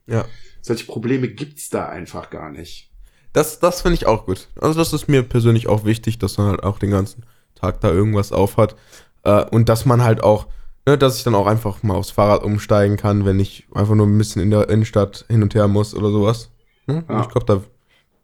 ja. 0.06 0.24
solche 0.60 0.86
Probleme 0.86 1.28
gibt's 1.28 1.70
da 1.70 1.88
einfach 1.88 2.30
gar 2.30 2.50
nicht. 2.50 2.90
Das, 3.32 3.60
das 3.60 3.82
finde 3.82 3.94
ich 3.94 4.06
auch 4.06 4.26
gut. 4.26 4.48
Also 4.60 4.78
das 4.78 4.92
ist 4.92 5.08
mir 5.08 5.22
persönlich 5.22 5.68
auch 5.68 5.84
wichtig, 5.84 6.18
dass 6.18 6.38
man 6.38 6.48
halt 6.48 6.62
auch 6.62 6.78
den 6.78 6.90
ganzen 6.90 7.24
Tag 7.54 7.80
da 7.80 7.90
irgendwas 7.90 8.32
aufhat. 8.32 8.74
Äh, 9.22 9.44
und 9.44 9.68
dass 9.68 9.86
man 9.86 10.02
halt 10.02 10.22
auch, 10.22 10.46
ne, 10.86 10.98
dass 10.98 11.16
ich 11.16 11.24
dann 11.24 11.34
auch 11.34 11.46
einfach 11.46 11.82
mal 11.82 11.94
aufs 11.94 12.10
Fahrrad 12.10 12.42
umsteigen 12.42 12.96
kann, 12.96 13.24
wenn 13.24 13.38
ich 13.38 13.66
einfach 13.72 13.94
nur 13.94 14.06
ein 14.06 14.18
bisschen 14.18 14.42
in 14.42 14.50
der 14.50 14.68
Innenstadt 14.68 15.26
hin 15.28 15.42
und 15.42 15.54
her 15.54 15.68
muss 15.68 15.94
oder 15.94 16.10
sowas. 16.10 16.50
Ne? 16.86 17.04
Ja. 17.08 17.20
Ich 17.22 17.28
glaube, 17.28 17.46
da 17.46 17.62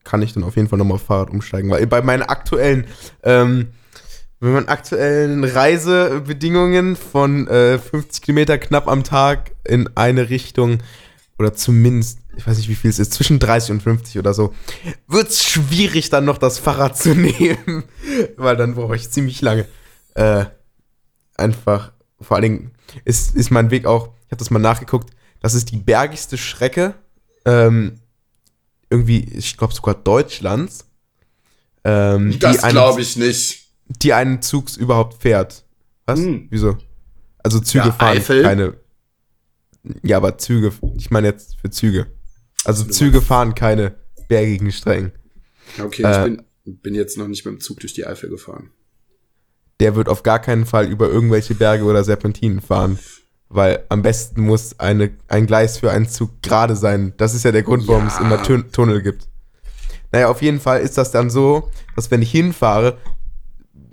kann 0.03 0.23
ich 0.23 0.33
dann 0.33 0.45
auf 0.45 0.57
jeden 0.57 0.69
Fall 0.69 0.79
nochmal 0.79 0.97
aufs 0.97 1.07
Fahrrad 1.07 1.31
umsteigen. 1.31 1.71
Weil 1.71 1.87
bei 1.87 2.03
meinen 2.03 2.23
aktuellen, 2.23 2.87
ähm, 3.23 3.69
bei 4.41 4.49
meinen 4.49 4.69
aktuellen 4.69 5.45
Reisebedingungen 5.45 6.97
von 6.97 7.49
äh, 7.49 7.79
50 7.79 8.23
Kilometer 8.23 8.59
knapp 8.59 8.89
am 8.89 9.03
Tag 9.03 9.53
in 9.65 9.89
eine 9.97 10.29
Richtung 10.29 10.79
oder 11.39 11.55
zumindest, 11.55 12.21
ich 12.37 12.47
weiß 12.47 12.57
nicht, 12.59 12.69
wie 12.69 12.75
viel 12.75 12.91
es 12.91 12.99
ist, 12.99 13.13
zwischen 13.13 13.39
30 13.39 13.73
und 13.73 13.83
50 13.83 14.19
oder 14.19 14.35
so, 14.35 14.55
wird 15.07 15.29
es 15.29 15.45
schwierig, 15.45 16.11
dann 16.11 16.25
noch 16.25 16.39
das 16.39 16.59
Fahrrad 16.59 16.97
zu 16.97 17.15
nehmen, 17.15 17.85
weil 18.37 18.57
dann 18.57 18.75
brauche 18.75 18.97
ich 18.97 19.11
ziemlich 19.11 19.41
lange. 19.43 19.67
Äh, 20.15 20.47
einfach, 21.37 21.93
vor 22.21 22.37
allen 22.37 22.43
Dingen 22.43 22.71
ist, 23.05 23.35
ist 23.35 23.51
mein 23.51 23.71
Weg 23.71 23.87
auch, 23.87 24.09
ich 24.27 24.33
habe 24.33 24.39
das 24.39 24.51
mal 24.51 24.59
nachgeguckt, 24.59 25.11
das 25.41 25.55
ist 25.55 25.71
die 25.71 25.77
bergigste 25.77 26.39
Strecke, 26.39 26.95
ähm, 27.45 28.01
irgendwie, 28.89 29.21
ich 29.21 29.57
glaube 29.57 29.75
sogar 29.75 29.95
Deutschlands, 29.95 30.87
ähm, 31.85 32.39
Das 32.41 32.63
glaube 32.63 33.01
ich 33.01 33.17
nicht. 33.17 33.66
Die 33.89 34.13
einen 34.13 34.43
Zugs 34.43 34.77
überhaupt 34.77 35.23
fährt. 35.23 35.65
Was? 36.07 36.21
Hm. 36.21 36.47
Wieso? 36.51 36.77
Also 37.43 37.61
Züge 37.61 37.87
Ja, 37.87 37.93
fahren 37.93 38.17
Eifel. 38.19 38.43
keine. 38.43 38.75
Ja, 40.03 40.17
aber 40.17 40.37
Züge, 40.39 40.73
ich 40.97 41.11
meine 41.11 41.29
jetzt 41.29 41.61
für 41.61 41.71
Züge. 41.71 42.07
Also 42.65 42.85
Du 42.85 42.91
Züge 42.91 43.23
fahren 43.23 43.55
keine 43.55 43.95
bergigen 44.29 44.73
Strecken. 44.73 45.13
Okay, 45.81 46.03
Äh, 46.03 46.29
ich 46.31 46.37
bin, 46.65 46.81
bin 46.83 46.95
jetzt 46.95 47.17
noch 47.19 47.29
nicht 47.29 47.45
mit 47.45 47.55
dem 47.55 47.61
Zug 47.61 47.79
durch 47.81 47.95
die 47.95 48.07
Eifel 48.07 48.29
gefahren. 48.29 48.71
Der 49.79 49.95
wird 49.95 50.09
auf 50.09 50.23
gar 50.23 50.41
keinen 50.41 50.67
Fall 50.67 50.87
über 50.87 51.09
irgendwelche 51.09 51.55
Berge 51.55 51.85
oder 51.85 52.03
Serpentinen 52.03 52.61
fahren. 52.61 52.99
Weil 53.49 53.85
am 53.91 54.03
besten 54.03 54.41
muss 54.41 54.81
eine, 54.81 55.13
ein 55.29 55.47
Gleis 55.47 55.79
für 55.79 55.93
einen 55.93 56.09
Zug 56.09 56.43
gerade 56.43 56.75
sein. 56.75 57.13
Das 57.19 57.33
ist 57.35 57.45
ja 57.45 57.53
der 57.53 57.63
Grund, 57.63 57.87
warum 57.87 58.09
Ja. 58.09 58.09
es 58.09 58.19
immer 58.19 58.43
Tun 58.43 58.73
Tunnel 58.73 59.03
gibt. 59.03 59.29
Naja, 60.11 60.29
auf 60.29 60.43
jeden 60.43 60.59
Fall 60.59 60.81
ist 60.81 60.99
das 60.99 61.13
dann 61.13 61.31
so, 61.31 61.71
dass 61.95 62.11
wenn 62.11 62.23
ich 62.23 62.31
hinfahre, 62.33 62.99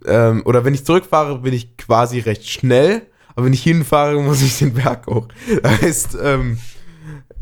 ähm, 0.06 0.42
oder 0.46 0.66
wenn 0.66 0.74
ich 0.74 0.86
zurückfahre, 0.86 1.40
bin 1.40 1.54
ich 1.54 1.78
quasi 1.78 2.20
recht 2.20 2.48
schnell, 2.50 3.04
aber 3.36 3.46
wenn 3.46 3.54
ich 3.54 3.64
hinfahre, 3.64 4.22
muss 4.22 4.42
ich 4.42 4.58
den 4.60 4.74
Berg 4.74 5.08
hoch. 5.08 5.28
Das 5.62 5.82
heißt, 5.82 6.18
ähm, 6.22 6.60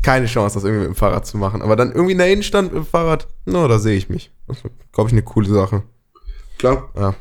keine 0.02 0.26
Chance, 0.26 0.54
das 0.54 0.64
irgendwie 0.64 0.86
mit 0.86 0.96
dem 0.96 0.96
Fahrrad 0.96 1.26
zu 1.26 1.36
machen. 1.36 1.62
Aber 1.62 1.76
dann 1.76 1.92
irgendwie 1.92 2.12
in 2.12 2.18
der 2.18 2.32
Innenstadt 2.32 2.64
mit 2.64 2.74
dem 2.74 2.86
Fahrrad, 2.86 3.28
no, 3.44 3.68
da 3.68 3.78
sehe 3.78 3.96
ich 3.96 4.08
mich. 4.08 4.32
Das 4.48 4.58
ist, 4.58 4.64
glaube 4.92 5.08
ich, 5.08 5.12
eine 5.12 5.22
coole 5.22 5.48
Sache. 5.48 5.84
Klar. 6.58 6.90
Ja. 6.96 7.14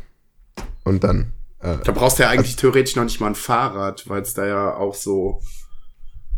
Und 0.84 1.04
dann, 1.04 1.34
äh, 1.60 1.78
Da 1.84 1.92
brauchst 1.92 2.18
du 2.18 2.24
ja 2.24 2.30
eigentlich 2.30 2.56
theoretisch 2.56 2.96
noch 2.96 3.04
nicht 3.04 3.20
mal 3.20 3.28
ein 3.28 3.36
Fahrrad, 3.36 4.10
weil 4.10 4.22
es 4.22 4.34
da 4.34 4.48
ja 4.48 4.76
auch 4.76 4.96
so, 4.96 5.42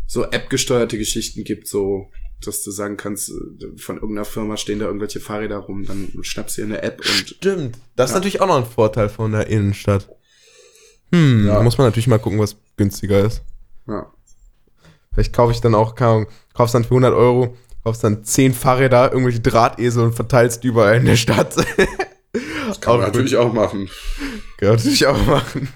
so 0.05 0.25
App-gesteuerte 0.25 0.97
Geschichten 0.97 1.43
gibt, 1.43 1.67
so, 1.67 2.09
dass 2.47 2.63
du 2.63 2.71
sagen 2.71 2.97
kannst, 2.97 3.29
äh, 3.29 3.77
von 3.77 3.95
irgendeiner 3.97 4.25
Firma 4.25 4.57
stehen 4.57 4.79
da 4.79 4.85
irgendwelche 4.85 5.19
Fahrräder 5.19 5.57
rum, 5.57 5.85
dann 5.85 6.09
schnappst 6.21 6.57
du 6.57 6.61
dir 6.61 6.67
eine 6.67 6.81
App 6.83 6.99
und 6.99 7.29
Stimmt. 7.29 7.77
Das 7.95 8.09
ist 8.09 8.13
Ja. 8.13 8.17
natürlich 8.19 8.41
auch 8.41 8.47
noch 8.47 8.57
ein 8.57 8.65
Vorteil 8.65 9.09
von 9.09 9.31
der 9.31 9.47
Innenstadt. 9.47 10.07
Hm, 11.11 11.47
Ja. 11.47 11.55
da 11.55 11.63
muss 11.63 11.77
man 11.77 11.87
natürlich 11.87 12.07
mal 12.07 12.19
gucken, 12.19 12.39
was 12.39 12.55
günstiger 12.77 13.25
ist. 13.25 13.41
ja. 13.87 14.11
Vielleicht 15.13 15.31
kaufe 15.33 15.51
ich 15.53 15.61
dann 15.61 15.75
auch, 15.75 15.93
keine 15.93 16.09
Ahnung, 16.11 16.27
kaufst 16.55 16.73
dann 16.73 16.83
für 16.83 16.95
100 16.95 17.13
Euro, 17.13 17.55
kaufst 17.83 18.03
dann 18.03 18.23
10 18.23 18.51
Fahrräder, 18.55 19.11
irgendwelche 19.11 19.41
Drahtesel 19.41 20.03
und 20.05 20.13
verteilst 20.15 20.63
die 20.63 20.67
überall 20.69 20.97
in 20.97 21.05
der 21.05 21.15
Stadt. 21.17 21.55
Das 22.67 22.81
kann 22.81 22.97
man 22.97 23.05
natürlich 23.05 23.37
auch 23.37 23.53
machen. 23.53 23.87
Kann 24.57 24.69
man 24.69 24.77
natürlich 24.77 25.05
auch 25.05 25.25
machen. 25.27 25.67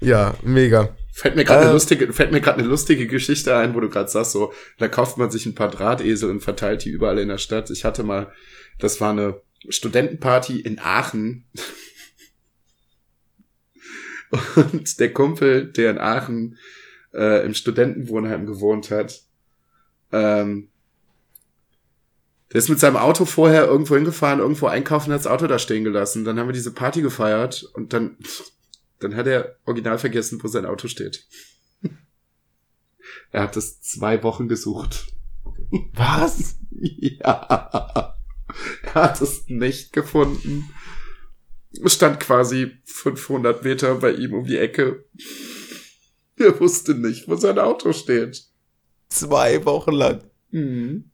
ja, 0.00 0.34
mega. 0.42 0.88
Fällt 1.16 1.36
mir 1.36 1.44
gerade 1.44 1.60
Äh. 1.60 1.64
eine 1.66 1.72
lustige, 1.74 2.12
fällt 2.12 2.32
mir 2.32 2.40
gerade 2.40 2.58
eine 2.58 2.66
lustige 2.66 3.06
Geschichte 3.06 3.56
ein, 3.56 3.74
wo 3.76 3.80
du 3.80 3.88
gerade 3.88 4.10
sagst, 4.10 4.32
so, 4.32 4.52
da 4.78 4.88
kauft 4.88 5.16
man 5.16 5.30
sich 5.30 5.46
ein 5.46 5.54
paar 5.54 5.70
Drahtesel 5.70 6.28
und 6.28 6.40
verteilt 6.40 6.84
die 6.84 6.90
überall 6.90 7.20
in 7.20 7.28
der 7.28 7.38
Stadt. 7.38 7.70
Ich 7.70 7.84
hatte 7.84 8.02
mal, 8.02 8.32
das 8.80 9.00
war 9.00 9.10
eine 9.10 9.40
Studentenparty 9.68 10.58
in 10.58 10.80
Aachen. 10.80 11.44
Und 14.56 14.98
der 14.98 15.12
Kumpel, 15.12 15.66
der 15.66 15.92
in 15.92 15.98
Aachen 15.98 16.58
äh, 17.12 17.46
im 17.46 17.54
Studentenwohnheim 17.54 18.46
gewohnt 18.46 18.90
hat, 18.90 19.22
ähm, 20.10 20.68
der 22.52 22.58
ist 22.58 22.68
mit 22.68 22.80
seinem 22.80 22.96
Auto 22.96 23.24
vorher 23.24 23.66
irgendwo 23.66 23.94
hingefahren, 23.94 24.40
irgendwo 24.40 24.66
einkaufen, 24.66 25.12
hat 25.12 25.20
das 25.20 25.28
Auto 25.28 25.46
da 25.46 25.60
stehen 25.60 25.84
gelassen. 25.84 26.24
Dann 26.24 26.40
haben 26.40 26.48
wir 26.48 26.52
diese 26.52 26.72
Party 26.74 27.02
gefeiert 27.02 27.62
und 27.74 27.92
dann, 27.92 28.16
dann 29.04 29.16
hat 29.16 29.26
er 29.26 29.56
original 29.64 29.98
vergessen, 29.98 30.42
wo 30.42 30.48
sein 30.48 30.66
Auto 30.66 30.88
steht. 30.88 31.26
Er 33.30 33.42
hat 33.42 33.56
es 33.56 33.80
zwei 33.82 34.22
Wochen 34.22 34.48
gesucht. 34.48 35.12
Was? 35.92 36.56
Ja. 36.70 38.16
Er 38.82 38.94
hat 38.94 39.20
es 39.20 39.44
nicht 39.48 39.92
gefunden. 39.92 40.70
Es 41.84 41.94
stand 41.94 42.20
quasi 42.20 42.72
500 42.84 43.62
Meter 43.64 43.96
bei 43.96 44.12
ihm 44.12 44.32
um 44.32 44.44
die 44.44 44.56
Ecke. 44.56 45.04
Er 46.36 46.58
wusste 46.60 46.94
nicht, 46.94 47.28
wo 47.28 47.36
sein 47.36 47.58
Auto 47.58 47.92
steht. 47.92 48.44
Zwei 49.08 49.64
Wochen 49.64 49.92
lang. 49.92 50.30
Mhm. 50.50 51.10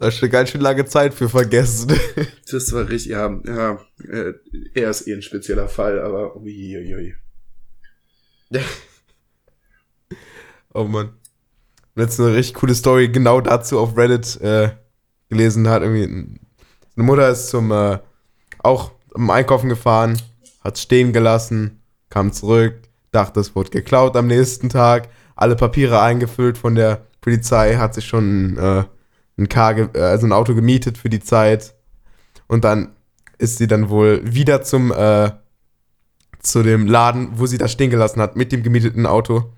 Das 0.00 0.14
ist 0.16 0.22
eine 0.22 0.30
ganz 0.30 0.48
schön 0.50 0.60
lange 0.62 0.84
Zeit 0.86 1.14
für 1.14 1.28
vergessen. 1.28 1.92
Das 2.50 2.72
war 2.72 2.88
richtig, 2.88 3.12
ja, 3.12 3.30
ja, 3.46 3.78
äh, 4.10 4.32
er 4.74 4.90
ist 4.90 5.06
eh 5.06 5.14
ein 5.14 5.22
spezieller 5.22 5.68
Fall, 5.68 6.00
aber 6.00 6.34
uiuiui. 6.36 7.14
oh 10.74 10.84
Mann. 10.84 11.10
Letzte 11.94 12.24
eine 12.24 12.34
richtig 12.34 12.54
coole 12.54 12.74
Story 12.74 13.08
genau 13.08 13.40
dazu 13.40 13.78
auf 13.78 13.96
Reddit 13.96 14.40
äh, 14.40 14.70
gelesen 15.28 15.68
hat. 15.68 15.82
Irgendwie 15.82 16.04
ein- 16.04 16.40
eine 16.96 17.04
Mutter 17.06 17.28
ist 17.28 17.48
zum 17.50 17.70
äh, 17.70 17.98
auch 18.58 18.90
am 19.14 19.30
Einkaufen 19.30 19.68
gefahren, 19.68 20.20
hat 20.62 20.78
stehen 20.78 21.12
gelassen, 21.12 21.80
kam 22.08 22.32
zurück, 22.32 22.74
dachte, 23.12 23.38
es 23.40 23.54
wurde 23.54 23.70
geklaut 23.70 24.16
am 24.16 24.26
nächsten 24.26 24.68
Tag, 24.68 25.08
alle 25.36 25.56
Papiere 25.56 26.00
eingefüllt 26.00 26.58
von 26.58 26.74
der 26.74 27.06
Polizei, 27.20 27.76
hat 27.76 27.94
sich 27.94 28.06
schon 28.06 28.56
äh, 28.58 28.84
ein, 29.40 29.48
Car 29.48 29.76
äh, 29.94 30.00
also 30.00 30.26
ein 30.26 30.32
Auto 30.32 30.54
gemietet 30.54 30.98
für 30.98 31.08
die 31.08 31.20
Zeit 31.20 31.74
und 32.46 32.64
dann 32.64 32.90
ist 33.38 33.58
sie 33.58 33.66
dann 33.66 33.88
wohl 33.88 34.20
wieder 34.24 34.62
zum 34.62 34.92
äh, 34.92 35.30
zu 36.40 36.62
dem 36.62 36.86
Laden, 36.86 37.38
wo 37.38 37.46
sie 37.46 37.58
das 37.58 37.72
stehen 37.72 37.90
gelassen 37.90 38.20
hat, 38.20 38.36
mit 38.36 38.52
dem 38.52 38.62
gemieteten 38.62 39.06
Auto 39.06 39.52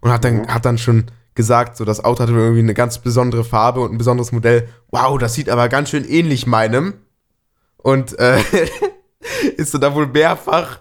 und 0.00 0.10
hat 0.10 0.24
dann, 0.24 0.42
Mhm. 0.42 0.48
hat 0.48 0.64
dann 0.64 0.78
schon 0.78 1.06
gesagt, 1.34 1.76
so 1.76 1.84
das 1.84 2.04
Auto 2.04 2.22
hatte 2.22 2.32
irgendwie 2.32 2.60
eine 2.60 2.74
ganz 2.74 2.98
besondere 2.98 3.44
Farbe 3.44 3.80
und 3.80 3.92
ein 3.92 3.98
besonderes 3.98 4.32
Modell. 4.32 4.68
Wow, 4.90 5.18
das 5.18 5.34
sieht 5.34 5.48
aber 5.48 5.68
ganz 5.68 5.90
schön 5.90 6.04
ähnlich 6.04 6.46
meinem. 6.46 6.94
Und 7.76 8.18
äh, 8.18 8.38
ist 9.56 9.74
dann 9.74 9.80
da 9.80 9.94
wohl 9.94 10.06
mehrfach 10.06 10.80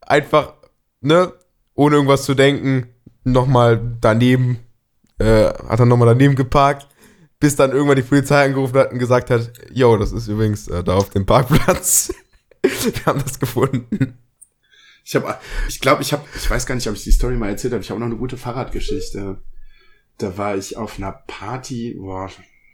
einfach, 0.00 0.54
ne, 1.00 1.32
ohne 1.74 1.96
irgendwas 1.96 2.24
zu 2.24 2.34
denken, 2.34 2.88
nochmal 3.24 3.80
daneben, 4.00 4.58
äh, 5.18 5.46
hat 5.68 5.80
dann 5.80 5.88
nochmal 5.88 6.08
daneben 6.08 6.34
geparkt, 6.36 6.88
bis 7.40 7.56
dann 7.56 7.72
irgendwann 7.72 7.96
die 7.96 8.02
Polizei 8.02 8.44
angerufen 8.44 8.76
hat 8.76 8.92
und 8.92 8.98
gesagt 8.98 9.30
hat, 9.30 9.50
yo, 9.72 9.96
das 9.96 10.12
ist 10.12 10.28
übrigens 10.28 10.68
äh, 10.68 10.84
da 10.84 10.94
auf 10.94 11.08
dem 11.10 11.24
Parkplatz. 11.24 12.12
Wir 12.62 13.06
haben 13.06 13.22
das 13.22 13.40
gefunden. 13.40 14.18
Ich 15.04 15.16
habe, 15.16 15.38
ich 15.66 15.80
glaube, 15.80 16.02
ich 16.02 16.12
habe, 16.12 16.24
ich 16.36 16.48
weiß 16.48 16.66
gar 16.66 16.74
nicht, 16.74 16.86
ob 16.86 16.94
ich 16.94 17.02
die 17.02 17.10
Story 17.10 17.36
mal 17.36 17.48
erzählt 17.48 17.72
habe. 17.72 17.82
Ich 17.82 17.90
habe 17.90 17.98
noch 17.98 18.06
eine 18.06 18.16
gute 18.16 18.36
Fahrradgeschichte. 18.36 19.42
Da 20.18 20.38
war 20.38 20.54
ich 20.54 20.76
auf 20.76 20.98
einer 20.98 21.12
Party, 21.26 21.96
boah, 21.98 22.30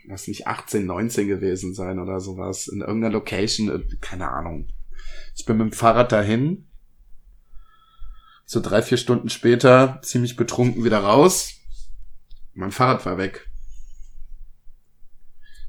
lass 0.09 0.26
nicht 0.26 0.48
18, 0.48 0.84
19 0.84 1.28
gewesen 1.28 1.72
sein 1.72 2.01
oder 2.01 2.18
sowas, 2.18 2.66
in 2.66 2.80
irgendeiner 2.80 3.12
Location, 3.12 3.68
äh, 3.68 3.97
keine 4.01 4.28
Ahnung. 4.30 4.68
Ich 5.36 5.47
bin 5.47 5.59
mit 5.59 5.70
dem 5.70 5.72
Fahrrad 5.72 6.10
dahin. 6.10 6.66
So 8.44 8.60
drei, 8.60 8.82
vier 8.82 8.98
Stunden 8.98 9.28
später, 9.28 10.01
ziemlich 10.02 10.34
betrunken 10.34 10.84
wieder 10.84 10.98
raus. 10.98 11.55
Mein 12.55 12.72
Fahrrad 12.72 13.06
war 13.06 13.18
weg. 13.18 13.48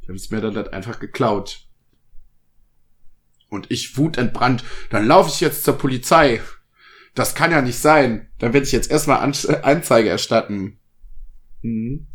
Die 0.07 0.11
haben 0.11 0.15
es 0.15 0.31
mir 0.31 0.39
dann 0.39 0.55
halt 0.55 0.71
einfach 0.71 0.99
geklaut. 0.99 1.67
Und 3.49 3.69
ich 3.71 3.97
wutentbrannt, 3.97 4.63
dann 4.89 5.05
laufe 5.05 5.29
ich 5.29 5.41
jetzt 5.41 5.65
zur 5.65 5.77
Polizei. 5.77 6.41
Das 7.13 7.35
kann 7.35 7.51
ja 7.51 7.61
nicht 7.61 7.77
sein. 7.77 8.29
Dann 8.39 8.53
werde 8.53 8.65
ich 8.65 8.71
jetzt 8.71 8.89
erstmal 8.89 9.19
An 9.19 9.33
Anzeige 9.63 10.07
erstatten. 10.07 10.79
Mhm. 11.61 12.07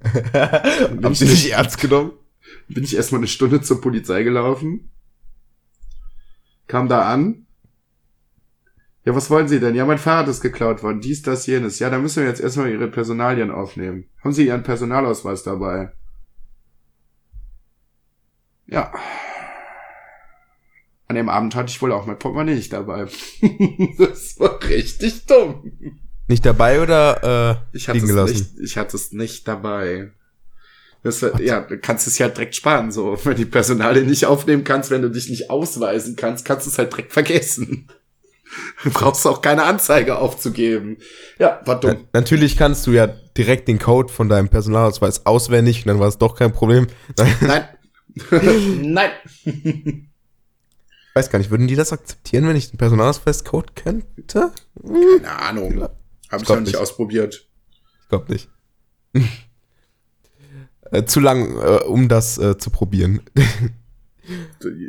Haben 0.32 1.14
sie 1.14 1.26
nicht 1.26 1.50
ernst 1.50 1.78
genommen? 1.78 2.12
Bin 2.68 2.84
ich 2.84 2.96
erstmal 2.96 3.20
eine 3.20 3.28
Stunde 3.28 3.60
zur 3.60 3.80
Polizei 3.80 4.22
gelaufen. 4.22 4.90
Kam 6.66 6.88
da 6.88 7.12
an. 7.12 7.46
Ja, 9.04 9.14
was 9.14 9.28
wollen 9.28 9.48
Sie 9.48 9.60
denn? 9.60 9.74
Ja, 9.74 9.84
mein 9.84 9.98
Fahrrad 9.98 10.28
ist 10.28 10.40
geklaut 10.40 10.82
worden. 10.82 11.00
Dies, 11.00 11.22
das, 11.22 11.46
jenes. 11.46 11.78
Ja, 11.78 11.90
dann 11.90 12.02
müssen 12.02 12.22
wir 12.22 12.28
jetzt 12.28 12.40
erstmal 12.40 12.70
Ihre 12.70 12.88
Personalien 12.88 13.50
aufnehmen. 13.50 14.06
Haben 14.22 14.32
Sie 14.32 14.46
Ihren 14.46 14.62
Personalausweis 14.62 15.42
dabei? 15.42 15.92
Ja. 18.68 18.92
An 21.06 21.16
dem 21.16 21.28
Abend 21.30 21.54
hatte 21.54 21.70
ich 21.70 21.80
wohl 21.80 21.92
auch 21.92 22.04
mein 22.06 22.18
Portemonnaie 22.18 22.54
nicht 22.54 22.72
dabei. 22.72 23.06
das 23.98 24.38
war 24.38 24.62
richtig 24.64 25.24
dumm. 25.26 25.72
Nicht 26.26 26.44
dabei 26.44 26.82
oder 26.82 27.62
äh, 27.72 27.76
Ich 27.76 27.88
hatte, 27.88 27.96
liegen 27.98 28.08
es 28.10 28.14
gelassen? 28.14 28.34
nicht, 28.34 28.58
ich 28.70 28.76
hatte 28.76 28.96
es 28.96 29.12
nicht 29.12 29.48
dabei. 29.48 30.10
Das, 31.02 31.22
war- 31.22 31.40
ja, 31.40 31.60
du 31.62 31.78
kannst 31.78 32.06
es 32.06 32.18
ja 32.18 32.28
direkt 32.28 32.54
sparen, 32.56 32.92
so. 32.92 33.18
Wenn 33.24 33.36
die 33.36 33.46
Personale 33.46 34.02
nicht 34.02 34.26
aufnehmen 34.26 34.64
kannst, 34.64 34.90
wenn 34.90 35.00
du 35.00 35.10
dich 35.10 35.30
nicht 35.30 35.48
ausweisen 35.48 36.16
kannst, 36.16 36.44
kannst 36.44 36.66
du 36.66 36.70
es 36.70 36.76
halt 36.76 36.92
direkt 36.92 37.12
vergessen. 37.14 37.88
Du 38.84 38.90
brauchst 38.92 39.26
auch 39.26 39.40
keine 39.40 39.62
Anzeige 39.62 40.18
aufzugeben. 40.18 40.98
Ja, 41.38 41.62
war 41.64 41.80
Na, 41.82 41.94
dumm. 41.94 42.04
natürlich 42.12 42.58
kannst 42.58 42.86
du 42.86 42.90
ja 42.90 43.06
direkt 43.06 43.66
den 43.68 43.78
Code 43.78 44.12
von 44.12 44.28
deinem 44.28 44.48
Personalausweis 44.50 45.24
auswendig 45.24 45.84
und 45.84 45.88
dann 45.88 46.00
war 46.00 46.08
es 46.08 46.18
doch 46.18 46.34
kein 46.34 46.52
Problem. 46.52 46.86
Nein. 47.40 47.64
Nein. 48.82 49.10
Ich 49.44 51.14
weiß 51.14 51.30
gar 51.30 51.38
nicht, 51.38 51.50
würden 51.50 51.66
die 51.68 51.74
das 51.76 51.92
akzeptieren, 51.92 52.46
wenn 52.46 52.56
ich 52.56 52.70
den 52.70 52.78
Personalausweis-Code 52.78 53.72
könnte? 53.74 54.52
Keine 54.82 55.28
Ahnung. 55.30 55.82
Hab 55.82 56.40
ich 56.40 56.46
glaub 56.46 56.48
noch 56.48 56.56
nicht 56.60 56.66
nicht. 56.66 56.76
ausprobiert. 56.76 57.48
Ich 58.02 58.08
glaube 58.08 58.32
nicht. 58.32 58.48
äh, 60.90 61.04
zu 61.04 61.20
lang, 61.20 61.56
äh, 61.58 61.82
um 61.84 62.08
das 62.08 62.38
äh, 62.38 62.56
zu 62.58 62.70
probieren. 62.70 63.20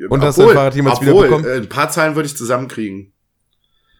Und 0.10 0.22
du 0.22 0.32
dein 0.32 0.34
Fahrrad 0.34 0.76
jemals 0.76 1.00
obwohl, 1.00 1.28
wiederbekommen? 1.28 1.46
äh, 1.46 1.56
Ein 1.58 1.70
paar 1.70 1.90
Zahlen 1.90 2.16
würde 2.16 2.28
ich 2.28 2.36
zusammenkriegen. 2.36 3.14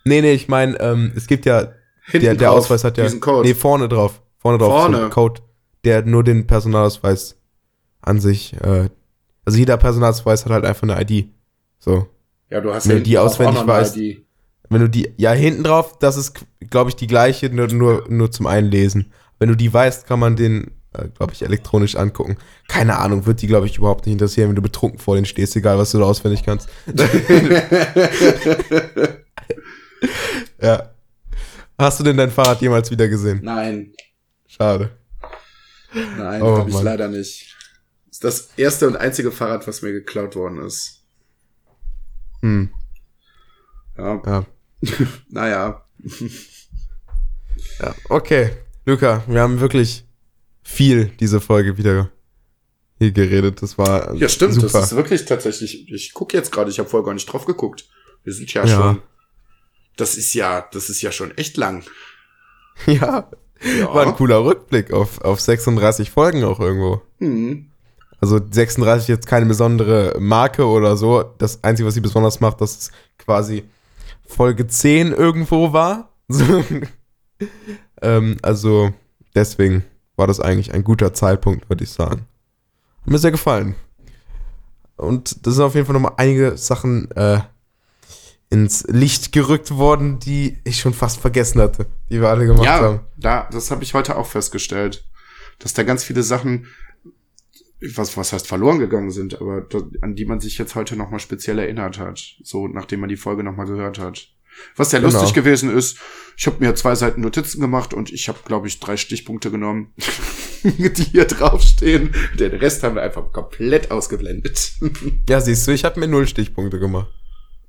nee, 0.04 0.22
nee, 0.22 0.34
ich 0.34 0.50
meine, 0.50 0.78
ähm, 0.82 1.14
es 1.16 1.28
gibt 1.28 1.46
ja, 1.46 1.74
Hinten 2.06 2.26
der, 2.26 2.36
der 2.36 2.50
drauf, 2.50 2.58
Ausweis 2.66 2.84
hat 2.84 2.98
ja, 2.98 3.06
diesen 3.06 3.22
Code. 3.22 3.48
nee, 3.48 3.54
vorne 3.56 3.88
drauf, 3.88 4.22
vorne 4.38 4.58
drauf, 4.58 4.74
so 4.74 4.80
Vorne. 4.92 5.06
ein 5.06 5.10
Code, 5.12 5.42
der 5.86 6.04
nur 6.04 6.24
den 6.26 6.46
Personalausweis 6.46 7.38
an 8.02 8.20
sich, 8.20 8.54
äh, 8.62 8.90
also 9.50 9.58
jeder 9.58 9.78
Personalausweis 9.78 10.46
hat 10.46 10.52
halt 10.52 10.66
einfach 10.66 10.84
eine 10.84 11.02
ID. 11.02 11.30
So. 11.80 12.08
ja, 12.50 12.62
du 12.62 12.72
hast 12.74 12.88
wenn 12.88 12.98
ja 12.98 13.00
du 13.00 13.04
die 13.04 13.18
auswendig 13.18 13.66
weißt. 13.66 13.98
ID. 13.98 14.24
Wenn 14.70 14.82
du 14.82 14.90
die, 14.90 15.12
ja, 15.18 15.32
hinten 15.32 15.64
drauf, 15.64 15.98
das 15.98 16.16
ist, 16.16 16.46
glaube 16.70 16.92
ich, 16.92 16.96
die 16.96 17.08
gleiche, 17.08 17.50
nur, 17.50 17.68
nur, 17.70 18.06
nur 18.08 18.32
zum 18.32 18.46
Einlesen. 18.46 19.12
Wenn 19.40 19.50
du 19.50 19.56
die 19.56 19.74
weißt, 19.74 20.06
kann 20.06 20.20
man 20.20 20.36
den, 20.36 20.70
äh, 20.94 21.08
glaube 21.08 21.34
ich, 21.34 21.42
elektronisch 21.42 21.96
angucken. 21.96 22.38
Keine 22.68 23.00
Ahnung, 23.00 23.26
wird 23.26 23.42
die, 23.42 23.48
glaube 23.48 23.66
ich, 23.66 23.78
überhaupt 23.80 24.06
nicht 24.06 24.14
interessieren, 24.14 24.50
wenn 24.50 24.56
du 24.56 24.62
betrunken 24.62 25.00
vor 25.00 25.16
denen 25.16 25.26
stehst, 25.26 25.56
egal 25.56 25.80
was 25.80 25.90
du 25.92 25.98
da 25.98 26.04
auswendig 26.06 26.44
kannst. 26.44 26.70
ja. 30.62 30.90
Hast 31.80 32.00
du 32.00 32.04
denn 32.04 32.18
dein 32.18 32.30
Fahrrad 32.30 32.62
jemals 32.62 32.92
wieder 32.92 33.08
gesehen? 33.08 33.40
Nein, 33.42 33.94
Schade. 34.46 34.92
nein, 36.18 36.42
Oh, 36.42 36.58
habe 36.60 36.70
ich 36.70 36.82
leider 36.82 37.08
nicht. 37.08 37.49
Das 38.22 38.50
erste 38.58 38.88
und 38.88 38.98
einzige 38.98 39.32
Fahrrad, 39.32 39.68
was 39.68 39.82
mir 39.82 39.92
geklaut 39.94 40.36
worden 40.36 40.62
ist. 40.66 41.04
Hm. 42.42 42.70
Ja, 43.98 44.22
Ja. 44.26 44.46
naja. 45.30 45.86
ja. 47.80 47.96
Okay. 48.10 48.52
Luca, 48.86 49.24
wir 49.28 49.42
haben 49.42 49.60
wirklich 49.60 50.06
viel 50.64 51.08
diese 51.20 51.42
Folge 51.42 51.78
wieder 51.78 52.10
hier 52.98 53.12
geredet. 53.12 53.62
Das 53.62 53.78
war 53.78 54.14
Ja, 54.16 54.30
stimmt. 54.30 54.54
super. 54.56 54.68
Das 54.80 54.92
ist 54.92 54.96
wirklich 54.98 55.26
tatsächlich. 55.26 55.90
Ich 55.92 56.14
gucke 56.14 56.36
jetzt 56.38 56.52
gerade, 56.52 56.70
ich 56.72 56.80
habe 56.80 56.90
vorher 56.90 57.06
gar 57.06 57.14
nicht 57.14 57.26
drauf 57.32 57.46
geguckt. 57.46 57.90
Wir 58.24 58.34
sind 58.34 58.54
ja, 58.54 58.66
Ja. 58.66 58.76
schon. 58.76 59.02
Das 59.98 60.16
ist 60.16 60.34
ja, 60.34 60.68
das 60.72 60.90
ist 60.90 61.02
ja 61.02 61.12
schon 61.12 61.38
echt 61.38 61.58
lang. 61.58 61.84
ja. 62.86 63.30
Ja. 63.62 63.94
War 63.94 64.08
ein 64.08 64.16
cooler 64.16 64.44
Rückblick 64.46 64.94
auf, 64.94 65.20
auf 65.22 65.42
36 65.42 66.10
Folgen 66.12 66.46
auch 66.46 66.62
irgendwo. 66.62 67.02
Hm. 67.18 67.70
Also 68.22 68.40
36 68.52 69.08
jetzt 69.08 69.28
keine 69.28 69.46
besondere 69.46 70.16
Marke 70.20 70.66
oder 70.66 70.98
so. 70.98 71.24
Das 71.38 71.64
Einzige, 71.64 71.88
was 71.88 71.94
sie 71.94 72.02
besonders 72.02 72.40
macht, 72.42 72.60
dass 72.62 72.78
es 72.78 72.92
quasi 73.18 73.64
Folge 74.28 74.68
10 74.68 75.12
irgendwo 75.14 75.74
war. 75.74 76.10
Ähm, 78.02 78.38
also 78.42 78.92
deswegen 79.36 79.84
war 80.16 80.28
das 80.28 80.40
eigentlich 80.40 80.74
ein 80.74 80.84
guter 80.84 81.14
Zeitpunkt, 81.14 81.70
würde 81.70 81.84
ich 81.84 81.90
sagen. 81.92 82.26
Hat 83.02 83.08
mir 83.08 83.18
sehr 83.18 83.32
gefallen. 83.32 83.76
Und 84.98 85.46
da 85.46 85.52
sind 85.52 85.64
auf 85.64 85.76
jeden 85.76 85.86
Fall 85.86 85.94
nochmal 85.94 86.14
einige 86.18 86.58
Sachen 86.58 87.10
äh, 87.12 87.40
ins 88.50 88.84
Licht 88.88 89.32
gerückt 89.32 89.72
worden, 89.76 90.20
die 90.20 90.60
ich 90.64 90.80
schon 90.80 90.94
fast 90.94 91.20
vergessen 91.20 91.62
hatte, 91.62 91.86
die 92.10 92.20
wir 92.22 92.30
alle 92.30 92.46
gemacht 92.46 92.66
Ja, 92.66 92.80
haben. 92.82 93.00
da, 93.18 93.48
das 93.52 93.72
habe 93.72 93.84
ich 93.84 93.94
heute 93.94 94.18
auch 94.18 94.28
festgestellt, 94.28 95.06
dass 95.60 95.74
da 95.74 95.84
ganz 95.84 96.04
viele 96.04 96.24
Sachen, 96.24 96.68
was, 97.96 98.18
was 98.18 98.34
heißt 98.34 98.48
verloren 98.48 98.80
gegangen 98.80 99.12
sind, 99.12 99.40
aber 99.42 99.66
an 100.02 100.16
die 100.16 100.26
man 100.26 100.40
sich 100.40 100.58
jetzt 100.58 100.76
heute 100.76 100.96
nochmal 100.96 101.20
speziell 101.20 101.60
erinnert 101.60 101.98
hat, 102.00 102.20
so 102.44 102.68
nachdem 102.68 103.00
man 103.00 103.10
die 103.10 103.18
Folge 103.18 103.44
nochmal 103.44 103.68
gehört 103.68 104.00
hat. 104.00 104.28
Was 104.76 104.90
sehr 104.90 105.00
Genau. 105.00 105.14
lustig 105.14 105.34
gewesen 105.34 105.74
ist, 105.74 105.98
ich 106.36 106.46
habe 106.48 106.58
mir 106.60 106.76
zwei 106.76 106.94
Seiten 106.96 107.22
Notizen 107.22 107.62
gemacht 107.62 107.94
und 107.94 108.12
ich 108.12 108.28
habe, 108.28 108.40
glaube 108.44 108.68
ich, 108.68 108.80
drei 108.82 108.98
Stichpunkte 108.98 109.52
genommen, 109.52 109.94
die 110.64 111.04
hier 111.04 111.24
draufstehen. 111.26 112.14
Den 112.38 112.52
Rest 112.56 112.84
haben 112.84 112.96
wir 112.96 113.02
einfach 113.04 113.32
komplett 113.32 113.90
ausgeblendet. 113.92 114.74
Ja, 115.30 115.40
siehst 115.40 115.66
du, 115.66 115.72
ich 115.72 115.86
habe 115.86 116.00
mir 116.02 116.08
null 116.08 116.28
Stichpunkte 116.28 116.80
gemacht. 116.80 117.08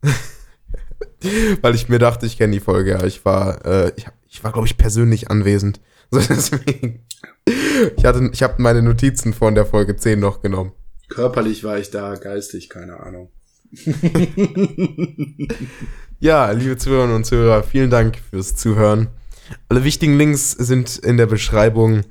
Weil 1.61 1.75
ich 1.75 1.89
mir 1.89 1.99
dachte, 1.99 2.27
ich 2.27 2.39
kenne 2.39 2.55
die 2.55 2.61
Folge. 2.61 2.91
Ja, 2.93 3.05
ich 3.05 3.25
war, 3.25 3.65
äh, 3.67 3.93
ich, 3.97 4.07
hab- 4.07 4.15
ich 4.29 4.43
war, 4.43 4.53
glaube 4.53 4.67
ich, 4.67 4.77
persönlich 4.77 5.31
anwesend. 5.31 5.81
So, 6.13 6.19
deswegen. 6.19 7.07
Ich 7.97 8.05
hatte, 8.05 8.31
ich 8.33 8.43
habe 8.43 8.61
meine 8.61 8.83
Notizen 8.83 9.33
von 9.33 9.55
der 9.55 9.65
Folge 9.65 9.95
10 9.95 10.19
noch 10.19 10.43
genommen. 10.43 10.73
Körperlich 11.09 11.63
war 11.63 11.79
ich 11.79 11.91
da, 11.91 12.17
geistig, 12.17 12.69
keine 12.69 12.99
Ahnung. 12.99 13.31
Ja, 16.23 16.51
liebe 16.51 16.77
Zuhörerinnen 16.77 17.17
und 17.17 17.25
Zuhörer, 17.25 17.63
vielen 17.63 17.89
Dank 17.89 18.19
fürs 18.19 18.55
Zuhören. 18.55 19.09
Alle 19.71 19.85
wichtigen 19.85 20.19
Links 20.19 20.51
sind 20.51 20.99
in 20.99 21.17
der 21.17 21.25
Beschreibung 21.25 22.03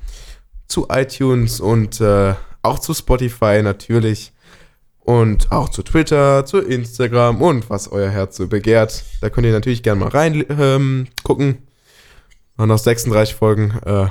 zu 0.68 0.88
iTunes 0.90 1.60
und 1.60 2.02
äh, 2.02 2.34
auch 2.64 2.80
zu 2.80 2.96
Spotify 2.96 3.62
natürlich. 3.62 4.34
Und 4.98 5.52
auch 5.52 5.70
zu 5.70 5.84
Twitter, 5.84 6.44
zu 6.44 6.58
Instagram 6.58 7.40
und 7.40 7.70
was 7.70 7.92
euer 7.92 8.10
Herz 8.10 8.38
so 8.38 8.48
begehrt. 8.48 9.04
Da 9.22 9.30
könnt 9.30 9.46
ihr 9.46 9.54
natürlich 9.54 9.84
gerne 9.84 10.00
mal 10.00 10.10
rein 10.10 10.44
ähm, 10.50 11.08
gucken. 11.22 11.60
Und 12.60 12.68
noch 12.68 12.78
36 12.78 13.36
Folgen. 13.36 13.72
Äh, 13.86 14.08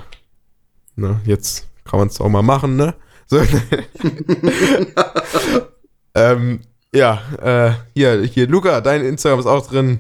ne, 0.97 1.21
jetzt 1.27 1.69
kann 1.85 1.99
man 1.99 2.09
es 2.09 2.19
auch 2.19 2.31
mal 2.31 2.41
machen, 2.41 2.77
ne? 2.77 2.95
So. 3.27 3.43
ähm, 6.15 6.61
ja, 6.91 7.21
äh, 7.43 7.73
hier, 7.93 8.23
hier, 8.23 8.49
Luca, 8.49 8.81
dein 8.81 9.05
Instagram 9.05 9.41
ist 9.41 9.45
auch 9.45 9.67
drin. 9.67 9.99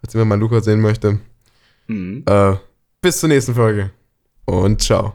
Falls 0.00 0.14
jemand 0.14 0.30
mal 0.30 0.40
Luca 0.40 0.60
sehen 0.60 0.80
möchte. 0.80 1.20
Mhm. 1.86 2.24
Äh, 2.26 2.56
bis 3.00 3.20
zur 3.20 3.28
nächsten 3.28 3.54
Folge. 3.54 3.92
Und 4.46 4.82
ciao. 4.82 5.14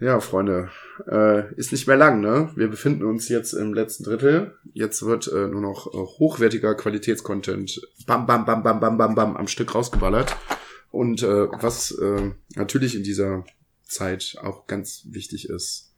Ja, 0.00 0.18
Freunde, 0.18 0.70
äh, 1.08 1.54
ist 1.54 1.70
nicht 1.70 1.86
mehr 1.86 1.96
lang, 1.96 2.20
ne? 2.20 2.50
Wir 2.56 2.66
befinden 2.66 3.04
uns 3.04 3.28
jetzt 3.28 3.52
im 3.52 3.74
letzten 3.74 4.02
Drittel. 4.02 4.56
Jetzt 4.72 5.04
wird 5.04 5.28
äh, 5.28 5.46
nur 5.46 5.60
noch 5.60 5.86
äh, 5.86 5.98
hochwertiger 5.98 6.74
Qualitätscontent 6.74 7.80
bam, 8.08 8.26
bam, 8.26 8.44
bam, 8.44 8.64
bam, 8.64 8.80
bam, 8.80 8.98
bam, 8.98 9.14
bam 9.14 9.36
am 9.36 9.46
Stück 9.46 9.76
rausgeballert. 9.76 10.36
Und 10.90 11.22
äh, 11.22 11.48
was 11.50 11.90
äh, 11.92 12.32
natürlich 12.54 12.94
in 12.94 13.02
dieser 13.02 13.44
Zeit 13.84 14.36
auch 14.40 14.66
ganz 14.66 15.02
wichtig 15.10 15.48
ist, 15.48 15.94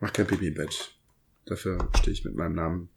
mach 0.00 0.12
kein 0.12 0.26
Pipi 0.26 0.48
im 0.48 0.54
Bett. 0.54 0.96
Dafür 1.44 1.90
stehe 1.98 2.12
ich 2.12 2.24
mit 2.24 2.34
meinem 2.34 2.54
Namen 2.54 2.90